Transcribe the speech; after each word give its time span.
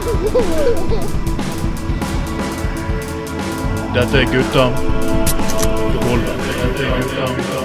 Dette 0.00 0.16
er 4.16 4.24
gutta. 4.32 4.64
Dette 6.24 6.86
er 6.86 7.02
gutta. 7.02 7.60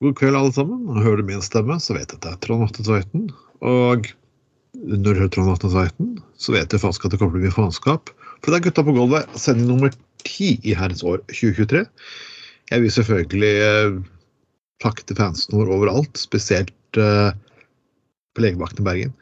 God 0.00 0.16
kveld, 0.18 0.36
alle 0.36 0.52
sammen. 0.52 0.96
Hører 0.98 1.16
du 1.16 1.22
min 1.30 1.42
stemme, 1.42 1.80
så 1.80 1.94
vet 1.94 2.10
jeg 2.10 2.18
at 2.18 2.22
det 2.26 2.32
er 2.34 2.38
Trond 2.42 2.64
Atte 2.66 2.82
Tveiten. 2.82 3.30
Og 3.62 4.06
hører 4.84 5.30
Trond 5.32 5.62
så 6.36 6.52
vet 6.52 6.70
du 6.70 6.78
faktisk 6.78 7.06
at 7.06 7.14
det 7.14 7.20
kommer 7.20 7.36
til 7.36 7.42
å 7.42 7.46
bli 7.46 7.54
faenskap. 7.54 8.12
For 8.42 8.52
det 8.52 8.58
er 8.58 8.66
Gutta 8.68 8.84
på 8.86 8.94
gulvet, 8.96 9.30
sending 9.38 9.70
nummer 9.70 9.92
ti 10.26 10.56
i 10.62 10.74
herrens 10.76 11.04
år 11.06 11.22
2023. 11.32 11.84
Jeg 12.70 12.82
vil 12.82 12.92
selvfølgelig 12.92 13.52
eh, 13.64 13.98
takke 14.82 15.06
til 15.06 15.18
fansen 15.18 15.56
vår 15.56 15.70
overalt, 15.76 16.18
spesielt 16.20 17.00
eh, 17.00 17.30
på 18.36 18.44
legevakten 18.44 18.84
i 18.84 18.88
Bergen. 18.90 19.14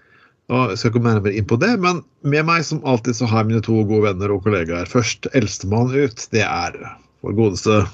Og 0.53 0.73
jeg 0.73 0.81
skal 0.81 0.93
ikke 0.93 1.05
nærmere 1.07 1.39
inn 1.39 1.47
på 1.49 1.57
det, 1.61 1.73
men 1.81 2.03
med 2.27 2.45
meg 2.49 2.65
som 2.69 2.83
alltid 2.85 3.17
så 3.17 3.29
har 3.31 3.45
jeg 3.45 3.53
mine 3.53 3.65
to 3.65 3.79
gode 3.89 4.11
venner 4.11 4.35
og 4.35 4.45
kollegaer. 4.45 4.91
Først 4.91 5.29
eldstemann 5.33 5.95
ut, 5.95 6.27
det 6.35 6.45
er 6.45 6.77
vår 7.25 7.39
godeste 7.39 7.85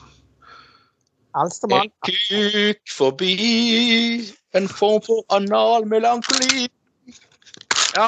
Eldstemann. 1.39 1.93
Kuk 2.03 2.91
forbi 2.91 3.35
en 4.59 4.67
form 4.67 4.99
for 5.07 5.23
analmelankoli. 5.30 6.67
Ja, 7.96 8.07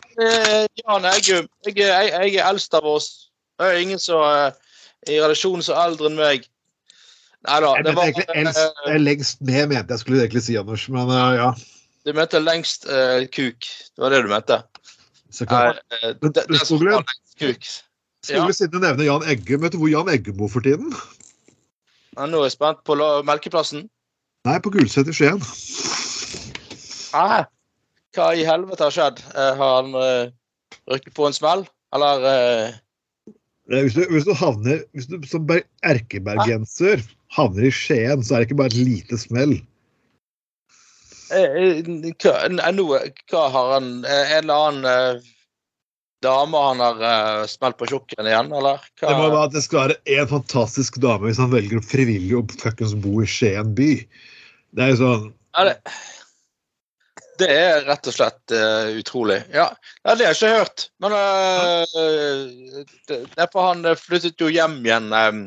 Jan 0.87 1.05
Eggum. 1.11 1.49
Jeg, 1.67 1.77
jeg, 1.77 2.11
jeg 2.13 2.35
er 2.39 2.49
eldst 2.49 2.75
av 2.79 2.87
oss. 2.87 3.09
Det 3.59 3.69
er 3.69 3.81
ingen 3.83 4.01
som 4.03 4.23
er 4.23 4.55
i 5.11 5.19
relasjonen 5.19 5.65
så 5.67 5.75
eldre 5.83 6.11
enn 6.11 6.19
meg. 6.19 6.47
Nei 7.43 7.59
da. 7.65 7.73
Jeg 7.79 7.87
Det 7.89 7.95
var 7.97 8.09
egentlig 8.11 8.27
eldst, 8.43 8.61
eh, 8.63 8.91
eh, 8.93 8.99
lengst 9.03 9.41
ned, 9.43 9.65
mente 9.73 9.95
jeg 9.97 10.03
skulle 10.05 10.21
egentlig 10.23 10.43
si, 10.47 10.57
Anders. 10.61 10.85
Men 10.93 11.11
eh, 11.11 11.31
ja. 11.41 11.49
Du 12.07 12.13
mente 12.19 12.41
lengst 12.43 12.87
uh, 12.91 13.23
kuk. 13.31 13.67
Det 13.67 14.03
var 14.03 14.15
det 14.15 14.23
du 14.27 14.31
mente? 14.31 14.61
Så 15.35 15.47
klart. 15.47 15.81
Uh, 15.91 15.97
eh, 16.03 16.15
Men- 16.23 16.33
det- 16.33 16.47
det 16.49 16.61
lengst 16.61 16.71
kuk. 17.39 17.67
skulle 18.23 18.47
vi 18.47 18.53
siden 18.55 18.71
du 18.73 18.79
nevner 18.79 19.05
Jan 19.05 19.25
Eggum, 19.27 19.63
vet 19.63 19.73
du 19.75 19.79
hvor 19.83 19.91
Jan 19.91 20.09
Eggum 20.09 20.37
bor 20.39 20.49
for 20.49 20.61
tiden? 20.63 20.95
Ja, 22.17 22.27
nå 22.27 22.39
er 22.39 22.45
jeg 22.51 22.53
spent 22.55 22.85
på 22.85 22.95
la- 22.95 23.23
Melkeplassen. 23.27 23.89
Nei, 24.45 24.59
på 24.59 24.71
Gulset 24.75 25.09
i 25.09 25.15
Skien. 25.15 25.43
Ah, 27.15 27.45
hva 28.17 28.31
i 28.37 28.45
helvete 28.47 28.85
har 28.87 28.95
skjedd? 28.95 29.21
Eh, 29.35 29.53
har 29.59 29.75
han 29.81 29.95
uh, 29.97 30.33
rykket 30.93 31.15
på 31.17 31.29
en 31.29 31.37
smell? 31.37 31.67
Eller 31.97 32.27
Eh, 33.71 33.85
Hvis 33.87 33.95
du, 33.95 34.03
hvis 34.11 34.25
du 34.27 34.33
havner 34.37 34.81
hvis 34.93 35.07
du 35.09 35.21
som 35.29 35.45
ber- 35.47 35.67
erkebergenser 35.87 37.03
havner 37.33 37.69
i 37.69 37.71
Skien, 37.73 38.25
så 38.25 38.35
er 38.35 38.43
det 38.43 38.51
ikke 38.51 38.59
bare 38.59 38.73
et 38.75 38.81
lite 38.89 39.19
smell. 39.21 39.55
hva, 41.33 42.35
noe, 42.77 42.99
hva 43.31 43.45
har 43.55 43.71
han 43.77 43.87
En 44.05 44.35
eller 44.43 44.67
annen 44.67 44.89
eh, 44.91 45.31
dame 46.23 46.61
han 46.67 46.83
har 46.85 47.01
eh, 47.09 47.47
smelt 47.51 47.79
på 47.81 47.89
tjukken 47.89 48.29
igjen, 48.29 48.53
eller? 48.53 48.83
Hva? 49.01 49.09
Det 49.09 49.17
må 49.17 49.31
være 49.33 49.47
at 49.49 49.55
det 49.57 49.65
skal 49.65 49.87
være 49.87 50.19
en 50.19 50.29
fantastisk 50.35 50.99
dame 51.03 51.31
hvis 51.31 51.41
han 51.41 51.55
velger 51.55 51.81
å 51.81 51.87
frivillig 51.87 52.37
å 52.39 52.45
fuckings 52.61 52.93
bo 53.07 53.23
i 53.25 53.31
Skien 53.31 53.73
by. 53.79 53.93
Det 54.77 54.85
er 54.85 54.93
jo 54.93 55.01
sånn 55.01 55.31
er 55.61 55.69
det, 55.69 55.79
det 57.41 57.49
er 57.49 57.85
rett 57.87 58.09
og 58.11 58.15
slett 58.15 58.55
uh, 58.55 58.93
utrolig. 58.99 59.39
Ja, 59.55 59.69
det 60.05 60.13
har 60.13 60.23
jeg 60.27 60.37
ikke 60.37 60.53
hørt. 60.59 60.85
Men 61.03 61.15
uh, 61.17 62.83
det, 63.09 63.19
det 63.33 63.41
er 63.41 63.51
for 63.53 63.71
han 63.71 63.85
eh, 63.89 63.99
flyttet 63.99 64.41
jo 64.41 64.51
hjem 64.53 64.79
igjen 64.85 65.09
um, 65.13 65.43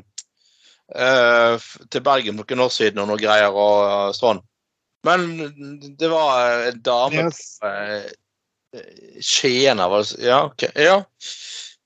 uh, 0.97 1.55
til 1.93 2.05
Bergen 2.05 2.39
for 2.39 2.49
noen 2.49 2.65
år 2.65 2.73
siden 2.73 3.01
og 3.03 3.09
noe 3.11 3.21
greier 3.21 3.53
og 3.53 3.81
eh, 3.85 4.13
sånn. 4.17 4.41
Men 5.05 5.27
det 5.99 6.09
var 6.09 6.69
en 6.71 6.79
dame 6.85 7.27
Yes. 7.27 7.59
uh, 7.61 8.07
Skien 9.23 9.79
var 9.79 10.01
det 10.01 10.25
Ja, 10.25 10.41
OK. 10.49 10.65
Ja. 10.75 10.97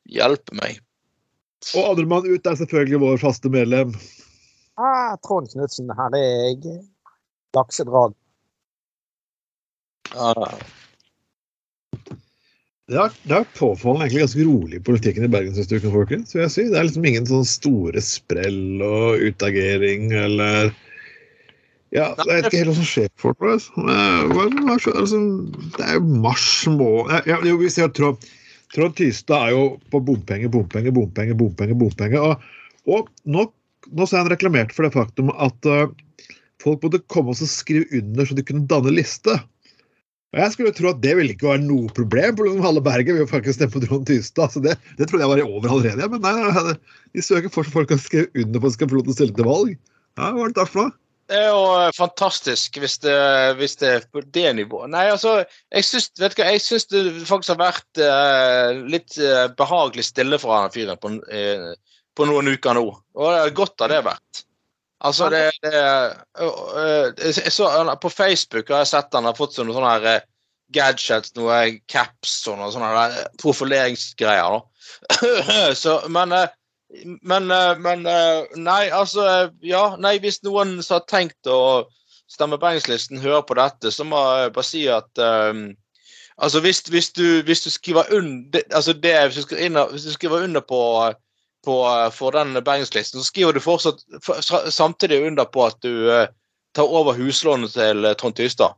Hjelpe 0.09 0.55
meg. 0.57 0.79
Og 1.75 1.91
andremann 1.91 2.25
ut 2.25 2.47
er 2.47 2.55
selvfølgelig 2.57 3.01
vår 3.03 3.19
faste 3.21 3.51
medlem. 3.51 3.91
Ah, 4.79 5.17
Trond 5.25 5.51
Knutsen, 5.51 5.91
her 5.91 6.15
er 6.15 6.23
jeg. 6.23 6.79
Laksedrag. 7.53 8.15
Ja, 10.15 10.33
Det 12.89 12.97
har, 12.97 13.11
det 13.21 13.33
har 13.35 13.43
vært 13.43 13.57
påfallende 13.59 14.07
egentlig 14.07 14.23
ganske 14.23 14.45
rolig 14.47 14.77
i 14.79 14.85
politikken 14.85 15.25
i 15.27 15.29
Bergen 15.29 15.53
siste 15.53 15.77
uken, 15.77 15.91
folkens. 15.93 16.33
vil 16.33 16.41
jeg 16.41 16.53
si. 16.55 16.63
Det 16.71 16.79
er 16.79 16.87
liksom 16.87 17.05
ingen 17.05 17.27
sånn 17.29 17.45
store 17.45 18.01
sprell 18.01 18.81
og 18.81 19.25
utagering 19.27 20.09
eller 20.17 20.71
Ja, 21.93 22.11
jeg 22.17 22.25
vet 22.29 22.47
ikke 22.49 22.63
helt 22.63 22.71
hva 22.71 22.77
som 22.79 22.87
skjer 22.89 23.11
for 23.17 23.37
folk. 23.37 23.53
Altså. 23.53 23.85
Eh, 23.85 24.73
altså, 24.73 25.21
Det 25.77 25.85
er 25.85 25.99
jo 25.99 26.17
mars 26.25 26.49
måned 26.65 27.29
ja, 27.29 27.37
Vi 27.61 27.69
ser 27.73 27.93
Trond, 27.93 28.25
Trond 28.73 28.97
Tystad 28.97 29.47
er 29.49 29.53
jo 29.53 29.63
på 29.93 30.01
bompenger, 30.09 30.49
bompenger, 30.53 30.93
bompenger, 30.93 31.37
bompenger. 31.37 31.77
bompenger, 31.77 32.25
Og, 32.25 32.41
og 32.89 33.13
nå, 33.25 33.45
nå 33.93 34.09
han 34.11 34.33
reklamert 34.33 34.73
for 34.73 34.85
det 34.85 34.95
faktum 34.97 35.29
at 35.37 35.69
uh, 35.69 35.93
folk 36.61 36.81
måtte 36.85 37.01
komme 37.05 37.37
og 37.37 37.53
skrive 37.53 37.85
under 38.01 38.25
så 38.25 38.37
de 38.37 38.45
kunne 38.45 38.65
danne 38.69 38.97
liste. 38.97 39.37
Og 40.29 40.37
Jeg 40.43 40.53
skulle 40.53 40.71
tro 40.77 40.91
at 40.91 41.01
det 41.01 41.15
ville 41.17 41.33
ikke 41.33 41.47
være 41.49 41.63
noe 41.63 41.89
problem, 41.97 42.35
for 42.37 42.61
halve 42.61 42.81
Bergen 42.85 43.15
vil 43.15 43.23
jo 43.23 43.29
faktisk 43.29 43.57
stemme 43.57 43.73
på 43.73 43.81
Trond 43.81 44.05
Tystad. 44.05 44.53
så 44.53 44.61
det, 44.61 44.75
det 44.99 45.07
trodde 45.09 45.25
jeg 45.25 45.31
var 45.31 45.41
over 45.41 45.71
allerede. 45.73 46.09
Men 46.13 46.21
nei, 46.21 46.73
de 47.17 47.23
søker 47.25 47.49
fortsatt 47.49 47.73
folk 47.73 47.93
som 47.95 48.01
skrive 48.03 48.29
under 48.43 48.61
på 48.61 48.69
at 48.69 48.75
skal 48.75 48.91
få 48.91 48.99
lov 48.99 49.07
til 49.07 49.15
å 49.15 49.17
stille 49.17 49.37
til 49.39 49.47
valg. 49.49 49.71
Ja, 50.19 50.29
Hva 50.35 50.45
er 50.45 50.53
det 50.53 50.65
for 50.69 50.81
noe? 50.83 50.93
Det 51.29 51.37
er 51.37 51.51
jo 51.51 51.63
eh, 51.77 51.91
fantastisk 51.93 52.77
hvis 52.81 52.97
det, 53.03 53.15
hvis 53.59 53.75
det 53.81 53.89
er 53.89 54.05
på 54.09 54.21
det 54.37 54.47
nivået. 54.57 54.89
Nei, 54.93 55.07
altså, 55.13 55.35
jeg 55.73 55.85
syns, 55.85 56.09
vet 56.17 56.33
du 56.33 56.41
hva, 56.41 56.47
jeg 56.55 56.63
syns 56.65 56.87
det 56.89 57.03
faktisk 57.29 57.53
har 57.53 57.59
vært 57.61 58.01
eh, 58.01 58.79
litt 58.89 59.17
eh, 59.21 59.45
behagelig 59.57 60.07
stille 60.09 60.39
for 60.41 60.57
han 60.57 60.73
fyren 60.73 60.97
på, 61.01 61.11
eh, 61.33 61.67
på 62.17 62.29
noen 62.29 62.49
uker 62.53 62.77
nå. 62.77 62.85
Og 63.17 63.33
det 63.33 63.43
er 63.43 63.57
godt 63.61 63.85
har 63.85 63.93
det 63.93 64.01
vært. 64.09 64.43
Altså, 64.99 65.29
det, 65.31 65.45
det 65.63 65.79
eh, 65.79 67.49
så, 67.49 67.69
På 68.01 68.09
Facebook 68.11 68.69
har 68.69 68.83
jeg 68.83 68.91
sett 68.91 69.15
han 69.15 69.29
har 69.29 69.37
fått 69.37 69.55
sånne, 69.55 69.75
sånne 69.75 69.93
her, 69.93 70.07
eh, 70.11 70.25
gadgets, 70.75 71.31
noe 71.37 71.59
caps 71.89 72.33
og 72.51 72.59
noe 72.59 72.71
sånne 72.73 72.89
der 72.93 73.29
profileringsgreier. 73.41 74.59
så, 75.81 76.01
men 76.11 76.35
men, 77.21 77.45
men 77.81 78.07
Nei, 78.57 78.83
altså 78.89 79.23
Ja, 79.61 79.83
nei, 80.01 80.15
hvis 80.21 80.39
noen 80.41 80.79
som 80.81 80.97
har 80.97 81.03
tenkt 81.09 81.49
å 81.49 81.85
stemme 82.29 82.57
Bergenslisten, 82.61 83.21
hører 83.21 83.45
på 83.45 83.57
dette, 83.57 83.91
så 83.93 84.05
må 84.05 84.19
jeg 84.39 84.53
bare 84.55 84.65
si 84.67 84.83
at 84.89 85.21
um, 85.21 85.69
Altså, 86.39 86.61
hvis, 86.63 86.79
hvis, 86.87 87.09
du, 87.11 87.41
hvis 87.43 87.61
du 87.65 87.69
skriver 87.69 88.13
under 88.15 88.61
altså 88.71 88.93
det, 88.93 89.11
hvis 89.27 90.05
du 90.05 90.11
skriver 90.13 90.43
under 90.43 90.61
på, 90.61 90.79
på 91.65 91.75
for 92.15 92.35
den 92.35 92.53
Bergenslisten, 92.63 93.19
så 93.19 93.27
skriver 93.27 93.53
du 93.53 93.59
fortsatt 93.63 94.03
samtidig 94.73 95.21
under 95.27 95.45
på 95.45 95.65
at 95.65 95.79
du 95.83 96.09
eh, 96.13 96.29
tar 96.75 96.87
over 96.87 97.17
huslånet 97.17 97.73
til 97.75 98.05
eh, 98.05 98.15
Trond 98.19 98.37
Tystad. 98.37 98.77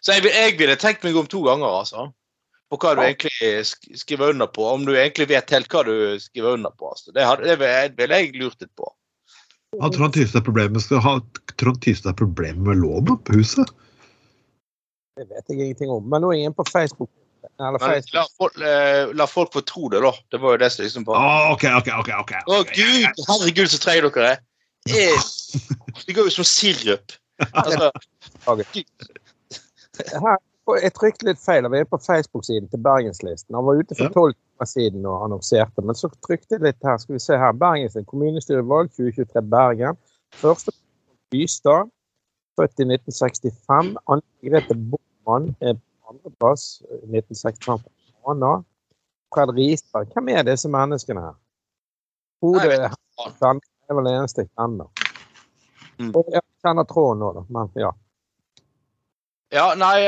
Så 0.00 0.16
jeg, 0.16 0.30
jeg 0.30 0.56
ville 0.58 0.78
tenkt 0.80 1.04
meg 1.04 1.18
om 1.18 1.28
to 1.30 1.42
ganger, 1.44 1.68
altså. 1.82 2.08
På 2.72 2.78
hva 2.80 2.94
du 2.96 3.02
egentlig 3.04 3.98
skriver 4.00 4.32
under 4.32 4.48
på. 4.48 4.64
Om 4.64 4.86
du 4.88 4.94
egentlig 4.94 5.28
vet 5.28 5.50
helt 5.52 5.68
hva 5.68 5.82
du 5.84 5.94
skriver 6.22 6.56
under 6.56 6.72
på. 6.72 6.88
Altså. 6.94 7.12
Det, 7.12 7.24
hadde, 7.26 7.44
det 7.52 7.98
ville 7.98 8.20
jeg 8.22 8.32
lurt 8.40 8.64
litt 8.64 8.72
på. 8.78 8.88
Har 9.80 9.92
Trond 9.92 10.14
Tystad 11.84 12.16
problemer 12.16 12.72
med 12.72 12.80
lånet 12.80 13.24
på 13.26 13.36
huset? 13.36 13.68
Det 15.20 15.28
vet 15.28 15.52
jeg 15.52 15.58
ingenting 15.58 15.92
om. 15.92 16.06
Men 16.08 16.24
nå 16.24 16.32
er 16.32 16.38
jeg 16.38 16.48
inne 16.48 16.56
på 16.56 16.66
Facebook. 16.70 17.12
Eller 17.60 17.78
Men 17.78 18.02
la 18.12 18.24
folk, 18.38 18.56
eh, 18.56 19.14
la 19.14 19.26
folk 19.26 19.52
få 19.52 19.60
tro 19.60 19.88
det, 19.92 20.00
da. 20.02 20.12
Det 20.30 20.40
var 20.42 20.56
jo 20.56 20.60
det 20.62 20.70
som 20.72 20.84
liksom 20.84 21.04
var 21.06 21.18
oh, 21.20 21.52
ok, 21.52 21.64
ok, 21.78 21.90
ok. 22.00 22.12
ok. 22.20 22.32
Å 22.46 22.62
gud, 22.72 23.26
herregud, 23.28 23.68
så 23.70 23.80
treige 23.82 24.08
dere 24.08 24.30
er. 24.36 24.40
Eh, 24.88 25.28
Det 26.06 26.16
går 26.16 26.30
jo 26.30 26.34
som 26.38 26.48
sirup. 26.48 27.12
Altså, 27.52 27.90
Her, 30.08 30.38
jeg 30.80 30.94
trykte 30.96 31.26
litt 31.28 31.40
feil. 31.42 31.68
Vi 31.70 31.82
er 31.82 31.88
på 31.90 32.00
Facebook-siden 32.00 32.70
til 32.72 32.82
Bergenslisten. 32.82 33.54
Han 33.54 33.66
var 33.66 33.82
ute 33.82 33.98
for 33.98 34.14
tolv 34.14 34.34
timer 34.34 34.70
siden 34.70 35.06
og 35.06 35.26
annonserte, 35.26 35.84
men 35.84 35.98
så 35.98 36.10
trykte 36.24 36.56
jeg 36.56 36.64
litt 36.64 36.86
her. 36.86 36.98
Skal 37.02 37.18
vi 37.18 37.22
se 37.22 37.38
her. 37.38 37.54
Bergenslisten 37.58 38.08
kommunestyrevalg 38.10 38.90
2023 38.96 39.44
Bergen. 39.52 40.00
Første 40.40 40.72
Bystad, 41.32 41.92
født 42.56 42.80
i 42.80 42.88
1965. 42.88 43.96
Anne 44.08 44.48
Grete 44.48 44.78
Bormann 44.78 45.52
andreplass, 46.12 46.66
1965 47.08 47.82
på 47.82 47.92
Fana. 48.22 48.52
Fred 49.32 49.54
Risberg. 49.56 50.12
Hvem 50.12 50.28
er 50.28 50.44
disse 50.46 50.68
menneskene 50.70 51.24
her? 51.24 51.38
Hodet 52.42 52.76
er 52.76 53.96
vel 53.96 54.08
det 54.08 54.14
eneste 54.18 54.44
jeg 54.44 54.52
kjenner. 54.52 54.88
Mm. 55.98 56.10
Og 56.10 56.30
jeg 56.32 56.42
kjenner 56.64 56.88
tråden 56.88 57.22
nå, 57.22 57.32
da. 57.36 57.44
Men 57.54 57.72
ja. 57.80 57.92
Ja, 59.52 59.66
nei, 59.76 59.98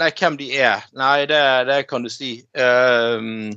nei, 0.00 0.08
hvem 0.16 0.38
de 0.40 0.48
er. 0.56 0.86
Nei, 0.96 1.26
det, 1.28 1.42
det 1.68 1.82
kan 1.90 2.06
du 2.06 2.12
si. 2.12 2.38
Um, 2.56 3.52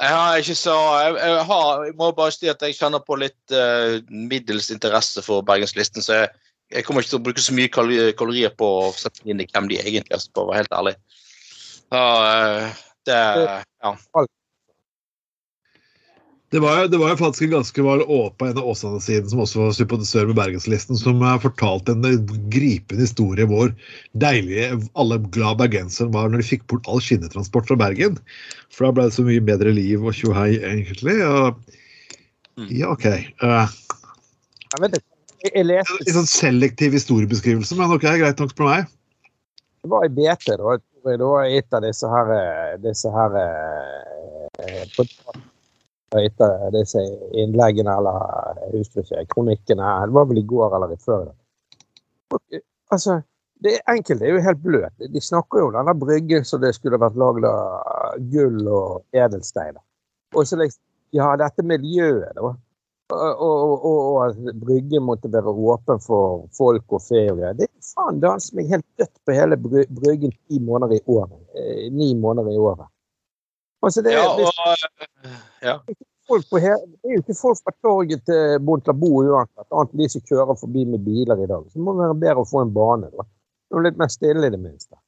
Jeg 0.00 0.16
har 0.16 0.38
ikke 0.38 0.54
så 0.56 0.74
Jeg, 1.00 1.16
jeg, 1.18 1.44
har, 1.48 1.84
jeg 1.84 1.94
må 1.98 2.10
bare 2.16 2.32
si 2.32 2.48
at 2.48 2.62
jeg 2.62 2.76
kjenner 2.78 3.02
på 3.04 3.16
litt 3.20 3.52
uh, 3.52 3.98
middels 4.08 4.70
interesse 4.72 5.24
for 5.24 5.44
Bergenslisten, 5.44 6.04
så 6.04 6.22
jeg, 6.22 6.30
jeg 6.70 6.86
kommer 6.86 7.02
ikke 7.02 7.14
til 7.14 7.20
å 7.20 7.24
bruke 7.26 7.42
så 7.42 7.54
mye 7.56 7.70
kalorier 7.72 8.52
på 8.58 8.68
å 8.80 8.90
sette 8.96 9.24
inn 9.26 9.42
i 9.42 9.48
hvem 9.50 9.70
de 9.70 9.80
egentlig 9.82 10.14
er, 10.14 10.26
for 10.34 10.46
å 10.46 10.50
være 10.52 10.62
helt 10.62 10.76
ærlig. 10.80 10.98
Så, 11.90 12.02
eh, 12.26 12.84
det 13.08 13.22
Ja. 13.82 13.96
Det 16.50 16.58
var, 16.58 16.88
det 16.90 16.98
var 16.98 17.12
jo 17.12 17.18
faktisk 17.20 17.44
en 17.46 17.52
ganske 17.52 17.82
var 17.86 18.00
åpen 18.10 18.48
en 18.50 18.58
av 18.58 18.66
Åsane-siden 18.72 19.28
som 19.30 19.42
også 19.44 19.60
var 19.60 19.74
sympatisør 19.76 20.26
med 20.26 20.34
Bergenslisten, 20.34 20.98
som 20.98 21.22
eh, 21.22 21.36
fortalte 21.38 21.94
en 21.94 22.24
gripende 22.50 23.04
historie 23.06 23.46
hvor 23.46 23.70
deilige 24.18 24.80
alle 24.98 25.20
glad 25.30 25.60
bergensere 25.62 26.10
var 26.10 26.26
når 26.26 26.42
de 26.42 26.48
fikk 26.48 26.66
bort 26.66 26.90
all 26.90 26.98
skinnetransport 27.06 27.70
fra 27.70 27.78
Bergen. 27.78 28.18
For 28.74 28.88
da 28.88 28.96
ble 28.96 29.06
det 29.06 29.14
så 29.14 29.26
mye 29.26 29.46
bedre 29.46 29.70
liv 29.78 30.02
og 30.02 30.16
tjohei, 30.18 30.56
egentlig. 30.58 31.20
Og, 31.22 31.78
ja, 32.66 32.90
OK. 32.90 33.06
Uh, 33.38 33.70
Jeg 34.74 34.82
vet 34.82 34.98
ikke. 34.98 35.09
Jeg, 35.40 35.52
jeg 35.54 35.66
leste 35.70 35.98
litt 36.02 36.16
sånn 36.16 36.28
selektiv 36.28 36.96
historiebeskrivelse, 36.98 37.76
men 37.78 37.94
OK, 37.94 38.04
greit 38.20 38.40
nok 38.42 38.52
for 38.56 38.68
meg. 38.68 38.90
Det 39.80 39.90
var 39.92 40.04
i 40.04 40.12
BT, 40.12 40.56
da. 40.60 40.76
Jeg 40.76 41.18
Det 41.18 41.24
var 41.24 41.46
et 41.48 41.72
av 41.72 41.80
disse 41.80 42.08
her, 42.12 42.30
eh, 42.36 42.74
disse 42.84 43.08
her 43.14 43.36
eh, 43.40 44.80
et 46.20 46.42
av 46.44 46.66
disse 46.74 47.00
innleggene, 47.32 47.94
eller 47.94 48.58
jeg 48.66 48.82
husker 48.82 49.06
ikke, 49.06 49.24
kronikkene. 49.32 49.94
Det 50.04 50.16
var 50.18 50.26
vel 50.28 50.42
i 50.42 50.48
går 50.50 50.76
eller 50.76 50.92
i 50.92 51.00
før. 51.00 51.30
Eh, 52.50 52.60
Altså, 52.90 53.20
det 53.62 53.76
enkelte 53.88 54.26
er 54.26 54.34
jo 54.34 54.42
helt 54.42 54.62
bløt. 54.64 55.04
De 55.14 55.20
snakker 55.22 55.60
jo 55.60 55.68
om 55.68 55.76
denne 55.76 55.94
bryggen 55.94 56.46
som 56.48 56.62
det 56.62 56.72
skulle 56.74 56.98
vært 56.98 57.18
lagd 57.20 57.46
av 57.46 58.16
gull 58.32 58.66
og 58.66 59.04
edelsteiner. 59.14 59.82
Og 60.34 60.46
så 60.46 60.58
liksom 60.60 60.82
Ja, 61.10 61.32
dette 61.34 61.64
miljøet, 61.66 62.36
da. 62.36 62.52
Og, 63.10 63.84
og, 63.90 64.28
at 64.28 64.60
bryggen 64.60 65.02
måtte 65.06 65.30
være 65.32 65.50
åpen 65.50 66.00
for 66.04 66.46
folk 66.56 66.94
og 66.96 67.02
ferie. 67.02 67.52
Det 67.58 67.66
er 67.66 67.88
faen 67.90 68.20
danse 68.22 68.54
meg 68.56 68.70
helt 68.70 68.86
dødt 69.00 69.12
på 69.26 69.34
hele 69.36 69.58
bryggen 69.60 70.32
ti 70.32 70.60
måneder 70.62 70.98
i 70.98 71.02
året. 71.06 71.40
Eh, 71.58 71.88
ni 71.92 72.12
måneder 72.14 72.52
i 72.52 72.60
året. 72.60 72.86
Altså, 73.82 74.02
det, 74.02 74.12
ja, 74.12 74.28
og 74.28 74.52
Ja. 75.62 75.78
folk 76.28 76.46
på 76.50 76.58
he 76.62 76.70
det 76.70 77.10
er 77.10 77.16
jo 77.16 77.22
ikke 77.24 77.38
folk 77.40 77.58
fra 77.64 77.72
torget 77.82 78.24
til 78.28 78.58
Bontlabo 78.64 79.10
uansett, 79.24 79.66
annet 79.72 79.94
enn 79.94 80.02
de 80.02 80.08
som 80.12 80.24
kjører 80.28 80.58
forbi 80.60 80.84
med 80.84 81.04
biler 81.04 81.42
i 81.42 81.48
dag. 81.50 81.64
Så 81.68 81.78
det 81.78 81.84
må 81.86 81.96
være 81.98 82.18
bedre 82.24 82.44
å 82.44 82.48
få 82.48 82.62
en 82.62 82.74
bane. 82.74 83.10
da. 83.16 83.26
Noe 83.70 83.86
litt 83.86 83.98
mer 83.98 84.10
stille, 84.12 84.46
i 84.46 84.50
det 84.50 84.60
minste. 84.60 84.98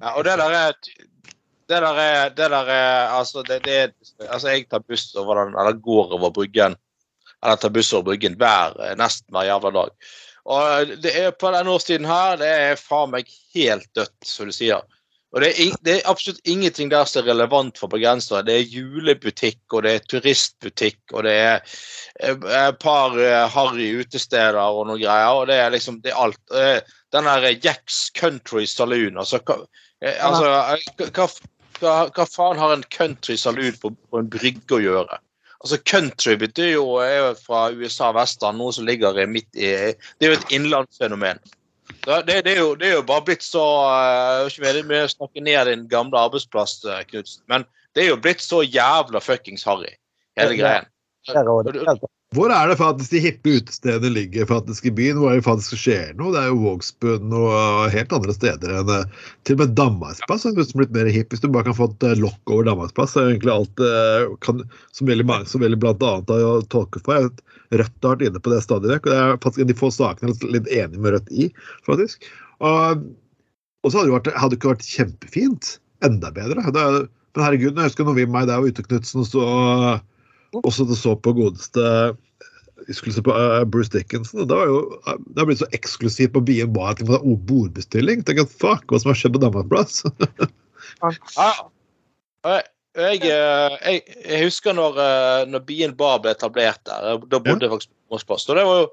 Ja, 0.00 0.14
og 0.16 0.24
det 0.24 0.36
der 0.40 0.54
er 0.56 0.76
det 1.70 1.80
der 1.84 1.98
er, 2.02 2.28
det 2.34 2.50
der 2.50 2.66
er 2.66 3.08
altså, 3.18 3.42
det, 3.42 3.60
det, 3.64 3.92
altså 4.28 4.48
jeg 4.48 4.68
tar 4.70 4.82
buss 4.88 5.14
over 5.14 5.44
den, 5.44 5.54
eller 5.54 5.72
går 5.72 6.16
over 6.16 6.32
bryggen 6.34 6.74
eller 7.44 7.60
tar 7.60 7.74
buss 7.74 7.92
over 7.96 8.10
bryggen 8.10 8.38
hver, 8.40 8.76
nesten 9.00 9.32
hver 9.34 9.48
jævla 9.48 9.74
dag. 9.76 10.14
Og 10.50 10.94
det 11.04 11.12
er 11.16 11.34
på 11.36 11.50
denne 11.54 11.74
årstiden 11.74 12.08
her, 12.08 12.40
det 12.40 12.48
er 12.48 12.80
faen 12.80 13.12
meg 13.12 13.28
helt 13.54 13.86
dødt, 13.96 14.16
som 14.26 14.48
du 14.48 14.56
sier. 14.56 14.82
Og 15.30 15.44
det 15.44 15.52
er, 15.52 15.74
det 15.86 15.92
er 15.94 16.08
absolutt 16.10 16.40
ingenting 16.48 16.88
der 16.90 17.04
som 17.06 17.22
er 17.22 17.28
relevant 17.30 17.78
for 17.78 17.92
bergensere. 17.92 18.42
Det 18.42 18.56
er 18.56 18.72
julebutikk, 18.72 19.60
og 19.70 19.84
det 19.86 19.92
er 19.94 20.08
turistbutikk, 20.10 20.98
og 21.12 21.22
det 21.28 21.34
er 21.38 21.60
eh, 22.18 22.34
et 22.34 22.80
par 22.82 23.14
uh, 23.14 23.46
harry 23.52 23.92
utesteder 24.00 24.58
og 24.58 24.88
noe 24.88 24.98
greier. 24.98 25.36
Og 25.38 25.46
det 25.52 25.60
er 25.62 25.70
liksom 25.70 26.00
det 26.02 26.10
er 26.10 26.24
alt. 26.24 26.42
Uh, 26.50 26.80
Den 27.12 27.24
der 27.24 27.56
Jacks 27.64 28.10
Country 28.14 28.66
Saloon, 28.66 29.18
altså 29.18 29.40
hva, 29.42 29.56
eh, 30.02 30.14
altså, 30.22 30.46
eh, 30.46 31.08
hva, 31.10 31.26
hva, 31.80 31.94
hva 32.14 32.26
faen 32.30 32.60
har 32.60 32.74
en 32.74 32.84
country 32.86 33.34
saloon 33.36 33.74
på, 33.82 33.90
på 34.10 34.20
en 34.20 34.30
brygge 34.30 34.76
å 34.76 34.82
gjøre? 34.84 35.18
Altså 35.60 35.76
Country 35.84 36.36
betyr 36.40 36.70
jo, 36.72 36.84
er 37.04 37.16
jo 37.18 37.32
fra 37.36 37.66
USA 37.76 38.10
vestland, 38.16 38.56
noe 38.58 38.72
som 38.72 38.86
ligger 38.88 39.18
midt 39.28 39.48
i 39.58 39.72
Det 39.92 40.24
er 40.24 40.32
jo 40.32 40.38
et 40.38 40.54
innlandsfenomen. 40.56 41.42
Det, 42.06 42.16
det, 42.26 42.54
er 42.54 42.60
jo, 42.62 42.74
det 42.78 42.86
er 42.88 42.94
jo 42.94 43.02
bare 43.04 43.24
blitt 43.26 43.42
så 43.44 43.60
Jeg 44.46 44.62
vet 44.62 44.78
Ikke 44.78 44.88
med, 44.88 44.96
jeg 45.02 45.10
snakker 45.10 45.42
snakke 45.42 45.44
ned 45.44 45.68
din 45.68 45.88
gamle 45.90 46.16
arbeidsplass, 46.18 46.78
eh, 46.84 47.02
Knutsen, 47.10 47.42
men 47.50 47.66
det 47.94 48.04
er 48.04 48.12
jo 48.12 48.20
blitt 48.22 48.40
så 48.44 48.62
jævla 48.62 49.20
fuckings 49.20 49.66
harry, 49.66 49.92
hele 50.38 50.54
Ja. 50.54 50.62
greien. 50.62 50.88
er, 51.28 51.44
det, 51.66 51.82
helt, 51.88 52.04
Hvor 52.30 52.52
er 52.54 52.68
det 52.70 52.76
faktisk 52.78 53.10
de 53.10 53.20
hippe 53.24 53.52
utestedene 53.58 54.10
ligger 54.14 54.46
faktisk 54.46 54.84
i 54.86 54.92
byen? 54.94 55.16
Hvor 55.18 55.32
er 55.32 55.40
det 55.40 55.46
faktisk 55.48 55.74
skjer 55.82 56.12
noe? 56.14 56.30
Det 56.30 56.38
er 56.38 56.52
jo 56.52 56.60
Vågsbunn 56.62 57.32
og 57.34 57.88
helt 57.90 58.12
andre 58.14 58.34
steder 58.36 58.74
enn 58.78 58.90
uh, 58.92 59.24
Til 59.42 59.56
og 59.56 59.62
med 59.64 59.72
Danmarksplass 59.80 60.44
har 60.46 60.52
plutselig 60.54 60.84
blitt 60.84 60.92
mer 60.94 61.08
hipp. 61.10 61.32
Hvis 61.34 61.42
du 61.42 61.48
bare 61.50 61.66
kan 61.66 61.74
få 61.74 61.88
et 61.90 62.06
uh, 62.06 62.12
lokk 62.22 62.52
over 62.54 62.68
Danmarksplass, 62.68 63.16
så 63.16 63.18
er 63.18 63.26
jo 63.26 63.32
egentlig 63.32 63.54
alt 63.56 63.82
uh, 63.82 64.36
kan, 64.46 64.62
som 64.94 65.10
veldig 65.10 65.26
mange 65.26 65.50
som 65.50 65.64
veldig 65.64 65.80
blant 65.82 66.04
annet 66.06 66.30
har 66.30 66.62
tolket 66.70 67.02
for. 67.08 67.26
Rødt 67.74 68.06
har 68.06 68.14
vært 68.14 68.22
inne 68.28 68.42
på 68.44 68.52
det 68.54 68.60
stadig 68.62 68.92
vekk, 68.92 69.08
og 69.08 69.10
det 69.10 69.18
er 69.24 69.42
faktisk 69.42 69.72
de 69.72 69.78
få 69.80 69.90
sakene 69.94 70.30
jeg 70.30 70.38
er 70.46 70.54
litt 70.54 70.70
enig 70.84 71.02
med 71.02 71.16
Rødt 71.16 71.32
i, 71.34 71.48
faktisk. 71.88 72.28
Og, 72.62 73.02
så 73.90 74.04
hadde 74.04 74.20
det, 74.28 74.36
det 74.38 74.60
ikke 74.60 74.70
vært 74.76 74.86
kjempefint. 74.86 75.72
Enda 76.06 76.30
bedre. 76.38 76.62
Det, 76.78 76.86
men 77.34 77.44
herregud, 77.48 77.74
jeg 77.74 77.90
husker 77.90 78.06
når 78.06 78.20
vi 78.20 78.30
meg 78.30 78.46
der 78.46 78.62
var 78.62 78.70
ute, 78.70 78.86
Knutsen, 78.86 79.26
og 80.58 80.72
så 80.74 80.86
så 80.96 81.14
på 81.16 81.34
godeste 81.36 81.84
vi 82.88 82.94
skulle 82.96 83.14
se 83.14 83.22
på 83.22 83.34
uh, 83.36 83.62
Bruce 83.68 83.92
Dickinson. 83.92 84.40
og 84.42 84.48
Det, 84.48 84.56
var 84.56 84.66
jo, 84.66 84.78
uh, 85.06 85.18
det 85.28 85.38
har 85.42 85.46
blitt 85.50 85.60
så 85.60 85.68
eksklusivt 85.76 86.32
på 86.34 86.42
Bien 86.42 86.72
Bar 86.72 86.94
at 86.94 87.02
det 87.02 87.10
var 87.10 87.22
bordbestilling. 87.22 88.24
Tenk 88.24 88.40
at 88.42 88.54
fuck, 88.62 88.86
hva 88.88 88.98
som 88.98 89.12
har 89.12 89.20
skjedd 89.20 89.36
på 89.36 89.42
Danmarksplass? 89.44 90.00
Ja. 91.36 91.52
Jeg, 92.98 93.20
eh, 93.22 93.74
jeg, 93.84 94.00
jeg 94.26 94.46
husker 94.48 94.74
når, 94.74 94.96
eh, 94.98 95.42
når 95.50 95.62
Bien 95.68 95.92
Bar 95.96 96.22
ble 96.24 96.32
etablert 96.34 96.80
der. 96.88 97.20
Da 97.30 97.38
bodde 97.38 97.62
jeg 97.66 97.70
faktisk 97.70 97.92
på 97.92 98.16
Mossplass. 98.16 98.48
Og 98.48 98.58
det 98.58 98.64
var 98.66 98.80
jo 98.80 98.88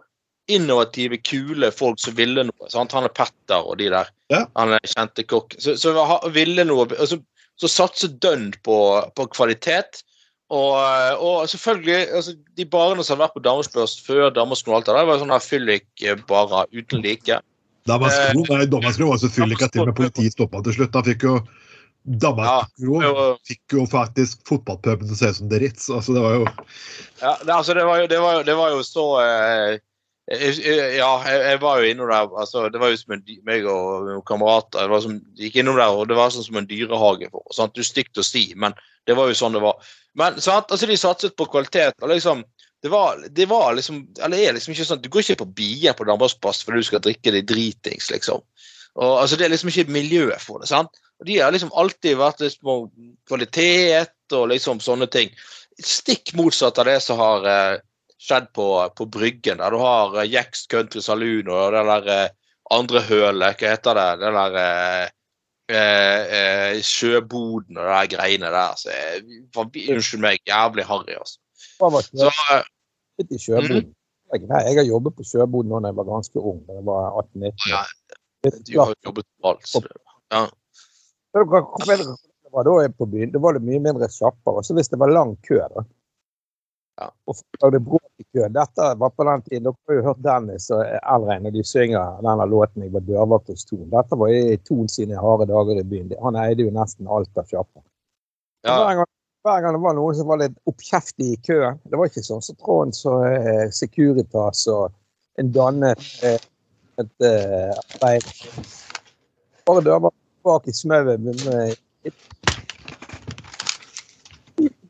innovative, 0.58 1.18
kule 1.26 1.72
folk 1.74 2.00
som 2.00 2.16
ville 2.20 2.46
noe. 2.48 2.70
Sant? 2.72 2.94
Han 2.96 3.08
er 3.08 3.16
Petter 3.16 3.66
og 3.66 3.80
de 3.82 3.90
der. 3.92 4.12
Ja. 4.34 4.46
Han 4.60 4.76
er 4.76 4.86
kjente 4.86 5.26
kokk. 5.28 5.58
Så, 5.64 5.76
så 5.82 5.96
ville 6.36 6.68
noe 6.68 6.86
og 6.86 7.10
Så, 7.10 7.20
så 7.58 7.72
satse 7.72 8.12
dønn 8.22 8.52
på, 8.64 8.78
på 9.18 9.28
kvalitet. 9.34 10.04
Og, 10.48 10.74
og 11.20 11.50
selvfølgelig, 11.52 12.08
altså, 12.16 12.34
de 12.58 12.66
barene 12.72 13.04
som 13.04 13.18
har 13.18 13.26
vært 13.26 13.36
på 13.36 13.44
Damesbørs 13.44 13.98
før 14.06 14.30
Danmarkskolen 14.32 14.78
og 14.78 14.80
alt 14.80 14.88
det 14.88 14.96
der, 14.96 15.08
var 15.10 15.22
sånne 15.22 15.40
fyllik-barer 15.44 16.70
uten 16.72 17.04
like. 17.04 17.40
Damaskro 17.88 18.44
nei, 18.48 18.68
Damaskro 18.72 19.10
var 19.12 19.20
så 19.20 19.32
fyllik 19.32 19.64
at 19.64 19.74
til 19.76 19.84
og 19.84 19.92
med 19.92 19.98
politiet 20.00 20.36
stoppa 20.36 20.62
til 20.64 20.78
slutt. 20.78 20.94
Da 20.96 21.04
fikk 21.08 21.28
jo 21.28 21.36
Damaskro 22.08 23.02
ja, 23.04 23.28
fikk 23.48 23.76
jo 23.76 23.84
faktisk 23.92 24.40
fotballpuben 24.48 25.10
til 25.10 25.18
å 25.18 25.20
se 25.20 25.34
ut 25.34 25.40
som 25.42 25.52
det 25.52 25.62
Ritz. 25.66 25.90
Altså, 25.92 26.16
det 26.16 26.24
var 26.24 26.40
jo 26.40 26.48
Ja, 26.48 27.36
det, 27.44 27.52
altså, 27.52 27.76
det, 27.76 27.84
var 27.88 28.02
jo, 28.04 28.08
det, 28.12 28.22
var 28.24 28.40
jo, 28.40 28.48
det 28.48 28.58
var 28.60 28.76
jo 28.76 28.84
så 28.88 29.06
eh, 29.24 29.80
Ja, 30.28 31.12
jeg, 31.24 31.60
var 31.62 31.80
jo 31.80 31.88
innom 31.88 32.10
der 32.12 32.34
altså, 32.36 32.66
Det 32.68 32.82
var 32.82 32.90
jo 32.92 32.98
som 33.00 33.14
en 33.16 33.22
meg 33.48 33.64
og 33.72 34.10
kamerater 34.28 34.84
det 34.84 34.92
var 34.92 35.04
som, 35.06 35.14
gikk 35.40 35.56
innom 35.62 35.78
der, 35.80 35.94
og 35.96 36.10
det 36.10 36.18
var 36.20 36.34
sånn 36.36 36.44
som 36.44 36.60
en 36.60 36.68
dyrehage. 36.68 37.30
for 37.32 37.48
sant? 37.56 37.76
Du 37.78 37.84
stygt 37.84 38.20
å 38.20 38.26
si, 38.28 38.50
men 38.60 38.76
det 39.08 39.16
var 39.16 39.32
jo 39.32 39.38
sånn 39.40 39.56
det 39.56 39.64
var. 39.64 39.80
Men 40.20 40.42
sant? 40.44 40.68
Altså, 40.68 40.90
de 40.90 41.00
satset 41.00 41.38
på 41.40 41.48
kvalitet. 41.48 41.96
og 42.02 42.12
liksom 42.12 42.44
det 42.84 42.92
var, 42.92 43.24
det 43.30 43.48
var 43.50 43.74
liksom 43.74 44.04
Eller 44.22 44.38
er 44.38 44.54
liksom 44.54 44.74
ikke 44.74 44.86
sånn 44.86 45.02
Du 45.02 45.10
går 45.10 45.24
ikke 45.24 45.40
på 45.40 45.50
bier 45.58 45.96
på 45.98 46.06
Danmarksplass 46.06 46.62
fordi 46.66 46.84
du 46.84 46.88
skal 46.90 47.02
drikke 47.02 47.34
deg 47.34 47.48
dritings, 47.50 48.12
liksom. 48.12 48.44
Og, 48.98 49.14
altså, 49.22 49.38
det 49.38 49.48
er 49.48 49.54
liksom 49.54 49.72
ikke 49.72 49.94
miljøet 49.94 50.42
for 50.42 50.60
det. 50.60 50.70
sant? 50.70 50.92
Og 51.22 51.26
De 51.30 51.40
har 51.40 51.54
liksom 51.54 51.74
alltid 51.74 52.18
vært 52.20 52.44
litt 52.44 52.60
på 52.62 52.80
kvalitet 53.30 54.36
og 54.36 54.50
liksom 54.52 54.82
sånne 54.84 55.08
ting. 55.14 55.32
Stikk 55.78 56.34
motsatt 56.38 56.80
av 56.82 56.90
det 56.90 56.98
som 57.06 57.20
har 57.22 57.46
eh, 57.48 57.76
skjedd 58.22 58.50
på, 58.58 58.68
på 58.98 59.06
Bryggen. 59.14 59.60
Der 59.62 59.74
du 59.74 59.80
har 59.82 60.16
eh, 60.22 60.30
Jacks 60.32 60.66
Country 60.72 61.02
Saloon 61.06 61.50
og 61.54 61.76
det 61.76 61.84
der 61.92 62.10
eh, 62.14 62.30
andre 62.74 63.02
hølet, 63.08 63.60
hva 63.62 63.74
heter 63.76 64.00
det? 64.00 64.08
den 64.24 64.38
der 64.40 64.58
eh, 64.62 65.10
eh, 65.72 66.38
eh, 66.40 66.80
sjøboden 66.84 67.78
og 67.80 67.92
de 67.92 68.16
greiene 68.16 68.52
der. 68.54 68.74
Så, 68.80 68.90
eh, 68.94 69.22
for, 69.56 69.70
unnskyld 69.70 70.24
meg, 70.24 70.42
jævlig 70.48 70.88
harry, 70.90 71.16
altså. 71.20 71.40
Så, 72.12 72.32
eh, 72.58 73.28
i 73.28 73.40
sjøboden? 73.42 73.94
Nei, 74.28 74.60
jeg 74.68 74.76
har 74.82 74.84
jobbet 74.90 75.16
på 75.16 75.24
sjøboden 75.24 75.72
da 75.72 75.90
jeg 75.90 75.96
var 76.02 76.10
ganske 76.10 76.42
ung. 76.42 76.60
Da 76.68 76.76
jeg 76.76 76.86
var 76.90 77.22
18-19. 77.24 77.70
Ja, 77.72 77.84
du 78.68 78.74
har 78.82 78.92
jobbet 79.08 79.26
på 79.42 79.54
alt. 79.54 79.68
Så, 79.68 79.80
det- 79.82 81.48
var, 81.48 82.64
det 82.66 82.72
var 82.74 82.82
jeg? 82.84 83.32
Det 83.34 83.42
var 83.44 83.54
det 83.56 83.62
mye 83.64 83.80
mindre 83.84 84.10
sjapper. 84.12 84.58
Og 84.60 84.66
så 84.66 84.76
hvis 84.76 84.90
det 84.92 85.00
var 85.00 85.12
lang 85.14 85.36
kø, 85.48 85.62
da. 85.72 85.84
Ja. 86.98 87.12
Og 87.30 87.36
folk 87.38 87.74
det 87.74 87.80
bråk 87.86 88.10
i 88.18 88.26
køen. 88.34 88.54
Dette 88.54 88.88
var 88.98 89.10
på 89.14 89.26
den 89.28 89.42
tiden. 89.46 89.68
Dere 89.68 89.76
har 89.88 89.98
jo 90.00 90.06
hørt 90.08 90.24
Dennis 90.26 90.70
og 90.74 90.82
Elrein 90.86 91.46
når 91.46 91.54
de 91.54 91.64
synger 91.64 92.24
denne 92.26 92.48
låten 92.50 92.84
'Jeg 92.84 92.94
var 92.94 93.06
dørvakt 93.06 93.52
hos 93.54 93.66
Ton'. 93.66 93.92
Dette 93.92 94.18
var 94.18 94.34
i 94.34 94.58
Ton 94.58 94.90
sine 94.90 95.16
harde 95.16 95.46
dager 95.46 95.80
i 95.80 95.84
byen. 95.84 96.14
Han 96.24 96.36
eide 96.36 96.66
jo 96.66 96.74
nesten 96.74 97.08
alt 97.08 97.38
av 97.38 97.46
sjappa. 97.46 97.82
ja. 98.66 98.78
Hver, 98.96 99.06
hver 99.46 99.62
gang 99.62 99.76
det 99.76 99.82
var 99.82 99.94
noen 99.94 100.16
som 100.16 100.28
var 100.28 100.42
litt 100.42 100.58
oppkjeftig 100.66 101.28
i 101.34 101.42
køen 101.48 101.80
Det 101.86 101.98
var 101.98 102.10
ikke 102.10 102.24
sånn 102.26 102.42
som 102.42 102.56
Trond 102.56 102.96
så 102.96 103.14
eh, 103.26 103.70
Securitas 103.72 104.68
og 104.68 104.92
en 105.38 105.52
dannet 105.54 106.02
eh, 106.24 106.42
et 106.98 107.22
eh, 107.22 107.72
arbeid. 107.94 108.26
Bare 109.66 109.84
dørvakt 109.86 110.18
bak 110.44 110.68
i 110.68 110.74
smauet 110.74 111.20
med, 111.22 111.46
med 111.46 111.76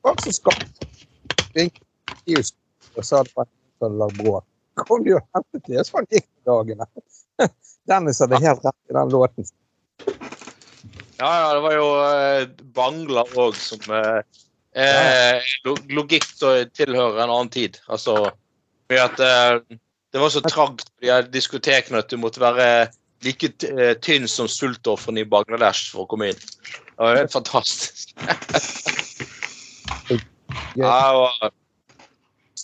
Bare 0.04 0.32
så 0.32 0.42
med, 0.46 0.56
med, 1.56 1.72
og 1.76 1.87
sa 2.36 3.24
det 3.24 3.34
var 3.36 3.46
en 3.46 3.52
som 3.80 3.86
hadde 3.88 4.00
lagd 4.02 4.18
bråk. 4.22 4.46
Kom 4.78 5.04
de 5.06 5.16
og 5.18 5.24
hentet 5.34 5.64
det, 5.72 5.86
sånn 5.88 6.06
gikk 6.14 6.28
dagene. 6.46 6.86
Dennis 7.90 8.20
hadde 8.22 8.42
helt 8.44 8.66
rett 8.66 8.92
i 8.92 8.96
den 8.98 9.14
låten. 9.14 9.48
Ja, 11.18 11.32
ja, 11.42 11.48
det 11.56 11.62
var 11.66 11.74
jo 11.74 11.88
eh, 12.06 12.44
Bangla 12.78 13.24
òg 13.42 13.56
som 13.58 13.82
eh, 13.90 14.20
eh, 14.78 15.48
Logikk 15.90 16.28
tilhører 16.38 17.24
en 17.24 17.32
annen 17.34 17.50
tid. 17.54 17.80
Altså 17.90 18.20
med 18.92 19.02
at 19.02 19.20
eh, 19.24 19.78
det 20.14 20.22
var 20.22 20.30
så 20.34 20.44
trangt 20.46 20.86
på 20.86 21.06
de 21.06 21.10
her 21.12 21.26
diskotekene 21.34 22.04
at 22.04 22.12
du 22.14 22.20
måtte 22.22 22.44
være 22.44 22.68
like 23.26 23.50
eh, 23.72 23.96
tynn 24.06 24.28
som 24.30 24.46
sultofferen 24.52 25.18
i 25.18 25.26
Bangladesh 25.26 25.90
for 25.96 26.06
å 26.06 26.10
komme 26.12 26.30
inn. 26.30 26.44
Det 26.94 27.02
var 27.02 27.18
helt 27.24 27.34
fantastisk. 27.34 28.14
Ja, 30.78 31.12
det 31.12 31.18
var- 31.18 31.52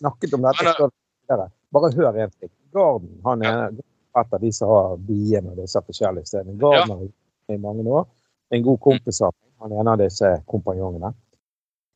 Snakket 0.03 0.35
om 0.35 0.45
dette 0.45 0.89
Men, 1.29 1.39
eh. 1.39 1.49
Bare 1.73 1.89
hør 1.95 2.17
en 2.19 2.31
ting. 2.37 2.51
Garden 2.75 3.21
han 3.25 3.41
er 3.41 3.71
Ja. 3.71 3.83
av 4.13 4.39
de 4.41 4.51
som 4.53 4.69
har 4.69 4.97
bien 4.97 5.47
og 5.49 5.55
disse 5.57 5.79
forskjellige 5.81 6.27
stedene. 6.29 6.57
Garden 6.59 6.89
har 6.91 6.99
vært 6.99 7.55
i 7.55 7.57
mange 7.57 7.83
år. 7.89 8.05
En 8.51 8.63
god 8.63 8.79
kompis 8.79 9.21
av 9.21 9.33
meg. 9.33 9.49
Han 9.63 9.71
er 9.71 9.79
en 9.81 9.87
av 9.87 9.97
disse 9.97 10.43
kompanjongene. 10.45 11.13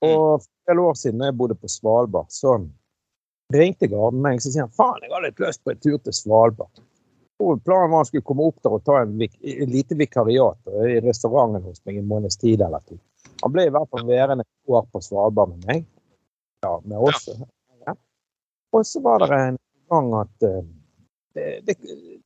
Og 0.01 0.41
for 0.41 0.71
en 0.73 0.79
år 0.79 0.93
siden 0.97 1.19
da 1.19 1.25
jeg 1.29 1.37
bodde 1.37 1.55
på 1.55 1.69
Svalbard, 1.69 2.29
så 2.33 2.55
ringte 3.53 3.89
Garden 3.89 4.21
meg 4.21 4.39
og 4.39 4.41
så 4.45 4.51
sier 4.53 4.65
han, 4.65 4.73
faen, 4.73 5.01
jeg 5.03 5.11
har 5.11 5.21
litt 5.25 5.39
lyst 5.39 5.63
på 5.63 5.71
en 5.73 5.79
tur 5.83 5.97
til 5.97 6.13
Svalbard. 6.13 6.81
Og 7.39 7.61
planen 7.63 7.91
var 7.91 8.01
han 8.01 8.05
skulle 8.09 8.25
komme 8.25 8.47
opp 8.49 8.61
der 8.63 8.73
og 8.73 8.83
ta 8.87 9.01
en, 9.03 9.13
en 9.21 9.69
lite 9.69 9.97
vikariat 9.97 10.71
i 10.89 10.97
restauranten 11.05 11.61
hos 11.67 11.83
meg 11.85 11.99
en 11.99 12.07
måneds 12.09 12.39
tid 12.41 12.63
eller 12.65 12.81
to. 12.87 12.97
Han 13.43 13.53
ble 13.53 13.67
i 13.67 13.73
hvert 13.73 13.89
fall 13.93 14.07
værende 14.07 14.41
et 14.45 14.73
år 14.73 14.87
på 14.89 15.01
Svalbard 15.05 15.53
med 15.53 15.67
meg. 15.69 15.85
Ja, 16.65 16.79
med 16.83 16.97
oss. 16.97 17.27
Ja. 17.29 17.45
Og 18.75 18.85
så 18.85 19.01
var 19.01 19.23
det 19.23 19.37
en 19.37 19.57
gang 19.89 20.09
at 20.19 20.43
eh, 20.47 20.65
det, 21.37 21.61
det, 21.65 21.75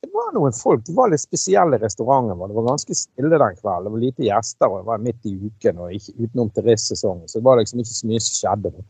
det 0.02 0.10
var 0.14 0.32
noen 0.36 0.54
folk, 0.56 0.86
det 0.88 0.96
var 0.96 1.12
litt 1.12 1.24
spesielle 1.24 1.78
restauranter. 1.82 2.36
Det 2.48 2.58
var 2.58 2.68
ganske 2.70 2.96
stille 2.96 3.38
den 3.44 3.58
kvelden. 3.60 3.88
Det 3.88 3.94
var 3.96 4.04
lite 4.06 4.28
gjester, 4.28 4.72
og 4.72 4.82
det 4.82 4.90
var 4.90 5.06
midt 5.06 5.30
i 5.30 5.36
uken 5.46 5.82
og 5.84 5.96
ikke 5.98 6.16
utenom 6.18 6.52
turistsesongen. 6.56 7.28
Så 7.28 7.40
det 7.40 7.48
var 7.48 7.60
liksom 7.60 7.84
ikke 7.84 7.98
så 7.98 8.12
mye 8.12 8.24
som 8.26 8.38
skjedde. 8.40 8.86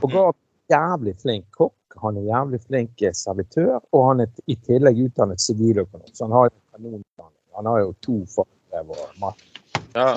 Og 0.00 0.08
Gard 0.10 0.34
er 0.34 0.76
jævlig 0.76 1.14
flink 1.22 1.46
kokk, 1.56 2.00
han 2.02 2.18
er 2.18 2.28
jævlig 2.28 2.60
flink 2.66 3.02
eh, 3.02 3.14
servitør, 3.16 3.78
og 3.92 4.06
han 4.08 4.24
er 4.26 4.44
i 4.50 4.56
tillegg 4.66 5.00
utdannet 5.06 5.42
siviløkonom. 5.42 6.10
Så 6.12 6.26
han 6.26 6.36
har 6.36 6.50
jo 6.50 6.56
kanonutdanning. 6.74 7.40
Han 7.58 7.70
har 7.70 7.80
jo 7.84 7.94
to 8.06 8.20
fagbrev 8.34 8.94
og 8.94 9.18
mat. 9.22 9.48
ja. 9.94 10.12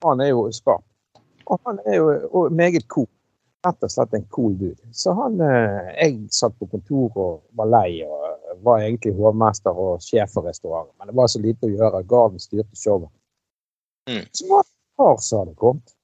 Han 0.00 0.20
er 0.24 0.30
jo 0.30 0.46
skarp. 0.54 0.84
Og 1.50 1.58
han 1.66 1.80
er 1.84 1.98
jo 1.98 2.48
meget 2.48 2.86
cool. 2.88 3.08
Rett 3.66 3.84
og 3.84 3.92
slett 3.92 4.14
en 4.16 4.24
cool 4.32 4.54
dude. 4.56 4.80
Så 4.96 5.12
han 5.12 5.40
eh, 5.44 5.90
Jeg 5.98 6.16
satt 6.32 6.56
på 6.58 6.68
kontoret 6.70 7.16
og 7.20 7.42
var 7.58 7.68
lei 7.68 8.00
og 8.06 8.62
var 8.64 8.84
egentlig 8.84 9.12
hovmester 9.18 9.76
og 9.76 10.00
sjef 10.04 10.32
for 10.32 10.48
restauranten. 10.48 10.94
Men 10.98 11.10
det 11.10 11.16
var 11.18 11.28
så 11.28 11.40
lite 11.42 11.68
å 11.68 11.72
gjøre. 11.72 12.04
Garden 12.08 12.40
styrte 12.40 12.76
showet. 12.76 13.10
Mm. 14.08 14.24
Så 14.32 14.48
var 14.48 14.64
det 14.64 14.70
et 14.70 15.02
par 15.02 15.20
som 15.24 15.42
hadde 15.42 15.58
kommet. 15.60 15.94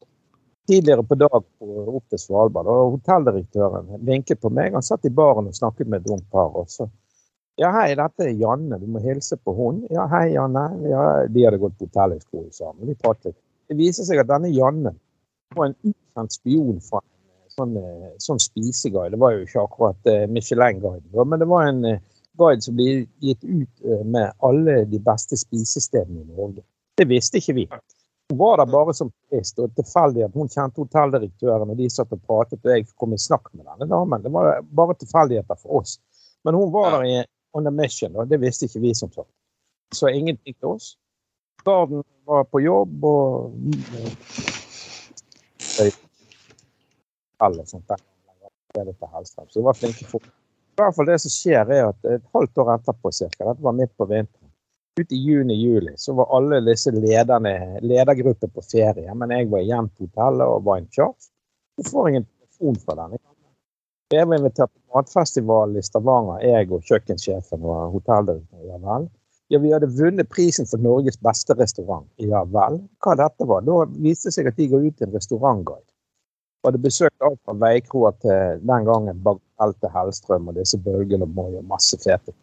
Tidligere 0.66 1.06
på 1.06 1.14
dag 1.14 1.34
opp 1.38 2.04
til 2.10 2.20
Svalbard. 2.20 2.68
Og 2.68 2.98
hotelldirektøren 2.98 3.90
vinket 4.04 4.40
på 4.42 4.52
meg. 4.52 4.76
Han 4.76 4.84
satt 4.84 5.08
i 5.08 5.14
baren 5.14 5.48
og 5.48 5.56
snakket 5.56 5.88
med 5.88 6.04
et 6.04 6.12
ungt 6.12 6.28
par. 6.30 6.52
også. 6.60 6.90
ja, 7.56 7.72
hei, 7.72 7.88
dette 7.96 8.28
er 8.28 8.36
Janne. 8.36 8.80
Du 8.82 8.86
må 8.90 9.00
hilse 9.00 9.40
på 9.40 9.54
hun. 9.56 9.84
Ja, 9.90 10.04
hei, 10.12 10.34
Janne. 10.34 10.68
Ja, 10.90 11.04
de 11.25 11.48
hadde 11.48 11.62
gått 11.62 11.78
på 11.78 11.88
hotellhøyskole 11.88 12.52
sammen. 12.52 12.88
Vi 12.88 13.00
pratet. 13.00 13.36
Det 13.66 13.78
viser 13.78 14.04
seg 14.04 14.20
at 14.20 14.28
denne 14.30 14.52
Janne 14.52 14.92
var 15.56 15.70
en 15.70 15.78
ukjent 15.86 16.34
spion 16.34 16.80
fra 16.84 17.00
en 17.00 17.12
sånn, 17.56 17.76
eh, 17.76 18.12
sånn 18.22 18.40
spiseguide. 18.42 19.14
Det 19.14 19.20
var 19.20 19.34
jo 19.34 19.44
ikke 19.46 19.64
akkurat 19.64 20.10
eh, 20.12 20.25
Michelin-guiden, 20.30 21.28
men 21.28 21.42
det 21.42 21.48
var 21.50 21.68
en 21.68 21.84
eh, 21.84 22.00
guide 22.36 22.64
som 22.64 22.76
ble 22.76 23.06
gitt 23.25 23.44
ut 23.44 23.86
med 24.04 24.32
alle 24.44 24.82
de 24.90 24.98
beste 25.00 25.38
spisestedene 25.40 26.20
i 26.20 26.34
Norge. 26.36 26.64
Det 26.96 27.06
visste 27.08 27.40
ikke 27.40 27.54
vi. 27.56 27.64
Hun 28.28 28.38
var 28.40 28.58
der 28.60 28.68
bare 28.68 28.92
som 28.96 29.08
turist, 29.08 29.56
og 29.62 29.72
tilfeldig 29.78 30.26
at 30.26 30.36
hun 30.36 30.50
kjente 30.52 30.82
hotelldirektøren, 30.82 31.72
og 31.72 31.78
de 31.78 31.88
satt 31.92 32.12
og 32.12 32.20
pratet, 32.26 32.60
og 32.60 32.75
jeg 32.75 32.84
kom 33.00 33.14
i 33.16 33.20
snakk 33.22 33.48
med 33.54 33.64
denne 33.64 33.88
damen. 33.88 34.25
Det 34.25 34.32
var 34.34 34.60
bare 34.68 34.98
tilfeldigheter 35.00 35.60
for 35.62 35.80
oss. 35.80 35.96
Men 36.44 36.58
hun 36.58 36.75
var 36.75 36.98
der 36.98 37.08
i 37.08 37.16
on 37.56 37.70
a 37.70 37.72
mission, 37.72 38.16
og 38.20 38.28
det 38.28 38.42
visste 38.42 38.68
ikke 38.68 38.84
vi 38.84 38.92
som 38.98 39.12
sagt. 39.14 39.32
Så 39.94 40.10
ingenting 40.12 40.58
til 40.58 40.75
oss. 40.75 40.96
Garden 41.64 42.04
var 42.28 42.44
på 42.50 42.60
jobb, 42.60 43.04
og 43.04 43.56
alle 47.44 47.66
sånt 47.66 47.88
der. 47.88 48.02
Det 48.76 48.92
til 48.92 49.12
Hellstrøm. 49.12 49.48
Så 49.48 49.58
det 49.58 49.64
var 49.64 49.78
flinke 49.78 50.08
folk. 50.08 50.26
I 50.26 50.82
hvert 50.82 50.96
fall 50.96 51.08
det 51.08 51.20
som 51.22 51.32
skjer 51.32 51.70
er 51.72 51.86
at 51.88 52.04
Et 52.04 52.24
halvt 52.34 52.58
år 52.60 52.74
etterpå, 52.74 53.12
cirka, 53.12 53.46
dette 53.46 53.64
var 53.64 53.76
midt 53.76 53.94
på 53.96 54.04
vinteren, 54.10 54.50
ut 55.00 55.12
i 55.12 55.16
juni-juli, 55.16 55.92
så 55.96 56.12
var 56.16 56.32
alle 56.36 56.60
disse 56.64 56.92
lederne, 56.92 57.80
ledergrupper 57.80 58.48
på 58.52 58.64
ferie. 58.64 59.14
Men 59.14 59.32
jeg 59.32 59.48
var 59.52 59.64
igjen 59.64 59.88
på 59.88 60.06
hotellet 60.06 60.44
og 60.44 60.64
var 60.68 60.80
en 60.80 60.90
charge. 60.92 61.30
Så 61.76 61.90
får 61.90 62.08
jeg 62.08 62.20
en 62.20 62.28
telefon 62.28 62.78
fra 62.84 62.98
den. 63.00 63.18
Jeg 64.14 64.28
var 64.28 64.38
invitert 64.38 64.72
til 64.72 64.82
matfestival 64.94 65.76
i 65.76 65.82
Stavanger, 65.82 66.44
jeg 66.44 66.70
og 66.72 66.84
kjøkkensjefen 66.88 67.64
og 67.66 67.96
hotelldirektøren. 67.96 68.68
Ja 68.68 68.80
vel. 68.84 69.08
Ja, 69.52 69.60
vi 69.62 69.72
hadde 69.72 69.88
vunnet 69.94 70.28
prisen 70.30 70.66
for 70.66 70.82
Norges 70.82 71.18
beste 71.22 71.54
restaurant. 71.58 72.06
Ja 72.22 72.44
vel. 72.44 72.80
Hva 73.02 73.16
dette 73.18 73.48
var? 73.48 73.64
Da 73.66 73.84
viste 73.96 74.30
det 74.30 74.36
seg 74.36 74.48
at 74.50 74.60
de 74.60 74.68
går 74.70 74.88
ut 74.88 75.04
en 75.04 75.14
restaurantguide. 75.16 75.88
Hadde 76.66 76.82
besøkt 76.82 77.23
alt 77.23 77.38
fra 77.46 77.54
veikroa 77.62 78.11
til 78.23 78.62
den 78.66 78.87
gangen 78.88 79.20
Bagatell 79.23 79.75
til 79.78 79.92
Hellstrøm 79.94 80.49
og 80.50 80.56
disse 80.58 80.80
bølgene 80.82 81.28
og 81.28 81.35
Moi 81.37 81.52
og 81.61 81.68
masse 81.70 81.99
fete. 82.02 82.35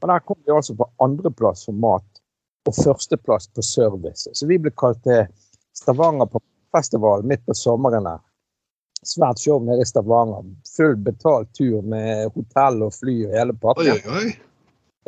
Og 0.00 0.08
der 0.08 0.24
kom 0.24 0.38
vi 0.46 0.54
altså 0.54 0.74
på 0.74 0.88
andreplass 1.04 1.68
for 1.68 1.76
mat 1.76 2.20
og 2.66 2.74
førsteplass 2.74 3.48
på 3.54 3.62
service. 3.62 4.30
Så 4.34 4.48
vi 4.50 4.58
ble 4.58 4.72
kalt 4.74 5.02
til 5.04 5.28
Stavanger 5.76 6.26
på 6.26 6.42
festival 6.74 7.24
midt 7.24 7.46
på 7.46 7.54
sommeren. 7.54 8.06
her. 8.06 8.20
Svært 9.06 9.40
show 9.40 9.62
nede 9.64 9.82
i 9.82 9.88
Stavanger. 9.88 10.44
Full 10.76 10.96
betalt 10.96 11.54
tur 11.54 11.82
med 11.82 12.30
hotell 12.34 12.82
og 12.82 12.94
fly 12.94 13.16
og 13.26 13.36
hele 13.38 13.56
pakken. 13.62 13.92
oi, 13.94 14.00
oi. 14.20 14.49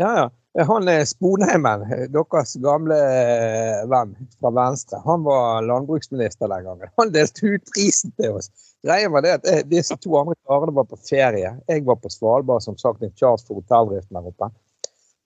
Ja, 0.00 0.12
ja. 0.16 0.30
Han 0.68 0.88
er 0.88 1.06
Sponheimen, 1.08 1.84
deres 2.12 2.50
gamle 2.61 2.96
eh, 2.96 3.78
venn 3.88 4.11
fra 4.37 4.50
Venstre, 4.52 4.99
han 5.04 5.22
var 5.25 5.64
landbruksminister 5.64 6.50
den 6.52 6.66
gangen. 6.66 6.90
Han 7.00 7.12
delte 7.14 7.54
ut 7.54 7.72
prisen 7.72 8.12
til 8.20 8.37
oss. 8.37 8.50
Greia 8.84 9.08
var 9.08 9.25
det 9.25 9.32
at 9.38 9.49
eh, 9.49 9.62
disse 9.68 9.96
to 9.96 10.12
andre 10.18 10.37
karene 10.44 10.75
var 10.76 10.84
på 10.90 10.99
ferie. 11.08 11.54
Jeg 11.70 11.87
var 11.88 11.96
på 12.02 12.12
Svalbard, 12.12 12.61
som 12.66 12.76
sagt, 12.76 13.00
en 13.00 13.14
charge 13.16 13.46
for 13.46 13.62
hotelldriften 13.62 14.18
der 14.18 14.28
oppe. 14.28 14.50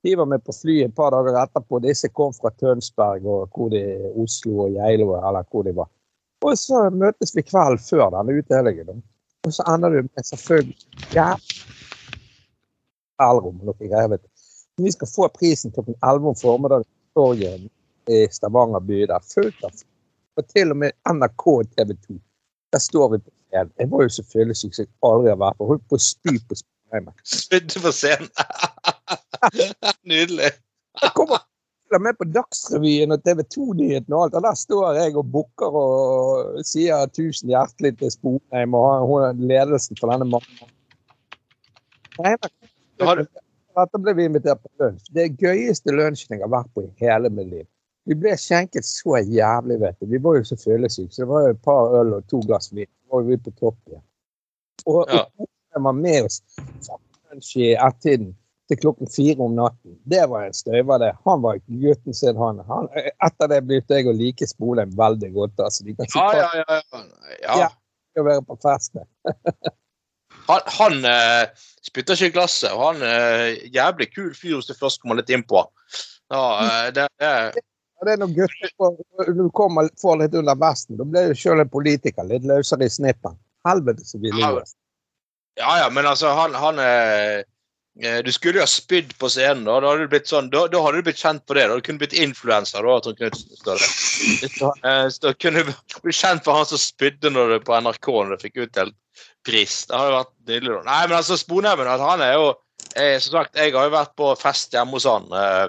De 0.06 0.14
var 0.14 0.30
med 0.30 0.44
på 0.46 0.54
flyet 0.54 0.92
et 0.92 0.94
par 0.94 1.10
dager 1.10 1.40
etterpå. 1.40 1.82
Disse 1.82 2.12
kom 2.14 2.30
fra 2.36 2.52
Tønsberg 2.60 3.26
og 3.26 3.50
hvor 3.50 3.74
de, 3.74 3.82
Oslo 4.22 4.68
og 4.68 4.78
Geilo, 4.78 5.16
eller 5.18 5.48
hvor 5.50 5.66
de 5.66 5.74
var. 5.74 5.90
Og 6.46 6.54
så 6.60 6.86
møtes 6.94 7.34
vi 7.34 7.42
kvelden 7.42 7.82
før 7.82 8.12
denne 8.14 8.38
utdelingen. 8.38 9.02
Og 9.46 9.58
så 9.58 9.66
ender 9.74 9.90
du 9.90 10.06
med 10.06 10.30
selvfølgelig 10.30 11.16
ja, 11.16 11.32
Elrom 13.26 13.58
og 13.62 13.72
noe 13.72 13.78
greier. 13.80 14.10
vet 14.12 14.22
du. 14.22 14.30
Vi 14.76 14.92
skal 14.92 15.08
få 15.08 15.28
prisen 15.28 15.72
klokken 15.72 15.94
11 16.04 16.28
om 16.28 16.36
formiddagen 16.36 16.84
på 16.84 17.20
torget 17.20 17.68
i 18.12 18.26
Stavanger 18.30 18.80
by. 18.80 19.02
Der 19.08 19.24
fullt 19.34 19.64
av 19.64 19.72
Og 20.36 20.48
til 20.52 20.70
og 20.74 20.76
med 20.76 20.92
NRK 21.08 21.46
og 21.48 21.70
TV 21.72 21.94
2. 22.08 22.18
Der 22.72 22.82
står 22.84 23.08
vi 23.14 23.18
på 23.24 23.30
scenen. 23.30 23.72
Jeg 23.78 23.90
var 23.90 24.02
jo 24.04 24.12
så 24.12 24.24
fyllesyk 24.32 24.74
som 24.76 24.84
jeg 24.84 24.92
aldri 25.08 25.32
har 25.32 25.40
vært. 25.40 25.56
på. 25.56 25.68
Holdt 25.70 25.86
på 25.88 25.96
å 25.96 26.02
spy 26.04 26.34
på 26.48 26.58
Spyheimen. 26.60 27.14
Spydde 27.24 27.82
på 27.86 27.92
scenen. 27.96 28.28
Nydelig. 30.12 30.50
Jeg 31.02 31.12
kommer 31.16 31.40
følger 31.86 32.02
med 32.04 32.18
på 32.18 32.28
Dagsrevyen 32.34 33.14
og 33.16 33.24
TV 33.24 33.42
2-nyhetene 33.56 34.16
og 34.18 34.26
alt. 34.26 34.36
Og 34.36 34.44
der 34.44 34.60
står 34.60 35.00
jeg 35.00 35.16
og 35.16 35.32
bukker 35.32 35.80
og 35.80 36.60
sier 36.68 37.08
tusen 37.16 37.48
hjertelig 37.54 37.94
til 38.02 38.12
Sponheim 38.12 38.76
og 38.76 39.08
hun 39.08 39.24
er 39.30 39.40
ledelsen 39.54 39.96
for 40.00 40.12
denne 40.12 40.28
mannen. 40.28 40.70
Har 42.20 43.22
du- 43.22 43.26
Dette 43.76 43.98
ble 44.00 44.14
vi 44.16 44.24
invitert 44.24 44.62
på 44.62 44.70
lunsj. 44.80 45.10
Det 45.12 45.26
gøyeste 45.42 45.92
lunsjen 45.92 46.36
jeg 46.38 46.44
har 46.44 46.52
vært 46.52 46.70
på 46.74 46.84
i 46.86 46.90
hele 47.02 47.28
mitt 47.30 47.50
liv. 47.50 47.66
Vi 48.06 48.14
ble 48.14 48.32
skjenket 48.38 48.86
så 48.86 49.18
jævlig, 49.18 49.80
vet 49.82 49.96
du. 50.00 50.06
Vi 50.12 50.20
var 50.22 50.38
jo 50.38 50.44
så 50.46 50.56
fyllesyke, 50.60 51.10
så 51.12 51.24
det 51.24 51.28
var 51.32 51.42
jo 51.48 51.54
et 51.56 51.62
par 51.66 51.96
øl 52.00 52.14
og 52.20 52.26
to 52.30 52.40
glass 52.46 52.70
vin. 52.72 52.86
Så 52.88 53.16
var 53.16 53.26
vi 53.26 53.36
på 53.42 53.52
topp 53.58 53.76
igjen. 53.90 54.02
Og, 54.86 55.00
Ja. 55.10 55.24
og 55.42 55.82
var 55.88 55.92
med 55.92 56.24
oss 56.28 56.38
fra 56.86 56.96
lunsj 57.32 57.56
i 57.60 57.72
ett-tiden 57.74 58.30
til 58.70 58.78
klokken 58.80 59.10
fire 59.12 59.42
om 59.44 59.52
natten. 59.58 59.98
Det 60.08 60.22
var 60.30 60.46
en 60.46 60.54
støyver, 60.56 60.98
det. 61.02 61.12
Han 61.26 61.42
var 61.42 61.58
gutten 61.66 62.14
sin, 62.14 62.36
han. 62.36 62.58
han. 62.70 62.88
Etter 63.26 63.50
det 63.52 63.60
begynte 63.66 63.94
jeg 63.98 64.06
å 64.08 64.14
like 64.16 64.46
Spolheim 64.46 64.94
veldig 64.96 65.32
godt. 65.34 65.60
altså. 65.60 65.84
De 65.84 65.94
kan 65.94 66.06
Ja, 66.14 66.30
ja, 66.34 66.48
ja. 66.62 66.64
ja. 66.92 67.02
Ja. 67.42 67.58
ja. 67.66 67.68
og 68.16 68.24
være 68.30 68.42
på 68.48 68.56
fest. 68.62 68.96
Han, 70.48 70.66
han 70.78 70.98
uh, 71.06 71.66
spytter 71.86 72.16
ikke 72.16 72.30
i 72.30 72.34
glasset, 72.36 72.72
og 72.74 72.84
han 72.90 73.02
er 73.06 73.56
jævlig 73.74 74.10
kul 74.12 74.30
fyr 74.34 74.58
hvis 74.58 74.70
du 74.70 74.76
først 74.78 75.02
kommer 75.02 75.20
litt 75.20 75.32
innpå. 75.32 75.64
Ja, 76.32 76.44
uh, 76.60 76.86
det, 76.94 77.06
er... 77.22 77.52
det 78.06 78.14
er 78.14 78.22
noen 78.22 78.34
gutter 78.36 78.72
som 78.74 78.98
du 79.38 79.46
kommer, 79.56 79.90
får 80.00 80.22
litt 80.22 80.38
under 80.38 80.58
vesten. 80.60 80.98
Da 81.00 81.06
blir 81.06 81.30
du 81.30 81.38
sjøl 81.38 81.62
en 81.62 81.72
politiker 81.72 82.26
litt 82.28 82.46
løsere 82.46 82.86
i 82.86 82.92
snippen. 82.92 83.38
Helvete 83.66 84.06
så 84.06 84.22
vi 84.22 84.34
lever. 84.34 84.66
Ja, 85.56 85.78
ja, 85.80 85.90
men 85.90 86.06
altså, 86.06 86.28
han, 86.36 86.54
han 86.54 86.78
eh, 86.78 87.38
eh, 88.02 88.18
Du 88.24 88.32
skulle 88.32 88.60
jo 88.60 88.66
ha 88.66 88.68
spydd 88.68 89.14
på 89.18 89.30
scenen. 89.32 89.64
Da, 89.64 89.78
da 89.80 89.88
hadde 89.88 90.04
du 90.04 90.12
blitt 90.12 90.28
sånn, 90.28 90.50
da, 90.52 90.66
da 90.68 90.82
hadde 90.84 91.00
du 91.00 91.08
blitt 91.08 91.22
kjent 91.22 91.46
på 91.48 91.56
det. 91.56 91.64
Da 91.64 91.78
hadde 91.78 91.96
du 91.96 92.02
blitt 92.02 92.18
influenser. 92.26 92.84
da, 92.84 92.98
Trond 93.00 93.22
Knutsen. 93.22 93.56
Støre. 93.56 95.00
Da 95.24 95.32
kunne 95.40 95.64
du 95.64 95.72
blitt 96.04 96.20
kjent 96.20 96.44
for 96.44 96.60
han 96.60 96.68
som 96.68 96.82
spydde 96.82 97.32
når 97.32 97.56
du 97.56 97.66
på 97.66 97.80
NRK 97.80 98.12
når 98.12 98.36
du 98.36 98.44
fikk 98.44 98.62
utdelt 98.66 98.96
pris. 99.46 99.80
Det 99.88 99.96
har 99.96 100.10
jo 100.10 100.16
vært 100.18 100.32
nydelig. 100.50 100.76
Nei, 100.88 101.00
men 101.08 101.16
altså, 101.20 101.38
Sponheimen 101.40 101.90
at 101.90 102.02
han 102.02 102.22
er 102.24 102.34
jo 102.36 102.46
eh, 102.98 103.16
Som 103.22 103.38
sagt, 103.38 103.56
jeg 103.58 103.74
har 103.74 103.88
jo 103.88 103.94
vært 103.94 104.14
på 104.18 104.32
fest 104.40 104.74
hjemme 104.76 104.98
hos 104.98 105.06
han. 105.08 105.28
Eh, 105.30 105.66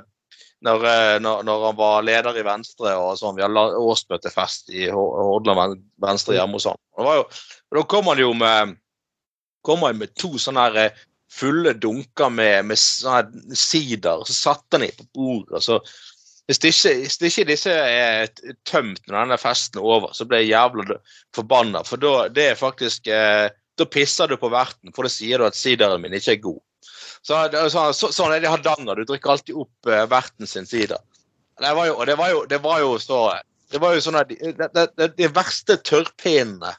når, 0.65 0.88
eh, 0.89 1.13
når, 1.22 1.43
når 1.46 1.65
han 1.67 1.77
var 1.77 2.05
leder 2.07 2.39
i 2.41 2.46
Venstre 2.48 2.96
og 2.98 3.13
sånn. 3.19 3.38
Vi 3.38 3.46
hadde 3.46 3.67
årsmøtefest 3.77 4.74
i 4.74 4.88
Hor- 4.89 5.13
Hordaland 5.22 5.77
Ven- 5.77 5.86
Venstre 6.10 6.38
hjemme 6.39 6.57
hos 6.57 6.65
han. 6.72 6.79
Jo, 6.98 7.22
og 7.27 7.77
da 7.77 7.86
kom 7.93 8.10
han 8.10 8.22
jo 8.25 8.34
med 8.38 8.75
kom 9.67 9.84
han 9.84 9.98
med 10.00 10.13
to 10.15 10.38
sånne 10.39 10.63
her 10.69 10.81
eh, 10.88 11.00
fulle 11.38 11.74
dunker 11.75 12.31
med, 12.31 12.69
med 12.69 12.79
sånne 12.79 13.55
sider, 13.57 14.24
så 14.25 14.34
satte 14.34 14.77
han 14.79 14.86
dem 14.88 14.96
på 14.98 15.07
bordet. 15.17 15.63
så 15.65 15.81
hvis 16.48 16.62
ikke, 16.63 16.93
hvis 17.03 17.17
ikke 17.27 17.43
disse 17.50 17.74
er 17.75 18.29
tømt 18.63 19.01
når 19.10 19.17
denne 19.17 19.38
festen 19.41 19.81
er 19.81 19.88
over, 19.98 20.13
så 20.15 20.24
blir 20.24 20.46
jeg 20.46 20.53
jævla 20.53 20.96
forbanna. 21.36 21.81
For 21.84 22.00
da 22.00 22.29
det 22.31 22.46
er 22.53 22.55
faktisk 22.60 23.10
eh, 23.12 23.50
Da 23.77 23.86
pisser 23.86 24.29
du 24.29 24.38
på 24.41 24.50
verten, 24.53 24.93
for 24.96 25.05
da 25.05 25.12
sier 25.13 25.41
du 25.41 25.48
at 25.48 25.57
sideren 25.57 26.01
min 26.01 26.15
ikke 26.17 26.34
er 26.36 26.41
god. 26.43 26.62
Så, 27.25 27.36
er 27.36 27.69
sånn, 27.74 27.93
så, 27.98 28.10
sånn 28.15 28.34
er 28.34 28.41
det 28.41 28.50
i 28.50 28.53
Hardanger. 28.53 28.98
Du 28.98 29.10
drikker 29.10 29.34
alltid 29.34 29.60
opp 29.60 29.89
uh, 29.89 30.05
verten 30.10 30.50
sin 30.50 30.67
sider. 30.69 31.01
Det 31.57 31.74
var 31.74 31.88
jo, 31.89 31.96
det 32.05 32.17
var 32.17 32.31
jo, 32.31 32.43
det 32.50 32.60
var 32.63 32.81
jo 32.84 32.98
så 33.01 33.22
Det 33.72 33.79
var 33.84 33.96
jo 33.96 34.01
sånn 34.03 34.15
at 34.15 34.29
de, 34.29 34.38
de, 34.55 34.84
det, 34.96 35.07
de 35.17 35.27
verste 35.36 35.75
tørrpinnene 35.84 36.69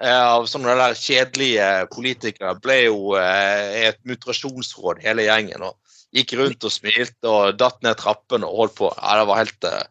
eh, 0.00 0.22
av 0.22 0.46
sånne 0.48 0.72
der 0.78 0.96
kjedelige 0.96 1.66
politikere 1.92 2.54
ble 2.64 2.78
jo 2.86 3.16
eh, 3.20 3.90
et 3.90 3.98
mutrasjonsråd, 4.08 5.02
hele 5.04 5.26
gjengen. 5.26 5.66
og 5.66 5.76
Gikk 6.16 6.32
rundt 6.40 6.64
og 6.64 6.72
smilte 6.72 7.28
og 7.28 7.58
datt 7.60 7.82
ned 7.84 7.98
trappene 8.00 8.48
og 8.48 8.62
holdt 8.62 8.78
på. 8.80 8.88
Ja, 8.96 9.18
Det 9.20 9.28
var 9.28 9.42
helt 9.42 9.68
eh, 9.68 9.84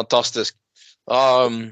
fantastisk. 0.00 0.58
Um, 1.06 1.62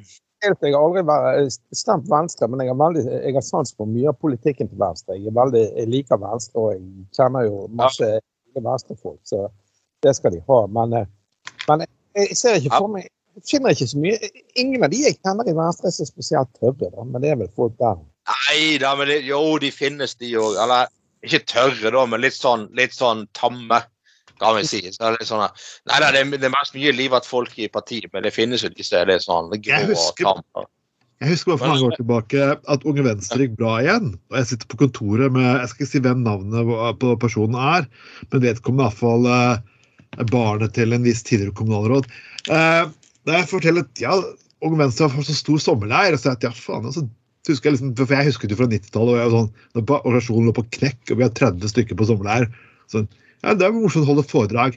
Jeg 0.40 0.56
har 0.72 0.80
aldri 0.80 1.02
vært 1.04 1.56
stemt 1.76 2.06
Venstre, 2.08 2.48
men 2.48 2.62
jeg 2.64 2.72
har, 2.72 2.78
veldig, 2.80 3.02
jeg 3.12 3.36
har 3.36 3.44
sans 3.44 3.74
for 3.76 3.88
mye 3.88 4.08
av 4.08 4.16
politikken 4.22 4.70
til 4.70 4.80
Venstre. 4.80 5.18
Jeg, 5.18 5.28
er 5.28 5.36
veldig, 5.36 5.64
jeg 5.76 5.90
liker 5.92 6.20
Venstre, 6.22 6.62
og 6.62 6.70
jeg 6.72 6.84
kjenner 7.16 7.44
jo 7.44 7.66
masse 7.76 8.10
Venstre-folk, 8.56 9.20
så 9.28 9.46
det 10.04 10.14
skal 10.16 10.32
de 10.32 10.40
ha. 10.46 10.60
Men, 10.72 10.96
eh, 10.96 11.10
men 11.68 11.84
jeg 12.16 12.38
ser 12.40 12.56
ikke 12.60 12.78
for 12.78 12.94
meg 12.96 13.10
jeg 13.38 13.46
finner 13.46 13.74
ikke 13.74 13.86
så 13.86 13.98
mye 14.02 14.30
Ingen 14.58 14.84
av 14.84 14.90
de 14.92 15.02
jeg 15.04 15.18
kjenner 15.20 15.48
i 15.48 15.54
Venstre 15.54 15.90
er 15.90 15.94
så 15.94 16.06
spesielt 16.08 16.50
tørre, 16.58 16.88
da, 16.90 17.04
men 17.06 17.22
det 17.22 17.30
er 17.30 17.38
vel 17.40 17.52
folk 17.56 17.76
der. 17.78 18.00
nei 18.30 18.78
da, 18.82 18.94
men 18.98 19.08
det, 19.10 19.20
jo, 19.28 19.38
de 19.62 19.70
finnes, 19.74 20.16
de 20.18 20.32
òg. 20.40 20.58
Eller 20.64 20.90
ikke 21.26 21.44
tørre, 21.52 21.92
da, 21.94 22.04
men 22.10 22.24
litt 22.24 22.36
sånn, 22.36 22.66
litt 22.76 22.96
sånn 22.96 23.26
tamme, 23.38 23.82
kan 24.40 24.56
vi 24.58 24.64
si. 24.68 24.80
Så 24.90 24.98
det 25.04 25.08
er 25.12 25.16
det 25.20 25.28
sånn, 25.28 25.46
nei 25.90 26.00
da, 26.02 26.10
det, 26.16 26.24
er- 26.24 26.36
det 26.40 26.48
er 26.50 26.54
mest 26.56 26.74
mye 26.76 26.92
livet 26.96 27.28
folk 27.28 27.56
i 27.60 27.68
partiet, 27.72 28.10
men 28.14 28.24
det 28.26 28.32
finnes 28.34 28.64
jo 28.64 28.70
disse 28.74 29.04
litt 29.08 29.24
sånn 29.26 29.50
grå 29.52 29.60
Jeg 29.68 29.90
husker- 29.92 30.68
Jeg 31.20 31.34
husker 31.34 31.58
for 31.60 31.68
mange 31.68 31.84
år 31.90 31.96
tilbake 31.98 32.44
at 32.72 32.84
Unge 32.88 33.02
Venstre 33.04 33.44
gikk 33.44 33.58
bra 33.60 33.74
igjen. 33.82 34.14
Og 34.32 34.38
jeg 34.38 34.46
sitter 34.54 34.70
på 34.72 34.78
kontoret 34.86 35.34
med 35.34 35.44
Jeg 35.60 35.68
skal 35.68 35.84
ikke 35.84 35.90
si 35.92 36.00
hvem 36.06 36.22
navnet 36.24 36.98
på 37.02 37.10
personen 37.20 37.58
er, 37.60 37.84
men 38.32 38.40
vedkommende 38.46 38.86
er 38.86 38.94
iallfall 38.94 39.28
eh, 39.28 40.24
barnet 40.32 40.72
til 40.78 40.96
en 40.96 41.04
viss 41.04 41.20
tidligere 41.28 41.52
kommunalråd. 41.60 42.08
Eh, 42.48 42.88
da 43.28 43.36
jeg 43.36 43.50
forteller 43.52 43.84
at 43.84 44.00
ja, 44.00 44.16
Unge 44.64 44.80
Venstre 44.80 45.10
har 45.12 45.22
så 45.28 45.36
stor 45.36 45.60
sommerleir, 45.60 46.16
og 46.16 46.20
så 46.22 46.32
at 46.32 46.42
ja, 46.48 46.50
faen, 46.56 46.88
altså, 46.88 47.04
husker 47.48 47.68
jeg 47.70 47.76
liksom, 47.76 47.92
for 48.00 48.16
jeg 48.16 48.28
husket 48.30 48.50
jo 48.52 48.56
fra 48.56 48.68
90-tallet, 48.72 49.12
og 49.12 49.20
jeg 49.20 49.28
var 49.28 49.36
sånn, 49.36 49.52
når 49.76 49.84
organisasjonen 50.00 50.48
lå 50.48 50.56
på 50.56 50.64
knekk, 50.78 51.00
og 51.10 51.16
vi 51.20 51.24
har 51.28 51.36
30 51.36 51.72
stykker 51.72 51.96
på 52.00 52.08
sommerleir. 52.08 52.48
Så, 52.92 53.04
ja, 53.44 53.54
det 53.56 53.66
er 53.66 53.74
morsomt 53.76 54.06
å 54.06 54.10
holde 54.12 54.26
foredrag. 54.28 54.76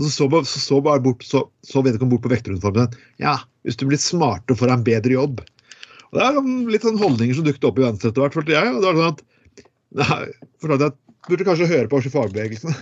Og 0.00 0.06
så 0.06 0.10
så, 0.16 0.26
bare- 0.32 0.48
så, 0.48 0.58
så 0.62 0.80
bare 0.82 1.02
bort, 1.04 1.22
så, 1.28 1.44
så 1.66 1.82
vedkommende 1.84 2.16
bort 2.16 2.24
på 2.26 2.32
vekteruniformen. 2.32 2.94
Ja, 3.22 3.36
hvis 3.66 3.76
du 3.78 3.84
blir 3.86 4.00
smartere 4.00 4.56
og 4.56 4.60
får 4.62 4.72
deg 4.72 4.78
en 4.80 4.86
bedre 4.88 5.16
jobb. 5.18 5.42
Og 6.12 6.18
Det 6.18 6.24
er 6.26 6.34
sånn, 6.38 6.56
litt 6.72 6.84
sånn 6.88 6.98
holdninger 7.00 7.36
som 7.38 7.46
dukket 7.46 7.68
opp 7.68 7.78
i 7.80 7.84
Venstre 7.86 8.10
etter 8.10 8.24
hvert. 8.24 8.34
følte 8.36 8.56
jeg, 8.56 8.72
og 8.74 8.80
det 8.82 8.88
var 8.90 8.98
sånn 8.98 9.12
at 9.14 9.22
nei, 10.02 10.20
fortalte 10.62 10.90
jeg 10.90 10.98
Burde 11.28 11.44
kanskje 11.46 11.68
høre 11.70 11.86
på 11.86 12.00
oss 12.00 12.06
i 12.08 12.10
fagbevegelsen. 12.10 12.72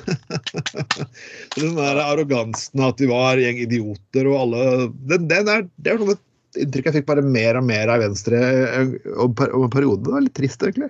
Den 1.60 1.74
der 1.76 1.98
arrogansen 2.00 2.80
at 2.86 3.00
vi 3.02 3.08
var 3.10 3.36
gjeng 3.36 3.58
idioter 3.66 4.28
og 4.30 4.36
alle 4.46 4.62
den, 5.10 5.26
den 5.28 5.50
er, 5.52 5.66
Det 5.76 5.92
er 5.92 6.00
sånn 6.00 6.14
et 6.14 6.60
inntrykk 6.64 6.88
jeg 6.88 6.94
fikk 6.96 7.08
bare 7.10 7.24
mer 7.26 7.58
og 7.60 7.66
mer 7.68 7.92
av 7.92 8.00
Venstre 8.00 8.40
eh, 8.40 8.94
om 9.20 9.34
per- 9.36 9.52
om 9.54 9.68
perioden. 9.70 10.06
Det 10.08 10.14
var 10.16 10.24
litt 10.24 10.34
trist, 10.40 10.64
egentlig. 10.64 10.88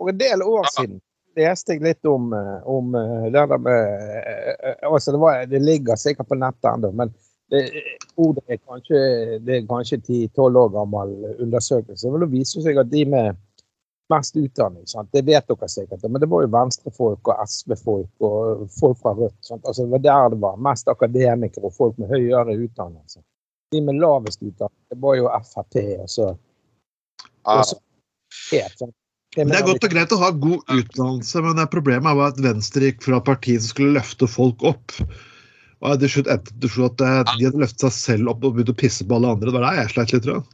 For 0.00 0.08
en 0.14 0.22
del 0.24 0.42
år 0.46 0.70
siden 0.72 0.96
leste 1.36 1.76
jeg 1.76 1.84
litt 1.84 2.08
om, 2.08 2.32
eh, 2.36 2.58
om 2.68 2.94
eh, 2.98 3.28
det 3.32 3.46
der 3.52 3.62
med 3.62 3.80
eh, 4.16 4.74
altså 4.88 5.14
det, 5.14 5.20
var, 5.22 5.46
det 5.50 5.62
ligger 5.62 5.98
sikkert 6.00 6.28
på 6.30 6.38
nettet 6.40 6.70
ennå, 6.72 6.92
men 6.96 7.12
det, 7.52 7.62
ordet 8.18 8.42
er 8.50 8.58
kanskje 8.58 9.00
det 9.46 9.60
er 9.60 9.66
kanskje 9.70 10.00
10-12 10.02 10.60
år 10.62 10.72
gammel 10.74 11.12
undersøkelse. 11.44 12.10
Men 12.10 12.24
det 12.24 12.32
viser 12.32 12.64
seg 12.64 12.80
at 12.82 12.90
de 12.90 13.04
med 13.12 13.38
mest 14.10 14.36
utdanning, 14.38 14.86
sant? 14.86 15.10
det 15.14 15.24
vet 15.26 15.46
dere 15.50 15.68
sikkert, 15.70 16.04
men 16.06 16.22
det 16.22 16.28
var 16.30 16.44
jo 16.44 16.50
venstrefolk 16.54 17.30
og 17.30 17.46
SV-folk 17.50 18.26
og 18.26 18.66
folk 18.74 19.00
fra 19.00 19.14
Rødt. 19.18 19.38
Sant? 19.46 19.64
Altså, 19.66 19.86
det 19.86 19.94
var 19.96 20.04
der 20.04 20.34
det 20.34 20.42
var 20.42 20.60
mest 20.68 20.90
akademikere 20.90 21.70
og 21.70 21.74
folk 21.74 21.98
med 21.98 22.12
høyere 22.14 22.54
utdannelse. 22.54 23.22
De 23.74 23.80
med 23.82 23.98
lavest 24.02 24.42
utdannelse, 24.42 24.94
det 24.94 25.00
var 25.02 25.18
jo 25.18 25.30
Frp. 25.50 25.80
og 26.02 26.10
så 26.10 26.28
og 27.46 27.64
så- 27.64 27.82
helt, 28.50 28.78
sant? 28.78 28.94
Det 29.36 29.52
er 29.52 29.66
godt 29.66 29.84
og 29.84 29.92
greit 29.92 30.12
å 30.14 30.18
ha 30.22 30.30
god 30.32 30.70
utdannelse, 30.72 31.40
men 31.44 31.60
problemet 31.68 32.16
var 32.16 32.32
at 32.32 32.38
Venstre 32.40 32.88
gikk 32.88 33.02
fra 33.04 33.20
partiet 33.20 33.60
som 33.60 33.74
skulle 33.74 33.96
løfte 33.98 34.28
folk 34.30 34.64
opp. 34.64 34.94
Og 35.84 36.00
til 36.00 36.08
slutt 36.08 36.30
endte 36.32 36.54
det 36.56 36.70
at 36.72 37.02
eh, 37.04 37.34
de 37.36 37.48
hadde 37.50 37.60
løftet 37.60 37.84
seg 37.84 37.96
selv 37.96 38.32
opp 38.32 38.46
og 38.46 38.56
begynt 38.56 38.72
å 38.72 38.78
pisse 38.80 39.04
på 39.04 39.18
alle 39.18 39.34
andre. 39.34 39.50
Det 39.50 39.58
var 39.58 39.66
der 39.68 39.82
jeg 39.82 39.92
sleit 39.92 40.14
litt. 40.14 40.24
Tror 40.24 40.38
jeg. 40.38 40.46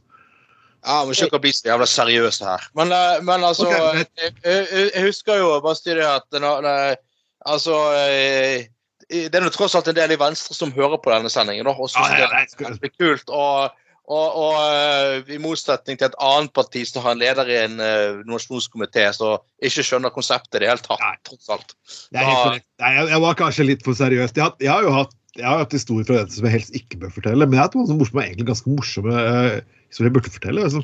Ja, 0.83 0.97
men 1.07 1.15
ikke 1.15 1.39
bli 1.39 1.53
så 1.55 1.69
jævla 1.69 1.87
seriøse 1.87 2.47
her. 2.49 2.67
Men, 2.75 2.91
eh, 2.91 3.23
men 3.23 3.47
altså 3.47 3.69
okay, 3.69 4.03
jeg, 4.19 4.35
jeg, 4.43 4.89
jeg 4.89 5.07
husker 5.07 5.39
jo 5.39 5.55
bare 5.63 5.79
si 5.79 5.95
det 5.95 6.07
at 6.09 6.99
Altså 7.43 7.75
eh, 7.99 8.67
Det 9.11 9.35
er 9.35 9.43
nå 9.43 9.49
tross 9.51 9.75
alt 9.75 9.89
en 9.91 9.97
del 9.97 10.13
i 10.15 10.19
Venstre 10.19 10.55
som 10.55 10.71
hører 10.75 10.99
på 10.99 11.11
denne 11.11 11.31
sendingen. 11.31 11.67
Også, 11.71 11.99
Ja, 12.03 12.27
ja, 12.27 12.43
det 12.59 12.91
er 12.91 12.93
kult. 12.99 13.31
Og, 13.31 13.71
og, 14.11 14.35
og 14.35 14.55
eh, 14.59 15.31
i 15.31 15.39
motsetning 15.39 15.95
til 15.99 16.09
et 16.09 16.17
annet 16.19 16.51
parti 16.55 16.81
som 16.89 17.05
har 17.05 17.15
en 17.15 17.21
leder 17.21 17.47
i 17.47 17.55
en 17.61 17.77
uh, 17.79 18.19
nominasjonskomité 18.25 19.05
som 19.15 19.39
ikke 19.63 19.85
skjønner 19.87 20.11
konseptet 20.11 20.59
i 20.59 20.63
det 20.65 20.71
hele 20.73 20.83
tatt. 20.83 21.21
Tross 21.29 21.51
alt. 21.55 21.71
Det 22.11 22.19
er 22.19 22.27
helt 22.27 22.41
korrekt. 22.41 22.67
Nei, 22.83 22.91
jeg, 22.99 23.21
var 23.23 23.37
kanskje 23.39 23.67
litt 23.69 23.85
for 23.87 23.95
seriøs. 23.95 24.35
Jeg, 24.35 24.43
har- 24.43 24.59
jeg 24.59 24.71
har 24.73 24.83
jo 24.83 24.91
hatt, 24.97 25.15
jeg 25.39 25.47
har 25.47 25.63
hatt 25.63 25.77
historier 25.77 26.09
fra 26.09 26.19
dette 26.19 26.35
som 26.35 26.49
jeg 26.49 26.57
helst 26.57 26.75
ikke 26.75 26.99
bør 27.05 27.15
fortelle, 27.15 27.47
men 27.47 27.55
jeg 27.55 27.63
har 27.63 27.69
hatt 27.71 27.79
noen 27.79 27.89
som 27.93 28.01
morsomme, 28.03 28.25
egentlig 28.27 28.49
ganske 28.51 28.75
morsomme 28.75 29.23
uh, 29.23 29.79
historier 29.87 30.11
jeg 30.11 30.17
burde 30.19 30.35
fortelle. 30.35 30.67
Altså, 30.67 30.83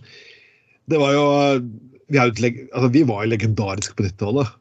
det 0.89 1.01
var 1.03 1.11
jo 1.17 1.25
vi, 2.09 2.17
er 2.17 2.31
jo 2.31 2.53
altså, 2.71 2.91
vi 2.95 3.03
var 3.09 3.25
jo 3.25 3.33
legendariske 3.33 3.97
på 3.99 4.07
90-tallet. 4.07 4.55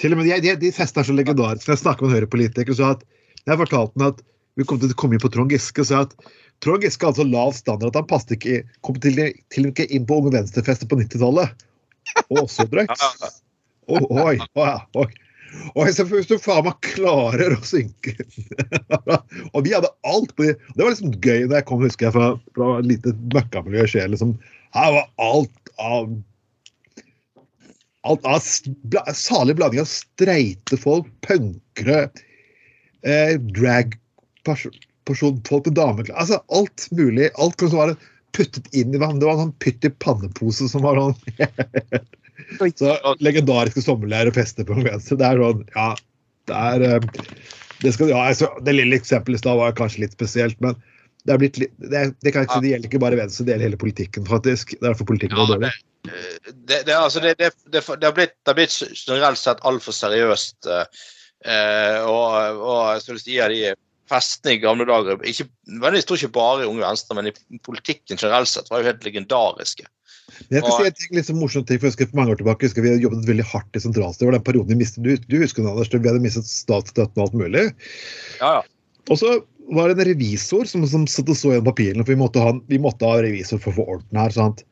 Til 0.00 0.16
og 0.16 0.18
med 0.18 0.26
de, 0.26 0.38
de, 0.42 0.54
de 0.64 0.72
festene 0.74 1.04
er 1.04 1.10
så 1.10 1.14
legendariske. 1.14 1.70
Jeg 1.70 1.84
snakker 1.84 2.06
med 2.06 2.10
en 2.10 2.16
høyrepolitiker, 2.18 2.74
sa 2.74 2.94
at 2.96 3.04
jeg 3.44 3.60
fortalte 3.60 3.94
ham 4.00 4.08
at 4.08 4.24
vi 4.58 4.66
kom 4.66 4.80
til 4.80 4.90
å 4.90 4.96
komme 4.98 5.16
inn 5.16 5.22
på 5.22 5.30
Trond 5.34 5.52
Giske, 5.52 5.82
og 5.84 5.88
sa 5.90 6.02
at 6.06 6.14
Trond 6.62 6.84
Giske 6.84 7.08
hadde 7.08 7.22
så 7.22 7.26
lav 7.28 7.52
standard 7.56 7.92
at 7.92 8.00
han 8.00 8.08
passet 8.08 8.36
ikke, 8.38 8.62
kom 8.86 8.96
til, 9.02 9.18
til 9.52 9.68
ikke 9.70 9.88
inn 9.92 10.06
på 10.08 10.20
Unge 10.20 10.34
Venstre-festet 10.36 10.88
på 10.90 10.98
90-tallet. 11.00 11.64
Og 12.30 12.48
så 12.52 12.66
drøyt. 12.70 12.92
Oh, 13.88 14.00
Oi, 14.24 14.38
oi, 14.56 15.06
oi, 15.76 15.88
så 15.92 16.06
Hvis 16.08 16.28
du 16.30 16.38
faen 16.40 16.64
meg 16.64 16.78
klarer 16.86 17.52
å 17.52 17.58
synke 17.68 18.14
Og 19.52 19.58
vi 19.66 19.74
hadde 19.74 19.90
alt 20.08 20.32
på 20.38 20.46
det. 20.46 20.54
Det 20.72 20.80
var 20.80 20.94
liksom 20.94 21.18
gøy 21.20 21.44
da 21.50 21.58
jeg 21.60 21.66
kom, 21.68 21.84
husker 21.84 22.08
jeg, 22.08 22.14
fra, 22.16 22.30
fra 22.56 22.78
et 22.78 22.88
lite 22.88 23.12
møkkamiljø 23.34 23.84
i 23.84 23.90
Skien. 23.92 24.14
Liksom. 24.14 24.32
Her 24.76 24.96
var 24.96 25.10
alt 25.26 25.74
av 25.80 26.14
Alt 28.04 28.26
av 28.28 28.48
bla, 28.92 29.00
salig 29.16 29.54
blanding 29.56 29.80
av 29.80 29.88
streite 29.88 30.76
folk, 30.76 31.06
punkere, 31.24 32.02
eh, 33.00 33.38
drag-personfolk 35.04 35.66
med 35.66 35.74
dameklær 35.74 36.16
Altså 36.18 36.40
alt 36.48 36.88
mulig. 36.92 37.30
Alt 37.36 37.60
som 37.60 37.78
var 37.78 37.96
puttet 38.34 38.66
inn 38.74 38.94
i 38.94 38.98
vann. 38.98 39.20
Det 39.20 39.26
var 39.26 39.34
en 39.34 39.46
sånn 39.48 39.58
pytt 39.58 39.84
i 39.84 39.90
pannepose 39.90 40.68
som 40.68 40.82
var 40.82 40.98
sånn 40.98 41.14
Så 42.78 43.14
legendariske 43.20 43.82
sommerleirer 43.82 44.32
og 44.32 44.34
fester 44.34 44.64
på 44.64 44.74
venstre. 44.74 45.16
Det 45.16 45.26
er 45.26 45.38
sånn, 45.40 45.62
ja 45.74 45.94
Det 46.48 46.54
er 46.54 46.82
eh, 46.88 47.06
Det, 47.82 47.92
skal, 47.92 48.10
ja, 48.10 48.24
altså, 48.28 48.50
det 48.64 48.74
lille 48.74 48.96
eksempelet 48.96 49.38
i 49.38 49.42
stad 49.42 49.56
var 49.58 49.74
kanskje 49.76 50.04
litt 50.04 50.12
spesielt, 50.16 50.58
men 50.60 50.76
det, 51.24 51.32
er 51.34 51.40
blitt 51.40 51.58
det, 51.58 52.02
det, 52.24 52.32
kan 52.32 52.44
ikke, 52.44 52.60
det 52.60 52.70
gjelder 52.70 52.88
ikke 52.88 53.00
bare 53.02 53.18
Venstre, 53.18 53.44
det 53.44 53.54
gjelder 53.54 53.68
hele 53.68 53.80
politikken, 53.80 54.26
faktisk. 54.28 54.74
Det 54.76 54.82
er 54.82 54.92
derfor 54.92 55.08
politikken 55.08 55.38
er 55.38 55.42
Ja, 55.42 55.54
dårlig. 55.54 55.72
det, 56.68 56.78
det, 56.86 56.96
altså 56.96 57.20
det, 57.20 57.34
det, 57.40 57.50
det, 57.72 57.80
det, 57.80 58.06
har 58.08 58.16
blitt, 58.16 58.34
det 58.40 58.52
har 58.52 58.58
blitt 58.58 58.76
generelt 58.92 59.40
sett 59.40 59.60
altfor 59.68 59.96
seriøst. 59.96 60.68
eh, 60.68 61.98
og, 62.04 62.60
og, 62.60 62.80
jeg 62.94 63.04
skulle 63.04 63.24
si 63.24 63.38
at 63.40 63.52
de 63.52 63.74
festene 64.10 64.56
i 64.56 64.62
gamle 64.62 64.86
dager, 64.88 65.20
ikke, 65.24 65.46
jeg 65.48 66.06
tror 66.08 66.20
ikke 66.20 66.34
bare 66.34 66.64
i 66.64 66.68
Unge 66.68 66.84
Venstre, 66.84 67.16
men 67.18 67.30
i 67.30 67.60
politikken 67.64 68.20
generelt 68.20 68.50
sett, 68.50 68.68
var 68.72 68.82
jo 68.82 68.90
helt 68.90 69.06
legendariske. 69.06 69.86
Men 70.48 70.58
jeg 70.58 70.64
skal 70.64 70.76
si 70.76 70.90
en 70.90 70.98
ting, 70.98 71.16
litt 71.16 71.28
sånn 71.28 71.40
morsom 71.40 71.64
ting, 71.68 71.78
for 71.78 71.88
jeg 71.88 71.94
husker 71.94 72.10
for 72.10 72.20
mange 72.20 72.34
år 72.34 72.38
tilbake 72.40 72.68
husker 72.68 72.84
vi 72.84 72.94
jobbet 73.02 73.26
veldig 73.28 73.46
hardt 73.50 73.76
i 73.76 73.82
sentralstyret. 73.84 74.36
Den 74.38 74.46
perioden 74.46 74.72
vi 74.72 74.80
mistet, 74.80 75.04
du, 75.04 75.12
du 75.28 75.36
husker 75.42 75.62
den, 75.62 75.72
Anders, 75.72 75.92
vi 75.92 76.00
hadde 76.00 76.22
mistet 76.24 76.48
statsstøtten 76.48 77.20
og 77.20 77.26
alt 77.26 77.40
mulig. 77.44 77.66
Ja, 78.40 78.60
ja. 78.60 78.62
Og 79.12 79.20
så 79.20 79.34
var 79.74 79.88
det 79.88 79.98
en 79.98 80.08
revisor 80.12 80.68
som, 80.68 80.84
som 80.88 81.04
satt 81.10 81.28
og 81.32 81.36
så 81.38 81.52
gjennom 81.52 81.68
papirene, 81.68 82.04
for 82.04 82.14
vi 82.14 82.20
måtte, 82.20 82.44
ha, 82.44 82.54
vi 82.70 82.80
måtte 82.80 83.08
ha 83.08 83.20
revisor 83.24 83.60
for 83.60 83.72
å 83.72 83.78
få 83.78 83.88
orden 83.96 84.20
her. 84.20 84.32
sant? 84.34 84.64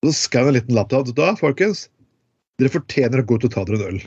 Og 0.00 0.10
så 0.10 0.16
skrev 0.16 0.48
han 0.48 0.54
en 0.54 0.60
liten 0.60 0.78
lapp 0.78 0.92
til. 0.92 1.10
Da, 1.16 1.32
folkens, 1.38 1.88
dere 2.60 2.72
fortjener 2.72 3.22
å 3.22 3.26
gå 3.26 3.38
ut 3.38 3.48
og 3.48 3.54
ta 3.54 3.64
dere 3.68 3.80
en 3.80 3.88
øl. 3.90 4.00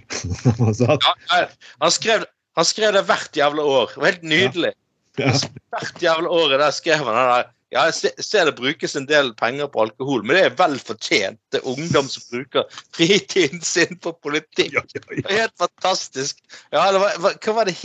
han, 0.46 0.74
ja, 0.88 1.44
han, 1.84 1.94
skrev, 1.94 2.26
han 2.56 2.66
skrev 2.70 2.94
det 2.94 3.06
hvert 3.10 3.36
jævla 3.40 3.64
år. 3.66 3.92
Det 3.96 4.02
var 4.04 4.12
helt 4.12 4.24
nydelig. 4.24 4.74
ja. 5.22 5.32
Hvert 5.74 6.02
jævla 6.02 6.30
året 6.30 6.60
der 6.62 6.72
skrev 6.76 7.04
han 7.06 7.16
der. 7.18 7.50
Ja, 7.74 7.88
jeg 7.90 8.14
ser- 8.22 8.46
det 8.46 8.54
brukes 8.60 8.96
en 8.96 9.08
del 9.10 9.32
penger 9.34 9.66
på 9.74 9.82
alkohol, 9.82 10.22
men 10.24 10.36
det 10.38 10.44
er 10.46 10.52
vel 10.60 10.76
fortjent. 10.78 11.40
Det 11.50 11.62
er 11.64 11.68
ungdom 11.72 12.06
som 12.08 12.22
bruker 12.30 12.68
fritiden 12.94 13.62
sin 13.66 13.98
på 13.98 14.14
politikk. 14.22 14.76
Ja, 14.78 14.84
ja, 14.94 15.02
Det 15.10 15.24
ja. 15.26 15.38
helt 15.42 15.58
fantastisk. 15.58 16.38
Ja, 16.72 16.92
det 16.94 17.02
var, 17.02 17.18
hva- 17.18 17.54
var 17.58 17.66
det 17.66 17.76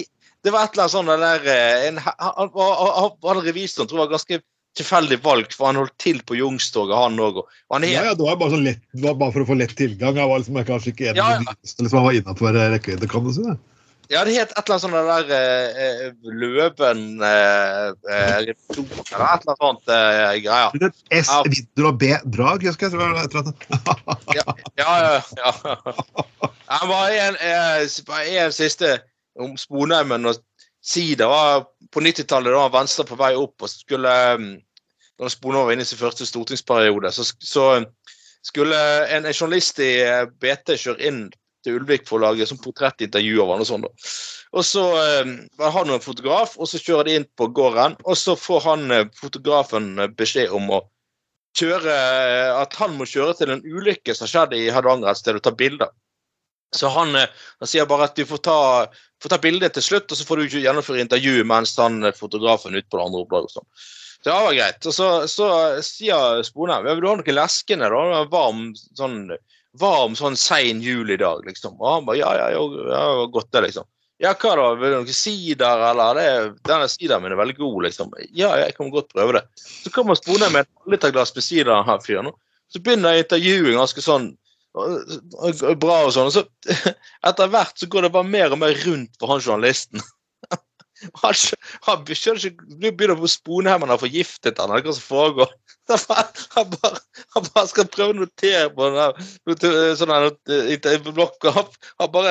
Det 0.44 0.52
var 0.52 0.64
et 0.68 0.76
eller 0.76 0.84
annet 0.84 0.92
sånn 0.92 1.08
der 1.08 1.48
eh, 1.50 1.86
en, 1.88 1.96
han, 1.98 2.50
han, 2.54 3.16
han, 3.24 3.40
revisoren 3.42 3.88
tror 3.88 3.98
jeg 3.98 4.04
var 4.06 4.12
ganske 4.12 4.38
tilfeldig 4.78 5.16
valgt, 5.24 5.56
for 5.58 5.66
han 5.66 5.80
holdt 5.80 5.96
til 5.98 6.20
på 6.22 6.36
Youngstorget, 6.38 6.94
han 6.94 7.16
òg. 7.18 7.40
Ja, 7.82 8.04
ja, 8.04 8.12
det 8.14 8.22
var 8.22 8.36
bare, 8.38 8.52
sånn 8.54 8.62
lett, 8.68 8.78
det 8.94 9.02
var 9.02 9.16
bare 9.18 9.32
for 9.34 9.42
å 9.42 9.48
få 9.48 9.56
lett 9.58 9.74
tilgang. 9.76 10.14
Jeg 10.20 10.28
var 10.30 10.38
liksom 10.38 10.60
kanskje 10.68 10.92
ikke 10.92 11.08
enig 11.10 11.18
Ja, 11.18 11.26
med 11.40 11.48
ja. 11.48 11.56
yngste, 11.56 11.82
liksom, 11.82 11.98
han 11.98 12.06
var 12.06 12.20
innafor 12.20 12.60
rekkevidde, 12.76 13.08
kan 13.10 13.24
du 13.26 13.32
si. 13.34 13.42
det. 13.48 13.56
Ja, 14.08 14.22
det 14.24 14.38
het 14.38 14.52
et 14.56 14.70
eller 14.70 14.78
annet 14.78 14.82
sånt 14.82 14.94
det 14.96 15.02
der 15.08 15.30
eh, 15.36 16.12
Løven 16.24 17.00
eh, 17.20 17.88
eller 18.08 18.54
et 18.54 18.78
eller 18.80 19.24
annet 19.26 19.58
sånt 19.60 19.90
eh, 19.92 20.36
greier. 20.46 20.76
Et 20.80 21.02
S, 21.18 21.28
Ja. 21.28 21.42
Vidder 21.44 21.88
og 21.90 21.98
B, 22.00 22.08
drag, 22.24 22.64
husker 22.64 22.88
jeg. 22.88 22.96
det 22.96 23.02
eller 23.04 23.42
annet. 23.42 23.66
Ja, 24.38 24.44
ja. 24.80 24.94
ja. 25.36 25.52
Jeg 26.68 26.88
var 26.88 27.12
en, 27.18 27.36
bare 28.08 28.46
en 28.46 28.52
siste 28.56 28.94
om 29.36 29.56
Sponheimen 29.60 30.24
og 30.30 30.40
Sida. 30.80 31.28
var 31.28 31.66
På 31.92 32.00
90-tallet 32.00 32.52
da 32.52 32.62
var 32.64 32.72
Venstre 32.80 33.04
på 33.04 33.18
vei 33.20 33.34
opp 33.36 33.60
og 33.60 33.68
skulle 33.72 34.14
Da 35.18 35.28
Sponheim 35.28 35.66
var 35.66 35.76
inne 35.76 35.84
i 35.84 35.88
sin 35.88 36.00
første 36.00 36.24
stortingsperiode, 36.26 37.12
så, 37.12 37.26
så 37.42 37.64
skulle 38.46 38.78
en, 39.10 39.26
en 39.26 39.34
journalist 39.34 39.80
i 39.82 39.92
BT 40.40 40.78
kjøre 40.78 41.04
inn 41.10 41.22
til 41.64 41.78
Ulvik 41.78 42.06
for 42.08 42.18
å 42.18 42.28
lage 42.28 42.46
sånn 42.48 42.60
portrettintervju 42.62 43.40
av 43.44 43.54
han 43.54 43.64
og 43.64 43.68
sånn. 43.68 43.86
da. 43.86 43.90
Og 44.58 44.64
så 44.64 44.84
eh, 45.02 45.32
har 45.60 45.74
han 45.74 45.94
en 45.94 46.04
fotograf, 46.04 46.56
og 46.56 46.70
så 46.70 46.80
kjører 46.80 47.08
de 47.08 47.16
inn 47.18 47.28
på 47.38 47.50
gården, 47.56 47.98
og 48.04 48.18
så 48.18 48.36
får 48.38 48.64
han 48.64 48.90
eh, 48.94 49.08
fotografen 49.18 49.90
eh, 49.98 50.12
beskjed 50.18 50.54
om 50.56 50.70
å 50.78 50.84
kjøre 51.58 51.94
At 52.60 52.76
han 52.78 52.92
må 52.94 53.06
kjøre 53.08 53.32
til 53.34 53.50
en 53.50 53.64
ulykke 53.64 54.14
som 54.14 54.28
skjedde 54.30 54.58
i 54.60 54.68
Hardanger 54.70 55.10
et 55.10 55.18
sted, 55.18 55.38
og 55.40 55.42
ta 55.42 55.50
bilder. 55.50 55.90
Så 56.76 56.88
han, 56.88 57.16
eh, 57.16 57.28
han 57.58 57.68
sier 57.68 57.86
bare 57.88 58.08
at 58.08 58.16
du 58.16 58.24
får 58.28 58.42
ta, 58.44 58.58
får 59.22 59.32
ta 59.32 59.38
bildet 59.42 59.76
til 59.76 59.84
slutt, 59.84 60.10
og 60.12 60.18
så 60.18 60.26
får 60.28 60.38
du 60.38 60.48
ikke 60.48 60.64
gjennomføre 60.64 61.04
intervju 61.04 61.44
mens 61.48 61.76
han 61.80 62.02
eh, 62.04 62.16
fotografen 62.16 62.76
ute 62.76 62.88
på 62.88 63.00
det 63.00 63.06
andre 63.06 63.22
opplaget. 63.24 63.52
og 63.52 63.60
sånn. 63.60 63.70
Så 64.18 64.26
det 64.28 64.34
var 64.34 64.56
greit. 64.58 64.88
Og 64.90 64.94
så, 64.94 65.08
så 65.30 65.48
sier 65.86 66.42
Sponheim 66.44 66.88
ja, 66.88 66.96
vil 66.96 67.04
du 67.04 67.08
ha 67.08 67.16
noe 67.20 67.36
leskende, 67.38 67.90
da? 67.94 68.24
Varm 68.32 68.66
sånn, 68.76 69.20
varm 69.78 70.16
sånn 70.16 70.36
sein 70.38 70.82
julidag, 70.82 71.44
liksom. 71.46 71.76
Og 71.80 71.92
han 71.92 72.08
bare 72.08 72.20
ja, 72.20 72.32
ja, 72.38 72.48
ja, 72.54 72.64
ja, 72.94 73.28
godt 73.32 73.52
det, 73.52 73.68
liksom. 73.68 73.88
Ja, 74.18 74.32
hva 74.34 74.56
da? 74.58 74.66
Vil 74.80 74.94
du 74.94 74.96
noe 75.04 75.14
sider, 75.14 75.84
eller? 75.92 76.18
Det, 76.18 76.62
denne 76.66 76.88
sideren 76.90 77.22
min 77.22 77.36
er 77.36 77.38
veldig 77.38 77.58
god, 77.60 77.78
liksom. 77.86 78.10
Ja, 78.34 78.50
jeg 78.58 78.74
kan 78.78 78.90
godt 78.94 79.12
prøve 79.14 79.38
det. 79.38 79.44
Så 79.60 79.92
kommer 79.94 80.18
Spone 80.18 80.50
med 80.54 80.66
et 80.66 81.10
glass 81.14 81.34
med 81.36 81.46
sider, 81.46 81.84
han 81.86 82.02
fyren. 82.02 82.32
Så 82.72 82.82
begynner 82.82 83.20
intervjuet 83.20 83.76
ganske 83.78 84.02
sånn 84.04 84.32
bra 84.74 85.98
og 86.06 86.12
sånn. 86.14 86.28
Og 86.28 86.34
så 86.34 86.44
etter 87.28 87.52
hvert 87.52 87.78
så 87.78 87.88
går 87.90 88.06
det 88.06 88.14
bare 88.14 88.28
mer 88.28 88.54
og 88.54 88.60
mer 88.62 88.76
rundt 88.84 89.14
for 89.20 89.34
han 89.34 89.44
journalisten. 89.44 90.04
Han, 91.22 91.36
han 91.86 92.00
skjønner 92.10 92.42
ikke 92.48 92.90
begynner 92.90 93.30
Spone 93.30 93.70
her, 93.70 93.78
man 93.78 93.92
har 93.92 94.00
forgiftet 94.02 94.58
han, 94.58 94.72
eller 94.74 94.82
hva 94.82 94.94
som 94.96 95.04
foregår. 95.04 95.52
Han 95.88 96.70
bare, 96.74 97.00
han 97.34 97.46
bare 97.54 97.68
skal 97.70 97.88
prøve 97.88 98.12
å 98.12 98.18
notere 98.18 98.68
på 98.74 98.88
den 98.88 99.28
note- 99.48 99.96
sånn 99.96 101.12
blokka. 101.16 101.54
Han, 101.56 101.68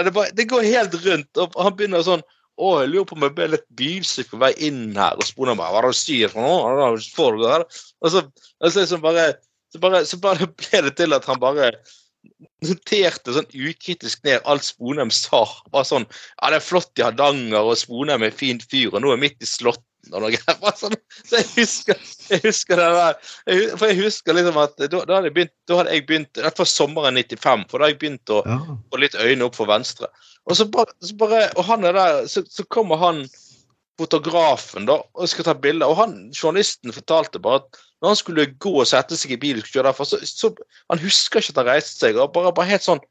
det, 0.06 0.26
det 0.38 0.48
går 0.52 0.68
helt 0.68 0.98
rundt. 1.06 1.32
og 1.42 1.58
Han 1.58 1.78
begynner 1.78 2.06
sånn 2.06 2.26
å, 2.58 2.72
jeg 2.82 2.90
lurer 2.90 3.06
på 3.06 3.18
om 3.18 3.26
jeg 3.28 3.36
ble 3.38 3.50
litt 3.54 3.68
bilsyk 3.78 4.32
på 4.32 4.40
vei 4.42 4.52
inn 4.66 4.96
her. 4.98 5.18
Og 5.18 5.28
Sponheim 5.28 5.60
bare 5.62 5.74
Hva 5.74 5.84
er 5.84 5.90
det 5.90 5.98
du 5.98 6.00
sier 6.00 6.34
for 6.34 6.46
noe? 6.46 6.90
Foregår 7.18 7.54
her? 7.54 7.68
Og 8.02 8.14
så, 8.14 8.24
og 8.26 8.72
så, 8.72 8.82
liksom 8.82 9.04
bare, 9.04 9.28
så, 9.74 9.82
bare, 9.84 10.04
så 10.10 10.20
bare 10.22 10.50
ble 10.64 10.84
det 10.88 10.96
til 11.00 11.18
at 11.18 11.28
han 11.30 11.42
bare 11.42 11.72
noterte 12.66 13.34
sånn 13.36 13.48
ukritisk 13.54 14.26
ned 14.28 14.46
alt 14.50 14.66
Sponheim 14.66 15.14
sa. 15.14 15.44
Bare 15.74 15.88
sånn 15.88 16.08
Ja, 16.10 16.50
det 16.52 16.60
er 16.60 16.66
flott 16.66 16.92
i 16.98 17.06
Hardanger, 17.06 17.62
og 17.62 17.78
Sponheim 17.80 18.26
er 18.26 18.36
fin 18.36 18.62
fyr, 18.64 18.90
og 18.94 19.02
nå 19.02 19.14
er 19.14 19.18
jeg 19.18 19.26
midt 19.28 19.46
i 19.46 19.52
Slåtten 20.08 20.18
og 20.18 20.24
noe. 20.24 20.60
Bare 20.64 20.78
Sånn, 20.78 20.96
så 21.28 21.40
jeg 21.42 21.48
husker, 21.56 22.00
jeg 22.32 22.42
husker 22.46 22.80
det 22.80 22.88
der. 22.98 23.18
Jeg, 23.48 23.66
for 23.78 23.88
jeg 23.92 24.00
husker 24.02 24.38
liksom 24.38 24.60
at 24.62 24.78
da, 24.80 24.88
da, 24.94 25.02
hadde 25.18 25.28
jeg 25.30 25.36
begynt, 25.38 25.54
da 25.68 25.80
hadde 25.82 25.96
jeg 25.96 26.06
begynt 26.08 26.42
Rett 26.46 26.58
før 26.62 26.70
sommeren 26.72 27.20
95, 27.20 27.68
for 27.72 27.78
da 27.80 27.88
hadde 27.88 27.96
jeg 27.96 28.02
begynt 28.04 28.34
å 28.34 28.40
Ja. 28.48 28.58
få 28.92 29.02
litt 29.02 29.16
øyne 29.20 29.46
opp 29.48 29.56
for 29.56 29.68
Venstre. 29.70 30.08
Og 30.48 30.56
så 30.56 30.66
bare, 30.72 30.94
så 31.04 31.18
bare 31.20 31.52
Og 31.58 31.66
han 31.66 31.84
er 31.84 31.94
der, 31.94 32.28
så, 32.28 32.44
så 32.50 32.64
kommer 32.72 32.98
han 32.98 33.26
fotografen 33.98 34.86
da, 34.86 35.00
og 35.18 35.30
skal 35.30 35.48
ta 35.48 35.54
bilder. 35.58 35.90
Og 35.90 35.98
han, 35.98 36.18
journalisten 36.32 36.94
fortalte 36.94 37.42
bare 37.42 37.64
at 37.64 37.80
når 38.02 38.12
han 38.12 38.20
skulle 38.20 38.46
gå 38.62 38.74
og 38.78 38.86
sette 38.86 39.18
seg 39.18 39.32
i 39.34 39.40
bilen, 39.42 39.64
skulle 39.64 39.80
kjøre 39.82 39.90
derfra, 39.90 40.06
så, 40.06 40.20
så 40.22 40.52
han 40.92 41.02
husker 41.02 41.42
ikke 41.42 41.56
at 41.56 41.62
han 41.64 41.70
reiste 41.72 41.98
seg. 42.06 42.20
og 42.22 42.30
bare, 42.36 42.54
bare 42.54 42.70
helt 42.70 42.86
sånn 42.86 43.02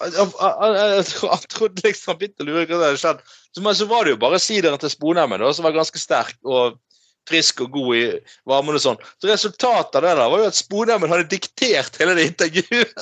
han 0.00 1.44
trodde 1.52 1.84
liksom 1.84 2.18
begynte 2.18 2.44
å 2.44 2.48
lure 2.48 2.64
hva 2.64 2.78
som 2.78 2.86
hadde 2.86 3.02
skjedd. 3.02 3.20
Så, 3.52 3.64
men 3.64 3.76
så 3.76 3.86
var 3.90 4.04
det 4.04 4.14
jo 4.14 4.22
bare 4.22 4.40
sideren 4.40 4.80
til 4.80 4.92
Sponheimen, 4.92 5.44
som 5.52 5.66
var 5.66 5.76
ganske 5.76 6.00
sterk 6.00 6.38
og 6.48 6.78
frisk 7.28 7.60
og 7.62 7.70
god 7.76 7.96
i 7.96 8.04
varmen 8.48 8.76
og 8.76 8.82
sånn. 8.82 9.02
Så 9.22 9.28
resultatet 9.30 9.98
av 10.00 10.04
det 10.04 10.14
der 10.18 10.30
var 10.32 10.42
jo 10.42 10.48
at 10.50 10.58
Sponheimen 10.58 11.12
hadde 11.12 11.30
diktert 11.30 11.98
hele 12.00 12.16
det 12.18 12.28
intervjuet. 12.32 12.94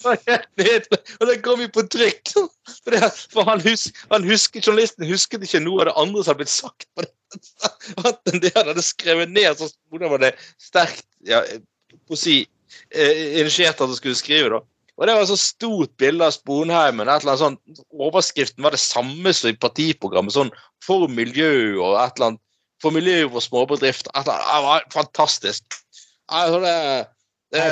Og 1.20 1.26
det 1.28 1.34
kom 1.44 1.60
jo 1.60 1.68
på 1.74 1.82
trykk. 1.92 2.30
For, 2.32 3.42
han, 3.44 3.60
hus, 3.66 3.90
han 4.08 4.24
husker, 4.24 4.64
Journalisten 4.64 5.04
husket 5.10 5.44
ikke 5.44 5.60
noe 5.60 5.82
av 5.82 5.90
det 5.90 5.96
andre 6.00 6.22
som 6.22 6.32
hadde 6.32 6.40
blitt 6.40 6.54
sagt. 6.54 6.86
på 6.96 7.04
det. 7.04 7.12
At 8.08 8.32
det 8.32 8.54
han 8.56 8.70
hadde 8.72 8.86
skrevet 8.86 9.34
ned, 9.34 9.52
så 9.60 9.68
Sponheimen 9.68 10.16
hadde 10.16 10.32
sterkt 10.56 11.04
ja, 11.28 11.42
på 12.08 12.16
å 12.16 12.20
si, 12.22 12.40
eh, 12.94 13.40
initiert 13.42 13.76
at 13.76 13.84
han 13.84 13.98
skulle 13.98 14.16
skrive. 14.16 14.56
da. 14.56 14.64
Og 15.00 15.06
Det 15.08 15.14
var 15.16 15.22
et 15.24 15.32
så 15.32 15.40
stort 15.40 15.92
bilde 15.96 16.26
av 16.26 16.34
Sponheimen. 16.36 17.08
et 17.08 17.22
eller 17.22 17.32
annet 17.32 17.40
sånn, 17.40 17.58
Overskriften 17.96 18.62
var 18.62 18.76
det 18.76 18.82
samme 18.82 19.32
som 19.32 19.48
i 19.48 19.56
partiprogrammet. 19.56 20.36
sånn 20.36 20.52
For 20.84 21.08
miljø 21.08 21.80
og 21.80 21.96
et 21.96 22.18
eller 22.18 22.26
annet 22.34 22.42
for 22.82 22.92
miljø 22.92 23.24
og 23.28 23.40
småbedrifter. 23.40 24.12
et 24.14 24.26
eller 24.26 24.36
annet, 24.36 24.52
Det 24.52 24.66
var 24.68 24.84
fantastisk. 24.92 25.64
Altså, 26.28 26.60
det, 26.60 26.76
det, 27.52 27.64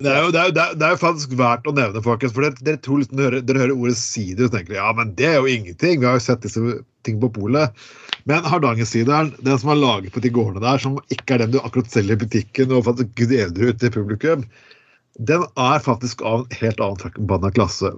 Det 0.00 0.08
er, 0.08 0.22
jo, 0.22 0.30
det, 0.32 0.40
er 0.40 0.46
jo, 0.46 0.52
det, 0.54 0.84
er, 0.86 0.92
jo 0.94 0.96
faktisk 0.96 1.34
verdt 1.36 1.66
å 1.68 1.74
nevne, 1.76 2.00
folkens. 2.00 2.32
For 2.32 2.46
dere, 2.46 2.56
dere, 2.64 2.80
tror 2.80 3.02
liksom, 3.02 3.18
dere, 3.18 3.42
dere 3.44 3.58
hører 3.58 3.74
ordet 3.76 3.98
sider 4.00 4.46
og 4.46 4.54
tenker 4.54 4.78
ja, 4.78 4.86
men 4.96 5.10
det 5.18 5.26
er 5.28 5.42
jo 5.42 5.50
ingenting. 5.50 6.00
Vi 6.00 6.08
har 6.08 6.16
jo 6.16 6.24
sett 6.24 6.46
disse 6.46 6.62
ting 7.04 7.18
på 7.20 7.28
polet. 7.34 7.74
Men 8.24 8.46
Hardangersideren, 8.48 9.34
den 9.44 9.60
som 9.60 9.74
er 9.74 9.82
laget 9.82 10.14
på 10.14 10.22
de 10.24 10.30
gårdene 10.32 10.64
der, 10.64 10.80
som 10.80 10.96
ikke 11.12 11.36
er 11.36 11.44
den 11.44 11.52
du 11.52 11.60
akkurat 11.60 11.90
selger 11.92 12.16
i 12.16 12.22
butikken 12.22 12.72
og 12.72 12.86
faktisk 12.86 13.26
deler 13.28 13.68
ut 13.68 13.82
til 13.82 13.92
publikum, 13.92 14.46
den 15.18 15.42
er 15.58 15.80
faktisk 15.82 16.22
av 16.22 16.44
en 16.44 16.58
helt 16.60 16.80
annen 16.82 17.00
forbanna 17.02 17.50
klasse. 17.54 17.90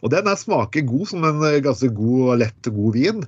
Og 0.00 0.12
den 0.12 0.28
er 0.30 0.38
smaker 0.40 0.86
god 0.88 1.08
som 1.10 1.24
en 1.28 1.42
eh, 1.44 1.60
ganske 1.64 1.90
god 1.92 2.20
og 2.32 2.38
lett 2.40 2.70
god 2.72 2.96
vin. 2.96 3.24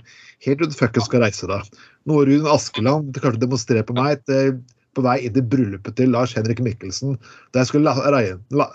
Helt 0.47 0.63
til 0.63 0.71
du 0.71 0.77
fuckings 0.79 1.09
skal 1.11 1.25
reise 1.25 1.49
deg. 1.51 1.83
Noe 2.09 2.25
Rune 2.29 2.53
Askeland 2.53 3.13
kanskje 3.19 3.43
demonstrerer 3.45 3.87
på 3.89 3.97
meg 3.99 4.23
til, 4.29 4.57
på 4.97 5.05
vei 5.05 5.19
inn 5.27 5.37
i 5.37 5.45
bryllupet 5.45 5.97
til 5.99 6.15
Lars 6.15 6.33
Henrik 6.37 6.63
Mikkelsen. 6.65 7.19
Da 7.53 7.63
jeg 7.63 7.73
skulle 7.73 7.97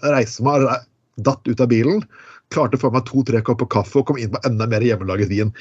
reise 0.06 0.46
meg, 0.46 0.68
datt 1.26 1.50
ut 1.50 1.64
av 1.64 1.72
bilen, 1.72 2.04
klarte 2.54 2.78
å 2.78 2.84
få 2.84 2.92
meg 2.94 3.08
to-tre 3.10 3.42
kopper 3.46 3.70
kaffe 3.74 4.02
og 4.02 4.10
kom 4.10 4.22
inn 4.22 4.34
på 4.34 4.42
enda 4.48 4.68
mer 4.70 4.86
hjemmelaget 4.86 5.32
vin. 5.32 5.54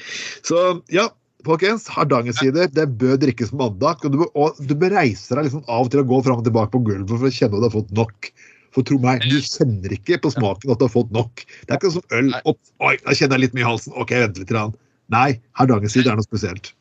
Så 0.45 0.59
ja, 0.93 1.07
folkens, 1.47 1.87
Hardangersider 1.89 2.69
det 2.75 2.85
bør 3.01 3.17
drikkes 3.21 3.55
mandag. 3.57 4.05
Og 4.05 4.13
du, 4.13 4.21
bør, 4.21 4.31
og 4.37 4.61
du 4.61 4.77
bør 4.77 4.97
reise 4.99 5.33
deg 5.33 5.49
liksom 5.49 5.65
av 5.65 5.89
til 5.89 6.03
å 6.03 6.07
gå 6.13 6.21
fram 6.25 6.43
og 6.43 6.47
tilbake 6.49 6.73
på 6.75 6.85
gulvet 6.91 7.15
for 7.15 7.29
å 7.29 7.33
kjenne 7.33 7.57
at 7.57 7.65
du 7.65 7.69
har 7.71 7.77
fått 7.79 7.97
nok. 7.97 8.31
For 8.75 8.85
tro 8.85 8.99
meg, 9.01 9.23
du 9.25 9.39
kjenner 9.41 9.93
ikke 9.95 10.19
på 10.21 10.29
smaken 10.35 10.71
at 10.73 10.79
du 10.81 10.85
har 10.85 10.93
fått 10.93 11.11
nok. 11.15 11.41
Det 11.65 11.73
er 11.73 11.79
ikke 11.79 11.91
som 11.95 12.03
øl. 12.13 12.33
Opp, 12.45 12.59
oi, 12.85 12.95
da 13.05 13.15
kjenner 13.17 13.39
jeg 13.39 13.47
litt 13.47 13.55
mye 13.57 13.65
i 13.65 13.69
halsen. 13.69 13.95
Ok, 13.97 14.11
vent 14.21 14.37
litt. 14.37 14.51
Rann. 14.53 14.75
Nei, 15.09 15.39
Hardangersider 15.57 16.11
er 16.13 16.19
noe 16.19 16.27
spesielt. 16.27 16.73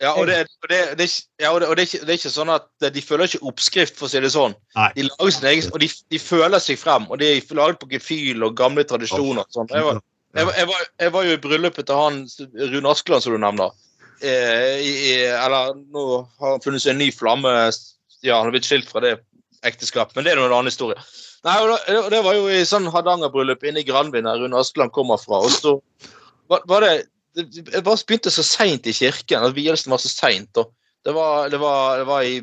Ja, 0.00 0.10
og, 0.12 0.26
det, 0.28 0.42
og, 0.62 0.68
det, 0.68 0.78
det, 1.00 1.06
ja, 1.40 1.50
og, 1.54 1.62
det, 1.76 1.86
er 1.96 2.10
ikke, 2.16 2.28
sånn 2.32 2.50
at 2.52 2.66
de 2.92 3.00
følger 3.04 3.30
ikke 3.30 3.48
oppskrift, 3.48 3.96
for 3.96 4.08
å 4.08 4.10
si 4.12 4.20
det 4.20 4.28
sånn. 4.34 4.52
Nei. 4.76 4.90
De 4.96 5.06
lager 5.08 5.32
sin 5.36 5.46
egen, 5.52 5.70
og 5.72 5.80
de, 5.80 5.88
de 6.12 6.20
føler 6.20 6.60
seg 6.60 6.80
frem, 6.80 7.06
og 7.08 7.20
de 7.22 7.30
er 7.38 7.54
laget 7.56 7.80
på 7.80 7.88
gefühl 7.94 8.44
og 8.44 8.56
gamle 8.60 8.84
tradisjoner. 8.88 9.44
og 9.44 9.56
sånt. 9.56 9.72
Jeg 9.72 9.86
var, 9.88 10.00
jeg, 10.36 10.50
jeg, 10.56 10.68
var, 10.72 10.82
jeg 11.00 11.14
var 11.14 11.24
jo 11.28 11.36
i 11.36 11.40
bryllupet 11.46 11.88
til 11.88 12.00
han 12.00 12.18
Rune 12.74 12.92
Askeland, 12.92 13.24
som 13.24 13.36
du 13.36 13.40
nevner. 13.40 13.72
eh, 14.20 14.76
i- 14.84 15.32
Eller 15.32 15.72
nå 15.92 16.04
har 16.40 16.50
han 16.56 16.60
funnet 16.64 16.84
seg 16.84 16.92
en 16.92 17.00
ny 17.04 17.08
flamme. 17.12 17.52
Ja, 18.24 18.36
han 18.40 18.48
har 18.50 18.52
blitt 18.56 18.68
skilt 18.68 18.88
fra 18.92 19.00
det 19.04 19.18
ekteskapet, 19.68 20.16
men 20.16 20.26
det 20.26 20.32
er 20.32 20.40
jo 20.40 20.46
en 20.48 20.54
annen 20.54 20.70
historie. 20.70 21.00
Nei, 21.46 21.56
og 21.62 22.10
det, 22.10 22.22
var 22.24 22.34
jo 22.34 22.46
i 22.50 22.62
sånn 22.66 22.88
Hardanger-bryllup 22.90 23.62
inne 23.68 23.82
i 23.82 23.86
Granvin, 23.86 24.26
der 24.26 24.40
Rune 24.40 24.58
Askeland 24.58 24.94
kommer 24.94 25.20
fra. 25.20 25.42
Og 25.46 25.52
så 25.54 25.76
var, 26.50 26.82
det 26.82 27.06
det 27.36 27.82
bare 27.84 28.06
begynte 28.08 28.32
så 28.32 28.42
seint 28.46 28.86
i 28.88 28.94
kirken. 28.96 29.44
at 29.44 29.54
Vielsen 29.54 29.92
var 29.92 30.00
så 30.02 30.10
seint. 30.10 30.56
Det 30.56 31.14
var, 31.14 31.50
det 31.52 31.60
det 31.60 32.06
var 32.08 32.22
i 32.24 32.40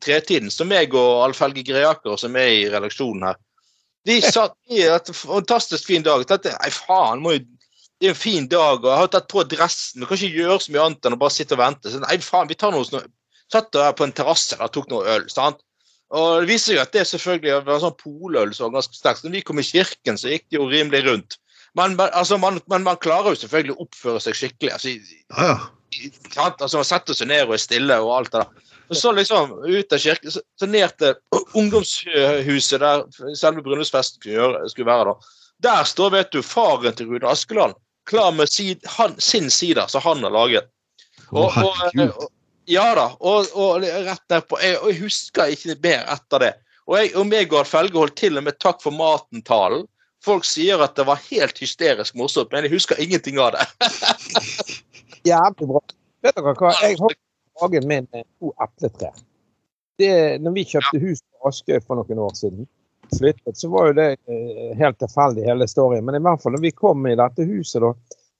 tretiden. 0.00 0.50
Så 0.50 0.64
meg 0.64 0.94
og 0.96 1.24
Alf 1.26 1.42
Helge 1.44 1.62
Greaker, 1.66 2.16
som 2.16 2.36
er 2.36 2.48
i 2.54 2.64
redaksjonen 2.72 3.28
her, 3.28 3.38
vi 4.08 4.20
satt 4.24 4.54
i 4.72 4.82
et 4.88 5.10
fantastisk 5.12 5.90
fin 5.90 6.04
dag. 6.06 6.24
Tenkte, 6.26 6.54
Nei, 6.56 6.70
faen, 6.72 7.20
må 7.20 7.36
jo 7.36 7.44
det 7.98 8.06
er 8.06 8.12
en 8.14 8.18
fin 8.18 8.44
dag, 8.46 8.78
og 8.78 8.86
jeg 8.86 8.98
har 9.00 9.08
tatt 9.10 9.26
på 9.30 9.42
dressen. 9.50 10.00
Vi 10.00 10.06
kan 10.06 10.20
ikke 10.20 10.42
gjøre 10.44 10.58
så 10.62 10.72
mye 10.72 10.82
annet 10.84 11.06
enn 11.08 11.16
å 11.16 11.18
bare 11.18 11.34
sitte 11.34 11.56
og 11.56 11.62
vente. 11.64 11.90
Så, 11.90 11.98
nei, 12.04 12.18
faen, 12.22 12.46
vi 12.50 12.56
tar 12.58 12.74
noe 12.74 12.86
sånn 12.86 13.14
Satt 13.48 13.70
der 13.72 13.94
på 13.96 14.04
en 14.04 14.12
terrasse 14.12 14.58
og 14.60 14.68
tok 14.74 14.90
noe 14.92 15.06
øl. 15.08 15.22
sant? 15.32 15.62
Og 16.16 16.40
Det 16.40 16.48
viser 16.48 16.76
jo 16.76 16.82
at 16.82 16.94
det 16.94 17.04
selvfølgelig 17.10 17.58
var 17.66 17.74
en 17.74 17.82
sånn 17.82 17.98
poløl 18.00 18.54
som 18.56 18.68
var 18.68 18.78
ganske 18.78 18.96
sterkt. 18.96 19.24
Når 19.24 19.34
vi 19.36 19.44
kom 19.44 19.60
i 19.60 19.66
kirken, 19.66 20.20
så 20.20 20.32
gikk 20.32 20.46
det 20.48 20.56
jo 20.56 20.68
rimelig 20.70 21.02
rundt. 21.04 21.36
Men, 21.76 21.98
altså, 22.00 22.38
man, 22.40 22.62
men 22.70 22.86
man 22.86 23.00
klarer 23.00 23.34
jo 23.34 23.40
selvfølgelig 23.42 23.76
å 23.76 23.84
oppføre 23.84 24.22
seg 24.24 24.38
skikkelig. 24.38 24.72
altså, 24.72 24.94
Ja, 25.36 25.50
ja. 25.50 25.58
sant? 26.32 26.62
Altså, 26.64 26.80
Man 26.80 26.88
setter 26.88 27.18
seg 27.18 27.28
ned 27.28 27.44
og 27.44 27.58
er 27.58 27.62
stille 27.62 28.00
og 28.04 28.14
alt 28.16 28.32
det 28.32 28.44
der. 28.44 28.64
Og 28.88 28.96
så 28.96 29.12
liksom 29.12 29.52
ut 29.66 29.92
av 29.92 30.00
kirken, 30.00 30.32
så, 30.32 30.40
så 30.56 30.66
ned 30.66 30.94
til 30.96 31.42
ungdomshuset 31.60 32.80
der 32.80 33.04
selve 33.36 33.60
bryllupsfesten 33.66 34.22
skulle, 34.72 34.88
være. 34.88 35.12
da. 35.12 35.34
Der 35.68 35.84
står 35.84 36.14
vet 36.14 36.32
du, 36.32 36.40
faren 36.40 36.96
til 36.96 37.12
Rune 37.12 37.28
Askeland 37.28 37.76
klar 38.08 38.32
med 38.32 38.48
sin 39.18 39.50
sider 39.50 39.86
som 39.86 40.00
han 40.00 40.24
har 40.24 40.32
laget. 40.32 40.70
Og, 41.30 41.52
og, 41.52 41.74
og, 42.00 42.28
ja 42.68 42.88
da. 42.96 43.10
Og, 43.18 43.52
og 43.58 43.84
rett 43.84 44.24
derpå. 44.30 44.58
Jeg, 44.62 44.78
og 44.82 44.90
jeg 44.92 45.00
husker 45.02 45.52
ikke 45.54 45.76
mer 45.84 46.08
etter 46.14 46.44
det. 46.44 46.54
Og 46.88 46.96
jeg 46.96 47.14
og 47.20 47.28
Megard 47.28 47.68
Felge 47.68 48.00
holdt 48.00 48.16
til 48.20 48.40
og 48.40 48.46
med 48.46 48.56
takk 48.62 48.80
for 48.84 48.96
maten-talen. 48.96 49.86
Folk 50.24 50.46
sier 50.48 50.80
at 50.82 50.96
det 50.98 51.06
var 51.06 51.20
helt 51.28 51.60
hysterisk 51.62 52.16
morsomt, 52.18 52.50
men 52.52 52.66
jeg 52.66 52.74
husker 52.74 52.98
ingenting 53.00 53.38
av 53.40 53.54
det. 53.54 53.66
Jævlig 55.28 55.68
bra. 55.70 55.82
Vet 56.24 56.38
dere 56.38 56.54
hva? 56.58 56.72
Jeg 56.82 56.98
har 56.98 57.14
hagen 57.62 57.86
min 57.90 58.08
eh, 58.16 58.24
to 58.40 58.50
epletrær. 58.64 59.14
Det, 59.98 60.10
når 60.42 60.54
vi 60.56 60.66
kjøpte 60.72 61.00
hus 61.02 61.22
på 61.22 61.50
Askøy 61.50 61.78
for 61.84 62.00
noen 62.00 62.22
år 62.22 62.34
siden, 62.38 62.66
flyttet, 63.14 63.56
så 63.58 63.70
var 63.72 63.90
jo 63.90 63.96
det 63.98 64.08
eh, 64.30 64.74
helt 64.78 64.98
tilfeldig 65.00 65.46
hele 65.46 65.68
storyen. 65.70 66.06
Men 66.06 66.18
i 66.18 66.22
hvert 66.24 66.42
fall 66.42 66.56
når 66.56 66.66
vi 66.66 66.74
kom 66.74 67.06
i 67.06 67.16
dette 67.18 67.46
huset, 67.48 67.82
da 67.84 67.94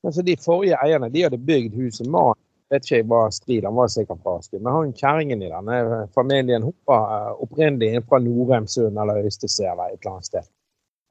altså 0.07 0.23
De 0.23 0.37
forrige 0.39 0.79
eierne 0.79 1.11
de 1.11 1.25
hadde 1.27 1.41
bygd 1.43 1.75
huset. 1.79 2.07
Mannen 2.07 2.39
vet 2.71 2.85
ikke 2.85 2.97
jeg 2.97 3.07
hva 3.09 3.21
strid, 3.33 3.65
han 3.65 3.77
var 3.77 3.91
sikkert 3.93 4.23
fra 4.25 4.37
Askøy. 4.39 4.59
Men 4.61 4.73
han 4.75 4.95
kjerringen 4.97 5.43
i 5.43 5.51
denne 5.53 6.01
familien 6.15 6.67
hun 6.69 6.75
var 6.89 7.15
inn 7.17 7.43
opprinnelig 7.47 8.03
fra 8.09 8.21
Norheimsund 8.23 8.99
eller 8.99 9.23
Øystese 9.25 9.65
et 9.65 9.73
eller 9.73 10.13
annet 10.13 10.31
sted. 10.31 10.49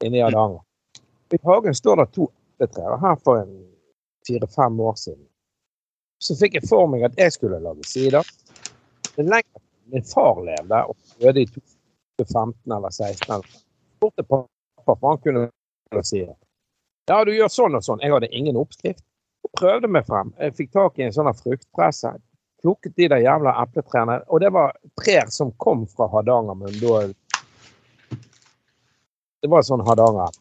Inne 0.04 0.20
i 0.20 0.22
Hardanger. 0.22 0.62
I 1.34 1.38
hagen 1.44 1.74
står 1.74 2.02
det 2.02 2.06
to 2.14 2.28
epletrær. 2.28 2.98
Her 3.02 3.16
for 3.24 3.42
en 3.42 3.56
fire-fem 4.26 4.80
år 4.80 4.94
siden 4.96 5.24
så 6.18 6.34
fikk 6.34 6.56
jeg 6.58 6.66
for 6.66 6.88
meg 6.90 7.04
at 7.06 7.18
jeg 7.18 7.34
skulle 7.34 7.60
lage 7.62 7.86
sider. 7.86 8.26
Men 9.16 9.30
lenger 9.34 9.62
min 9.92 10.04
far 10.04 10.40
levde 10.44 10.80
og 10.90 10.96
døde 11.22 11.44
i 11.44 11.46
2015 11.46 12.74
eller 12.74 12.90
16 12.90 13.34
eller 13.34 13.46
spurte 13.98 14.24
pappa, 14.26 14.94
for 14.94 15.08
han 15.08 15.20
kunne 15.22 16.02
si 16.02 16.24
det. 16.24 16.34
Ja, 17.08 17.22
du 17.24 17.32
gjør 17.32 17.48
sånn 17.52 17.78
og 17.78 17.84
sånn. 17.86 18.02
Jeg 18.04 18.12
hadde 18.12 18.28
ingen 18.34 18.58
oppskrift. 18.60 19.04
Prøvde 19.56 19.88
meg 19.88 20.06
frem. 20.06 20.32
Jeg 20.38 20.56
fikk 20.58 20.72
tak 20.76 20.98
i 20.98 21.06
en 21.06 21.14
sånn 21.14 21.30
fruktpresse. 21.38 22.12
Plukket 22.62 22.96
de 22.98 23.08
der 23.12 23.22
jævla 23.22 23.54
epletrærne. 23.62 24.18
Og 24.28 24.42
det 24.42 24.50
var 24.54 24.74
trær 25.00 25.30
som 25.32 25.52
kom 25.62 25.86
fra 25.88 26.08
Hardanger, 26.12 26.58
men 26.58 26.74
da 26.82 27.06
Det 29.38 29.48
var 29.48 29.62
sånn 29.62 29.84
Hardanger. 29.86 30.34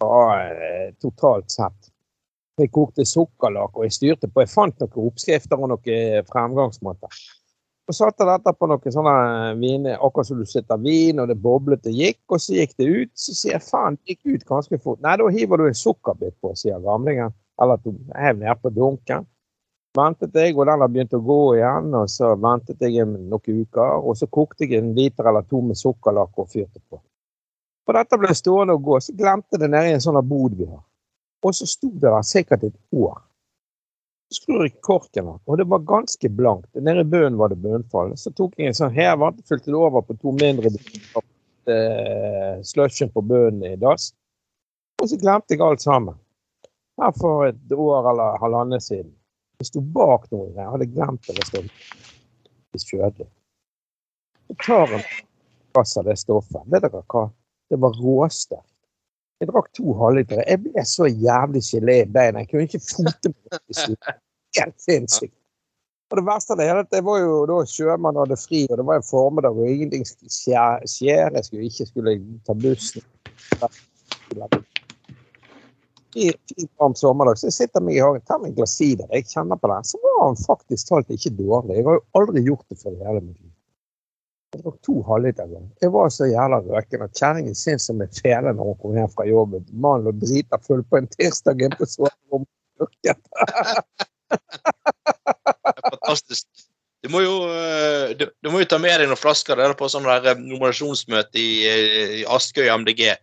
Eh, 0.00 0.94
totalt 1.02 1.50
sett. 1.50 1.90
Jeg 2.60 2.70
kokte 2.72 3.04
sukkerlake 3.08 3.80
og 3.80 3.86
jeg 3.88 3.96
styrte 3.96 4.28
på. 4.28 4.44
Jeg 4.44 4.52
fant 4.52 4.80
noen 4.80 5.08
oppskrifter 5.10 5.58
og 5.58 5.72
noen 5.72 6.26
fremgangsmåter. 6.30 7.20
Og 7.90 7.94
satte 7.96 8.22
dette 8.22 8.52
på 8.54 8.68
noen 8.70 8.92
sånne 8.94 9.14
viner, 9.58 9.96
akkurat 9.98 10.28
som 10.28 10.38
du 10.38 10.46
sitter 10.46 10.78
vin, 10.78 11.18
og 11.18 11.26
det 11.26 11.34
boblet 11.42 11.88
og 11.90 11.96
gikk. 11.98 12.20
Og 12.30 12.38
så 12.38 12.54
gikk 12.54 12.76
det 12.78 12.86
ut. 12.86 13.10
Så 13.18 13.34
sier 13.34 13.56
jeg 13.56 13.66
faen, 13.66 13.96
det 13.98 14.14
gikk 14.14 14.36
ut 14.36 14.44
ganske 14.46 14.78
fort. 14.78 15.00
Nei, 15.02 15.16
da 15.18 15.26
hiver 15.34 15.58
du 15.58 15.64
en 15.66 15.74
sukkerbit 15.74 16.36
på, 16.38 16.52
sier 16.60 16.78
gamlingen. 16.84 17.34
Eller 17.58 17.80
at 17.80 17.82
du 17.82 17.96
Hev 18.14 18.38
ned 18.38 18.62
på 18.62 18.70
dunken. 18.76 19.26
Ventet 19.98 20.38
jeg, 20.38 20.54
og 20.54 20.68
den 20.70 20.84
har 20.84 20.92
begynt 20.94 21.16
å 21.18 21.22
gå 21.32 21.40
igjen. 21.56 21.88
Og 21.98 22.12
så 22.14 22.30
ventet 22.38 22.86
jeg 22.86 23.08
noen 23.10 23.42
uker, 23.42 23.96
og 23.98 24.14
så 24.20 24.30
kokte 24.30 24.68
jeg 24.68 24.78
en 24.78 24.94
liter 24.94 25.26
eller 25.26 25.50
to 25.50 25.64
med 25.66 25.80
sukkerlakk 25.80 26.38
og 26.38 26.46
fyrte 26.54 26.78
på. 26.78 27.00
For 27.82 27.98
dette 27.98 28.20
ble 28.22 28.38
stående 28.38 28.78
og 28.78 28.86
gå, 28.86 29.00
så 29.02 29.16
glemte 29.18 29.58
det 29.58 29.72
nede 29.74 29.90
i 29.90 29.98
en 29.98 30.04
sånn 30.04 30.20
bod 30.30 30.54
vi 30.54 30.70
har. 30.70 30.84
Og 31.42 31.58
så 31.58 31.66
sto 31.66 31.90
det 31.90 32.06
der 32.06 32.22
sikkert 32.22 32.70
et 32.70 32.78
år. 32.94 33.18
Skrur 34.30 34.62
jeg 34.62 34.76
korken 34.86 35.26
av, 35.26 35.40
og 35.50 35.58
det 35.58 35.66
var 35.66 35.82
ganske 35.88 36.28
blankt. 36.30 36.68
Nede 36.78 37.02
i 37.02 37.08
bunnen 37.12 37.38
var 37.40 37.50
det 37.50 37.58
bunnfall. 37.64 38.12
Så 38.18 38.30
tok 38.30 38.54
jeg 38.58 38.70
en 38.70 38.76
sånn 38.78 38.94
hever, 38.94 39.34
fylte 39.48 39.72
det 39.72 39.78
over 39.78 40.04
på 40.06 40.14
to 40.22 40.34
mindre 40.38 40.70
eh, 40.70 42.60
slushen 42.62 43.10
på 43.10 43.24
bunnen 43.26 43.64
i 43.72 43.74
dass. 43.80 44.12
Og 45.02 45.10
så 45.10 45.18
glemte 45.18 45.56
jeg 45.56 45.64
alt 45.66 45.82
sammen. 45.82 46.14
Her 47.00 47.16
for 47.16 47.48
et 47.48 47.74
år 47.74 48.06
eller 48.12 48.38
halvannet 48.42 48.84
siden. 48.84 49.10
Jeg 49.60 49.70
sto 49.70 49.82
bak 49.82 50.28
noe. 50.32 50.52
Jeg 50.54 50.68
hadde 50.76 50.90
glemt 50.94 51.26
det. 51.26 51.36
Det 51.40 51.48
stod 51.50 52.86
kjødelig. 52.86 53.28
Jeg 54.50 54.58
tar 54.64 54.94
en 54.94 55.06
gass 55.74 55.96
av 55.98 56.06
det 56.06 56.16
stoffet. 56.20 56.62
Vet 56.70 56.86
dere 56.86 57.02
hva? 57.02 57.26
Det 57.70 57.78
var 57.82 57.98
råsterkt. 57.98 58.69
Jeg 59.40 59.48
drakk 59.48 59.70
to 59.72 59.94
halvlitere. 59.96 60.44
Jeg 60.44 60.60
ble 60.66 60.82
så 60.84 61.06
jævlig 61.08 61.62
gelé 61.64 61.94
i 62.02 62.08
beina. 62.12 62.42
Jeg 62.42 62.50
kunne 62.50 62.66
ikke 62.68 62.82
fote 62.84 63.32
meg. 63.32 64.18
Helt 64.58 64.82
sinnssykt. 64.84 65.36
Og 66.10 66.18
det 66.18 66.24
verste 66.26 66.52
av 66.52 66.58
det 66.58 66.66
hele, 66.66 66.82
det 66.90 67.00
var 67.06 67.20
jo 67.22 67.34
da 67.46 67.60
sjømann 67.70 68.18
hadde 68.18 68.36
fri, 68.40 68.64
og 68.66 68.80
det 68.80 68.84
var 68.88 68.98
en 68.98 69.06
formiddag, 69.06 69.54
og 69.54 69.70
ingenting 69.70 70.02
skjer. 70.04 70.82
Jeg 71.06 71.44
skulle 71.46 71.68
ikke 71.70 71.86
skulle 71.86 72.16
ta 72.48 72.56
bussen. 72.58 73.04
Fin, 76.10 76.34
varm 76.82 76.96
sommerdag, 76.98 77.38
så 77.38 77.46
jeg 77.46 77.56
sitter 77.60 77.84
meg 77.86 77.94
i 77.94 78.02
hagen, 78.02 78.24
tar 78.26 78.42
meg 78.42 78.50
en 78.50 78.56
glass 78.58 78.74
jeg 78.82 79.22
kjenner 79.30 79.60
på 79.62 79.70
den. 79.70 79.86
Så 79.86 80.02
var 80.02 80.18
han 80.24 80.40
faktisk 80.42 80.90
talt 80.90 81.14
ikke 81.14 81.32
dårlig. 81.38 81.78
Jeg 81.78 81.86
har 81.86 82.00
jo 82.00 82.04
aldri 82.18 82.42
gjort 82.48 82.66
det 82.66 82.80
før 82.82 82.98
i 82.98 83.06
hele 83.06 83.22
mitt 83.22 83.38
liv. 83.38 83.49
Jeg 84.50 84.64
drakk 84.64 84.78
to 84.82 84.96
halvliter. 85.06 85.50
Jeg 85.78 85.92
var 85.94 86.08
så 86.10 86.26
jævla 86.26 86.58
røken 86.64 87.04
at 87.04 87.18
kjerringen 87.18 87.54
syntes 87.54 87.84
som 87.86 88.00
en 88.02 88.10
fele 88.16 88.50
når 88.50 88.72
hun 88.72 88.78
kom 88.80 88.96
hjem 88.98 89.12
fra 89.12 89.26
jobben. 89.28 89.62
Mannen 89.70 90.08
lå 90.08 90.14
drita 90.18 90.58
full 90.64 90.82
på 90.90 90.98
en 90.98 91.06
tirsdag 91.12 91.62
inne 91.62 91.78
på 91.78 91.86
soverommet. 91.86 92.50
Fantastisk. 95.86 96.46
Du 97.00 97.08
må 97.14 97.22
jo, 97.22 97.36
eh, 97.54 98.10
du, 98.18 98.26
du 98.42 98.50
må 98.50 98.60
jo 98.60 98.68
ta 98.68 98.80
med 98.82 98.98
deg 98.98 99.08
noen 99.08 99.20
flasker 99.20 99.56
der 99.56 99.72
på 99.78 99.88
sånn 99.88 100.08
der 100.08 100.32
eh, 100.34 100.42
nominasjonsmøte 100.42 101.38
i, 101.40 101.50
eh, 101.70 102.14
i 102.18 102.26
Askøy 102.28 102.66
MDG. 102.82 103.14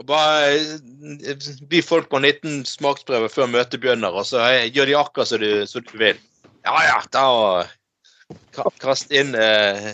Og 0.00 0.08
bare 0.08 0.56
By 1.70 1.82
folk 1.84 2.08
på 2.08 2.18
en 2.18 2.26
liten 2.26 2.64
smaksprøve 2.66 3.28
før 3.30 3.52
møtet 3.52 3.82
begynner, 3.82 4.16
og 4.16 4.24
så 4.26 4.48
gjør 4.64 4.88
de 4.88 4.96
akkurat 4.98 5.30
som 5.30 5.44
du, 5.44 5.50
du 5.68 5.96
vil. 6.00 6.18
Ja 6.66 6.76
ja, 6.88 6.98
da 7.12 7.28
og 7.36 7.76
Kast 8.82 9.12
inn 9.14 9.36
eh, 9.38 9.92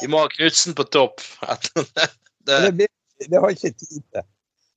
Vi 0.00 0.10
må 0.10 0.22
ha 0.22 0.30
Knutsen 0.32 0.76
på 0.78 0.86
topp. 0.94 1.22
det, 2.46 2.60
Det, 2.78 2.88
det, 3.28 3.38
har 3.38 3.50
ikke 3.50 3.72
tid 3.72 4.00
til. 4.00 4.26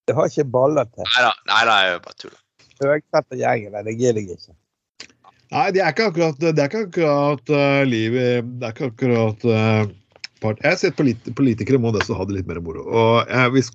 Det 0.05 0.15
har 0.17 0.29
ikke 0.29 0.47
baller 0.53 0.89
til. 0.91 1.05
nei 1.05 1.25
da, 1.25 1.33
nei 1.49 1.63
da, 1.69 1.79
jeg 1.87 2.03
bare 2.05 2.21
tuller. 2.21 2.41
Høgsetter 2.83 3.39
gjengen, 3.39 3.73
nei, 3.73 3.83
det 3.87 3.97
gidder 3.97 4.21
jeg 4.21 4.39
ikke. 4.39 4.57
Nei, 5.53 5.67
det 5.71 5.81
er 5.81 5.93
ikke 5.93 6.09
akkurat, 6.09 6.41
det 6.41 6.57
er 6.57 6.67
ikke 6.67 6.87
akkurat 6.87 7.51
uh, 7.53 7.83
livet 7.87 8.47
Det 8.59 8.65
er 8.65 8.73
ikke 8.73 8.89
akkurat 8.89 9.45
uh, 9.47 9.85
part. 10.43 10.61
Jeg 10.63 10.73
har 10.73 10.79
sett 10.81 10.97
polit 10.97 11.29
politikere 11.37 11.79
må 11.81 11.93
nesten 11.95 12.17
ha 12.17 12.27
det 12.27 12.37
litt 12.39 12.49
mer 12.49 12.61
moro. 12.65 12.83
Og, 12.85 13.29
jeg, 13.29 13.53
hvis, 13.55 13.71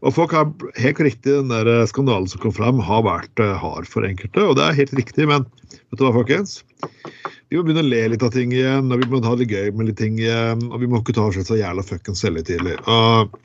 og 0.00 0.14
folk 0.16 0.34
har 0.36 0.48
helt 0.80 1.02
riktig 1.08 1.34
den 1.40 1.52
der 1.52 1.68
eh, 1.72 1.86
skandalen 1.90 2.28
som 2.30 2.42
kom 2.42 2.54
fram, 2.56 2.82
har 2.84 3.04
vært 3.06 3.42
uh, 3.42 3.56
hard 3.60 3.88
for 3.90 4.06
enkelte. 4.08 4.44
Og 4.44 4.56
det 4.58 4.66
er 4.66 4.80
helt 4.80 4.94
riktig, 4.98 5.28
men 5.30 5.46
vet 5.72 5.98
du 5.98 6.06
hva, 6.06 6.14
folkens? 6.16 6.60
Vi 7.46 7.58
må 7.58 7.62
begynne 7.62 7.84
å 7.84 7.86
le 7.86 8.00
litt 8.10 8.24
av 8.26 8.32
ting 8.34 8.50
igjen, 8.54 8.88
og 8.90 9.02
vi 9.02 9.06
må 9.10 9.20
ha 9.22 9.34
det 9.38 9.46
gøy 9.46 9.68
med 9.78 9.90
litt 9.90 10.00
ting 10.00 10.16
igjen. 10.18 10.64
Og 10.66 10.80
vi 10.82 10.88
må 10.90 10.98
ikke 10.98 11.14
ta 11.14 11.28
oss 11.28 11.38
så 11.46 11.58
jævla 11.58 11.84
fuckings 11.86 12.20
selvhøytidelig. 12.24 12.74
Og, 12.90 13.36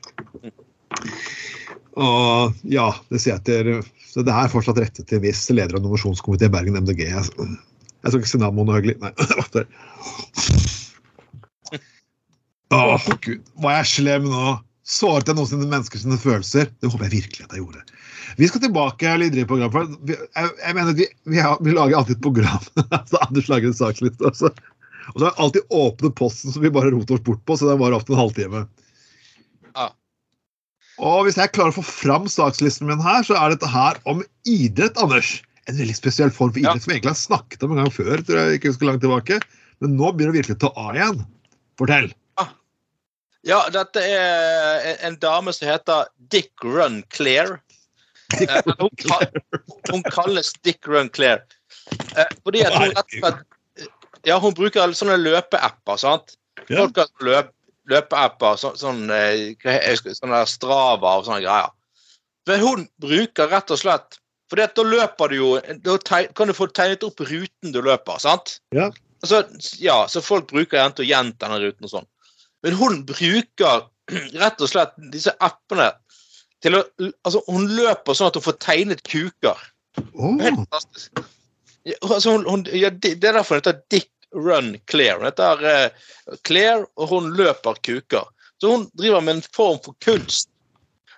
og 2.02 2.66
ja, 2.66 2.88
det 3.12 3.18
sier 3.22 3.36
jeg 3.36 3.44
til 3.46 3.66
Så 4.12 4.24
det 4.26 4.34
er 4.34 4.50
fortsatt 4.52 4.80
rettet 4.82 5.06
til 5.08 5.22
viss 5.22 5.44
leder 5.54 5.78
av 5.78 5.84
nominasjonskomiteen 5.84 6.52
Bergen 6.52 6.80
MDG. 6.82 7.00
Jeg, 7.12 7.22
jeg 7.30 8.08
skal 8.10 8.20
ikke 8.20 8.32
si 8.32 8.42
navn 8.42 8.58
noe 8.58 8.76
hyggelig. 8.80 8.98
Nei. 9.00 9.12
Å, 12.72 12.76
oh. 12.96 13.08
Gud. 13.20 13.40
Var 13.62 13.72
jeg 13.78 13.88
slem 13.92 14.24
nå? 14.32 14.44
Såret 14.92 15.30
jeg 15.30 15.38
noensinne 15.38 15.68
mennesker 15.70 16.02
sine 16.02 16.18
følelser? 16.20 16.68
Det 16.80 16.90
håper 16.92 17.08
jeg 17.08 17.16
virkelig 17.22 17.46
at 17.46 17.54
jeg 17.56 17.64
gjorde. 17.64 17.84
Vi 18.38 18.48
skal 18.48 18.62
tilbake 18.64 19.08
eller 19.08 19.38
i 19.38 19.46
program, 19.48 19.72
for 19.72 19.88
jeg, 20.08 20.52
jeg 20.62 20.76
mener 20.76 20.96
vi, 20.98 21.08
vi, 21.28 21.40
har, 21.42 21.58
vi 21.64 21.74
lager 21.74 21.98
alltid 21.98 22.18
et 22.18 22.24
program. 22.24 22.68
så 23.10 23.20
Anders 23.26 23.50
lager 23.52 23.70
en 23.70 23.78
saksliste. 23.78 24.28
Og 24.28 24.38
så, 24.38 24.52
og 25.12 25.16
så 25.16 25.26
har 25.26 25.30
jeg 25.32 25.40
alltid 25.46 25.76
åpnet 25.82 26.16
posten 26.18 26.54
som 26.54 26.64
vi 26.64 26.72
bare 26.72 26.92
roter 26.94 27.18
oss 27.18 27.26
bort 27.26 27.42
på, 27.48 27.58
så 27.58 27.70
den 27.70 27.80
varer 27.82 27.98
ofte 27.98 28.14
en 28.14 28.22
halvtime. 28.22 28.64
Ja. 29.72 29.88
Og 31.02 31.26
hvis 31.26 31.40
jeg 31.40 31.54
klarer 31.56 31.74
å 31.74 31.78
få 31.80 31.86
fram 31.88 32.28
sakslisten 32.30 32.90
min 32.90 33.02
her, 33.02 33.24
så 33.26 33.36
er 33.38 33.54
dette 33.54 33.68
her 33.72 34.00
om 34.08 34.22
idrett, 34.48 34.98
Anders. 35.02 35.40
En 35.70 35.78
veldig 35.78 35.94
spesiell 35.94 36.32
form 36.34 36.52
for 36.54 36.62
Ja. 36.62 36.72
idrett 36.72 36.84
som 36.86 36.92
vi 36.92 36.96
egentlig 36.98 37.14
har 37.14 37.22
snakket 37.22 37.62
om 37.64 37.74
en 37.74 37.84
gang 37.84 37.92
før. 37.94 38.16
tror 38.22 38.40
jeg 38.40 38.58
ikke 38.58 38.72
husker 38.72 38.90
langt 38.90 39.04
tilbake. 39.04 39.38
Men 39.82 39.96
nå 39.98 40.12
begynner 40.14 40.34
det 40.34 40.42
virkelig 40.42 40.58
å 40.60 40.64
ta 40.66 40.72
av 40.78 40.98
igjen. 40.98 41.22
Fortell. 41.80 42.12
Ja, 43.42 43.68
dette 43.74 44.02
er 44.06 44.98
en- 45.02 45.16
dame 45.18 45.52
som 45.52 45.68
heter 45.68 46.06
Dick 46.30 46.52
Run 46.64 47.02
Clear. 47.10 47.60
Eh, 48.40 48.62
hun, 48.78 48.90
hun 49.90 50.02
kalles 50.02 50.52
Dick 50.62 50.86
Run 50.88 51.08
Clear. 51.10 51.42
Eh, 52.16 52.30
fordi 52.44 52.62
at 52.64 52.72
hun, 52.76 52.88
rett 52.88 52.98
og 53.02 53.18
slett- 53.18 53.88
ja, 54.24 54.38
hun 54.38 54.54
bruker 54.54 54.94
sånne 54.94 55.18
løpeapper. 55.18 55.98
sant? 55.98 56.36
Folk 56.68 56.96
har 56.96 57.08
løp, 57.20 57.50
løpeapper, 57.90 58.56
så, 58.62 58.72
sånn, 58.78 59.10
eh, 59.10 59.56
sånne 60.14 60.46
Strava 60.46 61.16
og 61.18 61.26
sånne 61.26 61.42
greier. 61.42 61.70
Men 62.46 62.60
hun 62.60 62.88
bruker 63.00 63.50
rett 63.50 63.70
og 63.70 63.78
slett 63.78 64.18
fordi 64.52 64.66
da 64.76 64.82
løper 64.84 65.30
du 65.30 65.36
jo 65.36 65.60
Da 65.80 65.94
kan 66.36 66.46
du 66.50 66.52
få 66.52 66.66
tegnet 66.68 67.02
opp 67.06 67.16
ruten 67.24 67.72
du 67.72 67.80
løper, 67.80 68.18
sant? 68.20 68.58
Ja. 68.74 68.90
Altså, 69.22 69.44
ja, 69.80 70.06
så 70.06 70.20
folk 70.20 70.48
bruker 70.50 70.76
gjerne 70.76 71.00
å 71.00 71.06
gjenta 71.06 71.48
den 71.48 71.62
ruten 71.62 71.84
og 71.86 71.90
sånn. 71.90 72.06
Men 72.62 72.76
hun 72.78 73.00
bruker 73.08 73.84
rett 74.42 74.60
og 74.62 74.70
slett 74.70 74.94
disse 75.12 75.34
appene 75.42 75.90
til 76.62 76.76
å 76.78 76.82
Altså, 77.26 77.42
hun 77.48 77.68
løper 77.74 78.14
sånn 78.14 78.30
at 78.30 78.36
hun 78.38 78.44
får 78.46 78.58
tegnet 78.62 79.02
kuker. 79.08 79.58
Oh. 80.14 80.36
Helt 80.38 80.60
fantastisk. 80.62 81.22
Altså, 82.06 82.36
hun, 82.36 82.44
hun, 82.46 82.62
ja, 82.70 82.90
det 82.94 83.16
det 83.22 83.30
er 83.32 83.40
derfor 83.40 83.58
hun 83.58 83.64
heter 83.64 83.80
Dick 83.90 84.10
Run 84.32 84.76
Clear. 84.90 85.18
Hun 85.18 85.26
heter 85.26 85.64
uh, 85.66 86.36
Claire, 86.46 86.86
og 86.96 87.10
hun 87.10 87.32
løper 87.38 87.80
kuker. 87.82 88.28
Så 88.62 88.70
hun 88.76 88.86
driver 88.98 89.20
med 89.26 89.40
en 89.40 89.46
form 89.54 89.80
for 89.84 89.96
kunst 90.04 90.48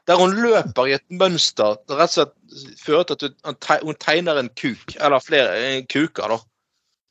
der 0.09 0.18
hun 0.20 0.35
løper 0.37 0.88
i 0.90 0.92
et 0.98 1.04
mønster 1.16 1.78
som 1.88 1.96
rett 1.96 2.11
og 2.12 2.16
slett 2.18 2.80
fører 2.85 3.07
til 3.09 3.14
at 3.14 3.22
hun- 3.24 3.37
hun 3.48 3.54
teg- 3.64 3.85
hun 3.88 3.96
tegner 4.00 4.37
en 4.40 4.50
kuk, 4.61 4.96
eller 5.00 5.20
flere 5.24 5.54
eh, 5.57 5.78
kuker, 5.88 6.28
da. 6.28 6.37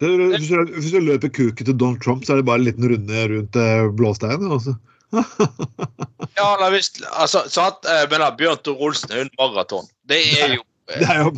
Hvis, 0.01 0.49
du, 0.49 0.73
hvis 0.73 0.91
du 0.91 0.99
løper 1.03 1.31
kuken 1.31 1.67
til 1.67 1.77
Donald 1.77 2.01
Trump, 2.03 2.25
så 2.25 2.33
er 2.33 2.41
det 2.41 2.47
bare 2.49 2.61
en 2.61 2.67
liten 2.67 2.89
runde 2.89 3.27
rundt 3.33 3.59
eh, 3.59 3.85
blåsteinen. 3.93 4.51
Altså. 4.51 4.75
Ja, 5.13 6.47
eller 6.55 6.73
hvis 6.73 6.89
altså, 7.11 7.43
sant? 7.51 7.85
Men 8.09 8.23
Bjørn 8.37 8.61
Tor 8.65 8.81
Olsen 8.81 9.11
er 9.11 9.21
jo 9.21 9.25
en 9.27 9.35
maraton. 9.37 9.89
Det 10.09 10.21
er 10.41 10.55
jo 10.57 10.63
Det 10.89 11.07
er 11.07 11.19
jo, 11.21 11.29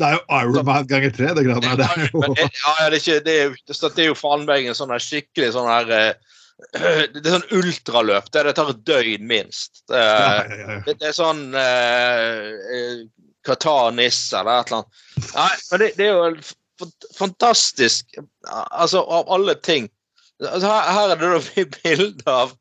det 0.00 0.06
er 0.06 0.14
jo 0.16 0.22
Ironman 0.40 0.86
ganger 0.90 1.12
tre, 1.14 1.32
det 1.36 1.44
greiene 1.46 1.74
der. 1.76 1.82
Det 1.82 1.88
er 1.90 2.06
jo, 2.12 2.22
det, 2.34 2.46
ja, 2.46 2.70
det, 2.78 2.86
er 2.86 2.96
ikke, 2.98 3.18
det, 3.26 3.34
er 3.34 3.44
jo, 3.44 3.58
det, 3.68 3.76
det 3.82 4.04
er 4.04 4.08
jo 4.08 4.16
faen 4.18 4.46
meg 4.48 4.68
en 4.70 4.78
sånn 4.78 4.94
skikkelig 5.02 5.50
sånn 5.54 5.70
her 5.70 5.92
eh, 5.98 6.14
Det 7.12 7.22
er 7.22 7.36
sånn 7.36 7.58
ultraløp. 7.58 8.30
Det, 8.30 8.46
det 8.48 8.56
tar 8.56 8.72
et 8.72 8.82
døgn 8.88 9.28
minst. 9.28 9.84
Det, 9.90 10.96
er 10.96 11.14
sånn 11.14 11.46
eh, 11.58 12.50
eh, 12.78 12.98
Qatar 13.44 13.94
Nisse 13.94 14.40
eller 14.40 14.62
et 14.62 14.72
eller 14.72 14.82
annet. 14.82 15.00
Nei, 15.34 15.50
men 15.70 15.82
det, 15.82 15.90
det 15.98 16.08
er 16.08 16.14
jo 16.14 16.28
fantastisk. 17.18 18.16
Altså, 18.70 19.02
av 19.02 19.30
alle 19.32 19.54
ting. 19.54 19.88
Altså, 20.42 20.66
her, 20.66 20.92
her 20.96 21.14
er 21.14 21.20
det 21.20 21.30
da 21.32 21.64
bilder 21.76 22.32
av 22.32 22.54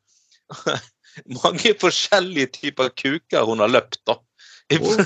mange 1.44 1.74
forskjellige 1.82 2.54
typer 2.60 2.94
kuker 2.98 3.48
hun 3.50 3.64
har 3.64 3.74
løpt, 3.74 4.02
da. 4.08 4.20
Åh. 4.80 5.06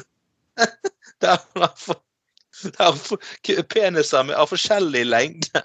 Der 1.22 1.40
hun 1.54 1.64
har 1.64 2.94
fått 2.94 3.50
peniser 3.70 4.24
med, 4.26 4.36
av 4.36 4.50
forskjellig 4.52 5.04
lengde. 5.08 5.62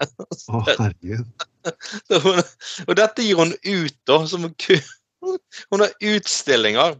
Å, 0.49 0.61
herregud. 0.67 1.25
Hun, 2.25 2.41
og 2.89 2.97
dette 2.99 3.23
gir 3.23 3.37
hun 3.39 3.53
ut, 3.63 3.95
da. 4.09 4.17
Som 4.27 4.49
hun, 4.49 4.81
hun 5.71 5.83
har 5.85 5.93
utstillinger 6.03 6.97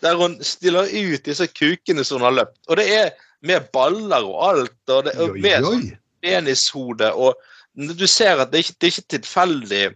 der 0.00 0.16
hun 0.16 0.38
stiller 0.44 0.88
ut 0.88 1.24
disse 1.26 1.46
kukene 1.46 2.04
som 2.04 2.22
hun 2.22 2.28
har 2.30 2.36
løpt. 2.38 2.60
Og 2.68 2.78
det 2.80 2.86
er 2.94 3.10
med 3.46 3.70
baller 3.74 4.26
og 4.26 4.42
alt. 4.48 4.78
Og 4.88 5.06
det, 5.06 5.14
og 5.20 5.38
med 5.38 5.96
penishode. 6.22 7.12
Og 7.14 7.34
du 7.74 8.06
ser 8.10 8.42
at 8.42 8.52
det 8.52 8.60
er 8.60 8.66
ikke, 8.66 8.78
det 8.78 8.86
er 8.86 8.96
ikke 8.96 9.10
tilfeldig 9.18 9.86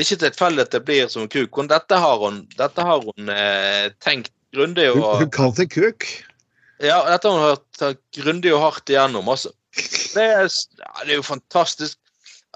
det 0.00 0.04
er 0.04 0.14
ikke 0.14 0.24
tilfeldig 0.30 0.62
at 0.62 0.72
det 0.72 0.80
blir 0.86 1.08
som 1.12 1.26
kuk. 1.28 1.56
Hun, 1.58 1.68
dette 1.68 1.96
har 1.98 2.20
hun, 2.22 2.44
dette 2.56 2.84
har 2.86 3.02
hun 3.04 3.32
eh, 3.34 3.90
tenkt 4.00 4.30
grundig 4.54 4.86
Hun, 4.94 5.02
og 5.02 5.24
hun 5.24 5.32
kalte 5.34 5.66
det 5.66 5.74
kuk. 5.74 6.06
Ja, 6.80 7.02
dette 7.10 7.28
har 7.28 7.36
hun 7.36 7.44
hørt 7.44 7.66
tatt 7.76 8.00
grundig 8.16 8.54
og 8.54 8.62
hardt 8.62 8.92
igjennom. 8.92 9.28
Altså. 9.28 9.52
Det, 10.14 10.24
er, 10.24 10.46
ja, 10.46 10.92
det 11.04 11.12
er 11.12 11.18
jo 11.18 11.26
fantastisk. 11.26 11.98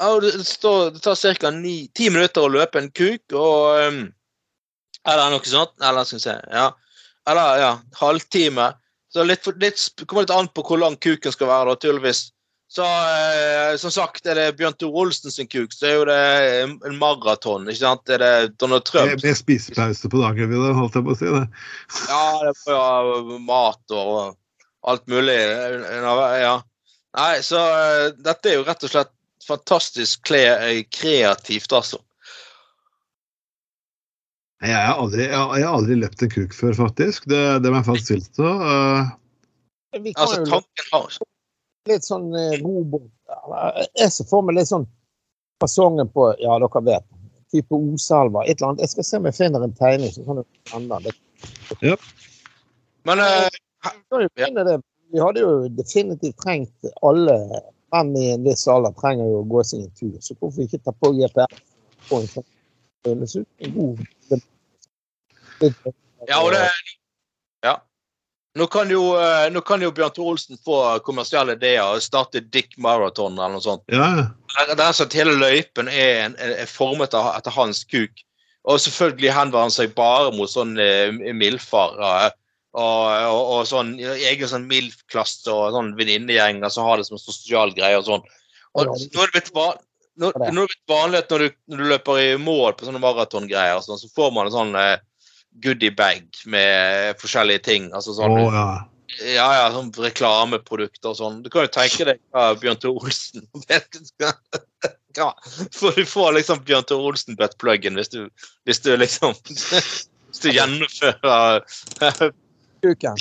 Ja, 0.00 0.08
det, 0.22 0.32
står, 0.46 0.94
det 0.94 1.02
tar 1.04 1.18
ca. 1.20 1.50
ti 1.94 2.08
minutter 2.08 2.46
å 2.46 2.54
løpe 2.54 2.80
en 2.80 2.88
kuk, 2.90 3.22
og 3.36 3.82
um, 3.82 4.00
Eller 5.04 5.34
noe 5.34 5.44
sånt. 5.44 5.74
Eller 5.84 6.08
skal 6.08 6.18
vi 6.18 6.24
se 6.24 6.38
ja. 6.48 6.70
Eller 7.28 7.60
ja, 7.60 7.70
halvtime. 8.00 8.70
Så 9.14 9.22
litt, 9.22 9.46
litt, 9.62 9.80
kommer 10.06 10.24
litt 10.24 10.34
an 10.34 10.50
på 10.50 10.64
hvor 10.66 10.80
lang 10.82 10.96
kuken 10.98 11.34
skal 11.34 11.50
være, 11.50 11.76
tydeligvis. 11.78 12.26
Så 12.74 12.82
eh, 12.82 13.76
som 13.78 13.92
sagt, 13.94 14.24
er 14.26 14.34
det 14.34 14.56
Bjørn 14.58 14.74
Tore 14.80 15.04
Olsen 15.04 15.30
sin 15.30 15.46
kuk, 15.46 15.70
så 15.70 15.86
er 15.86 15.92
jo 15.94 16.06
det 16.08 16.20
en 16.64 16.72
en 16.88 16.96
maraton. 16.98 17.68
ikke 17.70 17.84
sant? 17.84 18.10
Er 18.10 18.18
det 18.18 18.32
Donald 18.58 18.86
Trump 18.88 19.12
Med, 19.12 19.22
med 19.22 19.38
spisepause 19.38 20.10
på 20.10 20.22
dagen, 20.22 20.50
vil 20.50 20.64
jeg 20.66 20.78
holdt 20.80 20.98
jeg 20.98 21.06
på 21.06 21.14
å 21.14 21.18
si 21.20 21.30
det. 21.30 21.44
ja, 22.08 22.24
det 22.42 22.54
får 22.64 23.12
jo 23.30 23.38
mat 23.46 23.94
og 23.94 24.16
alt 24.90 25.06
mulig. 25.12 25.38
Ja. 26.42 26.56
Nei, 27.14 27.34
så 27.46 27.62
eh, 27.62 28.08
dette 28.26 28.50
er 28.50 28.58
jo 28.58 28.66
rett 28.66 28.82
og 28.88 28.94
slett 28.96 29.14
fantastisk 29.44 30.24
kreativt, 30.26 31.76
altså. 31.76 32.00
Jeg 34.64 34.80
har 34.80 34.96
aldri, 34.96 35.26
jeg 35.26 35.60
jeg 35.60 35.66
har 35.66 35.76
aldri 35.76 35.96
løpt 36.00 36.22
en 36.24 36.32
kuk 36.32 36.54
før, 36.56 36.76
faktisk. 36.78 37.26
Det, 37.28 37.42
det 37.62 37.70
må 37.72 37.80
jeg 37.80 37.88
faktisk 37.88 38.12
tilstå. 38.12 38.52
Uh, 38.64 39.12
Vi 40.00 40.12
kan 40.12 40.24
Altså, 40.24 40.44
tanken 40.48 40.86
har 40.92 41.08
litt 41.90 42.06
sånn 42.06 42.30
eh, 42.32 42.54
robot 42.64 43.04
Jeg 44.00 44.12
ser 44.14 44.26
for 44.30 44.46
meg 44.46 44.56
litt 44.56 44.70
sånn 44.70 44.86
fasongen 45.62 46.08
på 46.14 46.30
Ja, 46.40 46.56
dere 46.62 46.82
vet. 46.86 47.06
Type 47.52 47.76
Osalva. 47.76 48.46
Et 48.46 48.56
eller 48.56 48.72
annet. 48.72 48.86
Jeg 48.86 48.94
skal 48.94 49.08
se 49.08 49.20
om 49.20 49.28
jeg 49.28 49.36
finner 49.36 49.66
en 49.66 49.76
tegning 49.78 50.10
så 50.14 50.24
kan 50.26 50.40
endre 50.78 51.02
det. 51.04 51.14
Men 53.04 53.22
eh, 53.22 53.52
Vi 53.52 53.60
kan 53.84 54.24
jo 54.24 54.32
finne 54.40 54.66
det. 54.70 54.80
Vi 55.12 55.20
hadde 55.20 55.44
jo 55.44 55.52
definitivt 55.76 56.40
trengt 56.42 56.92
alle 57.04 57.36
menn 57.94 58.16
i 58.18 58.30
en 58.32 58.48
viss 58.48 58.64
alder 58.70 58.96
trenger 58.98 59.28
jo 59.28 59.44
å 59.44 59.46
gå 59.52 59.62
seg 59.68 59.84
en 59.84 59.94
tur. 60.00 60.16
Så 60.24 60.34
hvorfor 60.40 60.64
ikke 60.64 60.80
ta 60.82 60.94
på 60.96 61.12
GPS 61.20 61.60
en 62.16 62.28
sånn 62.32 62.48
føles 63.04 63.36
en 63.36 63.74
god 63.76 64.00
litt, 64.00 64.13
Ja, 66.28 66.40
og 66.42 66.52
det 66.52 66.68
Ja. 67.64 67.78
Nå 68.56 68.68
kan 68.70 68.90
jo, 68.90 69.16
eh, 69.18 69.48
nå 69.50 69.60
kan 69.66 69.82
jo 69.82 69.90
Bjørn 69.90 70.14
Tor 70.14 70.30
Olsen 70.30 70.58
få 70.64 71.00
kommersielle 71.02 71.56
ideer 71.56 71.82
og 71.82 72.02
starte 72.04 72.40
Dick 72.40 72.76
Marathon 72.78 73.34
eller 73.34 73.56
noe 73.56 73.64
sånt. 73.64 73.82
ja, 73.88 74.74
Det 74.74 74.78
sånn 74.94 75.06
at 75.08 75.16
Hele 75.18 75.34
løypen 75.34 75.88
er, 75.88 76.26
en, 76.26 76.36
er 76.38 76.66
formet 76.70 77.14
av, 77.14 77.32
etter 77.38 77.50
hans 77.50 77.82
kuk. 77.84 78.22
Og 78.64 78.78
selvfølgelig 78.78 79.32
henvender 79.34 79.66
han 79.66 79.74
seg 79.74 79.94
bare 79.94 80.30
mot 80.32 80.48
sånn 80.48 80.76
mildfar. 80.76 81.34
milfer. 81.34 82.00
eh, 82.00 82.30
og, 82.74 83.06
og, 83.30 83.42
og 83.54 83.66
sånn 83.70 83.92
egen 84.02 84.48
sånn 84.50 84.66
MILF-klasse 84.66 85.52
og 85.52 85.74
sånn 85.76 85.92
venninnegjenger 85.98 86.72
som 86.74 86.88
har 86.88 86.98
det 86.98 87.06
som 87.06 87.14
en 87.14 87.22
sosial 87.22 87.74
greie 87.76 87.98
og 88.00 88.06
sånn. 88.08 88.24
Og 88.74 88.88
nå 88.90 89.22
er 89.22 89.30
det 89.30 89.34
blitt 89.36 89.52
van- 89.54 89.78
nå, 90.18 90.30
nå 90.34 90.48
er 90.48 90.50
det 90.50 90.72
blitt 90.72 90.90
vanlig 90.90 91.20
at 91.22 91.30
når 91.30 91.44
du, 91.44 91.54
når 91.70 91.82
du 91.82 91.84
løper 91.92 92.22
i 92.22 92.36
mål 92.42 92.74
på 92.74 92.88
sånne 92.88 93.02
maratongreier, 93.02 93.78
sånn, 93.84 94.00
så 94.00 94.10
får 94.14 94.32
man 94.34 94.50
en 94.50 94.56
sånn 94.56 94.74
eh, 94.78 94.96
goodie 95.62 95.90
bag 95.94 96.26
med 96.50 97.14
forskjellige 97.22 97.62
ting. 97.68 97.90
altså 97.94 98.14
sånn... 98.16 98.34
sånn, 98.38 98.56
ja. 98.56 98.66
ja, 99.22 99.46
ja, 99.60 99.68
sånn 99.74 99.92
reklameprodukter 99.94 101.12
og 101.12 101.18
sånn. 101.20 101.42
Du 101.44 101.50
kan 101.52 101.66
jo 101.68 101.72
tenke 101.76 102.08
deg 102.10 102.20
hva 102.34 102.50
Bjørn 102.58 102.80
Tore 102.82 103.04
Olsen 103.06 103.46
vet 103.68 104.00
ja, 105.14 105.30
For 105.76 105.94
du 105.94 106.02
får 106.10 106.32
liksom 106.40 106.64
Bjørn 106.66 106.86
Tore 106.90 107.12
Olsen-buttpluggen 107.12 107.94
hvis, 108.00 108.10
du- 108.10 108.30
hvis 108.66 108.82
du 108.82 108.94
liksom 108.98 109.36
Hvis 110.34 110.40
du 110.42 110.50
gjennomfører 110.50 111.62
kuken. 112.82 113.20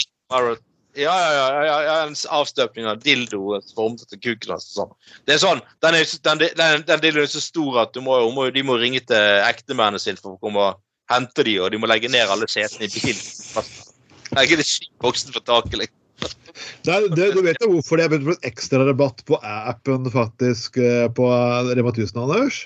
Ja, 0.93 1.13
ja, 1.17 1.29
ja, 1.33 1.65
ja, 1.65 1.77
ja, 1.85 1.93
en 2.07 2.15
avstøpning 2.29 2.85
av 2.89 2.99
dildo 3.01 3.59
formet 3.73 4.03
etter 4.05 4.19
kuken 4.21 4.51
hans. 4.53 4.65
og 4.73 4.73
Sånn. 4.77 4.91
Det 5.25 5.35
er 5.35 5.41
sånn, 5.41 5.61
Den, 5.81 5.97
er, 5.97 6.09
den, 6.25 6.41
den, 6.57 6.83
den 6.89 7.01
dildoen 7.01 7.25
er 7.25 7.31
så 7.33 7.41
stor 7.41 7.79
at 7.83 7.93
du 7.93 8.01
må, 8.05 8.17
må, 8.33 8.47
de 8.53 8.63
må 8.65 8.77
ringe 8.81 9.01
til 9.09 9.45
ektemennene 9.45 10.01
sine 10.01 10.21
for 10.21 10.35
å 10.35 10.41
komme 10.41 10.61
og 10.71 10.81
hente 11.11 11.45
de, 11.47 11.57
og 11.61 11.71
de 11.73 11.79
må 11.81 11.89
legge 11.89 12.11
ned 12.11 12.29
alle 12.31 12.47
setene 12.51 12.87
i 12.87 12.93
bilen. 12.93 13.71
Legge 14.37 14.59
det 14.59 14.67
skiboksen 14.67 15.33
for 15.35 15.45
taket. 15.45 15.83
Liksom. 15.83 15.99
Er- 16.87 17.09
det, 17.15 17.31
du 17.35 17.41
vet 17.45 17.59
jo 17.61 17.71
hvorfor 17.75 17.99
det 17.99 18.05
er 18.05 18.13
begynt 18.13 18.27
å 18.27 18.31
bli 18.31 18.37
en 18.37 18.51
ekstra 18.51 18.83
rabatt 18.87 19.23
på 19.27 19.39
appen 19.41 20.07
faktisk 20.13 20.77
eh, 20.77 21.07
på 21.15 21.27
Rema 21.73 21.93
1000, 21.93 22.21
Anders? 22.23 22.63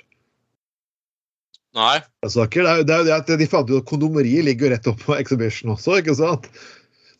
Nei. 1.77 1.97
Det 2.25 2.61
er, 2.63 2.83
det 2.87 2.95
er 2.95 3.03
det 3.05 3.15
at 3.15 3.33
de 3.39 3.49
fant 3.49 3.69
ut 3.69 3.81
at 3.81 3.89
kondomeriet 3.89 4.47
ligger 4.47 4.67
jo 4.67 4.73
rett 4.73 4.87
opp 4.89 5.03
på 5.05 5.17
Exhibition 5.17 5.75
også, 5.75 5.99
ikke 6.01 6.15
sant? 6.17 6.49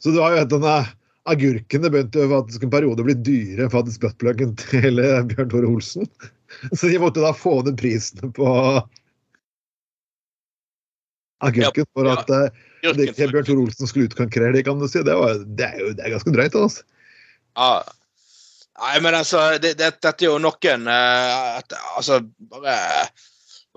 Så 0.02 0.14
du 0.14 0.22
har 0.22 0.34
jo 0.34 0.48
denne 0.58 0.80
agurkene 1.28 1.92
begynte 1.92 2.26
faktisk 2.32 2.64
en 2.64 2.72
periode 2.74 3.04
å 3.04 3.08
bli 3.08 3.18
dyrere 3.20 3.68
enn 3.68 3.74
faktisk 3.74 4.06
buttpluggen 4.06 4.56
til 4.62 5.02
eh, 5.04 5.22
Bjørn 5.30 5.52
Tore 5.54 5.70
Olsen. 5.70 6.10
Så 6.72 6.90
de 6.90 7.00
måtte 7.02 7.24
da 7.24 7.34
få 7.36 7.60
ned 7.68 7.78
prisene 7.80 8.32
på 8.34 8.48
agurken 11.46 11.88
for 11.94 12.10
Ja, 12.10 12.18
at 12.18 12.34
eh, 12.34 12.66
det 12.96 13.10
ikke 13.12 13.30
Bjørn 13.34 13.48
Tor 13.48 13.62
Olsen 13.64 13.90
skulle 13.90 14.10
utkonkurrere 14.10 14.56
det, 14.58 14.66
kan 14.68 14.80
du 14.80 14.88
si. 14.90 15.02
Det, 15.06 15.16
var, 15.18 15.42
det 15.60 15.70
er 15.70 15.80
jo 15.82 15.94
det 15.98 16.06
er 16.06 16.16
ganske 16.16 16.34
drøyt, 16.34 16.58
altså. 16.58 16.86
Ja. 17.58 17.72
Nei, 18.78 19.00
men 19.02 19.18
altså, 19.18 19.42
det, 19.58 19.74
det, 19.80 19.96
dette 20.06 20.26
er 20.26 20.30
jo 20.30 20.38
noen 20.42 20.86
uh, 20.86 21.58
at, 21.58 21.74
Altså, 21.98 22.22
bare, 22.52 22.78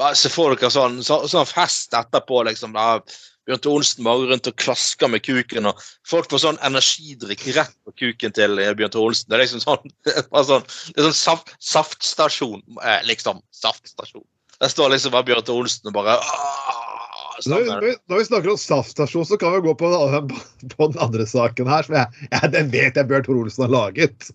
bare 0.00 0.18
se 0.18 0.28
for 0.32 0.52
dere 0.52 0.72
sånn, 0.72 1.00
så, 1.04 1.22
sånn 1.30 1.48
fest 1.48 1.96
etterpå, 1.96 2.42
liksom. 2.48 2.76
da 2.76 3.00
Bjørn 3.48 3.62
Tor 3.64 3.78
Olsen 3.80 4.04
bare 4.06 4.28
rundt 4.30 4.50
og 4.50 4.58
klasker 4.61 5.11
med 5.11 5.24
kuken, 5.24 5.70
og 5.70 5.80
folk 6.08 6.28
får 6.30 6.44
sånn 6.44 6.61
energidrikk 6.66 7.46
rett 7.56 7.72
på 7.88 7.96
kuken 8.02 8.36
til 8.36 8.61
eh, 8.61 8.74
Bjørn 8.76 8.92
Tor 8.94 9.08
Olsen. 9.08 9.30
Det 9.32 9.38
er 9.38 9.44
liksom 9.46 9.64
sånn, 9.64 9.94
det 10.06 10.20
er 10.20 10.46
sånn, 10.52 10.68
det 10.92 11.00
er 11.00 11.08
sånn 11.08 11.18
saft, 11.22 11.56
saftstasjon, 11.72 12.62
eh, 12.84 13.00
liksom. 13.08 13.40
Saftstasjon. 13.56 14.26
Der 14.61 14.68
står 14.68 14.92
liksom 14.92 15.16
bare 15.16 15.30
Bjørn 15.32 15.48
Tor 15.48 15.64
Olsen 15.64 15.88
og 15.88 15.96
bare 15.96 16.20
«Åh!» 16.20 16.99
Når 17.46 17.80
vi, 17.84 17.94
når 18.10 18.18
vi- 18.18 18.24
snakker 18.26 18.50
om 18.50 18.58
saftstasjon, 18.58 19.26
så 19.28 19.38
kan 19.38 19.52
vi 19.54 19.60
gå 19.68 19.74
på, 19.78 19.90
på 20.76 20.86
den 20.92 21.00
andre 21.02 21.26
saken 21.26 21.70
her, 21.70 21.86
som 21.86 21.94
jeg, 22.00 22.28
jeg, 22.30 22.52
den 22.56 22.70
vet 22.72 22.98
jeg 22.98 23.08
Bjørn 23.10 23.26
Tore 23.26 23.44
Olsen 23.44 23.66
har 23.66 23.74
laget. 23.74 24.30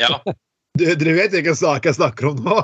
Ja. 0.00 0.20
Du, 0.78 0.84
dere 0.86 1.16
vet 1.16 1.34
hvilken 1.34 1.56
sak 1.58 1.86
jeg 1.86 1.98
snakker 1.98 2.30
om 2.30 2.42
nå? 2.46 2.58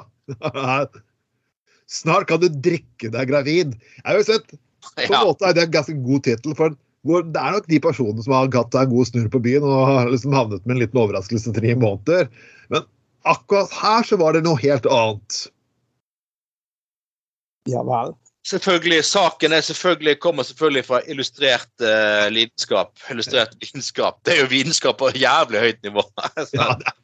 Snart 1.91 2.27
kan 2.31 2.43
du 2.43 2.49
drikke 2.51 3.11
deg 3.15 3.31
gravid. 3.31 3.77
Jeg 3.79 4.07
har 4.07 4.19
jo 4.19 4.27
sett, 4.27 4.55
På 4.97 5.07
en 5.07 5.27
måte 5.31 5.47
er 5.47 5.55
det 5.57 5.67
en 5.67 5.75
ganske 5.79 5.97
god 6.03 6.27
tittel, 6.27 6.55
for 6.59 6.75
det 7.07 7.39
er 7.39 7.55
nok 7.55 7.67
de 7.71 7.79
personene 7.83 8.23
som 8.25 8.35
har 8.35 8.49
hatt 8.51 8.75
en 8.79 8.91
god 8.91 9.07
snurr 9.07 9.29
på 9.31 9.39
byen 9.43 9.67
og 9.67 9.85
har 9.87 10.09
liksom 10.11 10.35
havnet 10.35 10.65
med 10.67 10.77
en 10.77 10.83
liten 10.83 10.99
overraskelse 10.99 11.55
tre 11.55 11.75
måneder. 11.79 12.27
Men 12.75 12.83
akkurat 13.31 13.71
her 13.79 14.07
så 14.07 14.19
var 14.19 14.35
det 14.35 14.43
noe 14.47 14.59
helt 14.63 14.87
annet. 14.91 15.45
Ja 17.67 17.83
vel. 17.87 18.15
Selvfølgelig, 18.47 19.01
Saken 19.05 19.53
er 19.57 19.61
selvfølgelig, 19.67 20.21
kommer 20.23 20.47
selvfølgelig 20.47 20.85
fra 20.87 21.01
illustrert 21.11 21.67
uh, 21.83 22.29
lidenskap. 22.31 22.93
Illustrert 23.11 23.57
vitenskap. 23.61 24.21
Det 24.25 24.37
er 24.37 24.45
jo 24.45 24.51
vitenskap 24.53 24.99
på 25.01 25.09
jævlig 25.19 25.59
høyt 25.65 25.83
nivå. 25.83 26.05
Så- 26.37 26.55
Ja, 26.61 26.69
det- 26.79 26.95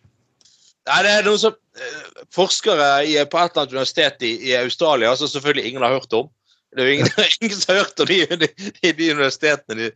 Nei, 0.82 0.96
det 1.06 1.10
er 1.14 1.26
noen 1.26 1.38
som, 1.38 1.52
uh, 1.78 2.22
forskere 2.34 2.86
i, 3.06 3.12
på 3.30 3.38
et 3.38 3.52
eller 3.52 3.62
annet 3.62 3.74
universitet 3.74 4.22
i, 4.26 4.32
i 4.50 4.54
Australia 4.58 5.12
som 5.18 5.28
selvfølgelig 5.30 5.68
ingen 5.70 5.82
har 5.86 5.92
hørt 5.98 6.14
om. 6.18 6.30
Det 6.74 6.82
er 6.82 6.88
jo 6.88 6.94
ingen, 6.96 7.12
ingen 7.42 7.58
som 7.60 7.74
har 7.74 7.82
hørt 7.84 8.00
om 8.02 8.10
de, 8.10 8.18
de, 8.40 8.48
de, 8.82 8.92
de 8.98 9.10
universitetene. 9.14 9.78
De, 9.78 9.90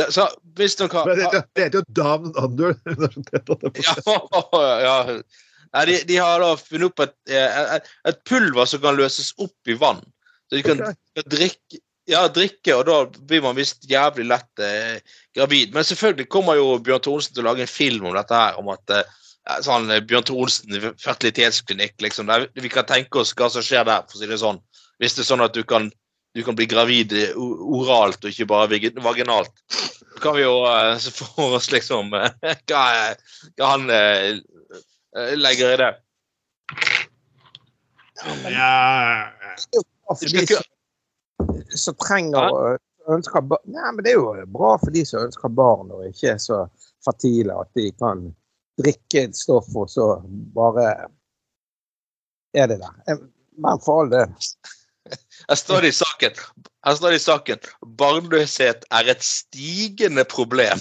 det, 0.00 0.08
så 0.14 0.24
hvis 0.58 0.74
noen 0.80 0.90
kan 0.94 1.10
det, 1.12 1.18
det 1.34 1.42
det 1.54 1.66
heter 1.66 1.78
jo 1.78 1.84
Down 1.98 2.30
Under. 2.38 2.74
universitetet. 2.86 3.82
ja, 4.54 4.74
ja. 4.86 4.96
Nei, 5.72 5.86
de, 5.88 6.00
de 6.08 6.18
har 6.20 6.42
da 6.42 6.50
funnet 6.60 6.90
opp 6.90 7.06
et, 7.06 7.14
eh, 7.32 7.62
et, 7.78 7.94
et 8.10 8.18
pulver 8.28 8.68
som 8.68 8.82
kan 8.82 8.98
løses 8.98 9.32
opp 9.40 9.72
i 9.72 9.76
vann. 9.78 10.02
Så 10.50 10.58
de 10.58 10.66
kan 10.66 10.82
okay. 10.84 11.24
drikke, 11.32 11.80
ja, 12.10 12.26
drikke, 12.28 12.74
og 12.76 12.84
da 12.88 12.98
blir 13.28 13.40
man 13.44 13.56
visst 13.56 13.86
jævlig 13.88 14.26
lett 14.28 14.62
eh, 14.62 14.98
gravid. 15.36 15.72
Men 15.74 15.86
selvfølgelig 15.86 16.28
kommer 16.32 16.58
jo 16.58 16.76
Bjørn 16.84 17.04
Tore 17.06 17.24
til 17.28 17.40
å 17.44 17.48
lage 17.48 17.64
en 17.64 17.70
film 17.70 18.10
om 18.10 18.16
dette 18.16 18.36
her, 18.36 18.58
om 18.60 18.68
at 18.74 18.92
eh, 18.92 19.16
sånn 19.64 19.90
eh, 19.90 20.02
Bjørn 20.04 20.26
Tore 20.28 20.44
Olsen 20.44 20.76
fertilitetsklinikk, 21.00 21.96
liksom. 22.04 22.28
Der, 22.28 22.48
vi 22.58 22.72
kan 22.72 22.88
tenke 22.88 23.22
oss 23.22 23.34
hva 23.38 23.48
som 23.52 23.64
skjer 23.64 23.88
der, 23.88 24.04
for 24.08 24.18
å 24.18 24.22
si 24.22 24.30
det 24.30 24.40
sånn. 24.42 24.60
Hvis 25.02 25.16
det 25.16 25.24
er 25.24 25.30
sånn 25.30 25.46
at 25.46 25.56
du 25.56 25.62
kan, 25.66 25.88
du 26.36 26.42
kan 26.46 26.58
bli 26.58 26.68
gravid 26.70 27.14
eh, 27.16 27.38
oralt 27.38 28.20
og 28.20 28.34
ikke 28.34 28.50
bare 28.50 28.92
vaginalt. 29.02 29.54
Så 29.72 30.20
kan 30.20 30.36
vi 30.36 30.44
jo 30.44 30.58
eh, 30.68 31.10
få 31.16 31.48
oss 31.56 31.70
liksom 31.72 32.12
hva, 32.68 32.82
hva 33.56 33.72
han 33.76 33.88
legger 35.36 35.74
i 35.74 35.76
det. 35.76 35.90
Ja, 38.52 39.32
skal 39.56 39.82
de 40.38 40.46
som, 40.46 40.62
som 41.74 41.94
trenger 41.98 42.48
og 42.52 43.14
ønsker 43.16 43.42
barn 43.50 43.72
Nei, 43.74 43.88
men 43.96 44.04
det 44.04 44.12
er 44.12 44.20
jo 44.20 44.46
bra 44.54 44.76
for 44.78 44.94
de 44.94 45.02
som 45.08 45.26
ønsker 45.26 45.52
barn 45.56 45.90
og 45.94 46.06
ikke 46.06 46.34
er 46.34 46.38
så 46.42 46.62
fertile 47.04 47.56
at 47.58 47.72
de 47.78 47.88
kan 47.98 48.28
drikke 48.80 49.26
et 49.26 49.36
stoff 49.36 49.70
og 49.74 49.90
så 49.90 50.06
bare 50.54 50.86
er 52.54 52.68
det 52.70 52.78
der. 52.82 52.94
Eh, 53.08 53.26
Men 53.58 53.80
for 53.84 54.02
all 54.02 54.12
del. 54.12 54.30
Her 55.48 55.58
står 55.58 55.82
det 55.82 55.92
i 55.92 55.98
saken 55.98 56.38
her 56.86 56.96
står 56.96 57.10
det 57.10 57.18
i 57.18 57.22
saken 57.22 57.64
barnløshet 57.98 58.84
er 58.90 59.10
et 59.12 59.22
stigende 59.22 60.24
problem. 60.26 60.80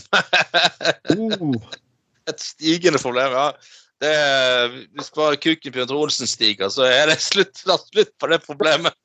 Uh, 1.09 1.57
et 2.29 2.41
stigende 2.41 3.01
problem, 3.01 3.33
ja. 3.33 3.49
Det 4.01 4.09
er, 4.09 4.71
hvis 4.97 5.11
bare 5.13 5.37
kuken 5.37 5.73
Bjørn 5.75 5.91
Olsen 5.93 6.27
stiger, 6.27 6.71
så 6.73 6.87
er 6.89 7.11
det 7.11 7.19
slutt, 7.21 7.53
det 7.61 7.73
er 7.75 7.83
slutt 7.85 8.13
på 8.17 8.29
det 8.31 8.39
problemet. 8.47 8.95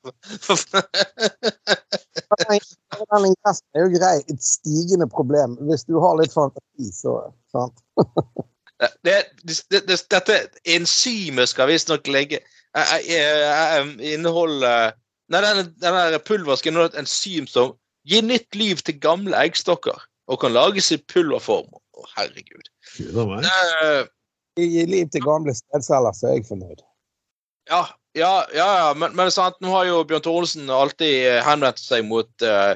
Den 2.41 3.27
ingressen 3.29 3.77
er 3.77 3.85
jo 3.85 3.91
grei. 3.93 4.15
Et 4.25 4.41
stigende 4.41 5.07
problem. 5.13 5.53
Hvis 5.69 5.85
du 5.85 5.99
har 6.01 6.17
litt 6.17 6.33
fantasi, 6.33 6.89
så 6.97 7.13
sant? 7.53 7.77
det, 9.05 9.19
det, 9.45 9.59
det, 9.69 9.99
dette 10.09 10.39
enzymet 10.65 11.53
skal 11.53 11.69
visstnok 11.69 12.09
legge 12.09 12.41
eh, 12.41 12.97
eh, 12.97 13.77
eh, 13.77 13.93
inneholde 14.13 14.73
Nei, 15.27 15.41
denne, 15.43 15.65
denne 15.83 16.19
pulveret 16.23 16.61
skal 16.61 16.71
inneholde 16.71 16.93
et 16.93 17.01
enzym 17.01 17.49
som 17.51 17.73
gir 18.07 18.23
nytt 18.23 18.55
liv 18.55 18.79
til 18.87 18.95
gamle 19.03 19.35
eggstokker 19.35 20.05
og 20.31 20.39
kan 20.39 20.55
lages 20.55 20.87
i 20.95 20.97
pulverform. 21.11 21.67
Å, 21.67 22.05
herregud. 22.15 22.69
Gud 22.95 24.07
Gi 24.57 24.85
liv 24.89 25.09
til 25.13 25.23
gamle 25.25 25.53
stedceller, 25.53 26.15
så 26.17 26.31
er 26.31 26.39
jeg 26.39 26.47
fornøyd. 26.49 26.81
Ja, 27.69 27.83
ja, 28.17 28.33
ja. 28.55 28.93
Men, 28.97 29.15
men 29.15 29.31
sant, 29.31 29.59
nå 29.61 29.71
har 29.75 29.87
jo 29.89 30.03
Bjørn 30.07 30.25
Tore 30.25 30.79
alltid 30.79 31.15
eh, 31.27 31.39
henvendt 31.45 31.81
seg 31.81 32.05
mot 32.07 32.45
uh, 32.45 32.73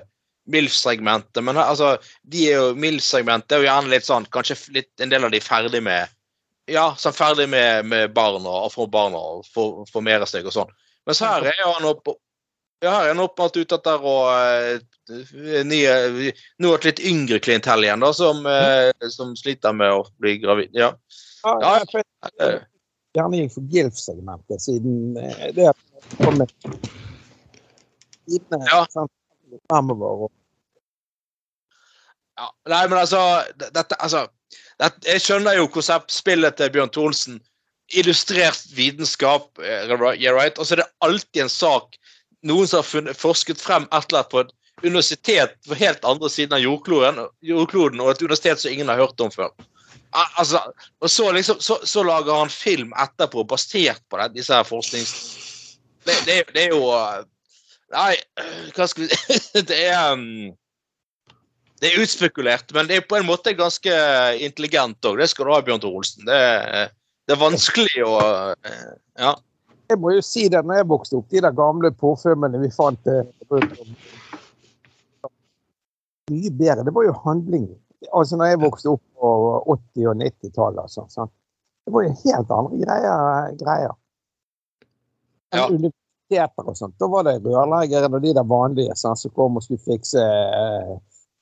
MILF-segmentet. 0.51 1.41
Men 1.43 1.57
altså, 1.57 1.95
de 2.21 2.47
er 2.49 2.59
jo 2.59 2.73
MILF-segmentet 2.77 3.55
er 3.55 3.63
jo 3.63 3.69
gjerne 3.69 3.93
litt 3.93 4.07
sånn 4.07 4.27
Kanskje 4.33 4.59
litt, 4.75 4.91
en 5.01 5.13
del 5.13 5.25
av 5.25 5.33
de 5.33 5.41
ferdig 5.43 5.83
med 5.85 6.11
Ja, 6.69 6.91
sånn 6.99 7.15
ferdig 7.15 7.47
med, 7.49 7.87
med 7.89 8.13
barn 8.15 8.45
og 8.47 8.69
få 8.73 8.85
barn 8.91 9.17
og 9.17 9.47
formere 9.89 10.27
seg 10.29 10.45
og 10.45 10.55
sånn. 10.55 10.75
Mens 11.09 11.23
her 11.25 11.47
er 11.49 11.63
han 11.65 11.87
opp, 11.89 12.13
ja, 12.83 12.91
her 12.91 13.07
er 13.07 13.15
han 13.15 13.23
åpenbart 13.23 13.57
ute 13.57 13.79
etter 13.79 14.05
å 14.05 14.15
uh, 14.29 14.77
nye, 15.65 16.31
Nå 16.61 16.75
et 16.75 16.87
litt 16.87 17.01
yngre 17.09 17.41
klientell 17.43 17.83
igjen, 17.83 18.03
da, 18.03 18.11
som, 18.15 18.45
eh, 18.47 18.91
som 19.11 19.33
sliter 19.35 19.73
med 19.75 19.91
å 19.91 20.05
bli 20.21 20.37
gravid. 20.43 20.71
Ja. 20.77 20.93
Ja, 21.43 21.79
jeg 21.81 22.03
eh, 22.39 22.59
gjerne 23.17 23.39
gikk 23.39 23.55
for 23.55 23.71
GILF-segmentet, 23.73 24.61
siden 24.63 25.17
eh, 25.17 25.47
det 25.55 25.71
kommer 26.19 26.45
kommet 26.51 26.89
Ja. 28.71 28.85
fremover. 29.69 30.29
Ja, 32.37 32.47
nei, 32.69 32.87
men 32.87 32.97
altså, 32.97 33.21
dette, 33.59 33.95
altså 33.99 34.27
dette, 34.79 35.07
Jeg 35.07 35.21
skjønner 35.21 35.57
jo 35.57 35.67
konseptspillet 35.67 36.57
til 36.57 36.71
Bjørn 36.73 36.93
Thorsen. 36.93 37.41
Illustrert 37.91 38.71
vitenskap, 38.77 39.59
eh, 39.59 39.89
yeah, 39.89 40.35
right? 40.35 40.57
og 40.57 40.65
så 40.65 40.77
er 40.77 40.83
det 40.83 40.91
alltid 41.01 41.43
en 41.43 41.49
sak 41.49 41.97
Noen 42.41 42.65
som 42.65 42.79
har 42.79 42.87
funnet, 42.87 43.17
forsket 43.17 43.59
frem 43.61 43.83
et 43.91 44.07
eller 44.09 44.23
annet 44.23 44.31
på 44.31 44.39
et 44.39 44.53
universitet 44.81 45.51
på 45.67 45.77
helt 45.77 46.05
andre 46.05 46.29
siden 46.29 46.55
av 46.57 46.63
jordkloden, 46.63 47.19
jordkloden 47.45 48.01
og 48.01 48.15
et 48.15 48.23
universitet 48.23 48.63
som 48.63 48.71
ingen 48.71 48.89
har 48.89 48.97
hørt 48.97 49.21
om 49.21 49.29
før. 49.29 49.51
Al- 50.11 50.33
Altså, 50.41 50.61
og 51.01 51.09
så, 51.09 51.29
liksom, 51.35 51.59
så, 51.63 51.77
så 51.87 52.03
lager 52.03 52.35
han 52.41 52.49
film 52.51 52.91
etterpå 52.99 53.43
basert 53.47 54.01
på 54.11 54.17
det, 54.21 54.31
disse 54.39 54.53
her 54.55 54.67
forsknings... 54.67 55.13
Det, 56.05 56.15
det, 56.25 56.35
det 56.55 56.63
er 56.67 56.71
jo 56.73 56.87
eh, 56.95 57.21
Nei, 57.93 58.15
hva 58.75 58.87
skal 58.89 59.05
vi 59.05 59.09
si 59.13 59.61
Det 59.69 59.77
er 59.91 60.15
um, 60.15 60.25
det 61.81 61.89
er 61.95 62.01
utspekulert, 62.03 62.69
men 62.77 62.85
det 62.85 62.99
er 62.99 63.05
på 63.09 63.17
en 63.17 63.25
måte 63.25 63.55
ganske 63.57 63.89
intelligent 64.45 65.01
òg. 65.09 65.15
Det 65.17 65.25
skal 65.31 65.47
du 65.47 65.51
ha, 65.55 65.61
Bjørn 65.65 65.79
Tore 65.81 65.97
Olsen. 66.03 66.27
Det, 66.27 66.35
er- 66.37 66.91
det 67.25 67.33
er 67.33 67.39
vanskelig 67.41 68.03
å 68.05 68.19
eh, 68.53 68.91
Ja. 69.17 69.31
jeg 69.89 69.97
må 70.03 70.11
jo 70.13 70.21
si 70.21 70.43
det, 70.53 70.61
når 70.61 70.77
jeg 70.83 70.87
vokste 70.91 71.17
opp, 71.17 71.29
de 71.33 71.41
der 71.41 71.55
gamle 71.57 71.89
påfilmene 71.97 72.61
vi 72.61 72.69
fant 72.75 73.09
eh, 73.09 73.25
Mye 76.31 76.51
bedre. 76.53 76.85
Det 76.85 76.93
var 76.95 77.07
jo 77.09 77.15
handling. 77.25 77.65
Altså 78.09 78.37
når 78.39 78.51
jeg 78.51 78.61
vokste 78.63 78.89
opp 78.95 79.03
på 79.19 79.31
80- 79.75 80.07
og 80.09 80.21
90-tallet. 80.23 80.81
Altså, 80.87 81.05
sånn, 81.13 81.29
det 81.85 81.93
var 81.95 82.05
jo 82.07 82.13
helt 82.23 82.53
andre 82.57 82.79
greier. 82.81 83.51
greier. 83.59 83.93
Ja. 85.51 85.67
Universiteter 85.67 86.71
og 86.71 86.77
sånt. 86.79 86.95
Da 87.01 87.09
var 87.11 87.27
det 87.27 87.37
rørleggeren 87.43 88.17
og 88.17 88.23
de 88.23 88.33
der 88.37 88.47
vanlige 88.47 88.95
sånn, 88.97 89.19
som 89.19 89.33
kom 89.35 89.59
og 89.59 89.65
skulle 89.65 89.83
fikse 89.83 90.23
eh, 90.23 90.95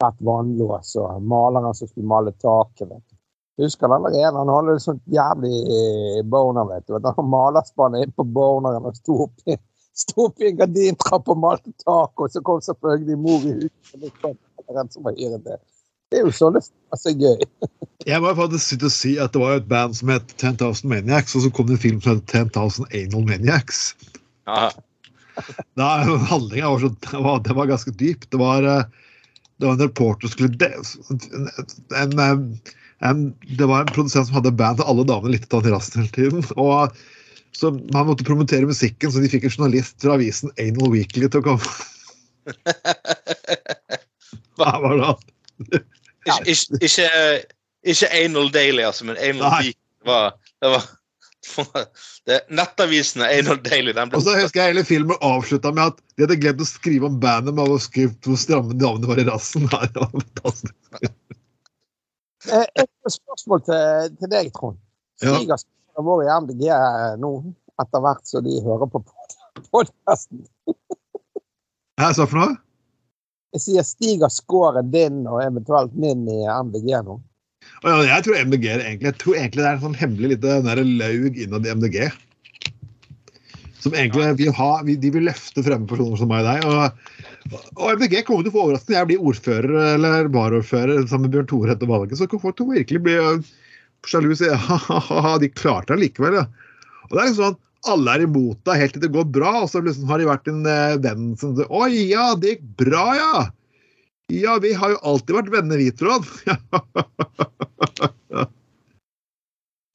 rett 0.03 0.19
vannlås, 0.25 0.95
og 0.99 1.23
maleren 1.23 1.77
som 1.77 1.87
skulle 1.87 2.09
male 2.09 2.35
taket. 2.41 2.89
vet 2.89 3.05
du. 3.05 3.15
Jeg 3.59 3.67
husker 3.69 3.91
den 3.91 4.05
der 4.07 4.19
ene, 4.21 4.39
han 4.39 4.53
hadde 4.55 4.75
et 4.79 4.83
sånt 4.83 5.01
jævlig 5.13 5.55
eh, 5.77 6.21
boner, 6.27 6.67
vet 6.73 6.87
du. 6.87 6.99
Han 6.99 7.31
malerspannet 7.31 8.07
inn 8.07 8.15
på 8.15 8.27
boneren 8.27 8.87
og 8.87 8.99
sto 8.99 9.21
oppi 9.27 9.59
sto 9.99 10.29
opp 10.29 10.39
i 10.41 10.49
en 10.49 10.59
gardintrapp 10.59 11.27
og 11.31 11.41
malte 11.41 11.73
tak, 11.83 12.13
og 12.15 12.31
så 12.31 12.41
kom 12.45 12.61
selvfølgelig 12.63 13.17
mor 13.19 13.43
i 13.43 13.55
huset. 13.57 13.93
og 13.93 14.03
det 14.03 14.11
sånn, 14.21 14.37
en 14.69 14.91
som 14.93 15.07
var 15.07 15.17
irritert. 15.17 15.65
Det 16.09 16.17
er 16.17 16.23
jo 16.25 16.31
så 16.33 16.47
altså, 16.49 17.11
gøy. 17.13 17.37
Jeg 18.07 18.21
må 18.23 18.31
faktisk 18.33 18.71
sitte 18.71 18.87
og 18.89 18.93
si 18.95 19.11
at 19.21 19.33
det 19.35 19.41
var 19.41 19.59
et 19.59 19.67
band 19.69 19.93
som 19.97 20.09
het 20.09 20.31
10,000 20.39 20.89
Maniacs, 20.89 21.35
og 21.37 21.41
så 21.43 21.49
kom 21.53 21.67
det 21.69 21.75
en 21.77 21.83
film 21.83 21.99
som 22.01 22.17
het 22.17 22.31
10,000 22.33 22.87
Anal 22.97 23.25
Maniacs. 23.27 23.81
Ja. 24.49 24.71
Da, 25.77 25.89
handlinga 26.31 26.71
var, 26.73 26.79
så, 26.81 26.89
det 26.89 27.21
var, 27.27 27.35
var 27.59 27.69
ganske 27.69 27.93
dyp. 27.99 28.25
Det 28.31 28.39
var, 28.41 28.65
eh, 28.65 28.83
det 29.61 29.65
var 29.67 29.73
en 29.77 29.85
reporter 29.85 30.27
som 30.27 30.33
skulle 30.33 30.57
de, 30.57 30.71
en, 31.13 31.21
en, 32.01 32.13
eh, 32.25 32.37
en, 33.09 33.17
Det 33.45 33.67
var 33.69 33.79
en 33.85 33.93
produsent 33.93 34.27
som 34.27 34.35
hadde 34.39 34.57
band 34.57 34.77
til 34.81 34.89
alle 34.89 35.05
damene 35.07 35.35
litt 35.37 35.53
av 35.53 35.63
terrassen 35.67 36.01
hele 36.01 36.15
tiden. 36.17 36.41
og 36.57 36.97
så 37.55 37.71
Man 37.93 38.07
måtte 38.09 38.25
promotere 38.25 38.65
musikken, 38.65 39.11
så 39.11 39.21
de 39.21 39.29
fikk 39.29 39.43
en 39.45 39.53
journalist 39.53 40.01
fra 40.01 40.17
avisen 40.17 40.49
Anal 40.57 40.89
Weekly 40.95 41.29
til 41.29 41.41
å 41.43 41.47
komme. 41.51 41.65
Hva 44.59 44.71
var 44.81 44.95
det? 45.03 45.13
Ikke, 46.29 46.53
ikke, 46.53 46.79
ikke, 46.85 47.09
ikke 47.93 48.13
Anal 48.21 48.53
Daily, 48.53 48.85
altså, 48.87 49.07
men 49.09 49.17
Anal 49.17 49.45
Nei. 49.47 49.59
Week. 49.69 49.79
Det 49.99 50.07
var, 50.07 50.35
det 50.63 50.71
var 50.73 50.87
det, 52.27 52.39
Nettavisene 52.51 53.27
Anal 53.27 53.59
Daily 53.63 53.93
den 53.95 54.11
ble 54.11 54.19
Og 54.19 54.25
så 54.25 54.35
husker 54.37 54.61
jeg 54.61 54.73
hele 54.73 54.83
filmen 54.87 55.17
avslutta 55.25 55.71
med 55.75 55.93
at 55.93 56.01
de 56.15 56.25
hadde 56.25 56.37
glemt 56.41 56.63
å 56.63 56.67
skrive 56.67 57.09
om 57.09 57.17
bandet 57.21 57.55
med 57.55 57.71
å 57.71 57.79
hvor 57.79 58.39
stramme 58.39 58.75
damene 58.79 59.09
var 59.09 59.21
i 59.21 59.25
rassen. 59.27 59.65
Nei, 59.73 59.87
det 59.87 60.03
var 60.03 60.11
fantastisk. 60.13 60.75
Eh, 62.49 62.67
Et 62.83 63.15
spørsmål 63.15 63.65
til, 63.67 64.15
til 64.19 64.31
deg, 64.35 64.51
Trond. 64.55 64.79
Skåren 65.19 66.07
vår 66.07 66.23
i 66.23 66.31
MDG 66.45 66.63
nå, 67.19 67.33
etter 67.83 68.03
hvert 68.05 68.27
som 68.27 68.45
de 68.45 68.59
hører 68.63 68.91
på 68.91 69.03
podkasten? 69.71 70.45
Hva 71.99 72.13
sa 72.15 72.23
du 72.23 72.31
for 72.31 72.39
noe? 72.39 72.55
Jeg 73.55 73.63
sier 73.63 73.85
stiger 73.85 74.29
scoren 74.29 74.91
din 74.93 75.23
og 75.25 75.41
eventuelt 75.41 75.95
min 75.97 76.27
i 76.29 76.39
MDG 76.45 76.93
nå? 77.07 77.17
Ja, 77.81 77.95
jeg 78.05 78.25
tror 78.25 78.41
MDG 78.45 78.65
egentlig, 78.75 79.07
jeg 79.07 79.17
tror 79.21 79.37
egentlig 79.37 79.63
det 79.63 79.69
er 79.69 79.77
en 79.77 79.85
sånn 79.85 79.99
hemmelig 79.99 80.33
lite 80.35 80.57
laug 80.85 81.39
innad 81.39 81.65
i 81.65 81.73
MDG. 81.79 81.97
Som 83.79 83.95
egentlig 83.95 84.27
vil 84.41 84.51
ha, 84.57 84.69
de 84.83 85.11
vil 85.15 85.25
løfte 85.29 85.63
fremme 85.63 85.87
personer 85.87 86.19
som 86.19 86.29
meg 86.29 86.43
og 86.43 86.49
deg. 86.49 86.67
Og, 86.67 87.61
og 87.79 88.01
MDG 88.01 88.17
kommer 88.27 88.43
til 88.43 88.51
å 88.51 88.55
få 88.57 88.65
overraskende. 88.65 88.97
Jeg 88.97 89.09
blir 89.09 89.29
ordfører 89.31 89.77
eller 89.95 90.29
varaordfører 90.33 91.07
sammen 91.07 91.29
med 91.29 91.37
Bjørn 91.37 91.49
Tore 91.49 91.73
etter 91.73 91.89
valget, 91.89 92.19
så 92.19 92.27
kan 92.29 92.43
folk 92.43 92.59
til 92.59 92.67
å 92.67 92.75
virkelig 92.75 93.01
bli 93.07 93.15
øh, 93.23 93.49
sjalu 94.09 94.33
og 94.33 94.41
si 94.41 94.51
ha-ha-ha, 94.67 95.37
de 95.41 95.51
klarte 95.55 95.95
det 95.95 96.03
likevel, 96.03 96.41
ja. 96.41 96.45
Og 97.07 97.15
det 97.15 97.23
er 97.23 97.31
liksom 97.31 97.45
sånn, 97.47 97.59
alle 97.87 98.15
er 98.15 98.21
imot 98.25 98.59
deg 98.67 98.79
helt 98.81 98.93
til 98.95 99.03
det 99.05 99.13
går 99.13 99.27
bra, 99.31 99.53
og 99.63 99.69
så 99.71 99.77
liksom 99.83 100.09
har 100.11 100.19
de 100.19 100.27
vært 100.27 100.49
en 100.51 100.65
eh, 100.67 100.97
venn 101.03 101.31
som 101.39 101.55
sier 101.57 101.69
Oi, 101.71 101.93
ja, 102.11 102.35
det 102.35 102.55
gikk 102.55 102.65
bra, 102.83 103.05
ja. 103.17 103.35
Ja, 104.29 104.59
vi 104.61 104.71
har 104.77 104.89
jo 104.93 104.99
alltid 105.09 105.35
vært 105.39 105.53
venner, 105.53 105.77
vi, 105.81 105.89
Trond. 105.95 106.25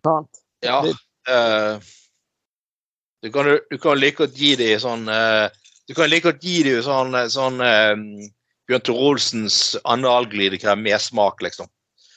Sant? 0.04 0.32
Ja. 0.64 0.78
Uh, 1.28 1.74
du, 3.22 3.28
kan, 3.32 3.44
du 3.70 3.76
kan 3.80 4.00
like 4.00 4.18
godt 4.20 4.36
gi 4.36 4.56
dem 4.60 4.80
sånn 4.82 5.08
uh, 5.08 5.48
Du 5.88 5.94
kan 5.96 6.10
like 6.10 6.26
godt 6.26 6.44
gi 6.44 6.62
dem 6.66 6.82
sånn, 6.84 7.16
sånn 7.32 7.56
eh, 7.64 7.94
Bjørn 8.68 8.84
Tore 8.84 9.06
Olsens 9.08 9.56
analglidekrem 9.84 10.82
med 10.84 11.00
smak, 11.00 11.42
liksom. 11.44 11.68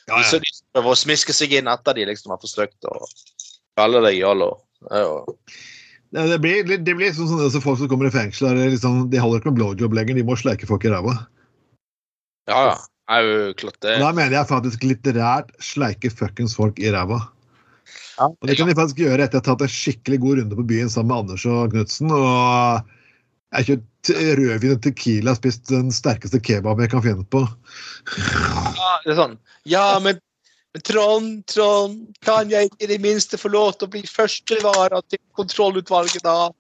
Ja, 0.07 0.22
Så 0.24 0.39
ja. 0.39 0.43
de 0.43 0.53
prøver 0.72 0.93
å 0.93 0.99
smiske 0.99 1.36
seg 1.36 1.57
inn 1.59 1.68
etter 1.68 1.97
de 1.97 2.05
liksom 2.07 2.32
har 2.32 2.39
forsøkt 2.39 2.88
å 2.88 2.95
kalle 3.78 3.99
deg 4.07 4.22
jallo. 4.22 4.53
Ja. 4.55 4.66
Det, 4.86 6.28
det 6.32 6.38
blir, 6.44 6.62
det 6.68 6.94
blir 6.96 7.16
sånn, 7.16 7.30
sånn 7.30 7.46
altså 7.48 7.62
folk 7.64 7.82
som 7.82 7.90
kommer 7.92 8.10
i 8.10 8.14
fengsel, 8.14 8.52
er 8.54 8.72
liksom, 8.72 9.08
de 9.12 9.20
holder 9.20 9.42
ikke 9.42 9.52
med 9.52 9.60
blowjob 9.60 9.98
lenger, 9.98 10.16
de 10.16 10.28
må 10.28 10.38
sleike 10.40 10.70
folk 10.70 10.86
i 10.88 10.94
ræva. 10.94 11.18
ja, 12.52 12.62
ja. 12.74 12.78
Er 13.08 13.24
jo 13.24 13.54
klart 13.56 13.80
det. 13.86 13.94
Da 14.02 14.10
mener 14.12 14.36
jeg 14.36 14.50
faktisk 14.50 14.84
litterært 14.84 15.54
sleike 15.64 16.10
fuckings 16.12 16.58
folk 16.58 16.80
i 16.84 16.92
ræva. 16.92 17.22
Ja. 18.18 18.28
Og 18.28 18.50
det 18.50 18.58
kan 18.60 18.68
de 18.68 18.76
faktisk 18.76 19.00
gjøre 19.00 19.24
etter 19.24 19.40
å 19.40 19.44
ha 19.44 19.48
tatt 19.48 19.64
en 19.64 19.72
skikkelig 19.72 20.20
god 20.24 20.42
runde 20.42 20.58
på 20.58 20.66
byen 20.68 20.92
sammen 20.92 21.14
med 21.14 21.22
Anders 21.22 21.46
og 21.48 21.72
Knutsen. 21.72 22.12
Og 22.12 22.90
jeg 23.48 23.56
har 23.56 23.68
kjøpt 23.70 24.12
rødvin 24.42 24.76
og 24.76 24.82
tequila 24.84 25.36
spist 25.38 25.70
den 25.72 25.94
sterkeste 25.96 26.42
kebaben 26.44 26.84
jeg 26.84 26.92
kan 26.92 27.06
finne 27.06 27.24
på. 27.32 27.46
Ja, 28.18 28.98
det 29.06 29.14
er 29.14 29.20
sånn 29.22 29.38
Ja, 29.70 29.86
men, 30.04 30.20
men 30.74 30.84
Trond, 30.86 31.45
Trond, 31.47 32.15
kan 32.26 32.51
jeg 32.51 32.70
i 32.80 32.89
det 32.89 32.99
minste 33.01 33.39
få 33.39 33.49
lov 33.53 33.74
til 33.78 33.88
å 33.88 33.93
bli 33.95 34.03
førstevara 34.09 35.01
til 35.09 35.22
kontrollutvalget, 35.38 36.24
da? 36.26 36.51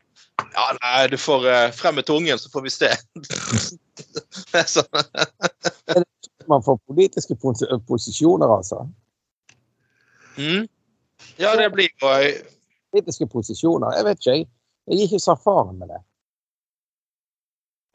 Ja, 0.53 0.67
nei, 0.79 1.07
du 1.11 1.17
får 1.19 1.45
uh, 1.47 1.71
fremme 1.75 2.03
tungen, 2.05 2.39
så 2.39 2.49
får 2.53 2.65
vi 2.65 2.73
se. 2.73 2.91
Det 3.97 4.61
er 4.61 4.67
sånn. 4.69 6.05
Man 6.47 6.63
får 6.63 6.77
politiske 6.87 7.35
pos 7.41 7.63
posisjoner, 7.89 8.51
altså. 8.53 8.85
Mm. 10.37 10.67
Ja, 11.41 11.55
det 11.57 11.71
blir 11.73 11.89
jo 11.89 12.11
eh, 12.13 12.43
Politiske 12.93 13.27
posisjoner, 13.27 13.97
jeg 13.97 14.05
vet 14.05 14.21
ikke, 14.21 14.35
jeg. 14.35 14.45
Jeg 14.87 14.95
er 14.95 15.07
ikke 15.09 15.19
så 15.19 15.33
erfaren 15.33 15.79
med 15.81 15.89
det. 15.91 15.97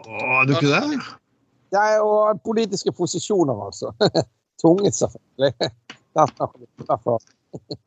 Å, 0.02 0.18
er 0.42 0.48
du 0.50 0.52
ikke 0.58 0.72
det? 0.74 0.98
Nei, 1.72 1.88
og 2.04 2.42
politiske 2.44 2.92
posisjoner, 2.92 3.62
altså. 3.70 3.94
Tunge, 4.62 4.92
selvfølgelig. 4.92 5.70
Derfor. 6.16 7.20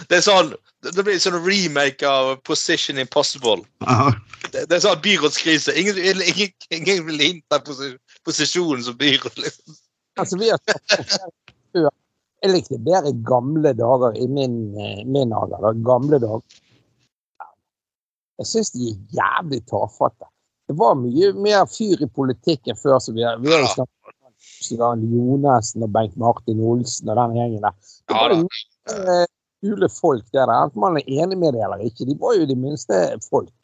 det 0.07 0.15
er 0.15 0.21
sånn 0.23 0.53
Det 0.95 1.03
blir 1.03 1.17
sånn 1.19 1.35
remake 1.43 2.07
av 2.07 2.37
Position 2.47 3.01
Impossible. 3.01 3.65
Det, 4.53 4.63
det 4.71 4.77
er 4.77 4.83
sånn 4.85 5.01
byrådskrise. 5.03 5.75
Ingen, 5.77 5.99
ingen, 5.99 6.53
ingen 6.73 7.03
vil 7.09 7.25
innta 7.25 7.59
posi- 7.65 7.97
posisjonen 8.25 8.85
som 8.87 8.95
byråd. 9.01 9.35
Liksom. 9.43 9.75
Altså, 10.19 10.39
vi 10.39 10.49
har. 10.53 10.61
Jeg 12.39 12.53
likte 12.53 12.79
bedre 12.87 13.11
gamle 13.27 13.73
dager 13.75 14.15
i 14.15 14.25
min, 14.31 14.55
eh, 14.79 15.03
min 15.05 15.33
alder. 15.35 15.59
da. 15.65 15.73
Gamle 15.83 16.21
dager. 16.23 16.61
Jeg 18.39 18.49
syns 18.51 18.73
de 18.75 18.91
er 18.91 18.99
jævlig 19.19 19.61
tafatte. 19.69 20.29
Det 20.69 20.75
var 20.77 20.95
mye 20.99 21.31
mer 21.41 21.65
fyr 21.69 22.03
i 22.05 22.07
politikken 22.07 22.77
før. 22.77 22.99
Så 23.03 23.13
vi 23.15 23.25
vi 23.25 23.51
har 23.51 23.65
snakket 23.73 23.99
Jonassen 24.69 25.83
og 25.83 25.91
Bengt 25.95 26.15
Martin 26.17 26.61
Olsen 26.61 27.09
og 27.09 27.19
den 27.19 27.35
gjengen 27.39 27.65
der. 27.65 27.75
Det 28.07 28.15
var 28.15 28.35
jo 28.35 28.43
mye, 28.45 28.63
eh, 28.95 29.25
kule 29.63 29.89
folk 29.89 30.25
der. 30.35 30.51
Enten 30.55 30.79
man 30.79 30.97
er 30.97 31.09
enig 31.09 31.37
med 31.37 31.53
det 31.57 31.65
eller 31.65 31.83
ikke. 31.83 32.07
De 32.07 32.15
var 32.19 32.37
jo 32.37 32.45
de 32.45 32.55
minste 32.55 33.01
folk. 33.29 33.55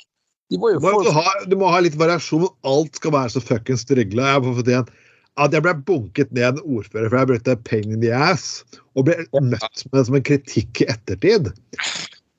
De 0.51 0.59
var 0.61 0.75
jo 0.75 0.79
Du 0.79 0.91
må, 0.91 1.11
ha, 1.11 1.31
du 1.47 1.55
må 1.57 1.71
ha 1.71 1.79
litt 1.79 1.97
variasjon. 1.97 2.47
Alt 2.67 2.99
skal 2.99 3.15
være 3.15 3.35
så 3.35 3.41
fuckings. 3.41 3.85
Jeg 3.89 4.09
igjen 4.11 4.89
at 5.35 5.51
jeg 5.51 5.65
ble 5.65 5.73
bunket 5.87 6.31
ned 6.31 6.61
en 6.61 6.77
ordfører 6.77 7.09
for 7.09 7.19
jeg 7.19 7.29
brukte 7.31 7.55
pain 7.67 7.91
in 7.91 7.99
the 7.99 8.11
ass, 8.15 8.63
og 8.95 9.09
ble 9.09 9.17
møtt 9.33 9.81
med 9.83 9.97
det 9.97 10.03
som 10.07 10.15
en 10.15 10.27
kritikk 10.29 10.83
i 10.83 10.87
ettertid. 10.93 11.49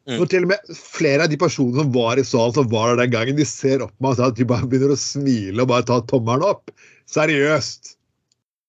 Mm. 0.07 0.21
Når 0.21 0.29
til 0.31 0.45
og 0.47 0.51
med 0.53 0.75
flere 0.79 1.25
av 1.25 1.31
de 1.33 1.39
personene 1.41 1.83
som 1.83 1.89
var 1.95 2.21
i 2.21 2.25
salen 2.27 2.55
som 2.55 2.67
var 2.71 2.93
der 2.93 3.01
den 3.03 3.15
gangen, 3.15 3.39
de 3.39 3.47
ser 3.49 3.83
opp 3.83 3.91
på 3.97 4.05
meg 4.07 4.13
og 4.13 4.19
sier 4.21 4.31
at 4.31 4.39
de 4.39 4.47
bare 4.47 4.69
begynner 4.71 4.95
å 4.95 4.99
smile 5.03 5.65
og 5.65 5.71
bare 5.73 5.87
ta 5.89 5.97
tommelen 6.07 6.47
opp. 6.47 6.71
Seriøst. 7.11 7.97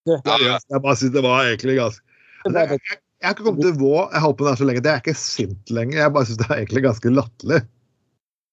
Seriøst. 0.10 0.66
Jeg 0.74 0.82
bare 0.82 0.98
synes 0.98 1.14
det 1.14 1.24
var 1.26 1.46
egentlig 1.46 1.78
ganske 1.78 2.04
Altså, 2.46 2.62
jeg, 2.62 2.80
jeg, 2.80 3.00
jeg 3.18 3.28
har 3.28 3.34
ikke 3.34 3.46
kommet 3.48 3.66
til 3.66 3.78
Vå, 3.82 3.94
jeg 4.14 4.24
holdt 4.24 4.38
på 4.40 4.46
der 4.48 4.58
så 4.60 4.66
lenge, 4.70 4.82
det 4.86 4.92
er 4.92 5.02
ikke 5.02 5.18
sint 5.20 5.72
lenger. 5.74 6.00
Jeg 6.00 6.14
bare 6.16 6.30
synes 6.30 6.40
det 6.42 6.48
er 6.48 6.60
egentlig 6.62 6.84
ganske 6.86 7.12
latterlig. 7.12 7.62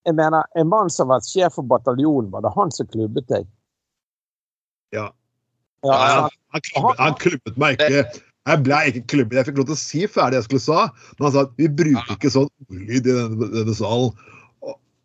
Jeg 0.04 0.16
mener, 0.18 0.46
En 0.60 0.68
mann 0.68 0.92
som 0.92 1.08
var 1.12 1.24
sjef 1.24 1.56
for 1.56 1.68
bataljonen, 1.68 2.30
var 2.32 2.44
det 2.44 2.52
han 2.56 2.72
som 2.74 2.88
klubbet 2.90 3.28
deg? 3.32 3.48
Ja. 4.96 5.08
Ja, 5.84 5.92
Ja, 5.92 6.14
han. 6.24 6.30
Han 6.54 6.64
klubbet, 6.68 7.00
han 7.00 7.18
klubbet 7.20 7.60
meg 7.60 7.80
ikke. 7.80 8.04
Jeg 8.44 8.60
ble 8.64 8.78
ikke 8.90 9.04
klubbet. 9.14 9.38
Jeg 9.38 9.48
fikk 9.48 9.58
lov 9.60 9.68
til 9.70 9.76
å 9.76 9.80
si 9.80 10.00
ferdig 10.04 10.34
det 10.34 10.40
jeg 10.42 10.46
skulle 10.50 10.64
sa, 10.66 10.80
men 11.16 11.26
han 11.26 11.34
sa 11.34 11.44
at 11.46 11.52
vi 11.60 11.68
bruker 11.80 12.16
ikke 12.16 12.32
sånn 12.34 12.50
ordlyd 12.66 12.96
i 12.98 13.04
denne, 13.06 13.50
denne 13.54 13.76
salen. 13.78 14.10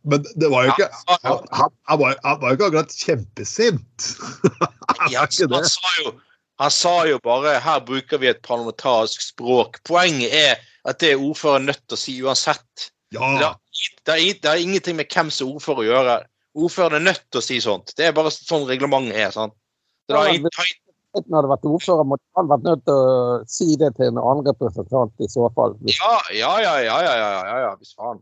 Men 0.10 0.26
det 0.40 0.48
var 0.52 0.66
jo 0.66 0.74
ikke 0.74 0.88
Han, 1.28 1.46
han, 1.60 2.00
var, 2.00 2.18
han 2.24 2.42
var 2.42 2.52
jo 2.52 2.58
ikke 2.58 2.68
akkurat 2.70 2.96
kjempesint. 2.96 4.10
Han 5.00 5.14
Ja, 5.14 5.26
han, 5.28 5.68
sa 5.70 5.92
jo, 6.02 6.14
han 6.60 6.74
sa 6.74 6.94
jo 7.08 7.20
bare 7.24 7.60
her 7.64 7.84
bruker 7.86 8.20
vi 8.20 8.32
et 8.32 8.42
parlamentarisk 8.44 9.22
språk. 9.24 9.80
Poenget 9.88 10.34
er 10.36 10.64
at 10.90 11.00
det 11.04 11.14
er 11.14 11.22
ordføreren 11.22 11.70
nødt 11.70 11.84
til 11.86 11.96
å 11.96 12.00
si 12.02 12.16
uansett. 12.24 12.90
Det 13.14 13.22
er, 13.22 13.56
det, 14.06 14.16
er, 14.16 14.34
det 14.42 14.50
er, 14.50 14.64
ingenting 14.64 14.98
med 15.00 15.08
hvem 15.14 15.30
som 15.32 15.48
er 15.48 15.60
ordfører 15.60 15.84
å 15.84 15.88
gjøre. 15.88 16.18
Ordføreren 16.60 17.00
er 17.00 17.08
nødt 17.12 17.24
til 17.30 17.42
å 17.42 17.46
si 17.46 17.60
sånt. 17.64 17.94
Det 17.96 18.10
er 18.10 18.18
bare 18.18 18.34
sånn 18.34 18.68
reglementet 18.68 19.20
er. 19.20 19.32
sant? 19.36 19.56
Det 20.10 20.18
Ja, 20.18 20.26
har, 20.26 20.74
når 21.14 21.24
det 21.26 21.36
hadde 21.36 21.50
vært 21.50 21.66
ordfører, 21.66 22.06
måtte 22.06 22.38
han 22.38 22.50
vært 22.52 22.66
nødt 22.68 22.82
til 22.86 22.98
å 22.98 23.38
si 23.50 23.74
det 23.82 23.90
til 23.98 24.12
en 24.12 24.20
annen 24.22 24.46
representant 24.46 25.26
i 25.26 25.30
så 25.32 25.48
fall. 25.58 25.74
Ja, 25.90 26.18
ja, 26.36 26.52
ja, 26.62 26.76
ja, 26.86 26.98
ja, 27.02 27.14
ja, 27.18 27.30
ja, 27.48 27.56
ja, 27.66 27.72
hvis 27.80 27.96
faen. 27.98 28.22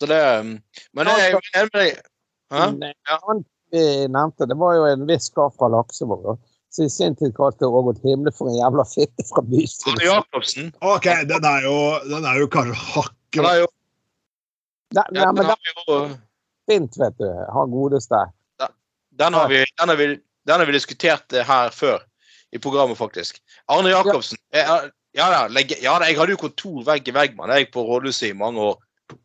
Så 0.00 0.08
det 0.10 0.20
um, 0.40 0.54
Men 0.96 1.10
det 1.10 1.18
er 1.20 1.34
jo 1.34 1.42
enig 1.60 2.80
med 2.80 3.44
Vi 3.74 3.84
nevnte, 4.08 4.48
det 4.48 4.56
var 4.58 4.74
jo 4.78 4.88
en 4.88 5.06
viss 5.08 5.28
kar 5.36 5.52
fra 5.52 5.68
Laksevåg. 5.72 6.34
Så 6.74 6.88
i 6.88 6.90
sin 6.90 7.14
tid 7.18 7.36
kalte 7.36 7.68
Rogot 7.70 8.00
Himle 8.02 8.32
for 8.34 8.50
en 8.50 8.56
jævla 8.56 8.86
fitte 8.88 9.28
fra 9.28 9.44
bystyret. 9.46 10.02
Jacobsen. 10.02 10.72
OK, 10.80 11.06
den 11.28 11.46
er 11.46 11.68
jo, 11.68 11.76
den 12.08 12.26
er 12.26 12.40
jo 12.40 12.50
kanskje 12.50 12.80
hakket 12.80 13.44
Nei, 14.94 15.04
nei, 15.10 15.26
men 15.34 15.42
den 15.42 15.54
er 15.54 15.74
jo 15.74 15.98
Fint, 16.70 16.96
vet 16.96 17.16
du. 17.20 17.28
Han 17.52 17.72
godeste. 17.74 18.20
Den 19.18 19.36
har 19.36 19.50
vi, 19.50 19.60
den 19.76 19.90
har 19.92 19.98
vi 20.00 20.14
den 20.44 20.60
har 20.60 20.66
vi 20.66 20.72
diskutert 20.72 21.32
eh, 21.32 21.44
her 21.46 21.70
før 21.72 22.02
i 22.54 22.60
programmet, 22.62 22.98
faktisk. 22.98 23.40
Arne 23.68 23.90
Jacobsen 23.90 24.38
Ja, 24.54 24.82
ja, 25.14 25.26
ja, 25.30 25.42
legge- 25.48 25.78
ja, 25.82 25.98
jeg 26.02 26.16
hadde 26.18 26.34
jo 26.34 26.40
kontor 26.40 26.84
vegg 26.86 27.08
i 27.08 27.14
vegg 27.14 27.34
med 27.36 27.50
han, 27.50 27.66
på 27.74 27.82
rådhuset 27.86 28.30
i 28.30 28.36
mange 28.38 28.60
år. 28.60 28.78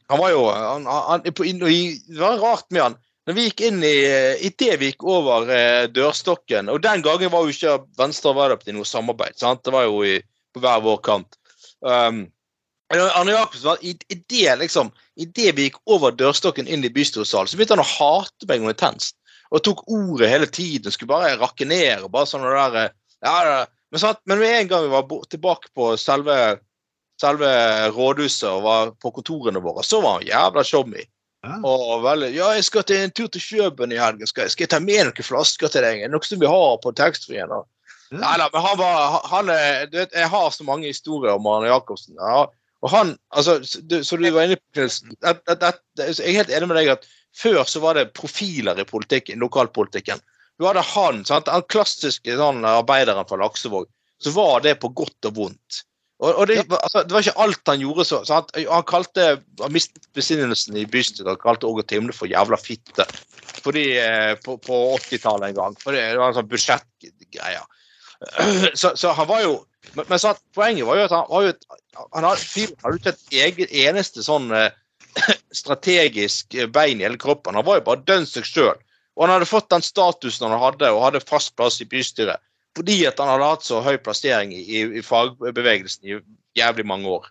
Han 0.10 0.20
var 0.20 0.32
jo 0.34 0.42
han, 0.52 0.86
han, 0.86 1.22
på, 1.34 1.46
i- 1.46 1.54
Det 2.10 2.20
var 2.20 2.38
rart 2.42 2.66
med 2.72 2.82
han. 2.82 2.98
Når 3.28 3.36
vi 3.38 3.44
gikk 3.50 3.62
inn 3.68 3.84
i 3.86 3.94
Idet 4.48 4.80
vi 4.82 4.90
gikk 4.92 5.04
over 5.06 5.50
eh, 5.54 5.86
dørstokken 5.94 6.70
Og 6.74 6.82
den 6.82 7.04
gangen 7.06 7.30
var 7.30 7.44
jo 7.46 7.54
ikke 7.54 7.76
Venstre 8.00 8.32
og 8.32 8.36
Arbeiderpartiet 8.40 8.74
noe 8.76 8.88
samarbeid. 8.90 9.38
sant? 9.38 9.62
Det 9.64 9.74
var 9.74 9.86
jo 9.86 10.02
i, 10.04 10.16
på 10.54 10.60
hver 10.64 10.82
vår 10.82 10.98
kant. 11.06 11.38
Um, 11.86 12.24
Arne 12.90 13.32
Jacobsen 13.36 13.68
var 13.70 13.78
i, 13.86 13.94
i 14.10 14.16
det 14.30 14.56
liksom 14.64 14.90
Idet 15.22 15.54
vi 15.56 15.68
gikk 15.70 15.78
over 15.86 16.12
dørstokken 16.18 16.68
inn 16.68 16.84
i 16.84 16.90
bystyresalen, 16.90 17.48
så 17.48 17.58
begynte 17.60 17.76
han 17.78 17.84
å 17.86 17.92
hate 17.92 18.48
meg 18.50 18.62
noe 18.64 18.74
intenst. 18.74 19.16
Og 19.52 19.62
tok 19.66 19.84
ordet 19.90 20.30
hele 20.30 20.46
tiden. 20.48 20.92
Skulle 20.92 21.10
bare 21.14 21.36
rakke 21.38 21.66
ned. 21.70 22.04
og 22.06 22.12
bare 22.14 22.26
sånn 22.30 22.42
det 22.46 22.56
der, 22.56 22.76
eh, 22.86 22.90
ja. 23.26 23.66
Men, 23.92 24.00
sant? 24.00 24.20
men 24.30 24.40
med 24.40 24.54
en 24.62 24.68
gang 24.70 24.84
vi 24.86 24.90
var 24.94 25.08
tilbake 25.30 25.72
på 25.76 25.92
selve, 25.98 26.60
selve 27.22 27.48
rådhuset 27.96 28.46
og 28.52 28.62
var 28.64 28.92
på 29.02 29.12
kontorene 29.16 29.62
våre, 29.64 29.84
så 29.84 30.02
var 30.04 30.20
han 30.20 30.28
jævla 30.30 30.64
showmy. 30.64 31.06
Ja. 31.44 31.56
Og 31.64 32.04
veldig 32.04 32.30
Ja, 32.36 32.50
jeg 32.58 32.66
skal 32.68 32.84
til 32.84 33.00
en 33.06 33.12
tur 33.16 33.28
til 33.32 33.42
Kjøben 33.42 33.94
i 33.96 33.98
helgen. 34.00 34.28
Skal, 34.28 34.44
jeg- 34.44 34.52
skal 34.52 34.64
jeg 34.68 34.70
ta 34.74 34.80
med 34.84 35.06
noen 35.08 35.24
flasker 35.24 35.72
til 35.72 35.82
deg? 35.88 36.04
Noe 36.12 36.22
som 36.28 36.40
vi 36.42 36.46
har 36.52 36.78
på 36.84 36.92
taxfree-en? 36.94 37.54
Nei 38.12 38.38
da, 38.42 38.50
men 38.54 38.62
han 38.66 38.78
var 38.78 39.22
han 39.30 39.50
er, 39.54 39.86
du 39.86 39.98
vet, 39.98 40.12
Jeg 40.14 40.28
har 40.30 40.50
så 40.52 40.64
mange 40.66 40.88
historier 40.90 41.32
om 41.38 41.46
Arne 41.48 41.70
Jacobsen. 41.70 42.16
Ja, 42.20 42.46
og 42.82 42.90
han, 42.90 43.18
altså, 43.32 43.60
du, 43.88 44.04
så 44.04 44.18
du 44.18 44.30
var 44.32 44.44
inne 44.50 44.58
på 44.76 44.86
at- 45.24 45.82
Jeg 45.98 46.20
er 46.20 46.38
helt 46.44 46.50
enig 46.50 46.68
med 46.68 46.78
deg 46.78 46.90
at 46.90 47.06
før 47.38 47.64
så 47.66 47.80
var 47.80 47.94
det 47.94 48.14
profiler 48.14 48.78
i 48.80 48.84
politikken, 48.84 49.40
lokalpolitikken. 49.40 50.20
Du 50.60 50.66
hadde 50.68 50.84
han, 50.84 51.22
sant? 51.26 51.48
den 51.48 51.64
klassiske 51.72 52.36
sånn, 52.36 52.66
arbeideren 52.68 53.28
fra 53.30 53.40
Laksevåg. 53.40 53.88
Så 54.20 54.34
var 54.36 54.60
det 54.66 54.76
på 54.82 54.92
godt 54.92 55.30
og 55.30 55.38
vondt. 55.38 55.84
Og, 56.20 56.34
og 56.34 56.50
det, 56.50 56.66
altså, 56.76 57.06
det 57.08 57.16
var 57.16 57.24
ikke 57.24 57.44
alt 57.46 57.72
han 57.72 57.84
gjorde 57.84 58.06
så. 58.10 58.20
Sant? 58.28 58.52
Han 58.58 58.84
kalte 58.88 59.28
han 59.62 59.72
mistet 59.72 60.10
besinnelsen 60.18 60.76
i 60.76 60.84
bystyret 60.92 61.32
og 61.32 61.44
kalte 61.46 61.70
Åge 61.70 61.86
Timle 61.88 62.16
for 62.16 62.28
jævla 62.28 62.60
fitte. 62.60 63.06
Fordi, 63.64 63.86
eh, 64.04 64.34
på, 64.44 64.58
på 64.60 64.82
80-tallet 64.98 65.54
en 65.54 65.60
gang. 65.62 65.78
For 65.80 65.96
det, 65.96 66.04
var 66.20 66.34
en 66.34 66.40
sånn 66.42 66.52
budsjettgreie. 66.52 67.64
Så, 68.76 68.90
så 69.00 69.14
han 69.16 69.30
var 69.30 69.46
jo 69.46 69.54
Men, 69.96 70.04
men 70.10 70.20
sant, 70.20 70.42
poenget 70.52 70.84
var 70.84 70.98
jo 71.00 71.04
at 71.06 71.14
han 71.16 71.30
var 71.30 71.46
jo 71.46 71.52
et, 71.54 71.62
han 71.96 72.26
hadde, 72.28 72.66
hadde 72.84 72.98
ikke 72.98 73.14
et 73.14 73.38
eget 73.46 73.72
eneste 73.88 74.26
sånn 74.26 74.52
eh, 74.52 74.76
strategisk 75.62 76.58
bein 76.76 77.00
i 77.00 77.08
hele 77.08 77.18
kroppen. 77.18 77.56
Han 77.56 77.66
var 77.66 77.80
jo 77.80 77.86
bare 77.88 78.04
dønn 78.04 78.28
seg 78.28 78.44
sjøl. 78.46 78.76
Og 79.20 79.26
han 79.26 79.36
hadde 79.36 79.50
fått 79.50 79.68
den 79.74 79.84
statusen 79.84 80.48
han 80.48 80.62
hadde, 80.62 80.90
og 80.96 81.04
hadde 81.04 81.20
fast 81.28 81.52
plass 81.60 81.82
i 81.84 81.90
bystyret 81.90 82.40
fordi 82.78 83.02
at 83.10 83.18
han 83.20 83.28
hadde 83.28 83.48
hatt 83.50 83.66
så 83.66 83.82
høy 83.84 83.98
plassering 84.00 84.54
i, 84.56 84.62
i, 84.62 84.82
i 85.00 85.02
fagbevegelsen 85.04 86.06
i 86.08 86.20
jævlig 86.56 86.86
mange 86.88 87.10
år. 87.12 87.26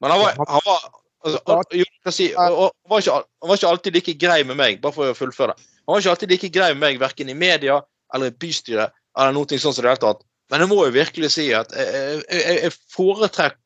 Men 0.00 0.14
han 0.14 0.20
var, 0.22 0.38
han 0.38 0.62
var 0.64 0.84
altså, 1.26 2.12
si, 2.14 2.28
han, 2.36 2.54
var 2.88 3.02
ikke, 3.02 3.16
han 3.42 3.50
var 3.50 3.58
ikke 3.58 3.72
alltid 3.72 3.98
like 3.98 4.14
grei 4.22 4.38
med 4.46 4.56
meg, 4.60 4.78
bare 4.80 4.96
for 4.96 5.10
å 5.10 5.18
fullføre 5.18 5.52
det. 5.52 5.66
Han 5.82 5.92
var 5.92 6.04
ikke 6.04 6.14
alltid 6.14 6.32
like 6.32 6.52
grei 6.54 6.70
med 6.76 6.82
meg, 6.86 7.02
verken 7.02 7.32
i 7.32 7.36
media 7.36 7.80
eller 8.14 8.32
i 8.32 8.38
bystyret 8.44 8.94
eller 9.18 9.34
noe 9.36 9.58
sånt 9.58 9.76
som 9.76 9.82
det 9.82 9.92
hele 9.92 10.02
tatt. 10.06 10.24
Men 10.52 10.64
jeg 10.64 10.70
må 10.70 10.80
jo 10.86 10.94
virkelig 10.94 11.30
si 11.34 11.48
at 11.56 11.72
jeg, 11.76 12.22
jeg, 12.28 12.58
jeg 12.62 12.74
foretrakk 12.94 13.60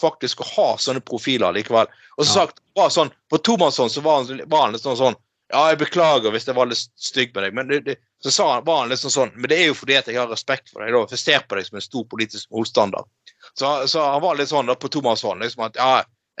faktisk 0.00 0.42
å 0.42 0.50
ha 0.52 0.68
sånne 0.80 1.02
profiler 1.04 1.54
likevel. 1.54 1.90
Og 2.18 2.26
som 2.26 2.44
sagt, 2.44 2.60
var 2.78 2.92
sånn, 2.94 3.12
på 3.30 3.40
tomannshånd 3.46 3.92
så 3.92 4.02
var 4.04 4.22
han, 4.22 4.42
var 4.50 4.68
han 4.68 4.78
sånn 4.80 4.98
sånn 5.00 5.18
Ja, 5.54 5.60
jeg 5.70 5.78
beklager 5.84 6.34
hvis 6.34 6.48
jeg 6.48 6.56
var 6.58 6.66
litt 6.66 6.80
stygg 6.98 7.30
med 7.36 7.44
deg, 7.46 7.54
men 7.54 7.68
det, 7.70 7.78
det, 7.86 7.94
så 8.24 8.32
sa 8.34 8.46
han, 8.56 8.64
var 8.66 8.80
han 8.82 8.90
liksom 8.90 9.12
sånn 9.14 9.30
Men 9.36 9.46
det 9.52 9.58
er 9.60 9.68
jo 9.68 9.76
fordi 9.78 9.94
at 10.00 10.08
jeg 10.10 10.18
har 10.18 10.30
respekt 10.32 10.72
for 10.72 10.82
deg, 10.82 10.90
da. 10.96 11.04
For 11.06 11.14
jeg 11.14 11.22
ser 11.22 11.44
på 11.46 11.58
deg 11.60 11.68
som 11.68 11.78
en 11.78 11.84
stor 11.84 12.06
politisk 12.10 12.50
motstander. 12.54 13.06
Så, 13.54 13.70
så 13.92 14.02
han 14.02 14.22
var 14.24 14.38
litt 14.40 14.50
sånn 14.50 14.66
da 14.70 14.74
på 14.74 14.90
tomannshånd. 14.90 15.44
Liksom 15.44 15.62
at 15.68 15.78
ja, 15.78 15.90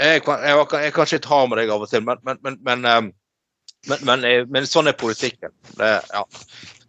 jeg, 0.00 0.24
kan- 0.26 0.42
jeg, 0.42 0.56
var- 0.58 0.80
jeg 0.82 0.90
kan 0.94 0.98
kanskje 1.04 1.20
ta 1.28 1.42
med 1.46 1.60
deg 1.62 1.70
av 1.74 1.84
og 1.86 1.92
til, 1.92 2.02
men, 2.08 2.18
men, 2.26 2.40
men, 2.46 2.58
men, 2.66 2.86
ehm, 2.90 3.10
men, 3.92 4.06
men, 4.08 4.24
eh, 4.26 4.46
men 4.50 4.66
sånn 4.66 4.90
er 4.90 4.96
politikken. 4.98 5.52
Det, 5.78 5.92
ja. 6.10 6.24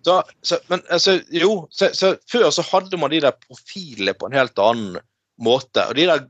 Så, 0.06 0.20
så, 0.46 0.58
men 0.72 0.82
altså, 0.94 1.20
jo, 1.34 1.52
så, 1.74 1.92
så 1.98 2.14
før 2.32 2.48
så 2.54 2.66
hadde 2.72 2.98
man 3.02 3.14
de 3.14 3.22
der 3.26 3.36
profilene 3.46 4.14
på 4.18 4.30
en 4.32 4.38
helt 4.38 4.58
annen 4.62 4.98
måte. 5.42 5.84
Og 5.92 5.98
de 5.98 6.06
der, 6.10 6.26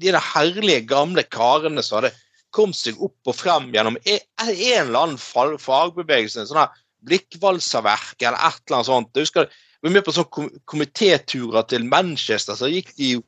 de 0.00 0.10
der 0.10 0.20
herlige 0.32 0.82
gamle 0.90 1.24
karene 1.32 1.84
som 1.84 2.00
hadde 2.00 2.12
kommet 2.52 2.76
seg 2.78 3.00
opp 3.02 3.30
og 3.32 3.36
frem 3.38 3.70
gjennom 3.74 3.96
en, 4.04 4.22
en 4.44 4.86
eller 4.86 5.02
annen 5.06 5.58
fagbevegelse. 5.62 6.46
Sånn 6.48 6.60
her 6.62 6.72
Blikkvalserverk 7.02 8.22
eller 8.22 8.38
et 8.38 8.62
eller 8.68 8.78
annet 8.78 8.90
sånt. 8.90 9.12
Jeg 9.16 9.26
husker 9.26 9.48
vi 9.82 9.88
var 9.88 9.94
med 9.96 10.04
på 10.06 10.12
sånne 10.14 10.30
kom- 10.36 10.52
komitéturer 10.70 11.64
til 11.72 11.84
Manchester. 11.90 12.54
så 12.54 12.68
gikk 12.70 12.92
de 12.96 13.14
jo 13.16 13.22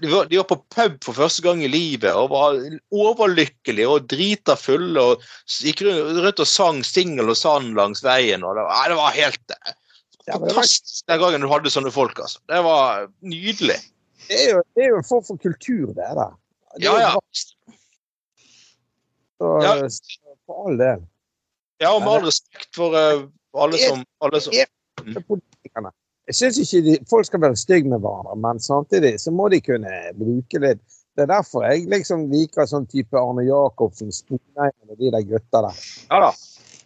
de 0.00 0.08
var, 0.08 0.24
de 0.24 0.38
var 0.40 0.46
på 0.48 0.56
pub 0.72 0.94
for 1.04 1.12
første 1.12 1.42
gang 1.44 1.60
i 1.62 1.68
livet 1.68 2.08
og 2.16 2.30
var 2.32 2.54
overlykkelige 2.96 3.88
og 3.92 4.06
drita 4.08 4.54
fulle 4.56 5.02
og 5.12 5.24
gikk 5.52 5.82
rundt, 5.84 6.40
og 6.40 6.48
sang 6.48 6.78
singel 6.84 7.28
og 7.28 7.36
sand 7.36 7.74
langs 7.76 8.00
veien. 8.04 8.44
og 8.44 8.56
Det 8.56 8.64
var, 8.64 8.88
det 8.88 8.96
var 8.96 9.12
helt 9.18 9.52
eh, 9.52 9.74
det 10.24 10.32
var- 10.32 10.46
fantastisk 10.48 11.04
den 11.12 11.20
gangen 11.20 11.44
du 11.44 11.48
hadde 11.52 11.70
sånne 11.74 11.92
folk. 11.92 12.18
altså. 12.24 12.40
Det 12.48 12.62
var 12.64 13.06
nydelig. 13.20 13.76
Det 14.28 14.40
er 14.40 14.50
jo, 14.56 14.62
det 14.74 14.84
er 14.84 14.88
jo 14.94 14.96
en 15.02 15.08
form 15.12 15.24
for 15.28 15.36
kultur, 15.44 15.86
det 15.92 16.08
der. 16.22 16.32
Det 16.76 16.84
Ja, 16.88 16.96
ja. 17.00 17.12
Så- 19.38 19.60
Ja. 19.62 19.88
så 19.88 20.34
For 20.46 20.68
all 20.68 20.78
del. 20.78 21.00
Ja, 21.80 21.90
og 21.92 22.00
med 22.04 22.08
all 22.12 22.26
respekt 22.26 22.68
for 22.76 22.94
uh, 22.94 23.24
alle 23.58 23.78
som, 23.78 24.04
alle 24.22 24.40
som 24.40 24.52
Med. 24.54 25.92
Jeg 26.26 26.34
syns 26.34 26.58
ikke 26.62 26.82
de, 26.86 26.94
folk 27.10 27.26
skal 27.26 27.40
være 27.42 27.56
stygge 27.56 27.90
med 27.90 27.98
hverandre, 28.02 28.36
men 28.42 28.60
samtidig 28.62 29.20
så 29.20 29.30
må 29.34 29.48
de 29.52 29.60
kunne 29.60 29.90
bruke 30.18 30.60
litt 30.62 30.80
Det 31.16 31.22
er 31.24 31.30
derfor 31.30 31.64
jeg 31.64 31.86
liksom 31.88 32.26
liker 32.30 32.66
sånn 32.68 32.86
type 32.92 33.16
Arne 33.16 33.44
Jacobsen, 33.46 34.10
Sponheim 34.12 34.90
og 34.90 34.98
de 34.98 35.10
der 35.14 35.22
gutta 35.24 35.62
der. 35.64 35.78
Ja 36.10 36.18
da. 36.26 36.32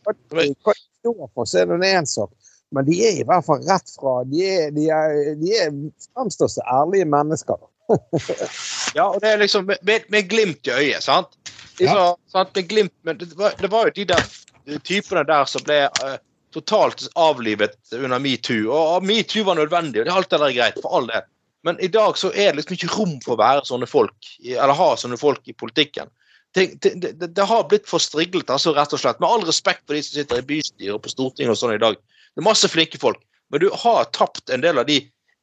Hva 0.07 0.15
hva 0.31 0.45
de 0.47 0.55
står 1.01 1.31
for, 1.35 1.45
så 1.51 1.59
er 1.65 1.73
det 1.73 1.89
en 1.89 2.07
sak. 2.07 2.31
Men 2.71 2.87
de 2.87 3.01
er 3.09 3.19
i 3.19 3.25
hvert 3.27 3.45
fall 3.45 3.65
rett 3.67 3.91
fra 3.99 4.21
De, 4.31 4.45
er, 4.47 4.71
de, 4.71 4.87
er, 4.95 5.35
de 5.41 5.51
er, 5.59 5.73
fremstår 6.15 6.53
som 6.55 6.71
ærlige 6.71 7.09
mennesker. 7.11 7.59
Ja, 8.95 9.09
og 9.09 9.21
det 9.23 9.33
er 9.33 9.39
liksom 9.43 9.67
med, 9.67 9.83
med, 9.87 10.07
med 10.11 10.29
glimt 10.31 10.67
i 10.67 10.71
øyet, 10.75 11.03
sant? 11.03 11.35
Så, 11.81 12.07
sant? 12.33 12.55
Med 12.55 12.69
glimt, 12.69 12.95
men 13.09 13.21
det 13.21 13.33
var, 13.39 13.55
det 13.59 13.71
var 13.73 13.89
jo 13.89 13.97
de 13.97 14.09
der 14.13 14.81
typene 14.85 15.25
der 15.29 15.49
som 15.49 15.65
ble 15.65 15.83
uh, 16.03 16.17
totalt 16.55 17.07
avlivet 17.19 17.77
under 17.97 18.21
metoo. 18.23 18.71
Og, 18.75 19.05
metoo 19.07 19.45
var 19.47 19.59
nødvendig, 19.59 20.03
og 20.03 20.09
det 20.09 20.13
er 20.13 20.21
alt 20.21 20.33
det 20.33 20.43
der 20.43 20.57
greit, 20.57 20.81
for 20.83 20.99
all 20.99 21.09
del. 21.11 21.29
Men 21.67 21.81
i 21.85 21.91
dag 21.93 22.17
så 22.19 22.31
er 22.33 22.53
det 22.53 22.63
liksom 22.63 22.77
ikke 22.79 22.95
rom 22.95 23.17
for 23.25 23.37
å 23.37 23.41
være 23.41 23.67
sånne 23.69 23.89
folk, 23.89 24.33
eller 24.47 24.77
ha 24.77 24.91
sånne 24.97 25.21
folk 25.21 25.49
i 25.49 25.57
politikken. 25.57 26.09
Det, 26.57 26.83
det, 26.83 26.95
det, 27.21 27.29
det 27.37 27.47
har 27.47 27.67
blitt 27.71 27.87
for 27.87 28.03
striglet, 28.03 28.51
altså, 28.51 28.73
rett 28.75 28.95
og 28.97 29.03
slett. 29.03 29.21
Med 29.23 29.29
all 29.29 29.45
respekt 29.47 29.85
for 29.85 29.95
de 29.95 30.03
som 30.03 30.19
sitter 30.19 30.41
i 30.41 30.47
bystyret 30.49 30.97
og 30.97 31.05
på 31.05 31.13
Stortinget 31.13 31.55
og 31.55 31.61
sånn 31.61 31.77
i 31.77 31.83
dag. 31.83 31.99
Det 32.01 32.43
er 32.43 32.49
masse 32.49 32.71
flinke 32.71 32.99
folk, 33.03 33.21
men 33.53 33.63
du 33.63 33.69
har 33.83 34.09
tapt 34.17 34.51
en 34.55 34.65
del 34.65 34.81
av 34.81 34.89
de 34.89 34.99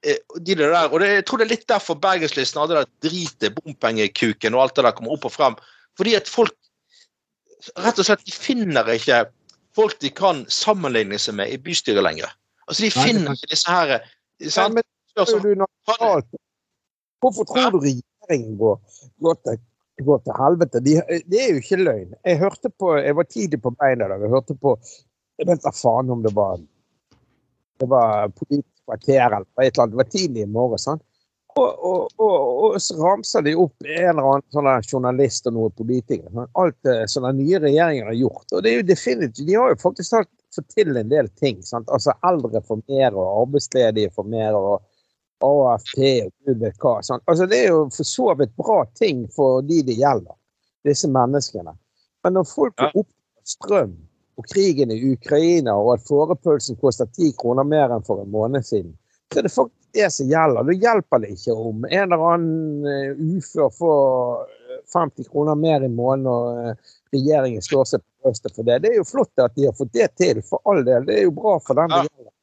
eh, 0.08 0.20
de 0.42 0.58
der, 0.58 0.76
og 0.90 1.00
det, 1.04 1.14
Jeg 1.20 1.26
tror 1.30 1.40
det 1.40 1.48
er 1.48 1.54
litt 1.54 1.70
derfor 1.70 2.00
Bergenslisten 2.02 2.62
hadde 2.64 2.76
det 2.76 2.84
der 2.84 3.10
dritet, 3.10 3.62
bompengekuken 3.62 4.58
og 4.58 4.66
alt 4.66 4.78
det 4.80 4.88
der 4.88 4.98
kommer 4.98 5.16
opp 5.16 5.30
og 5.30 5.36
frem. 5.36 5.58
Fordi 5.98 6.16
at 6.18 6.30
folk 6.30 6.54
rett 7.84 8.00
og 8.00 8.08
slett 8.08 8.26
de 8.26 8.34
finner 8.36 8.90
ikke 8.94 9.26
folk 9.78 9.98
de 10.02 10.12
kan 10.14 10.44
sammenligne 10.52 11.20
seg 11.22 11.38
med 11.38 11.54
i 11.54 11.58
bystyret 11.62 12.04
lenger. 12.06 12.30
Altså 12.68 12.86
De 12.86 12.92
finner 12.94 13.34
ikke 13.38 13.52
disse 13.54 13.72
her 13.72 13.98
sant? 14.50 14.80
sånn, 15.18 15.42
Hvorfor 17.18 17.48
tror 17.50 17.74
du 17.74 17.80
regjeringen 17.82 18.58
går, 18.60 18.78
går, 19.26 19.38
til, 19.46 19.60
går 20.06 20.20
til 20.26 20.36
helvete? 20.38 20.82
De, 20.86 20.96
det 21.26 21.40
er 21.42 21.54
jo 21.56 21.62
ikke 21.64 21.80
løgn. 21.82 22.12
Jeg 22.22 22.42
hørte 22.44 22.70
på, 22.70 22.92
jeg 23.02 23.18
var 23.18 23.30
tidlig 23.30 23.62
på 23.64 23.74
beina 23.74 24.06
i 24.06 24.12
dag. 24.12 24.26
Jeg 24.26 24.34
hørte 24.36 24.58
på 24.62 24.76
Jeg 25.38 25.50
vet 25.50 25.64
da 25.64 25.74
faen 25.74 26.10
om 26.14 26.22
det 26.26 26.34
var 26.38 26.58
det 27.78 27.86
var 27.90 28.30
Politisk 28.34 28.86
kvarter 28.86 29.26
eller 29.26 29.46
et 29.62 29.68
eller 29.68 29.84
annet. 29.84 29.94
Det 29.94 30.02
var 30.02 30.12
tidlig 30.14 30.42
i 30.42 30.50
morgen. 30.50 30.82
sant? 30.82 31.04
Og, 31.58 31.86
og, 31.90 32.12
og, 32.22 32.34
og 32.64 32.82
så 32.84 32.98
ramser 33.02 33.46
de 33.46 33.56
opp 33.58 33.86
en 33.86 34.10
eller 34.12 34.28
annen 34.32 34.46
sånn 34.54 34.70
journalist 34.92 35.48
og 35.50 35.56
noen 35.56 35.78
politikere. 35.78 36.48
Alt 36.62 36.92
som 37.10 37.26
den 37.26 37.40
nye 37.42 37.62
regjeringen 37.64 38.10
har 38.12 38.18
gjort. 38.18 38.46
Og 38.52 38.62
det 38.64 38.72
er 38.72 38.82
jo 38.82 38.90
definitivt, 38.92 39.48
De 39.48 39.56
har 39.58 39.74
jo 39.74 39.80
faktisk 39.82 40.20
fått 40.56 40.70
til 40.76 40.98
en 40.98 41.10
del 41.10 41.32
ting. 41.42 41.64
sant? 41.66 41.90
Altså 41.90 42.14
Eldre 42.30 42.62
får 42.62 42.84
mer, 42.86 43.18
og 43.18 43.42
arbeidsledige 43.46 44.14
får 44.14 44.30
mer. 44.30 44.58
og 44.58 44.86
AFP 45.44 46.00
og 46.26 46.32
gud 46.46 46.62
vet 46.62 46.78
hva. 46.82 46.98
Sant? 47.06 47.24
Altså, 47.30 47.46
det 47.50 47.64
er 47.64 47.74
jo 47.74 47.88
for 47.94 48.08
så 48.08 48.34
vidt 48.40 48.56
bra 48.58 48.84
ting 48.98 49.26
for 49.36 49.62
de 49.66 49.82
det 49.86 49.98
gjelder, 50.00 50.36
disse 50.88 51.10
menneskene. 51.12 51.76
Men 52.26 52.38
når 52.38 52.48
folk 52.50 52.78
er 52.82 52.94
opptatt 52.94 53.42
av 53.42 53.52
strøm 53.54 53.94
og 54.38 54.48
krigen 54.54 54.94
i 54.94 55.00
Ukraina, 55.14 55.76
og 55.78 55.96
at 55.96 56.08
fårepølsen 56.10 56.80
koster 56.82 57.10
ti 57.14 57.32
kroner 57.38 57.68
mer 57.68 57.94
enn 57.94 58.06
for 58.06 58.22
en 58.22 58.34
måned 58.34 58.66
siden, 58.66 58.96
så 59.34 59.40
er 59.40 59.44
det 59.48 59.52
faktisk 59.54 59.76
det 59.98 60.08
som 60.14 60.30
gjelder. 60.30 60.64
Da 60.68 60.76
hjelper 60.78 61.22
det 61.24 61.30
ikke 61.34 61.54
om 61.58 61.86
en 61.88 62.04
eller 62.04 62.24
annen 62.34 62.88
eh, 62.92 63.22
ufør 63.38 63.70
får 63.74 64.42
eh, 64.46 64.80
50 64.94 65.30
kroner 65.32 65.56
mer 65.60 65.84
i 65.84 65.90
måneden 65.92 66.28
og 66.32 66.60
eh, 66.70 66.96
regjeringen 67.16 67.64
slår 67.66 67.88
seg 67.90 68.04
på 68.04 68.28
brystet 68.30 68.56
for 68.56 68.68
det. 68.68 68.82
Det 68.84 68.92
er 68.94 69.00
jo 69.00 69.08
flott 69.08 69.44
at 69.44 69.56
de 69.58 69.66
har 69.70 69.76
fått 69.78 69.94
det 69.96 70.10
til, 70.20 70.42
for 70.46 70.62
all 70.70 70.84
del. 70.88 71.06
Det 71.08 71.18
er 71.20 71.26
jo 71.28 71.34
bra 71.40 71.58
for 71.64 71.80
den 71.80 71.90
det 71.94 72.02
Ja. 72.04 72.10
gjelder. 72.10 72.34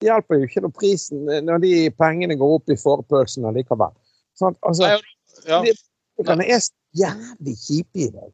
Det 0.00 0.08
hjelper 0.08 0.38
jo 0.40 0.46
ikke 0.48 0.60
når 0.64 0.70
prisen, 0.80 1.24
når 1.44 1.58
de 1.60 1.72
pengene 1.92 2.36
går 2.40 2.54
opp 2.56 2.70
i 2.72 2.76
forpølsen 2.80 3.44
allikevel. 3.50 3.92
Sånn, 4.40 4.54
Altså, 4.64 4.86
ja, 4.88 5.00
ja. 5.46 5.58
politikerne 5.60 6.46
er 6.48 6.62
så 6.64 6.72
jævlig 6.96 7.56
kjipe 7.60 8.00
i 8.06 8.10
dag. 8.14 8.30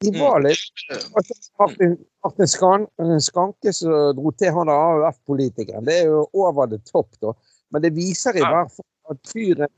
De 0.00 0.12
Mm. 0.12 0.20
var 0.20 0.40
litt 0.44 0.84
altså, 1.18 1.34
Martin, 1.58 1.96
Martin 2.24 2.46
Skan, 2.46 2.86
Skanke 3.20 3.72
som 3.74 4.14
dro 4.14 4.30
til 4.38 4.52
han 4.54 4.70
AUF-politikeren, 4.70 5.84
det 5.88 5.96
er 6.02 6.06
jo 6.12 6.20
over 6.32 6.68
the 6.70 6.78
top, 6.86 7.08
da. 7.22 7.32
Men 7.74 7.82
det 7.82 7.96
viser 7.96 8.36
i 8.38 8.44
hvert 8.44 8.70
fall 8.70 8.86
at 9.10 9.32
fyren 9.32 9.72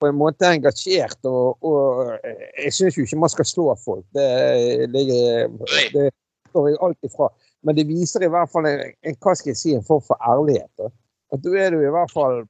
på 0.00 0.08
en 0.08 0.16
måte 0.16 0.44
er 0.44 0.56
engasjert, 0.58 1.18
og, 1.28 1.56
og 1.64 2.12
jeg 2.24 2.72
syns 2.72 2.96
jo 2.96 3.04
ikke 3.04 3.18
man 3.20 3.32
skal 3.32 3.48
slå 3.48 3.66
folk. 3.80 4.04
Det 4.16 4.88
ligger 4.92 5.48
Det 5.92 6.06
står 6.50 6.68
jeg 6.70 6.78
alt 6.82 7.08
ifra. 7.08 7.28
Men 7.62 7.76
det 7.76 7.84
viser 7.88 8.24
i 8.24 8.30
hvert 8.32 8.48
fall 8.52 8.66
en, 8.66 8.80
en 9.04 9.18
hva 9.20 9.34
skal 9.36 9.52
jeg 9.52 9.60
si, 9.60 9.74
en 9.76 9.84
form 9.84 10.00
for 10.04 10.16
ærlighet. 10.24 10.70
Da. 10.80 10.88
At 11.32 11.44
du 11.44 11.52
er 11.52 11.70
du 11.74 11.80
i 11.84 11.92
hvert 11.92 12.12
fall 12.12 12.42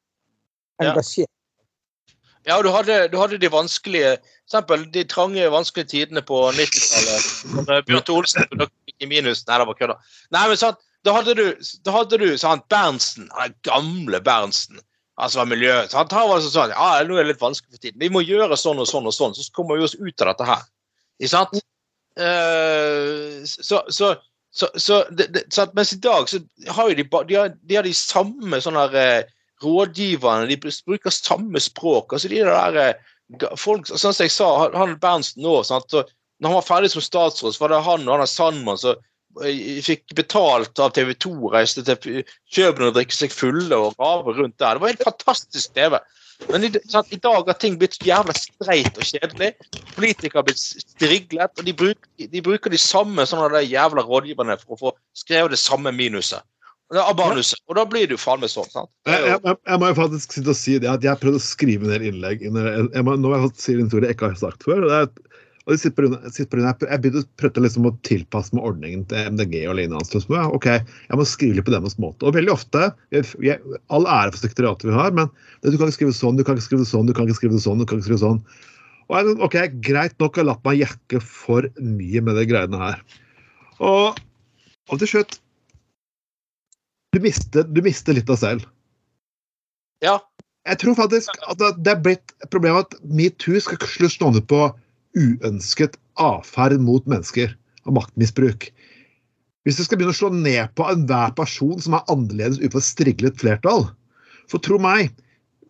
engasjert. 0.81 1.27
Ja, 1.27 1.40
du 2.49 2.71
hadde, 2.73 3.09
du 3.13 3.17
hadde 3.21 3.39
de 3.41 3.51
vanskelige 3.53 4.17
eksempel, 4.49 4.87
de 4.93 5.05
trange, 5.05 5.49
vanskelige 5.53 5.91
tidene 5.93 6.23
på 6.27 6.39
90-tallet. 6.57 7.83
Bjørn 7.87 8.07
Thor 8.07 8.23
Olsen 8.23 8.47
gikk 8.89 9.05
i 9.05 9.11
minus. 9.11 9.45
Nei, 9.47 9.59
det 9.61 9.69
var 9.69 9.79
kødda. 9.79 9.99
Nei, 10.35 10.47
men 10.49 10.61
sant, 10.61 10.81
da 11.07 11.15
hadde 11.17 11.35
du, 11.39 11.45
da 11.87 11.95
hadde 11.95 12.21
du 12.21 12.29
sant, 12.41 12.67
Berntsen, 12.73 13.29
den 13.37 13.55
gamle 13.67 14.21
Berntsen. 14.25 14.81
Altså 15.21 15.43
var 15.43 15.51
miljø. 15.51 15.75
Sant? 15.93 16.13
Han 16.17 16.31
var 16.31 16.41
sånn 16.45 16.73
ja, 16.73 16.89
nå 17.05 17.19
er 17.19 17.27
det 17.27 17.35
litt 17.35 17.43
vanskelig 17.43 17.77
for 17.77 17.83
tiden. 17.83 18.01
Vi 18.01 18.09
må 18.13 18.23
gjøre 18.25 18.57
sånn 18.57 18.81
og 18.81 18.89
sånn 18.89 19.09
og 19.09 19.15
sånn, 19.15 19.37
så 19.37 19.45
kommer 19.57 19.77
vi 19.77 19.85
oss 19.85 19.99
ut 19.99 20.25
av 20.25 20.33
dette 20.33 20.49
her. 20.49 20.63
Ikke 21.21 21.33
sant? 21.35 21.61
Eh, 22.21 23.43
så, 23.49 23.83
så, 23.93 24.15
så, 24.51 24.71
så 24.81 25.03
det, 25.13 25.29
det, 25.35 25.45
sant? 25.53 25.77
Mens 25.77 25.93
i 25.93 26.01
dag 26.01 26.29
så 26.31 26.41
har 26.73 26.91
jo 26.91 26.97
de, 26.97 27.05
de, 27.29 27.37
har, 27.37 27.53
de 27.53 27.79
har 27.79 27.87
de 27.87 27.93
samme 27.97 28.63
sånne 28.65 28.87
her, 28.87 28.97
eh, 29.03 29.37
rådgiverne, 29.65 30.49
de 30.49 30.57
bruker 30.61 31.11
samme 31.15 31.61
språk. 31.61 32.13
altså 32.13 32.29
de 32.29 32.43
der 32.45 32.77
eh, 32.77 32.95
folk, 33.57 33.87
Sånn 33.87 34.13
som 34.15 34.25
jeg 34.25 34.33
sa, 34.35 34.71
han- 34.75 34.99
Berntsen 35.01 35.43
nå 35.43 35.61
sant? 35.65 35.91
Så 35.91 36.05
når 36.41 36.49
han 36.49 36.59
var 36.61 36.69
ferdig 36.69 36.91
som 36.91 37.05
statsråd, 37.05 37.55
så 37.55 37.61
var 37.61 37.69
det 37.75 37.83
han 37.85 38.09
og 38.09 38.19
han 38.19 38.27
Sandmann 38.27 38.79
som 38.81 38.97
eh, 39.45 39.81
fikk 39.85 40.15
betalt 40.17 40.79
av 40.81 40.95
TV 40.97 41.13
2, 41.15 41.35
reiste 41.53 41.85
til 41.87 42.25
København 42.55 42.89
og 42.89 42.97
drikke 42.97 43.15
seg 43.15 43.31
fulle 43.35 43.77
og 43.77 43.95
rave 44.01 44.35
rundt 44.39 44.59
der. 44.59 44.75
Det 44.75 44.81
var 44.83 44.95
helt 44.95 45.05
fantastisk 45.05 45.75
TV. 45.77 45.99
Men 46.49 46.65
i, 46.65 46.71
sant, 46.89 47.11
i 47.13 47.19
dag 47.21 47.45
har 47.47 47.59
ting 47.61 47.77
blitt 47.79 47.99
jævla 48.01 48.33
streit 48.33 48.97
og 48.97 49.05
kjedelig. 49.05 49.51
Politikere 49.93 50.41
har 50.41 50.47
blitt 50.49 50.63
striglet, 50.63 51.53
og 51.59 51.67
de 51.67 51.75
bruker, 51.77 52.29
de 52.33 52.41
bruker 52.43 52.73
de 52.73 52.81
samme 52.81 53.27
sånne 53.29 53.51
der 53.53 53.67
jævla 53.69 54.07
rådgiverne 54.09 54.57
for 54.63 54.73
å 54.73 54.81
få 54.81 54.93
skrevet 55.21 55.53
det 55.53 55.61
samme 55.61 55.93
minuset. 55.93 56.41
Manuset. 56.91 57.61
Og 57.71 57.77
da 57.79 57.85
blir 57.87 58.09
du 58.11 58.17
faen 58.19 58.41
meg 58.43 58.51
sånn. 58.51 58.67
sant? 58.73 58.91
Jeg, 59.07 59.23
jeg, 59.29 59.39
jeg, 59.47 59.57
jeg 59.71 59.79
må 59.83 59.91
jo 59.93 59.97
faktisk 60.01 60.33
sitte 60.35 60.51
og 60.51 60.59
si 60.59 60.79
det 60.83 60.89
at 60.91 61.05
jeg 61.07 61.21
prøvde 61.23 61.39
å 61.39 61.45
skrive 61.45 61.91
del 61.91 62.09
innlegg. 62.11 62.43
Jeg 62.43 63.05
må, 63.07 63.15
nå 63.15 63.31
har 63.31 63.37
jeg 63.39 63.51
fått 63.51 63.61
si 63.63 63.75
en 63.77 63.85
historie 63.85 64.11
jeg 64.11 64.17
ikke 64.19 64.31
har 64.33 64.41
sagt 64.41 64.67
før. 64.67 64.87
er, 64.91 65.11
og 65.67 65.75
det 65.75 65.79
sitter 65.83 65.95
på 65.95 66.03
grunn 66.03 66.17
av- 66.17 66.33
sitter 66.35 66.49
på 66.51 66.59
grunn 66.59 66.69
av- 66.73 66.87
Jeg 66.91 67.03
begynte 67.05 67.23
å 67.23 67.29
prøve 67.39 67.63
liksom 67.63 67.87
å 67.87 67.93
tilpasse 68.09 68.57
meg 68.57 68.67
ordningen 68.73 69.05
til 69.13 69.29
MDG 69.37 69.55
og 69.71 69.77
lignende. 69.79 70.03
Så 70.11 70.25
jeg, 70.25 70.49
ok, 70.59 70.67
jeg 71.13 71.21
må 71.21 71.27
skrive 71.29 71.59
litt 71.61 71.69
på 71.69 71.75
deres 71.77 71.95
måte. 72.03 72.27
Og 72.27 72.35
veldig 72.35 72.55
ofte 72.57 72.89
jeg, 73.15 73.29
jeg, 73.45 73.61
All 73.95 74.09
ære 74.11 74.33
for 74.35 74.43
sekretariatet 74.43 74.89
vi 74.91 74.97
har, 74.97 75.13
men 75.15 75.31
det, 75.63 75.71
du 75.71 75.79
kan 75.79 75.87
ikke 75.87 76.01
skrive 76.01 76.17
sånn, 76.17 76.41
du 76.41 76.43
kan 76.49 76.59
ikke 76.59 76.67
skrive 76.73 76.89
sånn, 76.89 77.07
du 77.07 77.15
kan 77.15 77.29
ikke 77.29 77.39
skrive 77.39 77.61
sånn. 77.63 77.79
du 77.79 77.87
kan 77.87 78.01
ikke 78.01 78.09
skrive 78.09 78.25
sånn. 78.25 78.43
Og 79.11 79.15
jeg, 79.19 79.37
ok, 79.47 79.57
Greit 79.85 80.17
nok 80.19 80.35
jeg 80.39 80.43
har 80.43 80.51
latt 80.55 80.67
meg 80.67 80.83
jekke 80.83 81.23
for 81.23 81.71
mye 81.79 82.25
med 82.25 82.35
de 82.41 82.49
greiene 82.51 82.83
her. 82.83 83.05
Og, 83.79 84.19
og 84.91 84.99
til 85.05 85.11
slutt 85.15 85.39
du 87.13 87.21
mister, 87.21 87.65
du 87.65 87.83
mister 87.83 88.17
litt 88.17 88.31
av 88.31 88.39
selv. 88.41 88.67
Ja. 90.05 90.19
Jeg 90.69 90.79
tror 90.83 90.97
faktisk 90.99 91.33
at 91.49 91.59
det- 91.59 91.91
er 91.91 92.01
blitt 92.01 92.35
et 92.43 92.51
problem 92.51 92.77
at 92.77 92.95
metoo 93.03 93.61
skal 93.61 93.79
slutte 93.79 94.17
slå 94.19 94.33
ned 94.35 94.47
på 94.47 94.75
uønsket 95.17 95.97
atferd 96.21 96.81
mot 96.81 97.05
mennesker 97.07 97.55
og 97.87 97.95
maktmisbruk. 97.95 98.71
Hvis 99.65 99.77
du 99.77 99.85
skal 99.85 99.99
begynne 99.99 100.15
å 100.15 100.21
slå 100.21 100.31
ned 100.33 100.75
på 100.75 100.87
enhver 100.89 101.35
person 101.37 101.81
som 101.81 101.95
er 101.95 102.07
annerledes 102.09 102.61
utenfor 102.61 102.85
striglet 102.85 103.37
flertall, 103.41 103.91
for 104.49 104.59
tro 104.59 104.79
meg, 104.79 105.13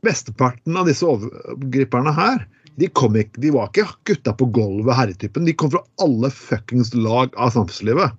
mesteparten 0.06 0.76
av 0.76 0.86
disse 0.86 1.06
overgriperne 1.06 2.12
her, 2.14 2.46
de, 2.78 2.88
kom 2.88 3.16
ikke, 3.18 3.40
de 3.40 3.50
var 3.50 3.68
ikke 3.68 3.88
gutta 4.04 4.32
på 4.32 4.48
gulvet, 4.54 4.94
herretypen. 4.96 5.44
De 5.44 5.52
kom 5.52 5.70
fra 5.70 5.82
alle 6.00 6.30
fuckings 6.30 6.94
lag 6.94 7.34
av 7.36 7.52
samfunnslivet. 7.52 8.14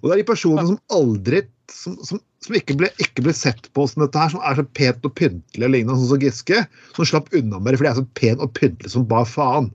Og 0.00 0.04
det 0.04 0.12
er 0.12 0.22
de 0.22 0.28
personene 0.30 0.66
som 0.68 0.78
aldri 0.94 1.42
som, 1.70 1.96
som, 2.04 2.20
som 2.44 2.56
ikke, 2.56 2.76
ble, 2.80 2.88
ikke 3.02 3.24
ble 3.26 3.34
sett 3.36 3.68
på 3.76 3.84
som 3.88 4.04
dette 4.04 4.20
her, 4.20 4.32
som 4.32 4.44
er 4.46 4.56
så 4.56 4.64
pent 4.76 5.04
og 5.04 5.12
pyntelig 5.18 5.66
og 5.66 5.72
lignende, 5.74 5.98
sånn 6.00 6.12
som 6.14 6.22
Giske, 6.24 6.62
som 6.96 7.08
slapp 7.08 7.28
unna 7.36 7.60
med 7.60 7.74
det 7.74 7.80
fordi 7.80 7.90
jeg 7.90 7.96
er 7.96 8.00
så 8.00 8.20
pen 8.20 8.44
og 8.44 8.54
pyntelig 8.56 8.92
som 8.94 9.08
bare 9.10 9.28
faen. 9.28 9.68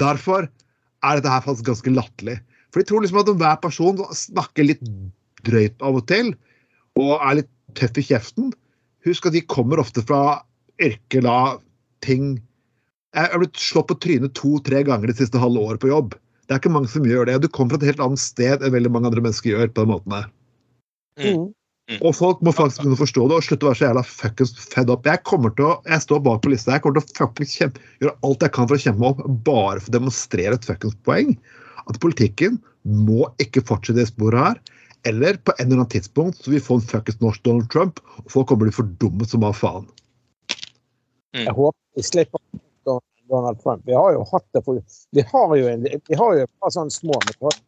Derfor 0.00 0.46
er 0.46 1.18
dette 1.18 1.32
her 1.32 1.44
faktisk 1.44 1.68
ganske 1.68 1.94
latterlig. 1.96 2.38
For 2.70 2.80
de 2.80 2.88
tror 2.88 3.04
liksom 3.04 3.20
at 3.20 3.32
hver 3.42 3.58
person 3.62 4.02
snakker 4.16 4.68
litt 4.70 4.84
drøyt 5.46 5.82
av 5.84 5.98
og 5.98 6.06
til, 6.10 6.32
og 7.00 7.16
er 7.18 7.40
litt 7.40 7.50
tøff 7.78 7.98
i 7.98 8.06
kjeften. 8.06 8.52
Husk 9.04 9.26
at 9.28 9.34
de 9.34 9.42
kommer 9.50 9.82
ofte 9.82 10.04
fra 10.06 10.42
yrker 10.82 11.26
da 11.26 11.38
ting 12.04 12.36
Jeg 13.14 13.30
har 13.30 13.38
blitt 13.38 13.60
slått 13.62 13.86
på 13.92 13.94
trynet 14.02 14.32
to-tre 14.34 14.80
ganger 14.82 15.06
det 15.06 15.20
siste 15.20 15.38
halve 15.38 15.60
året 15.62 15.78
på 15.78 15.86
jobb. 15.86 16.16
Det 16.44 16.56
er 16.56 16.58
ikke 16.58 16.72
mange 16.74 16.90
som 16.90 17.04
gjør 17.06 17.28
det. 17.28 17.36
Du 17.44 17.46
kommer 17.46 17.76
fra 17.76 17.84
et 17.84 17.92
helt 17.92 18.02
annet 18.02 18.18
sted 18.18 18.58
enn 18.58 18.74
veldig 18.74 18.90
mange 18.90 19.06
andre 19.06 19.22
mennesker 19.22 19.52
gjør. 19.52 19.70
på 19.70 19.84
den 19.84 19.92
måten 19.92 20.16
der. 20.16 20.26
Mm. 21.22 21.52
Og 22.00 22.14
folk 22.16 22.40
må 22.40 22.52
faktisk 22.56 22.80
begynne 22.80 22.96
å 22.96 23.02
forstå 23.02 23.24
det 23.28 23.36
og 23.36 23.44
slutte 23.44 23.66
å 23.66 23.68
være 23.70 23.76
så 23.76 23.84
jævla 23.90 24.02
fuckings 24.08 24.52
fed 24.72 24.88
up. 24.92 25.04
Jeg 25.04 25.20
kommer 25.28 25.52
til 25.56 25.66
å, 25.68 25.72
jeg 25.84 26.00
står 26.00 26.22
bak 26.24 26.38
på 26.44 26.52
lista. 26.54 26.72
Jeg 26.72 26.84
kommer 26.84 27.02
til 27.02 27.04
å 27.04 27.16
fuckings 27.18 27.56
kjempe, 27.58 27.82
gjøre 28.00 28.14
alt 28.24 28.46
jeg 28.46 28.54
kan 28.56 28.70
for 28.70 28.76
å 28.78 28.84
kjempe 28.84 29.02
meg 29.02 29.20
opp 29.20 29.34
bare 29.44 29.82
for 29.82 29.92
å 29.92 29.96
demonstrere 29.98 30.56
et 30.56 30.64
fuckings 30.64 30.96
poeng. 31.04 31.34
At 31.84 32.00
politikken 32.00 32.56
må 32.88 33.28
ikke 33.44 33.60
fortsette 33.68 33.98
det 34.00 34.08
sporet 34.08 34.40
her. 34.40 34.62
Eller 35.04 35.36
på 35.44 35.52
en 35.58 35.66
eller 35.66 35.82
annen 35.82 35.92
tidspunkt 35.92 36.40
så 36.40 36.54
vi 36.54 36.62
får 36.64 36.80
en 36.80 36.88
fuckings 36.94 37.20
norsk 37.20 37.44
Donald 37.44 37.68
Trump, 37.74 38.00
og 38.22 38.32
folk 38.32 38.48
kommer 38.48 38.64
til 38.64 38.72
å 38.72 38.72
bli 38.72 38.78
fordummet 38.80 39.34
som 39.34 39.44
bare 39.44 39.58
faen. 39.60 39.88
Jeg 41.36 41.52
håper 41.52 41.98
vi 41.98 42.06
slipper 42.08 42.40
Donald 43.28 43.60
Trump. 43.60 43.84
Vi 43.84 43.92
har 43.96 44.14
jo 44.16 44.24
hatt 44.32 44.46
det 44.56 44.64
for 44.64 44.80
Vi 45.12 45.24
har 45.34 45.52
jo, 45.60 45.68
en, 45.68 45.84
vi 45.84 46.16
har 46.16 46.38
jo 46.38 46.46
et 46.48 46.60
par 46.64 46.72
sånne 46.72 46.92
små 46.96 47.20
vi 47.28 47.36
har- 47.44 47.60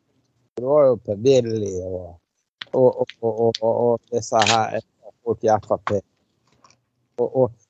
var 0.65 0.87
jo 0.87 0.97
Per 1.05 1.17
Willy 1.21 1.75
og, 1.85 2.17
og, 2.73 3.05
og, 3.21 3.39
og, 3.39 3.63
og, 3.63 4.01
disse 4.13 4.43
her 4.51 4.81
folk 5.25 5.45
i 5.45 5.53
Frp. 5.67 5.95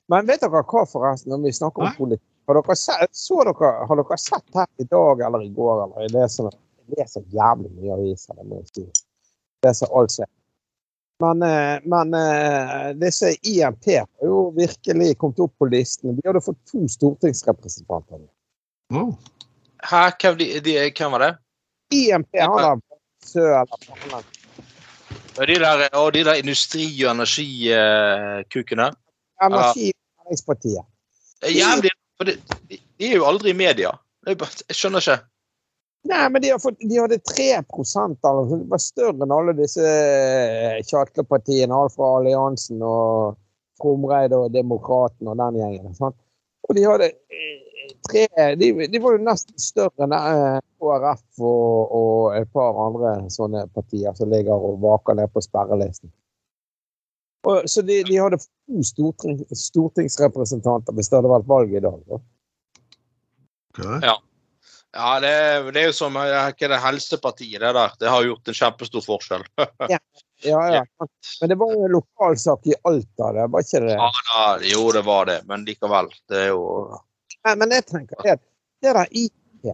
Men 0.08 0.26
vet 0.26 0.42
dere 0.42 0.62
hva, 0.62 0.86
forresten, 0.88 1.30
når 1.32 1.44
vi 1.44 1.52
snakker 1.54 1.86
om 1.86 1.94
politikk 1.98 2.24
har 2.46 2.54
dere, 2.54 2.76
sett, 2.76 3.10
dere, 3.28 3.70
har 3.88 3.96
dere 3.96 4.18
sett 4.18 4.54
her 4.54 4.66
i 4.78 4.84
dag 4.84 5.20
eller 5.26 5.42
i 5.42 5.50
går 5.54 5.82
eller 5.84 6.04
jeg 6.04 6.14
leser, 6.14 6.50
jeg 6.78 6.98
leser 7.00 7.24
jævlig 7.34 7.70
mye 7.74 7.94
aviser, 7.96 8.36
det 8.38 8.46
må 8.46 8.60
jeg 8.60 8.68
si. 8.70 8.84
Leser 9.66 9.94
alt 9.98 10.14
som 10.14 10.26
er. 10.26 10.32
Men, 11.24 11.42
eh, 11.42 11.78
men 11.88 12.14
eh, 12.14 12.90
disse 13.00 13.32
IMP 13.48 13.88
har 13.96 14.28
jo 14.28 14.50
virkelig 14.56 15.14
kommet 15.18 15.40
opp 15.40 15.54
på 15.58 15.70
listen. 15.72 16.12
De 16.18 16.26
hadde 16.28 16.44
fått 16.44 16.60
to 16.70 16.84
stortingsrepresentanter. 16.92 18.20
Mm. 18.92 19.14
Hæ, 19.90 20.02
hvem, 20.20 20.36
de, 20.38 20.50
de, 20.60 20.76
hvem 20.92 21.16
var 21.16 21.24
det? 21.24 21.32
IMP 21.96 22.36
han 22.36 22.58
har 22.60 22.82
Sø 23.26 23.48
Ja, 25.36 25.46
De 25.46 25.58
der, 25.60 25.88
og 25.92 26.12
de 26.14 26.24
der 26.24 26.34
industri- 26.40 27.04
og 27.04 27.12
energikukene. 27.12 28.90
Energi- 29.42 29.92
og 29.92 30.24
Næringspartiet. 30.24 30.84
Jævlig, 31.44 31.90
de, 32.24 32.36
de, 32.70 32.78
de 32.98 33.10
er 33.10 33.16
jo 33.16 33.26
aldri 33.28 33.50
i 33.50 33.56
media. 33.56 33.90
Jeg 34.26 34.38
skjønner 34.74 35.04
ikke. 35.04 35.18
Nei, 36.06 36.28
men 36.30 36.42
de, 36.42 36.52
har 36.54 36.60
fått, 36.62 36.78
de 36.80 37.00
hadde 37.00 37.18
3 37.18 37.48
eller. 37.58 38.50
Det 38.50 38.70
var 38.70 38.82
større 38.82 39.26
enn 39.26 39.34
alle 39.34 39.54
disse 39.58 39.82
kjartlepartiene, 39.82 40.84
tjatlepartiene. 40.86 41.74
Alt 41.74 41.96
fra 41.96 42.12
Alliansen 42.20 42.82
og 42.86 43.36
Fromreid 43.80 44.34
og 44.36 44.52
Demokraten 44.54 45.28
og 45.28 45.38
den 45.40 45.58
gjengen. 45.60 45.96
Sant? 45.98 46.16
Og 46.66 46.74
de 46.76 46.84
hadde 46.86 47.08
eh, 47.12 47.94
tre 48.08 48.26
De, 48.58 48.70
de 48.90 49.00
var 49.02 49.16
jo 49.16 49.24
nesten 49.26 49.58
større 49.62 50.06
enn 50.06 50.14
eh, 50.16 50.60
KrF 50.82 51.42
og, 51.46 51.96
og 52.00 52.36
et 52.38 52.50
par 52.54 52.78
andre 52.86 53.16
sånne 53.32 53.66
partier 53.74 54.14
som 54.18 54.30
ligger 54.32 54.54
og 54.70 54.80
vaker 54.82 55.18
ned 55.20 55.30
på 55.34 55.42
sperrelisten. 55.44 56.10
Og, 57.46 57.62
så 57.70 57.82
de, 57.86 58.00
de 58.08 58.16
hadde 58.18 58.40
to 58.42 58.82
storting, 58.82 59.38
stortingsrepresentanter 59.54 60.96
hvis 60.96 61.12
det 61.12 61.20
hadde 61.20 61.30
vært 61.30 61.50
valg 61.50 61.74
i 61.78 61.82
dag. 61.84 62.00
Da. 62.10 62.18
Okay. 63.76 64.00
Ja, 64.96 65.10
det, 65.20 65.30
er- 65.30 65.70
det 65.70 65.82
er 65.82 65.90
jo 65.90 65.94
som 65.96 66.16
er 66.18 66.34
ikke 66.50 66.70
det 66.72 66.80
helsepartiet, 66.82 67.60
det 67.62 67.72
der. 67.76 67.94
Det 68.00 68.08
har 68.10 68.24
gjort 68.26 68.48
en 68.50 68.56
kjempestor 68.62 69.04
forskjell. 69.04 69.44
Ja, 69.92 70.00
ja. 70.42 70.86
Men 71.40 71.48
det 71.48 71.58
var 71.60 71.72
jo 71.72 71.84
en 71.84 71.92
lokalsak 71.92 72.66
i 72.66 72.74
Alta, 72.82 73.32
det 73.32 73.46
var 73.52 73.64
ikke 73.64 73.82
det? 73.86 73.96
Ja, 73.96 74.10
da, 74.28 74.44
jo, 74.72 74.84
det 74.92 75.02
var 75.06 75.28
det, 75.30 75.40
men 75.48 75.64
likevel. 75.68 76.10
Det 76.28 76.42
er 76.46 76.48
jo 76.52 76.62
Nei, 77.46 77.54
men 77.60 77.70
jeg 77.70 77.86
tenker 77.86 78.22
det, 78.26 78.38
det 78.82 78.92
der 78.96 79.12
IT, 79.14 79.70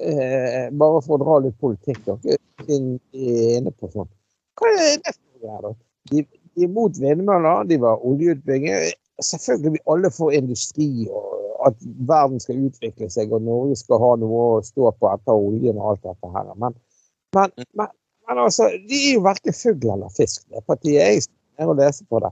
eh, 0.00 0.70
bare 0.72 1.02
for 1.04 1.18
å 1.18 1.20
dra 1.20 1.36
litt 1.44 1.58
politikk 1.60 2.00
dere 2.06 2.38
er 2.64 3.58
inne 3.58 3.72
på 3.76 3.90
sånn. 3.92 4.08
Hva 4.56 4.70
er 4.72 4.96
det 5.04 5.12
for 5.12 5.42
greier, 5.42 5.66
da? 5.66 5.74
De, 6.10 6.24
de 6.56 6.64
er 6.64 6.72
mot 6.72 6.96
vindmøller, 6.96 7.68
de 7.68 7.76
var 7.82 8.00
oljeutbygging. 8.08 8.88
Selvfølgelig 9.20 9.74
vil 9.76 9.92
alle 9.92 10.10
få 10.16 10.30
industri 10.32 10.88
og 11.12 11.40
at 11.66 11.76
verden 12.08 12.40
skal 12.40 12.62
utvikle 12.68 13.10
seg 13.12 13.32
og 13.36 13.44
Norge 13.44 13.76
skal 13.76 14.00
ha 14.00 14.14
noe 14.20 14.44
å 14.56 14.60
stå 14.64 14.92
på 14.96 15.10
etter 15.12 15.36
oljen 15.36 15.80
og 15.80 15.92
alt 15.92 16.06
dette 16.08 16.30
her. 16.34 16.52
Men, 16.56 16.76
men, 17.36 17.52
men, 17.76 17.92
men 18.30 18.38
altså, 18.38 18.68
de 18.86 18.94
er 18.94 19.14
jo 19.16 19.22
verken 19.24 19.54
fugl 19.58 19.88
eller 19.90 20.10
fisk, 20.14 20.44
det 20.54 20.60
partiet. 20.70 21.26
Jeg 21.26 21.64
er 21.64 21.70
å 21.70 21.74
lese 21.74 22.04
på 22.06 22.20
det. 22.22 22.30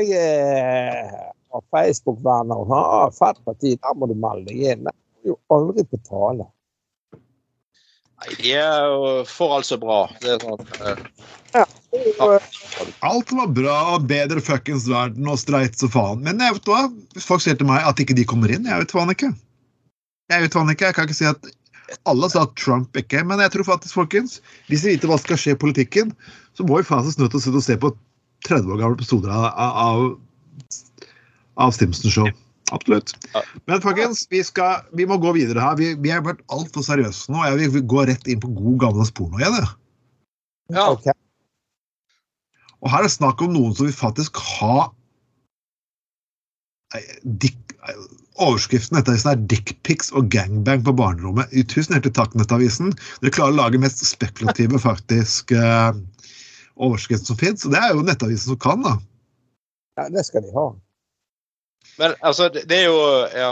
Jeg 0.00 0.16
eh, 0.18 1.12
har 1.54 1.62
Facebook-venner 1.70 2.64
og 2.64 2.72
har 2.74 3.12
fett 3.14 3.38
parti, 3.46 3.76
der 3.78 3.94
må 3.94 4.08
du 4.10 4.16
melde 4.18 4.48
deg 4.50 4.64
inn. 4.72 4.88
Det 4.88 5.22
er 5.22 5.30
jo 5.30 5.36
aldri 5.54 5.84
på 5.86 6.00
tale. 6.08 6.48
Nei, 8.20 8.34
de 8.40 8.56
er 8.58 8.88
jo 8.90 9.12
for 9.30 9.54
alt 9.54 9.68
så 9.70 9.78
bra. 9.78 10.00
Det 10.18 10.34
er 10.34 10.42
sånn 10.42 10.66
eh, 10.82 11.62
eh, 11.62 12.50
Alt 13.06 13.30
var 13.38 13.54
bra 13.54 13.78
og 13.94 14.10
bedre 14.10 14.42
fuckings 14.42 14.88
verden 14.90 15.30
og 15.30 15.38
streit 15.38 15.78
så 15.78 15.86
faen. 15.94 16.26
Men 16.26 16.42
jeg 16.42 16.58
vet 16.58 16.74
hva? 16.74 16.82
folk 17.22 17.46
sier 17.46 17.54
til 17.60 17.70
meg 17.70 17.86
at 17.86 18.02
ikke 18.02 18.18
de 18.18 18.26
kommer 18.26 18.50
inn, 18.50 18.66
jeg 18.66 18.82
vet 18.82 18.98
faen 18.98 19.14
ikke. 19.14 19.30
Jeg 20.34 20.42
vet 20.42 20.58
faen 20.58 20.74
ikke. 20.74 20.90
Jeg 20.90 20.98
kan 20.98 21.06
ikke 21.06 21.20
si 21.22 21.30
at 21.30 21.54
alle 22.10 22.28
sa 22.30 22.44
at 22.46 22.54
Trump 22.60 22.96
ikke, 22.98 23.22
men 23.26 23.42
jeg 23.42 23.54
tror 23.54 23.66
faktisk, 23.72 23.96
folkens, 23.98 24.38
hvis 24.68 24.84
vi 24.86 24.94
vet 24.94 25.06
hva 25.08 25.18
som 25.18 25.26
skal 25.28 25.40
skje 25.42 25.56
i 25.56 25.60
politikken, 25.60 26.12
så 26.56 26.66
må 26.66 26.80
vi 26.80 26.88
faen 26.88 27.08
oss 27.08 27.18
nødt 27.20 27.34
til 27.34 27.56
å 27.58 27.64
se 27.64 27.76
på 27.80 27.92
30 28.48 28.72
år 28.72 28.80
gamle 28.80 28.98
episoder 28.98 29.32
av, 29.34 29.48
av, 29.58 30.04
av 31.60 31.74
Stimson 31.76 32.12
Show. 32.12 32.30
Absolutt. 32.70 33.14
Men 33.66 33.82
folkens, 33.82 34.22
vi, 34.30 34.42
skal, 34.46 34.84
vi 34.94 35.06
må 35.08 35.18
gå 35.22 35.32
videre 35.34 35.62
her. 35.62 35.78
Vi, 35.80 35.92
vi 35.98 36.12
har 36.12 36.22
vært 36.26 36.42
altfor 36.54 36.84
seriøse 36.86 37.32
nå. 37.32 37.42
Jeg 37.48 37.72
vil 37.74 37.86
gå 37.90 38.04
rett 38.06 38.30
inn 38.30 38.42
på 38.42 38.52
god 38.54 38.78
gammeldags 38.84 39.10
porno 39.16 39.40
igjen. 39.40 39.58
jeg. 39.58 39.72
Ja. 40.76 40.86
ok. 40.92 41.10
Og 42.80 42.92
her 42.92 43.02
er 43.02 43.08
det 43.08 43.16
snakk 43.16 43.42
om 43.44 43.52
noen 43.52 43.74
som 43.76 43.88
vil 43.88 43.96
faktisk 43.96 44.38
ha 44.60 44.88
Nei, 46.90 47.00
dick, 47.38 47.69
Overskriften 48.40 48.96
i 48.96 49.00
nettavisen 49.00 49.30
er 49.30 49.42
'Dickpics 49.48 50.10
og 50.16 50.28
gangbang 50.32 50.84
på 50.84 50.92
barnerommet'. 50.96 51.52
Tusen 51.68 51.94
hjertelig 51.94 52.14
takk, 52.16 52.34
Nettavisen. 52.36 52.92
Dere 53.20 53.32
klarer 53.34 53.54
å 53.54 53.60
lage 53.60 53.80
mest 53.80 54.04
spekulative 54.04 54.80
faktisk 54.88 55.52
eh, 55.56 55.92
overskrifter 56.76 57.32
som 57.32 57.40
fins. 57.40 57.64
Og 57.64 57.74
det 57.74 57.80
er 57.80 57.94
jo 57.94 58.04
Nettavisen 58.04 58.52
som 58.52 58.60
kan, 58.60 58.84
da. 58.84 58.96
Ja, 60.00 60.08
det 60.12 60.24
skal 60.28 60.44
de 60.44 60.54
ha. 60.56 60.68
Men 62.00 62.14
altså, 62.20 62.48
det, 62.48 62.66
det 62.68 62.84
er 62.84 62.88
jo 62.88 63.02
Ja. 63.36 63.50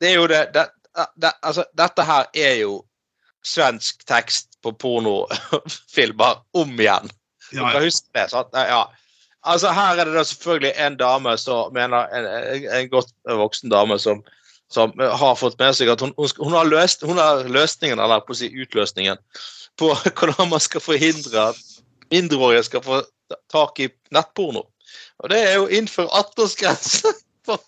Det 0.00 0.10
er 0.10 0.18
jo 0.18 0.26
det, 0.28 0.40
det, 0.52 0.66
det 1.22 1.30
Altså, 1.42 1.64
dette 1.76 2.04
her 2.04 2.26
er 2.34 2.54
jo 2.60 2.82
svensk 3.44 4.04
tekst 4.08 4.58
på 4.64 4.72
pornofilmer 4.80 6.40
om 6.56 6.80
igjen. 6.80 7.10
Ja, 7.52 7.70
kan 7.72 7.84
huske 7.84 8.08
det, 8.16 8.30
sant? 8.32 8.56
Ja. 8.56 8.86
Altså, 9.44 9.72
her 9.76 9.98
er 10.00 10.08
det 10.08 10.14
da 10.16 10.24
selvfølgelig 10.24 10.72
en 10.80 10.96
dame 10.96 11.36
som 11.38 11.72
mener 11.74 12.08
En, 12.16 12.26
en, 12.64 12.88
godt 12.88 13.12
voksen 13.28 13.70
dame 13.70 13.98
som, 13.98 14.22
som 14.72 14.92
har 14.98 15.34
fått 15.36 15.58
med 15.60 15.76
seg 15.76 15.90
at 15.92 16.00
hun, 16.00 16.14
hun, 16.16 16.52
har, 16.52 16.64
løst, 16.64 17.04
hun 17.04 17.20
har 17.20 17.44
løsningen, 17.44 18.00
eller 18.00 18.24
på 18.24 18.32
å 18.32 18.38
si 18.40 18.48
utløsningen, 18.48 19.20
på 19.80 19.90
hvordan 20.16 20.48
man 20.52 20.62
skal 20.64 20.84
forhindre 20.84 21.50
at 21.50 21.60
mindreårige 22.12 22.64
skal 22.70 22.84
få 22.84 23.02
tak 23.52 23.80
i 23.84 23.90
nettporno. 24.14 24.64
Og 25.22 25.30
det 25.30 25.42
er 25.42 25.54
jo 25.58 25.68
innfør 25.68 26.08
18-årsgrense 26.08 27.12
for 27.46 27.60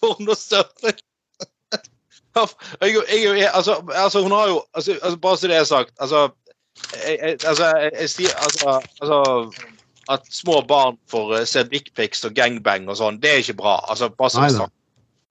pornosurfing. 0.00 0.98
Altså, 2.34 3.74
altså, 3.90 4.20
hun 4.22 4.30
har 4.30 4.48
jo 4.48 4.60
altså, 4.74 4.92
altså, 5.02 5.16
Bare 5.18 5.36
så 5.36 5.48
det 5.50 5.56
er 5.56 5.64
sagt. 5.64 5.90
Altså, 5.98 6.28
jeg, 6.94 7.18
jeg, 7.22 7.38
altså, 7.44 7.66
jeg, 7.66 7.92
jeg 8.18 8.30
altså, 8.38 8.80
altså 9.02 9.18
At 10.10 10.26
små 10.34 10.60
barn 10.66 10.98
får 11.10 11.36
eh, 11.38 11.46
se 11.48 11.64
dickpics 11.70 12.24
og 12.26 12.34
gangbang 12.34 12.88
og 12.90 12.98
sånn, 12.98 13.20
det 13.22 13.30
er 13.30 13.42
ikke 13.44 13.60
bra. 13.62 13.78
Altså, 13.92 14.10
bare 14.10 14.46
er 14.46 14.54
sagt. 14.56 14.76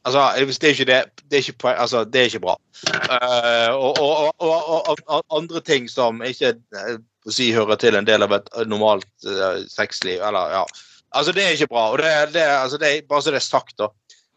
Altså, 0.08 0.22
det 0.48 0.64
er 0.64 0.76
ikke 0.78 0.88
det, 0.88 1.00
det 1.30 1.38
er 1.38 1.44
ikke, 1.44 1.72
altså, 1.76 2.04
det 2.08 2.22
er 2.22 2.30
ikke 2.32 2.40
bra. 2.46 2.56
Uh, 2.88 3.76
og, 3.76 4.00
og, 4.00 4.34
og, 4.40 5.00
og, 5.08 5.24
andre 5.36 5.62
ting 5.62 5.90
som 5.92 6.24
ikke 6.24 6.54
eh, 6.56 6.96
si, 7.28 7.52
hører 7.52 7.76
til 7.76 7.98
en 8.00 8.08
del 8.08 8.24
av 8.24 8.38
et 8.38 8.48
normalt 8.66 9.10
uh, 9.28 9.60
sexliv, 9.68 10.24
eller 10.24 10.56
ja. 10.56 10.64
Altså, 11.12 11.34
det 11.36 11.44
er 11.44 11.58
ikke 11.58 11.74
bra. 11.74 11.90
og 11.92 11.98
det, 12.00 12.34
det, 12.34 12.46
altså, 12.48 12.78
det 12.78 12.88
er 12.90 13.08
Bare 13.10 13.22
så 13.22 13.36
det 13.36 13.42
er 13.42 13.50
sagt, 13.50 13.76
da. 13.78 13.90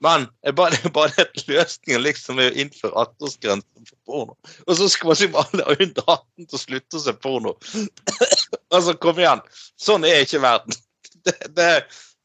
Men 0.02 0.26
det 0.42 0.56
bare, 0.58 0.90
bare 0.96 1.14
det 1.16 1.46
løsningen 1.46 2.02
liksom 2.02 2.40
er 2.42 2.50
å 2.50 2.58
innføre 2.64 3.04
18-årsgrense 3.06 3.86
for 3.86 3.98
porno. 4.08 4.38
Og 4.66 4.76
så 4.80 4.88
skal 4.90 5.12
man 5.12 5.20
si 5.20 5.28
alle 5.30 5.62
er 5.62 5.84
under 5.86 6.02
18 6.16 6.48
til 6.48 6.58
å 6.58 6.62
slutte 6.64 6.98
å 6.98 7.04
se 7.04 7.14
porno. 7.22 7.54
altså, 8.72 8.96
kom 9.02 9.20
igjen. 9.20 9.42
Sånn 9.80 10.06
er 10.08 10.24
ikke 10.26 10.42
verden. 10.44 10.78
Det, 11.22 11.36
det, 11.54 11.66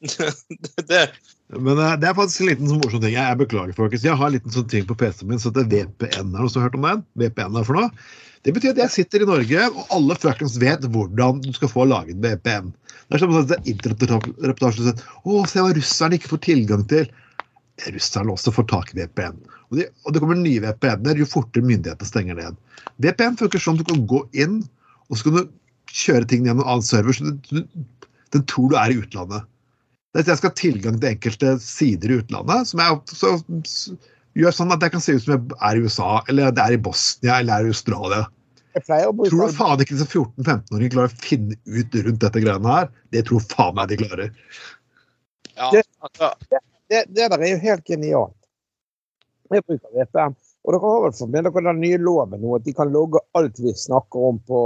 det, 0.89 1.01
Men 1.53 1.77
uh, 1.77 1.91
det 2.01 2.07
er 2.09 2.15
faktisk 2.17 2.41
en 2.41 2.47
liten 2.49 2.69
sånn 2.71 2.79
morsom 2.81 3.01
ting. 3.03 3.11
Jeg, 3.13 3.21
jeg 3.21 3.37
beklager, 3.43 3.75
folkens. 3.77 4.05
Jeg 4.07 4.17
har 4.17 4.31
en 4.31 4.33
liten 4.33 4.53
sånn 4.55 4.65
ting 4.71 4.87
på 4.89 4.95
PC-en 4.97 5.29
min, 5.29 5.41
så 5.41 5.51
det 5.53 5.67
er 5.67 5.69
VPN. 5.69 6.31
Har 6.33 6.41
du 6.41 6.49
også 6.49 6.63
hørt 6.63 6.77
om 6.79 6.87
den? 6.87 7.03
VPN 7.21 7.59
er 7.59 7.67
for 7.67 7.77
noe? 7.77 7.91
Det 8.47 8.55
betyr 8.55 8.73
at 8.73 8.81
jeg 8.81 8.93
sitter 8.93 9.21
i 9.21 9.27
Norge, 9.29 9.67
og 9.69 9.93
alle 9.93 10.17
fuckings 10.17 10.57
vet 10.61 10.85
hvordan 10.93 11.43
du 11.45 11.51
skal 11.53 11.69
få 11.69 11.85
laget 11.89 12.17
VPN. 12.23 12.71
Det 13.07 13.17
er 13.17 13.21
som 13.21 13.35
en 13.35 13.47
sånn 13.51 13.69
internettreportasje 13.73 14.81
som 14.81 14.89
sier 14.89 15.05
Å, 15.23 15.45
se 15.51 15.63
hva 15.63 15.75
russerne 15.77 16.17
ikke 16.17 16.31
får 16.33 16.41
tilgang 16.47 16.87
til. 16.91 17.05
Russerne 17.93 18.33
også 18.33 18.53
får 18.55 18.67
tak 18.71 18.93
i 18.93 19.01
VPN. 19.01 19.37
Og, 19.69 19.77
de, 19.79 19.87
og 20.05 20.15
det 20.15 20.23
kommer 20.23 20.39
nye 20.39 20.63
VPN-er 20.63 21.21
jo 21.21 21.29
fortere 21.29 21.67
myndighetene 21.67 22.09
stenger 22.09 22.39
ned. 22.39 22.57
VPN 23.03 23.37
funker 23.39 23.61
sånn 23.61 23.77
at 23.77 23.85
du 23.85 23.91
kan 23.91 24.05
gå 24.09 24.23
inn, 24.39 24.61
og 25.07 25.19
så 25.19 25.27
kan 25.27 25.37
du 25.37 25.43
kjøre 25.91 26.27
ting 26.29 26.45
gjennom 26.47 26.63
en 26.65 26.71
annen 26.73 26.85
server. 26.85 27.15
så 27.15 27.31
du, 27.31 27.61
du, 27.61 28.09
Den 28.35 28.45
tror 28.49 28.71
du 28.71 28.77
er 28.79 28.93
i 28.93 28.99
utlandet. 29.01 29.47
Det 30.13 30.21
er 30.21 30.25
at 30.25 30.31
jeg 30.33 30.39
skal 30.41 30.49
ha 30.51 30.57
tilgang 30.57 30.95
til 31.01 31.09
enkelte 31.11 31.51
sider 31.61 32.11
i 32.11 32.19
utlandet, 32.21 32.69
som 32.69 32.81
jeg 32.81 33.01
så, 33.11 33.33
så, 33.67 33.97
gjør 34.37 34.55
sånn 34.55 34.73
at 34.73 34.83
jeg 34.85 34.93
kan 34.93 35.03
se 35.03 35.15
ut 35.17 35.23
som 35.25 35.33
jeg 35.35 35.59
er 35.69 35.77
i 35.77 35.83
USA, 35.85 36.09
eller 36.31 36.55
det 36.55 36.63
er 36.63 36.75
i 36.77 36.81
Bosnia, 36.87 37.39
eller 37.41 37.53
er 37.61 37.67
i 37.69 37.73
Australia. 37.73 38.23
Tror 38.77 39.27
du 39.49 39.55
faen 39.57 39.81
ikke 39.81 39.95
disse 39.95 40.05
14-15-åringene 40.11 40.93
klarer 40.93 41.09
å 41.13 41.21
finne 41.23 41.57
ut 41.65 41.95
rundt 42.05 42.21
dette 42.21 42.43
greiene 42.43 42.73
her? 42.75 42.89
Det 43.15 43.23
tror 43.29 43.45
faen 43.49 43.77
meg 43.77 43.89
de 43.89 43.97
klarer. 44.03 44.33
Ja, 45.57 45.71
Det- 45.73 45.85
altså, 46.05 46.33
det, 46.51 47.05
det 47.09 47.29
der 47.31 47.39
er 47.39 47.49
jo 47.49 47.57
helt 47.63 47.85
genialt. 47.89 48.35
Jeg 49.51 49.63
bruker 49.65 49.95
VPN. 49.95 50.35
Og 50.65 50.73
dere 50.73 50.89
har 50.91 51.03
vel 51.05 51.13
fått 51.15 51.31
med 51.31 51.45
dere 51.47 51.63
den 51.69 51.77
nye 51.79 51.99
loven 52.01 52.41
nå, 52.43 52.55
at 52.57 52.65
de 52.65 52.73
kan 52.75 52.89
logge 52.91 53.21
alt 53.39 53.59
vi 53.63 53.71
snakker 53.77 54.25
om 54.31 54.39
på 54.49 54.61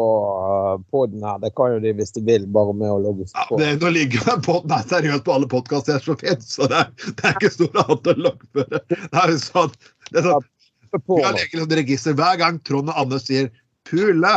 poden 0.94 1.26
her. 1.28 1.42
Det 1.44 1.52
kan 1.58 1.76
jo 1.76 1.82
de 1.84 1.92
hvis 1.98 2.16
de 2.16 2.24
vil, 2.26 2.48
bare 2.56 2.74
med 2.78 2.89
å 2.89 3.02
logge 3.04 3.28
seg 3.30 3.52
på. 3.52 3.60
det, 3.62 3.76
nå 3.84 3.92
ligger 3.94 4.26
den 4.32 4.42
podden 4.48 4.74
her 4.74 4.88
seriøst 4.89 5.28
på 5.28 5.36
alle 5.36 5.50
podkaster 5.52 6.02
så 6.02 6.16
fint, 6.18 6.48
så 6.48 6.70
det 6.72 6.80
er, 6.80 6.96
det 7.20 7.28
er 7.28 7.38
ikke 7.38 7.54
stor 7.54 7.84
annet 7.84 8.10
å 8.14 8.16
logge 8.30 8.50
før. 8.56 8.82
Det 8.89 9.12
er 9.12 9.36
jo 9.36 9.44
sånn, 9.44 9.78
det 10.10 10.24
er 10.24 10.28
sånn 10.32 10.50
på 11.00 11.20
Vi 11.20 11.24
har 11.24 11.38
et 11.38 11.78
register 11.80 12.16
hver 12.18 12.39
gang 12.42 12.58
Trond 12.68 12.89
og 12.92 12.98
Anne 13.00 13.20
sier 13.22 13.52
'pule' 13.88 14.34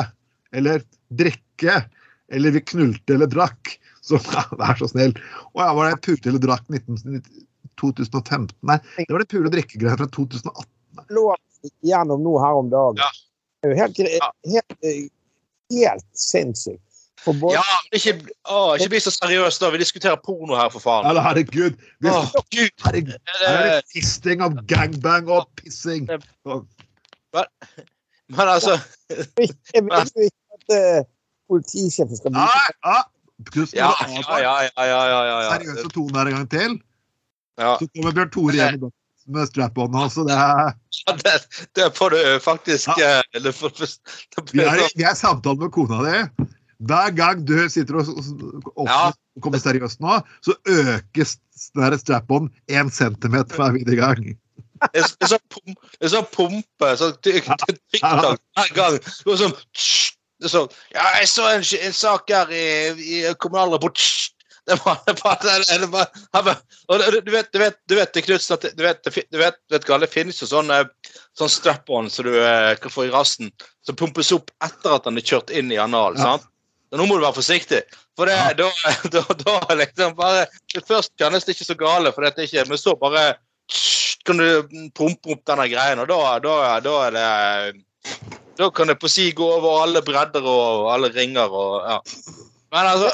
eller 0.55 0.85
'drikke' 1.11 1.81
eller 2.31 2.55
'vi 2.55 2.61
knulte 2.61 3.17
eller 3.17 3.31
drakk'. 3.31 3.79
Så 4.05 4.21
vær 4.61 4.77
så 4.79 4.89
snill. 4.91 5.17
Å 5.57 5.65
ja, 5.65 5.73
var 5.75 5.91
det 5.91 6.05
pute 6.05 6.29
eller 6.29 6.43
drakk 6.43 6.69
19, 6.69 7.25
2015? 7.81 8.53
Nei, 8.69 8.79
det 9.01 9.11
var 9.11 9.25
det 9.25 9.31
pule- 9.33 9.49
og 9.49 9.55
drikkegreier 9.57 9.97
fra 9.97 10.11
2018. 10.13 10.69
lov 11.11 11.35
gjennom 11.85 12.23
nå 12.25 12.35
her 12.43 12.59
om 12.61 12.71
dagen. 12.73 13.01
Ja. 13.01 13.11
Det 13.63 13.71
er 13.71 13.75
jo 13.75 13.79
helt, 13.81 13.97
gre- 13.97 14.33
helt, 14.53 14.75
eh, 14.85 15.07
helt 15.73 16.05
sinnssykt. 16.13 16.81
For 17.25 17.33
både, 17.41 17.55
ja, 17.57 17.63
men 17.89 17.97
ikke, 17.97 18.13
å, 18.53 18.75
ikke 18.77 18.91
bli 18.93 18.99
så 19.01 19.09
seriøs, 19.15 19.57
da. 19.63 19.71
Vi 19.73 19.79
diskuterer 19.81 20.19
porno 20.21 20.59
her, 20.59 20.69
for 20.75 20.83
faen. 20.85 21.07
Eller 21.09 21.25
herregud. 21.25 21.79
Vi, 22.05 22.11
Åh, 22.13 22.35
Gud! 22.53 22.75
herregud. 22.85 23.15
Her 23.33 23.47
er 23.49 23.63
Det, 23.71 23.79
fisting 23.95 24.43
av 24.45 24.59
gangbang 24.69 25.31
og 25.33 25.47
pissing. 25.57 26.05
men 28.29 28.49
altså 28.49 28.77
jeg 29.09 29.85
vil 29.87 29.95
ikke 30.29 30.43
at 30.55 30.75
eh, 30.77 31.01
politisjefen 31.49 32.17
skal 32.21 32.35
bli 32.35 32.45
ja. 32.45 33.01
Ja, 33.75 33.91
ja, 34.05 34.37
ja, 34.39 34.53
ja, 34.79 34.85
ja, 34.87 35.01
ja, 35.09 35.39
ja. 35.43 35.57
Seriøse 35.57 35.89
toner 35.97 36.29
en 36.31 36.37
gang 36.39 36.47
til. 36.53 36.77
ja. 37.59 37.73
Så 37.81 37.89
kommer 37.95 38.15
Bjørn 38.15 38.31
Tore 38.37 38.55
hjem 38.61 38.85
med 39.27 39.49
strap-on. 39.49 39.95
Altså, 39.97 40.25
det 40.29 40.35
er 40.37 40.75
Det, 41.21 41.35
det 41.77 41.89
får 41.97 42.11
du 42.15 42.21
faktisk 42.41 42.89
eh, 42.99 43.23
det 43.43 43.53
for, 43.57 43.69
det 43.75 44.45
blir 44.53 44.67
er, 44.69 44.79
sånn- 44.85 44.97
vi 44.97 45.05
er 45.09 45.15
samtale 45.19 45.59
med 45.61 45.73
kona 45.75 45.99
di. 46.05 46.47
Hver 46.85 47.11
gang 47.17 47.45
du 47.47 47.69
sitter 47.71 47.97
og 48.01 48.09
og- 48.77 48.89
Ja. 48.89 49.13
kommer 49.41 49.59
seriøst 49.59 50.01
nå, 50.01 50.21
så 50.45 50.55
økes 50.67 51.37
den 51.75 51.99
strap-on 51.99 52.51
én 52.69 52.91
centimeter 52.91 53.57
hver 53.57 53.73
videre 53.73 53.97
gang. 53.97 54.39
Det 54.93 55.01
er, 55.01 55.09
det 55.21 55.29
sånn 55.31 55.45
pum, 55.49 55.75
det 56.01 56.05
er 56.07 56.13
sånn 56.13 56.31
pumpe 56.35 56.91
sånn, 56.99 57.15
ty- 57.23 57.41
hver 57.41 58.75
gang. 58.75 58.99
Det 60.41 60.49
er 60.49 60.51
sånn, 60.51 60.71
ja, 60.93 61.05
jeg 61.21 61.29
så 61.31 61.47
en, 61.55 61.63
en 61.87 61.93
sak 61.95 62.29
her 62.35 62.51
i, 62.53 62.65
i 62.99 63.35
Kommunal 63.41 63.71
Rapport. 63.73 63.97
Det 64.65 64.79
var, 64.85 65.01
det 65.07 65.13
var, 65.21 65.39
det, 65.43 65.77
det 65.77 65.87
var, 65.93 66.61
og 66.89 67.03
du 67.27 67.31
vet, 67.33 67.51
du 67.53 67.59
vet, 67.61 67.77
du 67.89 67.95
vet 67.99 68.17
Knutsen, 68.25 68.55
at 68.55 68.63
det- 68.65 68.77
du 68.79 68.83
vet, 68.83 69.03
det 69.05 69.25
du 69.31 69.39
vet, 69.39 69.59
vet 69.71 69.87
det 70.01 70.09
finnes 70.09 70.39
jo 70.41 70.47
sånn, 70.49 70.71
sånn 71.37 71.51
strap-on 71.53 72.09
som 72.11 72.25
du 72.25 72.33
eh, 72.41 72.73
kan 72.81 72.91
få 72.91 73.05
i 73.05 73.11
rassen, 73.13 73.51
som 73.85 73.97
pumpes 73.97 74.33
opp 74.33 74.49
etter 74.65 74.95
at 74.97 75.05
den 75.05 75.21
er 75.21 75.27
kjørt 75.27 75.53
inn 75.53 75.73
i 75.73 75.77
analen. 75.77 76.17
Ja. 76.17 76.39
sant? 76.39 76.49
Nå 76.95 77.05
må 77.11 77.19
du 77.19 77.25
være 77.27 77.37
forsiktig. 77.37 77.83
For 78.17 78.31
det, 78.31 78.39
da, 78.61 78.71
da, 79.13 79.23
da 79.43 79.77
liksom 79.77 80.15
bare 80.17 80.47
det 80.73 80.85
Først 80.89 81.13
kjennes 81.21 81.45
det 81.45 81.57
ikke 81.57 81.69
så 81.69 81.77
gale, 81.79 82.13
for 82.15 82.25
dette 82.25 82.47
ikke, 82.47 82.65
men 82.71 82.81
så 82.81 82.95
bare 82.97 83.35
kan 84.25 84.41
du 84.41 84.89
pumpe 84.97 85.35
opp 85.35 85.43
denne 85.51 85.67
greien, 85.69 86.01
og 86.01 86.09
da, 86.09 86.39
da, 86.41 86.55
da 86.85 86.95
er 87.09 87.19
det 87.19 87.85
Da 88.57 88.71
kan 88.71 88.89
det 88.89 88.97
på 89.03 89.11
si 89.11 89.29
gå 89.37 89.45
over 89.59 89.83
alle 89.83 90.01
bredder 90.05 90.45
og 90.47 90.89
alle 90.95 91.11
ringer 91.13 91.53
og 91.53 91.85
ja. 91.85 91.99
Men 92.73 92.91
altså 92.95 93.13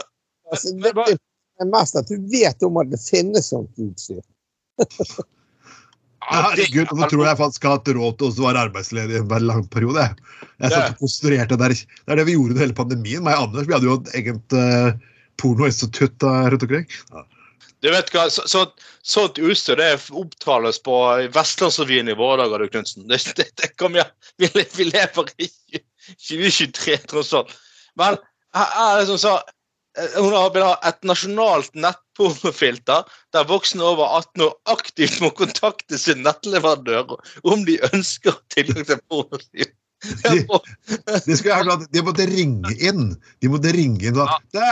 Altså, 0.51 0.73
det, 0.83 0.91
det 0.99 1.19
er 1.61 1.71
mest 1.71 1.99
at 1.99 2.09
du 2.11 2.17
vet 2.33 2.67
om 2.67 2.81
at 2.81 2.91
det 2.93 3.01
finnes 3.03 3.51
sånt 3.53 3.81
utstyr. 3.81 4.23
Herregud, 6.31 6.93
nå 6.95 7.09
tror 7.11 7.25
jeg 7.27 7.39
faktisk 7.39 7.65
jeg 7.65 7.71
har 7.71 7.79
hatt 7.79 7.91
råd 7.97 8.19
til 8.21 8.29
å 8.29 8.47
være 8.47 8.65
arbeidsledig 8.69 9.17
i 9.17 9.23
en 9.23 9.47
lang 9.49 9.65
periode. 9.73 10.05
Jeg 10.61 10.73
satt 10.73 10.95
og 10.95 11.01
konstruerte 11.01 11.59
der. 11.59 11.75
Det 11.75 12.13
er 12.13 12.21
det 12.21 12.27
vi 12.29 12.37
gjorde 12.37 12.55
under 12.55 12.65
hele 12.67 12.77
pandemien. 12.77 13.25
Meg 13.27 13.39
og 13.39 13.49
Anders 13.49 13.67
vi 13.67 13.77
hadde 13.77 13.89
jo 13.89 13.97
et 13.99 14.13
eget 14.21 14.57
uh, 14.57 14.93
pornoinstitutt 15.41 16.27
rundt 16.27 16.67
omkring. 16.69 16.87
Ja. 17.11 17.25
Du 17.81 17.89
vet 17.89 18.11
hva, 18.13 18.27
så, 18.33 18.45
så, 18.49 18.67
Sånt 19.01 19.39
utstyr 19.41 19.79
det 19.81 19.95
opptales 20.13 20.77
på 20.85 20.95
Vestlandsrevyen 21.33 22.11
i 22.13 22.17
våre 22.19 22.43
dager, 22.43 22.61
du, 22.61 22.73
Knutsen. 22.75 23.07
Det, 23.09 23.23
det, 23.39 23.47
det 23.57 23.71
kom, 23.81 23.97
ja. 23.97 24.05
vi, 24.37 24.51
vi 24.53 24.87
lever 24.91 25.31
i 25.41 25.49
2023, 26.29 26.99
tross 27.09 27.33
alt. 27.39 27.55
Men 27.97 28.19
jeg, 28.21 28.67
er 28.85 29.01
det 29.01 29.07
som 29.09 29.21
sa 29.23 29.33
eh, 29.41 29.55
Hun 30.17 30.33
har- 30.33 30.53
vil 30.55 30.65
ha 30.65 30.77
et 30.89 31.03
nasjonalt 31.05 31.75
nettpornofilter 31.75 33.05
der 33.35 33.49
voksne 33.49 33.83
over 33.85 34.07
18 34.21 34.47
år 34.47 34.55
aktivt 34.73 35.21
må 35.21 35.31
kontakte 35.37 35.99
sin 35.99 36.23
nettleverandør 36.27 37.17
om 37.45 37.65
de 37.69 37.79
ønsker 37.93 38.39
tilgang 38.55 38.87
til 38.87 39.03
pornofilm. 39.09 39.77
De, 40.25 40.39
de, 41.29 41.87
de 41.93 42.03
måtte 42.07 42.25
ringe 42.25 42.71
inn. 42.81 43.11
De 43.45 43.51
måtte 43.53 43.69
ringe 43.77 44.01
inn 44.09 44.17
og 44.17 44.31
«Det, 44.57 44.71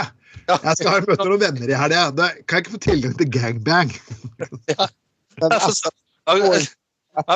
Jeg 0.48 0.78
skal 0.78 0.88
ha 0.88 1.00
møte 1.04 1.26
noen 1.28 1.42
venner 1.42 1.68
i 1.68 1.76
helga. 1.76 2.06
Kan 2.48 2.56
jeg 2.56 2.64
ikke 2.64 2.72
få 2.78 2.80
tilgang 2.86 3.12
til 3.18 3.28
gangbang? 3.34 3.92
Ja. 4.72 4.88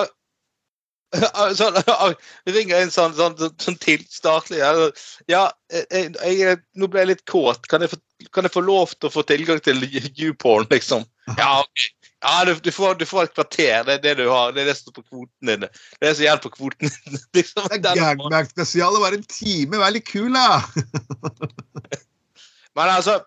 sånn, 1.59 1.79
ringer 2.57 2.79
en 2.79 2.93
sånn, 2.93 3.15
sånn, 3.17 3.37
sånn, 3.61 3.79
til 3.83 4.05
statlig 4.11 4.63
ja, 4.63 5.43
jeg, 5.73 6.13
jeg, 6.17 6.61
nå 6.79 6.89
ble 6.89 7.05
jeg 7.05 7.11
litt 7.13 7.25
kåt. 7.31 7.67
Kan 7.71 7.85
jeg, 7.85 7.93
få, 7.93 7.99
kan 8.33 8.49
jeg 8.49 8.55
få 8.55 8.65
lov 8.65 8.95
til 8.97 9.11
å 9.11 9.15
få 9.17 9.27
tilgang 9.29 9.61
til 9.65 9.85
YouPorn, 9.85 10.69
liksom? 10.73 11.05
Ja, 11.37 11.59
okay. 11.61 11.93
Ja, 12.23 12.45
du, 12.47 12.55
du, 12.55 12.71
får, 12.71 12.95
du 12.95 13.07
får 13.07 13.27
et 13.27 13.35
kvarter. 13.35 13.83
Det 13.87 13.95
er 13.97 14.03
det 14.03 14.15
du 14.21 14.29
har. 14.31 14.53
Det 14.55 14.63
er 14.63 14.69
det 14.71 14.77
som 14.79 14.87
står 14.87 15.01
på 15.01 15.09
kvoten 15.09 15.49
din. 15.49 15.65
Det 15.67 16.05
er 16.05 16.07
det 16.07 16.15
som 16.15 16.25
gjelder 16.25 16.45
på 16.45 16.53
kvoten 16.55 16.93
din. 16.93 17.19
liksom, 17.39 17.67
er 17.67 17.83
gangbang-spesialet 17.83 19.03
var 19.03 19.17
en 19.17 19.27
time. 19.27 19.81
Vær 19.83 19.95
litt 19.97 20.07
kul, 20.07 20.31
da! 20.37 20.63
Men 22.79 22.93
altså, 22.95 23.19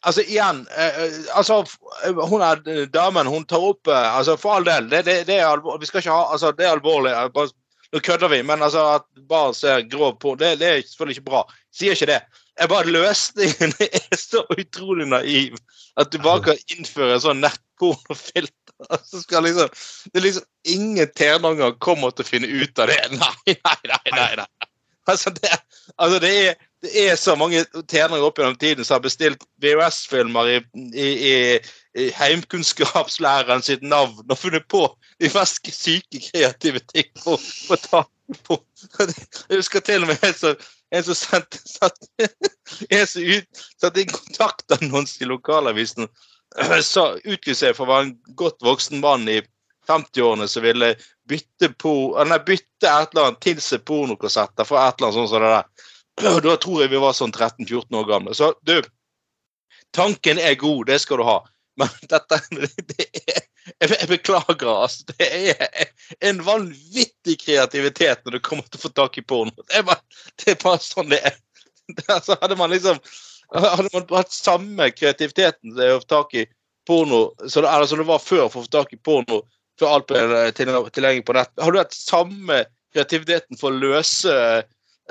altså 0.00 0.22
igjen 0.24 0.66
eh, 0.78 0.98
eh, 1.04 1.18
altså, 1.36 1.60
Hun 2.04 2.42
er 2.42 2.62
eh, 2.68 2.86
damen, 2.92 3.28
hun 3.30 3.44
tar 3.48 3.62
opp 3.62 3.90
eh, 3.92 4.16
altså 4.18 4.36
For 4.40 4.56
all 4.56 4.66
del, 4.66 4.88
det, 4.90 5.04
det, 5.06 5.16
det 5.28 5.38
er 5.40 5.50
alvor, 5.50 5.78
vi 5.80 5.88
skal 5.88 6.02
ikke 6.02 6.14
ha, 6.16 6.32
altså, 6.32 6.52
det 6.56 6.66
er 6.66 6.76
alvorlig. 6.76 7.12
eh, 7.12 7.28
Bare, 7.34 7.52
nå 7.92 8.00
kødder 8.02 8.32
vi, 8.32 8.42
men 8.42 8.62
altså, 8.66 8.82
at 8.98 9.06
barn 9.28 9.54
ser 9.54 9.84
grov 9.90 10.16
på, 10.22 10.34
det, 10.40 10.56
det 10.60 10.68
er 10.68 10.82
selvfølgelig 10.82 11.18
ikke 11.18 11.30
bra. 11.30 11.42
Sier 11.74 11.94
ikke 11.94 12.08
det. 12.10 12.20
Jeg 12.58 12.70
bare 12.72 12.90
Løsningen 12.90 13.74
er 13.86 14.18
så 14.18 14.42
utrolig 14.58 15.06
naiv 15.12 15.58
at 16.00 16.10
du 16.12 16.18
bare 16.24 16.42
kan 16.48 16.62
innføre 16.74 17.20
sånn 17.22 17.44
nettpornofilter. 17.44 18.52
Så 19.08 19.22
skal 19.22 19.46
liksom, 19.46 19.70
det 20.12 20.18
er 20.20 20.24
liksom 20.26 20.44
Ingen 20.68 21.12
tenåringer 21.16 21.78
kommer 21.80 22.10
til 22.12 22.26
å 22.26 22.28
finne 22.28 22.48
ut 22.50 22.80
av 22.82 22.90
det. 22.90 22.98
Nei, 23.22 23.54
nei, 23.54 23.76
nei. 23.88 24.00
nei, 24.12 24.30
nei. 24.42 24.68
Altså, 25.06 25.30
det, 25.30 25.52
altså 25.96 26.18
det, 26.20 26.32
er, 26.48 26.56
det 26.84 27.08
er 27.08 27.16
så 27.16 27.34
mange 27.38 27.62
tjenere 27.88 28.24
opp 28.26 28.38
gjennom 28.38 28.58
tiden 28.60 28.84
som 28.84 28.98
har 28.98 29.04
bestilt 29.06 29.44
VHS-filmer 29.62 30.50
i, 30.52 30.56
i, 30.92 31.06
i, 31.06 31.36
i 31.96 32.10
heimkunnskapslæreren 32.16 33.64
sitt 33.64 33.84
navn 33.86 34.20
og 34.26 34.38
funnet 34.38 34.66
på 34.70 34.82
de 35.22 35.30
mest 35.34 35.70
syke 35.72 36.20
kreative 36.28 36.82
ting 36.92 37.08
å, 37.24 37.38
å 37.38 37.80
ta 37.80 38.04
på. 38.46 38.58
Jeg 38.98 39.56
husker 39.56 39.84
til 39.86 40.04
og 40.04 40.12
med 40.12 40.24
en 40.26 40.36
som, 40.36 40.68
en 40.92 41.08
som 41.08 41.18
sendte 41.18 41.62
satte 41.64 44.02
inn 44.02 44.12
kontaktannonse 44.12 45.24
i 45.24 45.30
lokalavisen. 45.30 46.10
Så 46.84 47.08
utga 47.24 47.54
seg 47.56 47.76
for 47.76 47.86
å 47.86 47.92
være 47.94 48.08
en 48.08 48.16
godt 48.38 48.60
voksen 48.64 49.00
mann 49.04 49.28
i 49.32 49.40
50-årene 49.88 50.48
som 50.50 50.64
ville 50.66 50.92
bytte, 51.28 51.70
på, 51.78 51.92
eller 52.20 52.44
bytte 52.44 52.90
et 52.90 53.14
eller 53.14 53.30
annet 53.30 53.44
til 53.44 53.60
seg 53.62 53.84
pornokassetter 53.86 54.66
for 54.66 54.82
et 54.82 54.98
eller 54.98 55.08
annet 55.08 55.20
sånt 55.20 55.32
som 55.32 55.44
det 55.44 55.54
der. 55.56 55.92
Og 56.22 56.42
Da 56.42 56.56
tror 56.56 56.82
jeg 56.82 56.92
vi 56.94 57.02
var 57.02 57.16
sånn 57.16 57.34
13-14 57.34 57.98
år 57.98 58.08
gamle. 58.08 58.34
Så 58.36 58.52
du, 58.64 58.78
tanken 59.96 60.40
er 60.40 60.56
god, 60.60 60.86
det 60.88 61.00
skal 61.02 61.20
du 61.20 61.26
ha. 61.28 61.40
Men 61.76 61.92
dette 62.12 62.40
det 62.88 63.06
er, 63.06 63.42
jeg, 63.82 64.08
beklager, 64.08 64.68
altså. 64.70 65.04
Det 65.12 65.28
er 65.28 65.90
en 66.30 66.40
vanvittig 66.46 67.38
kreativitet 67.42 68.24
når 68.24 68.38
du 68.38 68.44
kommer 68.44 68.68
til 68.68 68.80
å 68.80 68.86
få 68.86 68.92
tak 68.96 69.18
i 69.20 69.24
porno. 69.26 69.52
Det 69.66 69.80
er 69.82 69.88
bare, 69.88 70.00
det 70.42 70.54
er 70.54 70.60
bare 70.62 70.82
sånn 70.84 71.12
det 71.12 71.22
er. 71.32 71.40
Altså, 72.10 72.34
hadde 72.42 72.56
man 72.58 72.72
liksom 72.72 72.96
Hadde 73.54 73.92
man 73.92 74.08
hatt 74.10 74.32
samme 74.34 74.88
kreativiteten 74.90 75.76
til 75.76 75.92
å 75.94 76.00
få 76.00 76.08
tak 76.10 76.32
i 76.34 76.42
porno 76.88 77.28
som 77.46 77.62
som 77.86 78.00
det 78.00 78.06
var 78.08 78.18
før 78.18 78.48
for 78.48 78.58
å 78.58 78.64
få 78.64 78.72
tak 78.74 78.90
i 78.96 78.98
porno 78.98 79.44
før 79.78 79.92
alt 79.92 80.08
ble 80.10 80.48
tilgjengelig 80.56 81.22
på 81.28 81.36
nett, 81.36 81.52
har 81.60 81.72
du 81.72 81.78
hatt 81.78 81.94
samme 81.94 82.64
kreativiteten 82.94 83.58
for 83.60 83.70
å 83.70 83.80
løse 83.84 84.34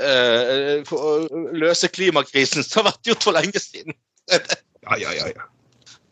eh, 0.02 0.84
for 0.88 1.10
å 1.10 1.44
løse 1.56 1.90
klimakrisen 1.94 2.66
som 2.66 2.84
har 2.84 2.92
vært 2.92 3.12
gjort 3.12 3.28
for 3.28 3.38
lenge 3.38 3.62
siden? 3.62 3.96
Ja, 4.86 4.98
ja, 5.02 5.14
ja. 5.14 5.28
ja. 5.36 5.48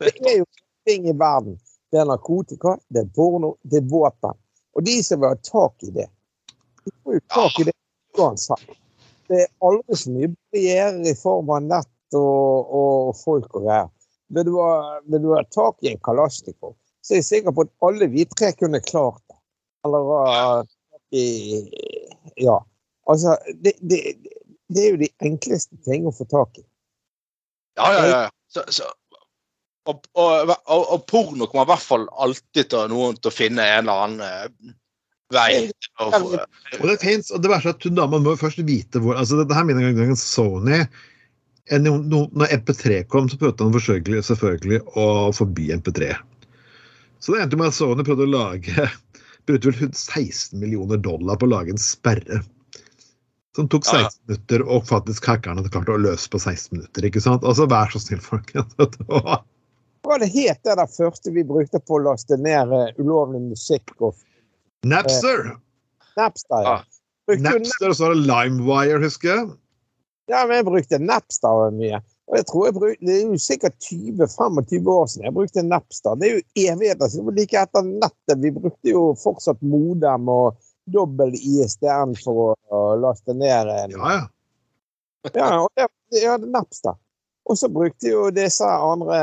Det 0.03 0.13
er 0.21 0.39
jo 0.41 0.47
ting 0.87 1.07
i 1.09 1.15
verden. 1.17 1.59
Det 1.91 2.01
er 2.01 2.07
narkotika, 2.09 2.77
det 2.89 3.03
er 3.03 3.09
porno, 3.15 3.55
det 3.61 3.83
er 3.83 3.89
våpen. 3.89 4.37
Og 4.73 4.85
de 4.85 4.95
som 5.05 5.21
vil 5.21 5.33
ha 5.33 5.37
tak 5.45 5.85
i 5.85 5.91
det, 5.93 6.07
de 6.83 6.93
får 7.03 7.19
jo 7.19 7.25
tak 7.35 7.59
i 7.61 7.67
det 7.67 7.75
uansett. 8.17 8.63
Det 9.29 9.43
er 9.45 9.51
aldri 9.63 9.97
så 9.97 10.13
mye 10.13 10.31
barrierer 10.33 11.11
i 11.11 11.15
form 11.17 11.51
av 11.53 11.67
nett 11.67 12.17
og, 12.17 12.73
og 12.79 13.13
folk 13.17 13.53
og 13.53 13.67
greier. 13.67 13.91
Vil 14.33 14.47
du, 14.47 14.55
ha, 14.57 14.99
vil 15.05 15.21
du 15.21 15.29
ha 15.35 15.43
tak 15.53 15.77
i 15.85 15.93
en 15.93 16.01
kalasjnikov, 16.03 16.73
så 17.05 17.13
er 17.13 17.21
jeg 17.21 17.29
sikker 17.29 17.53
på 17.53 17.67
at 17.67 17.73
alle 17.85 18.09
vi 18.09 18.25
tre 18.31 18.49
kunne 18.57 18.81
klart 18.81 19.21
det. 19.29 19.37
Eller 19.85 20.13
uh, 20.13 20.63
i 21.13 21.25
Ja. 22.41 22.57
Altså, 23.11 23.37
det, 23.63 23.75
det, 23.81 23.99
det 24.71 24.83
er 24.83 24.93
jo 24.93 25.01
de 25.01 25.09
enkleste 25.27 25.79
ting 25.87 26.07
å 26.07 26.13
få 26.15 26.27
tak 26.31 26.61
i. 26.61 26.65
Ja, 27.79 27.89
ja, 27.93 28.03
ja. 28.07 28.21
Så, 28.53 28.63
så, 28.69 28.89
og, 29.89 30.05
og, 30.13 30.53
og, 30.53 30.83
og 30.95 31.05
porno 31.09 31.47
kommer 31.49 31.65
i 31.65 31.73
hvert 31.73 31.85
fall 31.85 32.05
alltid 32.23 32.69
til 32.71 32.91
noen 32.91 33.17
til 33.19 33.31
å 33.31 33.35
finne 33.35 33.65
en 33.65 33.83
eller 33.83 34.03
annen 34.05 34.21
eh, 34.27 34.75
vei. 35.33 35.49
Og 35.99 36.85
det 36.87 36.99
finnes, 37.01 37.31
og 37.33 37.43
det 37.43 37.51
verste 37.51 37.73
er 37.73 37.79
at 37.79 37.97
da, 37.97 38.05
man 38.09 38.23
må 38.25 38.37
først 38.39 38.61
vite 38.67 39.01
hvor 39.03 39.19
altså 39.19 39.41
Dette 39.41 39.57
her 39.57 39.67
minner 39.67 39.91
gangen 39.97 40.19
Sony 40.19 40.83
en, 41.71 41.87
no, 41.87 42.25
Når 42.35 42.57
MP3 42.59 43.03
kom, 43.07 43.29
så 43.31 43.39
prøvde 43.39 43.63
han 43.63 43.75
selvfølgelig, 43.75 44.23
selvfølgelig 44.27 44.81
å 44.99 45.05
forby 45.35 45.69
MP3. 45.71 46.09
Så 47.23 47.31
det 47.31 47.45
endte 47.45 47.59
med 47.59 47.71
at 47.71 47.77
Sony 47.77 48.03
prøvde 48.03 48.27
å 48.27 48.33
lage 48.33 48.87
brukte 49.47 49.71
vel 49.71 49.93
16 49.95 50.59
millioner 50.59 50.99
dollar 50.99 51.39
på 51.39 51.47
å 51.47 51.53
lage 51.55 51.71
en 51.73 51.81
sperre. 51.81 52.41
Som 53.55 53.67
tok 53.69 53.85
Ja, 53.91 53.99
ja. 53.99 54.09
minutter, 54.25 54.63
og 54.65 54.87
faktisk 54.89 55.27
hackerne 55.29 55.61
hadde 55.61 55.69
klart 55.73 55.89
å 55.93 55.97
løse 56.01 56.29
på 56.29 56.39
16 56.41 56.73
minutter. 56.77 57.05
ikke 57.05 57.21
sant? 57.21 57.43
Altså, 57.45 57.67
Vær 57.69 57.91
så 57.93 58.01
snill, 58.01 58.21
folkens. 58.23 58.73
Hva 58.77 60.17
det 60.21 60.31
het 60.33 60.63
det 60.65 60.77
der 60.79 60.89
første 60.89 61.33
vi 61.35 61.45
brukte 61.45 61.81
på 61.81 61.99
å 61.99 62.05
laste 62.07 62.39
ned 62.41 62.73
uh, 62.73 62.89
ulovlig 62.97 63.43
musikk 63.51 63.93
og 63.99 64.15
Napster! 64.89 65.53
Napster? 66.17 66.65
Ja. 66.65 66.79
Ah. 66.81 67.37
Napster, 67.39 67.91
og 67.91 67.95
så 67.95 68.09
var 68.09 68.17
det 68.17 68.25
LimeWire, 68.27 68.97
husker 69.05 69.29
jeg. 69.31 69.45
Ja, 70.31 70.41
men 70.47 70.57
jeg 70.59 70.67
brukte 70.67 70.99
Napster 70.99 71.71
mye. 71.77 72.01
Og 72.31 72.37
jeg 72.39 72.45
tror 72.49 72.65
jeg 72.67 72.75
brukte, 72.77 73.05
Det 73.05 73.15
er 73.15 73.23
jo 73.27 73.39
sikkert 73.39 73.75
20-25 73.83 74.91
år 74.91 75.07
siden 75.11 75.25
jeg 75.27 75.35
brukte 75.37 75.63
Napster. 75.67 76.19
Det 76.19 76.27
er 76.27 76.35
jo 76.37 76.67
evigheter 76.71 77.11
siden. 77.11 77.35
Like 77.37 77.59
etter 77.61 77.87
nettet. 77.87 78.37
Vi 78.43 78.51
brukte 78.55 78.93
jo 78.93 79.03
fortsatt 79.19 79.61
modem 79.61 80.29
og 80.31 80.59
dobbel 80.85 81.33
ISDN 81.37 82.15
for 82.19 82.55
å, 82.55 82.81
laste 82.99 83.35
ned 83.37 83.71
en 83.71 83.97
Ja, 83.97 84.13
ja. 84.17 84.23
Ja, 85.31 85.49
og 85.63 85.69
det, 85.79 85.87
ja, 86.19 86.35
Napster. 86.37 86.97
Og 87.47 87.57
så 87.59 87.69
brukte 87.71 88.09
jo 88.11 88.27
disse 88.31 88.67
andre 88.67 89.19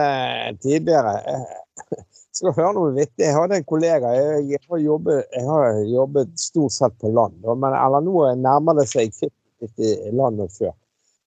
tidligere 0.60 1.42
Skal 2.32 2.52
du 2.52 2.56
høre 2.56 2.72
noe 2.76 2.92
vittig? 2.96 3.24
Jeg 3.26 3.36
hadde 3.36 3.58
en 3.58 3.66
kollega 3.68 4.12
Jeg, 4.16 4.44
jeg, 4.54 4.62
har, 4.68 4.80
jobbet, 4.80 5.26
jeg 5.34 5.48
har 5.48 5.80
jobbet 5.88 6.32
stort 6.40 6.72
sett 6.72 6.96
på 7.00 7.10
land, 7.12 7.40
men 7.44 7.76
eller 7.76 8.04
nå 8.04 8.22
nærmer 8.40 8.80
det 8.80 8.86
seg 8.88 9.10
aktivt 9.10 9.84
i 9.84 10.12
landet 10.16 10.54
før. 10.56 10.72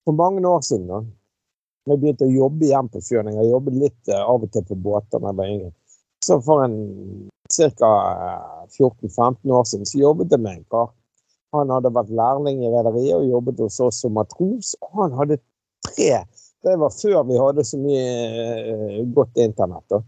For 0.06 0.18
mange 0.18 0.42
år 0.48 0.64
siden 0.66 0.90
da 0.90 1.04
jeg 1.90 2.00
begynte 2.00 2.28
å 2.28 2.32
jobbe 2.32 2.64
igjen 2.70 2.90
på 2.92 3.02
sjøen. 3.04 3.30
Jeg 3.30 3.42
har 3.42 3.50
jobbet 3.50 3.80
litt 3.82 4.12
eh, 4.12 4.22
av 4.24 4.46
og 4.46 4.52
til 4.54 4.64
på 4.68 4.78
båter 4.80 5.20
da 5.20 5.32
jeg 5.32 5.40
var 5.40 5.50
yngre. 5.52 5.72
Så 6.24 6.38
for 6.46 6.64
en 6.64 6.78
ca. 7.56 7.94
14-15 8.74 9.52
år 9.52 9.64
siden 9.70 9.86
så 9.90 10.00
jobbet 10.00 10.32
jeg 10.32 10.42
med 10.42 10.58
en 10.58 10.68
kar. 10.72 10.92
Han 11.54 11.70
hadde 11.70 11.92
vært 11.94 12.14
lærling 12.18 12.64
i 12.64 12.72
rederiet 12.74 13.20
og 13.20 13.28
jobbet 13.30 13.62
hos 13.62 13.80
oss 13.84 14.00
som 14.02 14.16
matros. 14.18 14.74
Og 14.82 15.04
han 15.04 15.20
hadde 15.20 15.42
tre 15.86 16.24
Det 16.64 16.78
var 16.80 16.94
før 16.96 17.26
vi 17.28 17.38
hadde 17.38 17.66
så 17.68 17.78
mye 17.78 18.04
eh, 18.72 19.00
godt 19.14 19.38
internett. 19.38 19.86
da. 19.92 20.00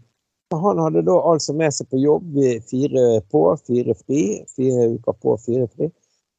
Han 0.56 0.78
hadde 0.78 1.02
da 1.04 1.16
altså 1.30 1.52
med 1.58 1.74
seg 1.74 1.88
på 1.90 2.00
jobb 2.00 2.38
fire 2.70 3.20
på, 3.30 3.42
fire 3.66 3.94
fri. 3.98 4.22
Fire 4.56 4.88
uker 4.96 5.18
på, 5.22 5.36
fire 5.44 5.68
fri. 5.68 5.90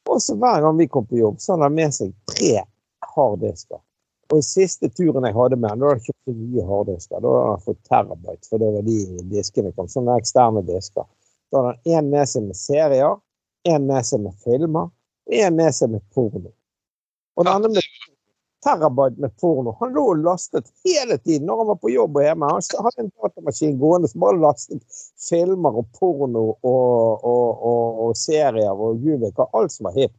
Og 0.08 0.22
så 0.24 0.36
hver 0.40 0.64
gang 0.64 0.78
vi 0.80 0.88
kom 0.88 1.06
på 1.06 1.20
jobb, 1.20 1.40
så 1.44 1.54
hadde 1.54 1.68
han 1.68 1.78
med 1.78 1.94
seg 1.96 2.14
tre 2.32 2.64
harddisker. 3.14 3.82
Og 4.34 4.44
siste 4.44 4.90
turen 4.92 5.24
jeg 5.24 5.36
hadde 5.38 5.60
med 5.60 5.72
han, 5.72 5.80
da 5.80 5.94
hadde 5.94 6.12
jeg 6.28 6.36
nye 6.36 6.66
harddisker. 6.68 7.22
Da 7.24 7.32
hadde 7.32 7.54
han 7.54 7.64
fått 7.64 7.80
terabyte, 7.88 8.50
for 8.50 8.64
det 8.64 8.74
var 8.76 8.84
de 8.88 8.98
diskene 9.32 9.72
kom. 9.76 9.88
Sånne 9.92 10.18
eksterne 10.20 10.64
disker. 10.68 11.08
Da 11.54 11.64
hadde 11.64 11.78
han 11.78 11.96
én 12.02 12.12
med 12.12 12.30
seg 12.32 12.50
med 12.50 12.60
serier, 12.60 13.16
én 13.68 13.88
med 13.88 14.08
seg 14.08 14.26
med 14.26 14.36
filmer, 14.44 14.92
og 15.28 15.40
én 15.42 15.56
med 15.56 15.76
seg 15.76 15.94
med 15.96 16.04
porno. 16.16 16.52
Og 17.38 17.48
denne 17.48 17.72
med 17.72 17.84
terabyte 18.66 19.22
med 19.22 19.36
porno 19.38 19.76
Han 19.80 19.94
lå 19.94 20.04
og 20.12 20.24
lastet 20.26 20.66
hele 20.86 21.18
tiden 21.18 21.46
når 21.48 21.62
han 21.62 21.70
var 21.72 21.80
på 21.82 21.92
jobb 21.94 22.18
og 22.18 22.26
hjemme. 22.26 22.52
Han 22.52 22.86
hadde 22.88 23.04
en 23.04 23.12
datamaskin 23.14 23.78
gående 23.80 24.12
som 24.12 24.24
bare 24.24 24.42
lastet 24.42 25.02
filmer 25.30 25.82
og 25.84 25.92
porno 26.00 26.48
og, 26.56 27.24
og, 27.24 27.62
og, 27.72 28.02
og 28.08 28.18
serier 28.18 28.74
og 28.74 29.04
gud 29.04 29.22
vet 29.24 29.38
hva. 29.38 29.48
Alt 29.54 29.76
som 29.78 29.90
var 29.90 30.00
hipt. 30.00 30.18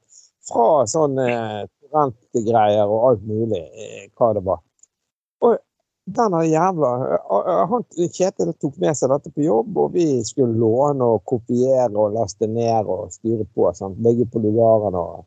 Fra 0.49 0.87
sånn 0.89 1.19
eh, 1.21 1.67
rentegreier 1.95 2.87
og 2.89 3.11
alt 3.11 3.25
mulig 3.29 3.63
eh, 3.65 4.07
hva 4.17 4.33
det 4.37 4.45
var. 4.47 4.63
Og 5.45 5.59
denne 6.09 6.43
jævla 6.49 6.93
eh, 7.17 7.63
han, 7.71 7.85
Kjetil 8.15 8.53
tok 8.61 8.79
med 8.83 8.97
seg 8.99 9.13
dette 9.13 9.33
på 9.35 9.45
jobb, 9.45 9.77
og 9.85 9.95
vi 9.97 10.07
skulle 10.27 10.57
låne 10.59 11.13
og 11.15 11.25
kopiere 11.29 11.93
og 11.95 12.17
laste 12.17 12.49
ned 12.51 12.89
og 12.89 13.13
styre 13.15 13.47
på. 13.55 13.69
Sant? 13.77 14.01
Ligge 14.05 14.29
på 14.33 14.43
lugarene 14.45 15.05
og 15.05 15.27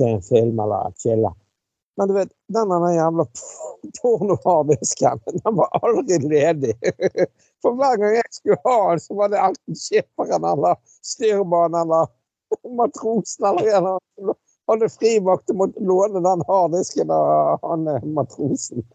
se 0.00 0.10
en 0.10 0.24
film 0.26 0.62
eller 0.64 0.92
chille. 1.02 1.32
Men 2.00 2.08
du 2.08 2.14
vet, 2.16 2.32
denne 2.48 2.94
jævla 2.94 3.26
pornoharddisken, 4.00 5.20
den 5.26 5.56
var 5.58 5.68
aldri 5.82 6.18
ledig. 6.24 6.76
For 7.62 7.76
hver 7.78 7.98
gang 8.00 8.16
jeg 8.16 8.30
skulle 8.32 8.60
ha 8.64 8.78
den, 8.90 9.02
så 9.04 9.18
var 9.18 9.32
det 9.32 9.42
enten 9.42 9.78
skipperen 9.78 10.46
eller 10.54 10.80
styrmannen 11.04 11.82
eller 11.84 12.08
matrosen 12.80 13.50
eller 13.52 13.76
en 13.76 14.34
hadde 14.70 14.88
frivakt 14.92 15.50
og 15.52 15.58
måtte 15.58 15.84
låne 15.84 16.22
den 16.22 16.44
harddisken 16.48 17.10
av 17.14 17.58
han 17.66 17.88
matrosen. 18.14 18.84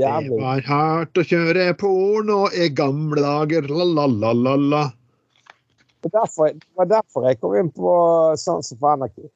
Jævlig. 0.00 0.30
Det 0.30 0.44
var 0.44 0.62
hardt 0.68 1.18
å 1.18 1.26
kjøre 1.26 1.74
porno 1.80 2.44
i 2.54 2.70
gamle 2.72 3.20
dager, 3.24 3.66
la-la-la-la. 3.68 4.84
Det 6.00 6.12
var 6.14 6.88
derfor 6.88 7.26
jeg 7.28 7.40
kom 7.42 7.56
inn 7.58 7.72
på 7.74 7.90
Sons 8.40 8.72
of 8.72 8.84
Anarchy. 8.86 9.26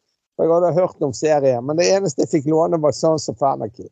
Jeg 0.40 0.50
hadde 0.50 0.72
hørt 0.74 1.02
om 1.04 1.12
serien, 1.14 1.66
men 1.66 1.78
det 1.78 1.90
eneste 1.92 2.24
jeg 2.24 2.32
fikk 2.32 2.48
låne, 2.50 2.80
var 2.80 2.94
Sons 2.96 3.28
of 3.30 3.42
Anarchy. 3.44 3.86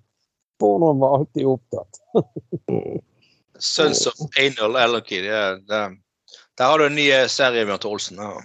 Pornoen 0.62 1.02
var 1.02 1.18
alltid 1.18 1.46
opptatt. 1.46 2.00
Sons 3.58 4.06
of 4.06 4.38
Anal 4.40 4.76
Anarchy. 4.76 5.20
Det, 5.26 5.42
det, 5.68 5.82
der 6.58 6.70
har 6.70 6.78
du 6.78 6.86
en 6.86 6.96
ny 6.96 7.10
serie 7.28 7.66
med 7.68 7.84
Olsen. 7.84 8.22
Ja. 8.22 8.40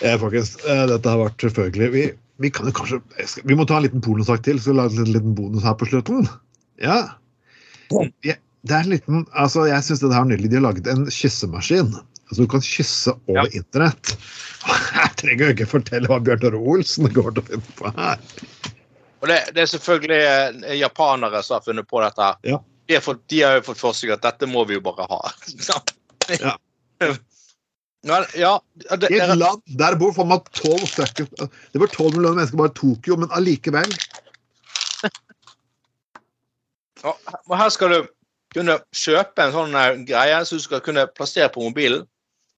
Eh, 0.00 0.16
faktisk, 0.20 0.64
eh, 0.68 0.86
dette 0.90 1.10
har 1.10 1.20
vært 1.20 1.44
selvfølgelig 1.44 1.90
vi, 1.94 2.06
vi, 2.42 2.50
kan 2.54 2.66
jo 2.68 2.74
kanskje 2.74 3.00
Vi 3.44 3.56
må 3.58 3.66
ta 3.68 3.78
en 3.78 3.86
liten 3.86 4.02
pornosak 4.04 4.42
til, 4.46 4.58
så 4.60 4.72
vi 4.72 4.78
lager 4.80 5.04
en 5.04 5.12
liten 5.14 5.36
bonus 5.38 5.66
her 5.66 5.76
på 5.78 5.88
slutten. 5.90 6.26
Ja. 6.82 6.98
ja 8.26 8.38
det 8.64 8.74
er 8.74 8.80
en 8.80 8.94
liten, 8.94 9.22
altså 9.36 9.66
Jeg 9.68 9.84
syns 9.84 10.02
det 10.02 10.10
er 10.10 10.26
nydelig. 10.28 10.50
De 10.50 10.58
har 10.58 10.66
laget 10.70 10.90
en 10.90 11.06
kyssemaskin. 11.12 11.94
Altså 12.24 12.42
Du 12.42 12.48
kan 12.50 12.64
kysse 12.64 13.12
over 13.28 13.44
ja. 13.44 13.60
internett. 13.60 14.16
Jeg 14.98 15.16
trenger 15.20 15.44
jo 15.44 15.56
ikke 15.58 15.70
fortelle 15.76 16.10
hva 16.10 16.20
Bjørn 16.24 16.40
Tore 16.42 16.60
Olsen 16.60 17.10
går 17.12 17.34
til 17.34 17.42
å 17.42 17.48
finne 17.50 17.76
på 17.78 17.92
her. 17.98 18.22
Og 19.24 19.28
det, 19.30 19.36
det, 19.56 19.62
er 19.62 19.68
selvfølgelig 19.72 20.22
eh, 20.68 20.78
japanere 20.80 21.40
som 21.44 21.58
har 21.58 21.64
funnet 21.64 21.88
på 21.88 22.00
dette. 22.04 22.30
Ja. 22.44 22.58
De, 22.88 22.96
har 22.96 23.04
fått, 23.04 23.22
de 23.32 23.40
har 23.40 23.58
jo 23.58 23.62
fått 23.70 23.80
for 23.80 23.96
seg 23.96 24.12
at 24.16 24.24
dette 24.24 24.48
må 24.48 24.66
vi 24.68 24.76
jo 24.76 24.82
bare 24.84 25.06
ha. 25.08 25.20
ja. 26.40 26.56
Ja, 28.04 28.18
ja, 28.36 28.52
det, 29.00 29.08
I 29.10 29.20
et 29.24 29.32
land 29.38 29.62
der 29.80 29.96
bor 29.96 30.12
for 30.12 30.28
meg 30.28 30.44
tolv 30.52 30.82
stykker 30.84 31.48
Det 31.72 31.80
var 31.80 31.92
tolv 31.92 32.18
millioner 32.18 32.42
mennesker 32.42 32.60
bare 32.60 32.72
i 32.72 32.76
Tokyo, 32.76 33.16
men 33.16 33.32
allikevel. 33.32 33.94
Og 37.04 37.56
her 37.56 37.72
skal 37.72 37.94
du 37.94 38.10
kunne 38.54 38.76
kjøpe 38.96 39.44
en 39.44 39.54
sånn 39.54 39.76
uh, 39.76 39.96
greie 40.08 40.36
som 40.46 40.60
du 40.60 40.64
skal 40.64 40.82
kunne 40.84 41.06
plassere 41.16 41.50
på 41.52 41.64
mobilen. 41.64 42.04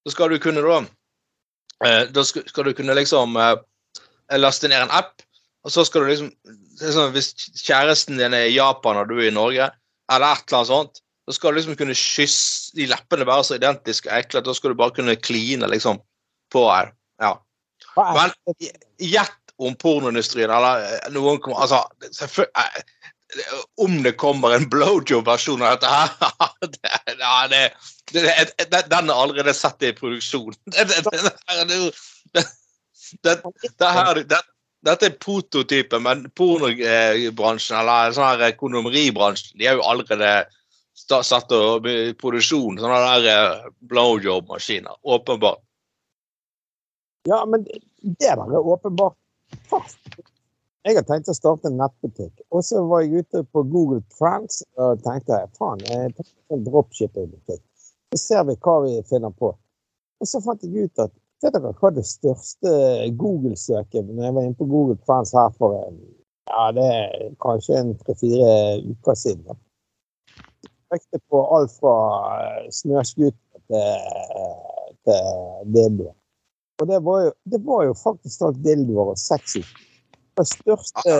Så 0.06 0.14
skal 0.14 0.34
du 0.34 0.38
kunne 0.42 0.62
da 0.64 0.82
uh, 0.82 2.02
Da 2.10 2.26
skal, 2.26 2.66
du 2.66 2.74
kunne 2.76 2.98
liksom 2.98 3.38
uh, 3.38 3.56
laste 4.34 4.70
ned 4.70 4.82
en 4.84 4.94
app, 4.94 5.22
og 5.66 5.72
så 5.74 5.86
skal 5.86 6.04
du 6.04 6.12
liksom 6.12 6.30
sånn, 6.82 7.14
Hvis 7.14 7.32
kjæresten 7.62 8.20
din 8.20 8.34
er 8.36 8.50
i 8.50 8.56
Japan 8.58 9.00
og 9.00 9.10
du 9.10 9.18
er 9.20 9.30
i 9.30 9.34
Norge, 9.34 9.70
eller 10.12 10.32
et 10.34 10.46
eller 10.46 10.58
annet 10.60 10.72
sånt, 10.74 11.02
da 11.26 11.34
skal 11.34 11.52
du 11.52 11.58
liksom 11.58 11.76
kunne 11.78 11.96
kysse 11.98 12.76
De 12.76 12.86
leppene 12.90 13.26
være 13.26 13.44
så 13.48 13.58
identiske 13.58 14.10
og 14.10 14.18
ekle 14.20 14.42
at 14.42 14.46
da 14.48 14.54
skal 14.54 14.72
du 14.72 14.78
bare 14.78 14.94
kunne 14.94 15.16
kline 15.18 15.66
liksom 15.70 15.98
på 16.54 16.62
her. 16.70 16.92
Ja. 17.22 17.32
Men 17.96 18.30
gjett 19.02 19.54
om 19.56 19.74
pornoindustrien 19.80 20.52
eller 20.52 21.10
noen 21.14 21.40
kommer 21.42 21.64
Altså 21.64 21.82
selvfølgelig 22.12 22.84
Om 23.82 24.02
det 24.04 24.14
kommer 24.20 24.54
en 24.54 24.68
blowjob-versjon 24.70 25.64
av 25.64 25.76
dette 25.76 25.88
her 25.90 26.08
det, 26.76 27.16
ja, 27.18 27.36
det, 27.50 27.62
det, 28.12 28.82
Den 28.92 29.10
er 29.10 29.16
allerede 29.16 29.54
sett 29.56 29.82
i 29.82 29.92
produksjon. 29.96 30.54
Dette 34.86 35.08
er 35.08 35.18
prototypen, 35.18 36.04
men 36.04 36.28
pornobransjen 36.38 37.80
eller 37.80 38.14
sånn 38.14 38.44
her 38.44 38.54
kondomeribransjen 38.60 39.58
de 39.58 39.66
er 39.66 39.80
jo 39.80 39.88
allerede 39.88 40.30
satt 40.96 41.52
og 41.52 41.86
i 41.90 42.14
produksjon 42.18 42.78
sånne 42.80 43.00
der 43.04 43.28
eh, 43.32 43.68
blowjob-maskiner. 43.90 44.96
Åpenbart. 45.02 45.62
Ja, 47.28 47.44
men 47.44 47.64
det 47.64 48.16
der 48.22 48.38
er 48.38 48.72
åpenbart 48.74 49.16
fast. 49.70 49.98
Jeg 50.86 50.94
har 50.94 51.02
tenkt 51.02 51.28
å 51.28 51.34
starte 51.34 51.66
en 51.66 51.80
nettbutikk. 51.80 52.44
Og 52.54 52.62
så 52.62 52.84
var 52.86 53.02
jeg 53.02 53.24
ute 53.26 53.42
på 53.50 53.64
Google 53.66 54.02
Trends 54.14 54.62
og 54.78 55.02
tenkte 55.02 55.40
faen, 55.58 55.82
jeg 55.82 56.14
tenkte 56.14 56.54
en 56.54 56.66
dropshipping-butikk. 56.68 57.62
Så 58.14 58.20
ser 58.22 58.44
vi 58.46 58.54
hva 58.62 58.76
vi 58.84 59.00
finner 59.10 59.34
på. 59.34 59.50
Og 60.22 60.30
så 60.30 60.40
fant 60.44 60.62
jeg 60.62 60.86
ut 60.86 61.02
at 61.02 61.12
vet 61.42 61.56
dere 61.58 61.74
hva 61.80 61.90
det 61.92 62.06
største 62.06 62.70
Google-søket 63.18 64.06
når 64.06 64.28
jeg 64.28 64.36
var 64.38 64.46
inne 64.46 64.60
på 64.60 64.70
Google 64.70 64.96
Trends 65.02 65.34
her 65.36 65.50
for 65.58 65.74
ja, 66.46 66.70
det 66.72 66.86
er 66.86 67.34
kanskje 67.42 67.80
en 67.80 67.96
tre-fire 67.98 68.52
uker 68.86 69.18
siden. 69.18 69.42
da 69.50 69.58
pekte 70.96 71.20
på 71.30 71.42
alt 71.56 71.72
fra 71.80 71.96
eh, 72.40 72.68
snøscooter 72.72 73.60
til, 73.68 74.54
til 75.04 75.74
dildoer. 75.74 76.14
Og 76.80 76.88
det 76.88 77.00
var, 77.04 77.20
jo, 77.24 77.32
det 77.44 77.60
var 77.64 77.84
jo 77.86 77.94
faktisk 77.96 78.42
alt 78.48 78.58
dildoer 78.64 79.12
og 79.14 79.20
sexy. 79.20 79.62
Det 80.36 80.44
største 80.48 81.14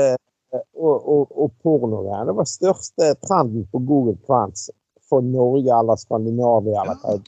og, 0.77 0.97
og, 0.97 1.31
og 1.33 1.55
pornogreiene. 1.65 2.27
Det 2.29 2.37
var 2.37 2.49
største 2.51 3.13
trenden 3.25 3.65
på 3.73 3.81
Google 3.89 4.17
Trends 4.27 4.69
for 5.09 5.25
Norge 5.25 5.73
eller 5.81 6.01
Skandinavia 6.01 6.85
eller 6.85 7.25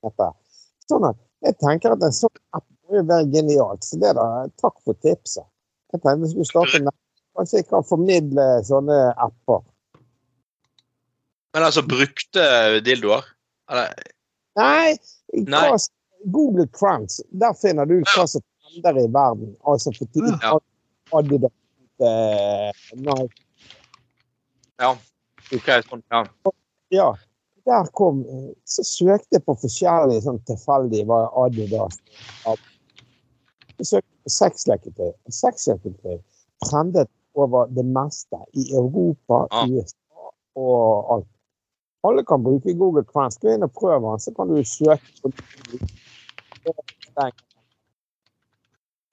hva 0.00 0.12
det. 0.22 0.30
Sånn 0.88 1.06
at 1.10 1.18
jeg 1.44 1.56
tenker 1.60 1.94
at 1.94 2.04
en 2.04 2.16
sånn 2.16 2.36
app 2.56 2.66
må 2.88 3.04
være 3.04 3.28
genialt. 3.32 3.84
Så 3.86 4.00
det 4.00 4.14
da, 4.16 4.26
takk 4.60 4.80
for 4.84 4.96
tipset. 5.04 5.46
Jeg 5.92 6.00
tenkte 6.00 6.24
vi 6.24 6.32
skulle 6.32 6.48
starte 6.50 6.80
en 6.80 6.92
Kanskje 7.38 7.60
jeg 7.60 7.68
kan 7.70 7.84
formidle 7.86 8.44
sånne 8.66 8.96
apper 9.22 9.60
men 11.54 11.66
altså 11.66 11.82
brukte 11.86 12.44
dildoer? 12.86 13.26
Eller? 13.70 13.94
Nei, 14.58 14.96
Nei. 15.46 15.78
Google 16.24 16.66
Trends. 16.66 17.20
Der 17.30 17.54
finner 17.54 17.86
du 17.86 18.00
hva 18.02 18.26
som 18.28 18.42
trender 18.42 19.00
i 19.02 19.06
verden. 19.12 19.54
Altså 19.66 19.92
for 19.96 20.10
tiden 20.14 20.36
ja. 20.42 20.56
Adidas 21.16 21.52
uh, 22.02 22.70
Nike. 22.94 23.44
Ja. 24.80 24.94
Ok, 25.50 25.70
sånn, 25.88 26.02
ja. 26.12 26.24
ja. 26.94 27.08
Der 27.68 27.88
kom 27.98 28.22
Så 28.64 28.84
søkte 28.86 29.36
jeg 29.36 29.44
på 29.44 29.56
forskjellige 29.60 30.22
sånn 30.24 30.38
tilfeldige 30.48 31.04
hva 31.10 31.24
Adidas 31.42 31.98
Jeg 32.46 33.88
søkte 33.88 34.14
på 34.24 34.34
sexleketøy. 34.36 35.10
Sexleketøy 35.34 36.20
trendet 36.64 37.10
over 37.38 37.68
det 37.72 37.84
meste 37.86 38.38
i 38.58 38.66
Europa, 38.76 39.44
ja. 39.50 39.66
USA 39.66 40.32
og 40.60 41.12
alt. 41.14 41.28
Alle 42.02 42.24
kan 42.24 42.42
bruke 42.42 42.72
Google 42.72 43.04
Trends. 43.04 43.38
Gå 43.38 43.52
inn 43.54 43.66
og 43.66 43.72
prøv 43.76 44.00
den, 44.04 44.20
så 44.22 44.32
kan 44.36 44.48
du 44.48 44.60
søke 44.64 45.10
på 45.20 45.32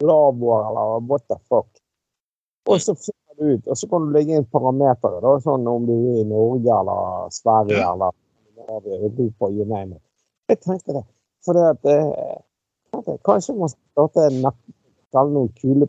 lavvoer 0.05 0.69
eller 0.69 1.07
what 1.09 1.23
the 1.27 1.37
fuck. 1.49 1.67
Og 2.69 2.81
så 2.81 2.95
finner 2.95 3.35
du 3.39 3.53
ut, 3.55 3.67
og 3.67 3.77
så 3.77 3.87
kan 3.89 4.05
du 4.05 4.13
legge 4.13 4.37
inn 4.37 4.45
parametere, 4.51 5.19
da, 5.23 5.35
sånn 5.41 5.67
om 5.71 5.85
du 5.87 5.93
er 5.95 6.21
i 6.21 6.25
Norge 6.27 6.79
eller 6.81 7.31
Sverige 7.33 7.79
Ja. 7.79 7.93
eller 7.93 8.11
Europa, 9.07 9.49
you 9.49 9.65
name 9.65 9.95
it. 9.95 10.03
Jeg 10.49 10.59
tenkte 10.59 10.93
det. 10.93 11.03
For 11.45 11.53
det 11.53 11.65
at 11.69 11.85
eh, 11.91 12.41
tenkte 12.91 13.17
Kanskje 13.25 13.55
man 13.55 13.69
skal 13.69 13.83
starte 13.91 14.27
en 14.27 14.41
nett 14.43 14.61
selge 15.15 15.33
noen 15.33 15.51
kule 15.55 15.87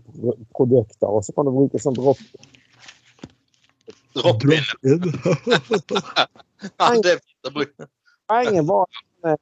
produkter, 0.55 1.09
og 1.09 1.25
så 1.25 1.35
kan 1.35 1.49
du 1.49 1.53
bruke 1.57 1.81
sånn 1.83 1.97
drop. 1.99 2.21
Drop-in. 4.19 4.65
Ja, 6.65 6.91
det 6.95 7.15
er 7.17 7.21
fint 7.23 7.51
å 7.51 7.55
bruke. 7.55 7.89
Poenget 8.29 8.67
var 8.69 9.01
eh, 9.27 9.39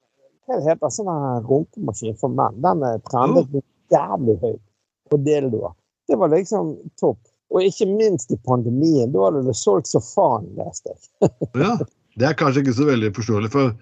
hva 0.47 0.61
heter 0.63 0.93
sånn 0.95 1.11
runkemaskin 1.47 2.19
for 2.21 2.35
menn. 2.35 2.61
Den 2.65 2.85
trendet 3.09 3.51
mm. 3.51 3.65
jævlig 3.93 4.37
høyt 4.45 4.63
på 5.11 5.19
dildoer. 5.27 5.75
Det 6.07 6.19
var 6.21 6.31
liksom 6.35 6.77
topp. 7.01 7.19
Og 7.55 7.63
ikke 7.63 7.87
minst 7.89 8.33
i 8.35 8.39
pandemien. 8.47 9.13
Da 9.15 9.29
hadde 9.29 9.45
det 9.47 9.55
solgt 9.59 9.91
så 9.91 10.03
faen, 10.03 10.49
leste 10.59 10.95
jeg. 10.95 11.31
Ja, 11.65 11.77
det 12.19 12.31
er 12.31 12.39
kanskje 12.39 12.65
ikke 12.65 12.79
så 12.79 12.89
veldig 12.89 13.13
forståelig. 13.17 13.53
for 13.55 13.75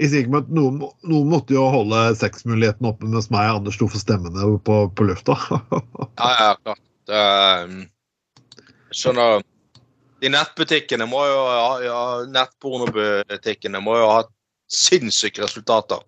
jeg 0.00 0.08
sier 0.08 0.24
ikke 0.24 0.40
at 0.40 0.52
noen, 0.56 0.78
noen 1.04 1.28
måtte 1.28 1.52
jo 1.52 1.66
holde 1.68 1.98
sexmuligheten 2.16 2.88
oppe 2.88 3.08
mens 3.10 3.28
meg 3.32 3.50
og 3.50 3.58
Anders 3.60 3.76
sto 3.76 3.88
for 3.90 4.00
stemmene 4.00 4.46
på, 4.64 4.76
på 4.96 5.08
lufta. 5.10 5.36
Ja, 6.20 6.30
ja, 6.38 6.52
klart. 6.64 6.84
Um, 7.10 7.74
jeg 8.90 8.96
skjønner 8.96 9.42
De 10.20 10.28
nettbutikkene 10.32 11.06
må 11.08 11.22
jo 11.26 11.38
ha 11.48 11.68
ja, 11.84 12.00
Nettpornobutikkene 12.28 13.80
må 13.84 13.96
jo 14.00 14.08
ha 14.12 14.20
sinnssyke 14.70 15.42
resultater. 15.44 16.02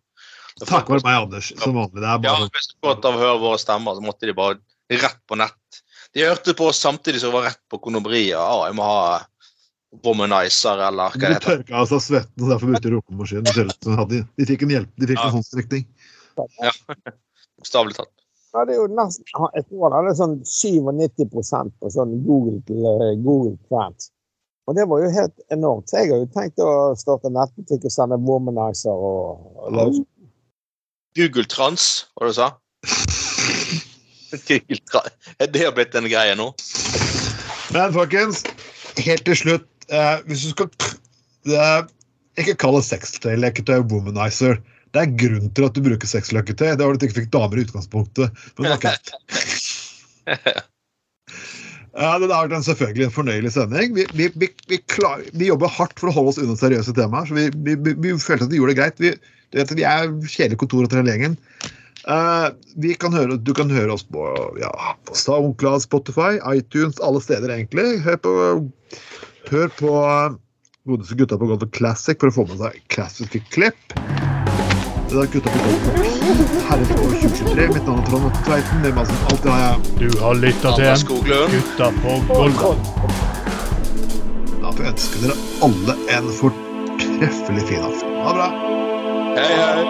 Takk 0.68 0.86
for 0.86 1.00
meg, 1.00 1.16
Anders, 1.16 1.48
som 1.56 1.72
vanlig. 1.74 2.02
Det 2.02 2.08
er 2.10 2.26
Ja, 2.28 2.34
hvis 2.52 2.68
du 2.72 2.76
godt 2.84 3.06
av 3.08 3.16
å 3.16 3.22
høre 3.22 3.40
våre 3.40 3.58
stemmer, 3.62 3.96
så 3.96 4.04
måtte 4.04 4.28
de 4.28 4.34
bare 4.36 4.58
rett 4.92 5.18
på 5.26 5.38
nett. 5.40 5.80
De 6.12 6.26
hørte 6.28 6.52
på 6.54 6.66
oss 6.68 6.78
samtidig 6.84 7.22
som 7.22 7.32
de 7.32 7.38
var 7.38 7.46
rett 7.48 7.60
på 7.72 7.80
kondomeriet. 7.80 8.34
Ja, 8.36 8.66
jeg 8.68 8.76
må 8.76 8.84
ha 8.84 9.22
womanizer, 10.04 10.80
eller 10.88 11.08
hva 11.08 11.16
De 11.16 11.20
det 11.24 11.32
heter. 11.38 11.46
tørka 11.62 11.80
av 11.80 11.88
seg 11.88 12.04
svetten, 12.04 12.44
og 12.44 12.52
derfor 12.52 12.90
rumpemaskinen. 12.96 13.48
Ser 13.56 13.72
ut 13.72 13.84
som 13.88 13.96
De, 14.08 14.20
de 14.38 14.46
fikk 14.52 14.62
en 14.68 14.74
hjelp, 14.76 14.92
de 15.00 15.08
fikk 15.10 15.18
Ja. 15.20 15.26
en 15.30 15.36
håndsrekning. 15.38 15.86
Bokstavelig 17.58 17.96
talt. 17.96 18.12
Ja, 18.52 18.64
det 18.68 18.74
er 18.74 18.82
jo 18.82 18.88
nesten, 18.92 19.24
jeg 19.56 19.64
tror 19.68 19.92
det 19.92 19.98
hadde 19.98 20.16
sånn 20.18 20.34
97% 20.44 21.72
på 21.80 21.92
sånn 21.94 22.18
Google, 22.26 22.58
eh, 22.68 23.14
Google 23.24 23.56
Trends. 23.68 24.10
Og 24.68 24.76
det 24.76 24.84
var 24.90 25.00
jo 25.02 25.08
helt 25.10 25.38
enormt. 25.54 25.88
Så 25.88 26.02
jeg 26.02 26.12
har 26.12 26.20
jo 26.20 26.28
tenkt 26.34 26.60
å 26.62 26.72
starte 26.98 27.32
nettbutikk 27.32 27.88
og 27.88 27.94
sende 27.94 28.18
womanizer 28.22 28.92
og, 28.92 29.48
og. 29.72 30.02
Google 31.16 31.44
Trans, 31.48 32.06
hva 32.16 32.28
du 32.28 32.36
sa 32.36 32.52
Google 34.48 34.78
Trans. 34.88 35.16
Er 35.40 35.50
det 35.52 35.72
blitt 35.76 35.96
en 35.98 36.08
greie 36.08 36.36
nå? 36.38 36.50
Men 37.72 37.92
folkens, 37.92 38.44
helt 39.00 39.24
til 39.28 39.36
slutt 39.36 39.66
eh, 39.88 40.20
Hvis 40.28 40.44
du 40.44 40.52
skal 40.52 40.70
eh, 41.48 41.84
Ikke 42.40 42.56
kall 42.60 42.78
det 42.78 42.86
sexleketøy 42.88 43.82
womanizer. 43.90 44.60
Det 44.92 45.00
er 45.00 45.14
grunn 45.22 45.48
til 45.56 45.68
at 45.68 45.76
du 45.76 45.80
bruker 45.84 46.10
sexløketøy. 46.10 46.74
Det 46.76 46.84
var 46.84 46.92
at 46.92 47.00
du 47.00 47.08
ikke 47.08 47.22
fikk 47.22 47.32
damer 47.32 47.60
i 47.60 47.64
utgangspunktet. 47.66 48.44
Men 48.60 48.76
ok. 48.76 48.90
Ja, 51.92 52.14
det 52.16 52.30
har 52.32 52.46
vært 52.46 52.54
en 52.56 52.64
selvfølgelig 52.64 53.04
en 53.04 53.12
fornøyelig 53.12 53.50
sending. 53.52 53.92
Vi, 53.92 54.06
vi, 54.16 54.30
vi, 54.40 54.48
vi, 54.70 54.78
klar, 54.88 55.20
vi 55.36 55.50
jobber 55.50 55.68
hardt 55.68 55.98
for 56.00 56.08
å 56.08 56.14
holde 56.16 56.32
oss 56.32 56.40
unna 56.40 56.56
seriøse 56.56 56.94
temaer, 56.96 57.28
så 57.28 57.36
vi, 57.36 57.44
vi, 57.66 57.76
vi, 57.84 57.92
vi 58.00 58.14
følte 58.16 58.48
at 58.48 58.52
vi 58.54 58.60
gjorde 58.62 58.72
det 58.72 58.78
greit. 58.78 59.02
Vi, 59.02 59.10
vet, 59.52 59.74
vi 59.76 59.84
er 59.84 60.08
kjedelige 60.24 60.62
kontor 60.62 60.86
etter 60.86 61.02
hele 61.02 61.12
gjengen. 61.12 61.36
Uh, 62.08 62.48
vi 62.80 62.96
kan 62.98 63.12
høre, 63.14 63.36
du 63.36 63.52
kan 63.54 63.70
høre 63.70 63.92
oss 63.94 64.06
på, 64.08 64.24
ja, 64.62 64.72
på 65.04 65.18
SoundCloud, 65.20 65.84
Spotify, 65.84 66.40
iTunes, 66.48 66.96
alle 67.04 67.20
steder 67.22 67.52
egentlig. 67.52 68.00
Hør 68.08 68.18
på, 68.24 68.34
hør 69.52 69.72
på 69.76 69.94
eh, 70.00 70.40
godeste 70.88 71.20
gutta 71.20 71.38
på 71.38 71.52
Golden 71.52 71.76
Classic 71.76 72.16
for 72.16 72.32
å 72.32 72.38
få 72.40 72.48
med 72.48 72.64
seg 72.64 72.80
klassiske 72.96 73.44
klipp. 73.52 73.92
Det 75.12 75.20
er 75.20 75.26
gutta 75.32 75.50
på 75.52 75.58
Goldbox. 75.64 76.12
Herrens 76.68 76.90
år 76.90 76.96
2023. 76.96 77.66
Mitt 77.74 77.86
navn 77.86 77.98
er 78.00 78.06
Trond 78.06 78.24
Otto 78.28 78.44
Tveiten. 78.46 78.78
Med 78.80 78.94
meg 78.96 79.10
som 79.10 79.26
alltid 79.28 79.50
har 79.52 79.60
jeg 79.62 79.74
Du 79.98 80.06
har 80.22 80.38
lytta 80.40 80.72
til 80.78 80.84
en 80.88 81.02
Gutta 81.52 81.88
på 81.98 82.14
Goldbox. 82.30 82.78
Da 84.62 84.72
får 84.72 84.80
jeg 84.86 84.92
ønske 84.94 85.20
dere 85.26 85.36
alle 85.68 85.98
en 86.16 86.30
fortreffelig 86.38 87.66
fin 87.68 87.84
aften. 87.90 88.16
Ha 88.24 88.32
det 88.32 88.38
bra. 88.40 88.48
Hei, 89.36 89.52
hei. 89.60 89.84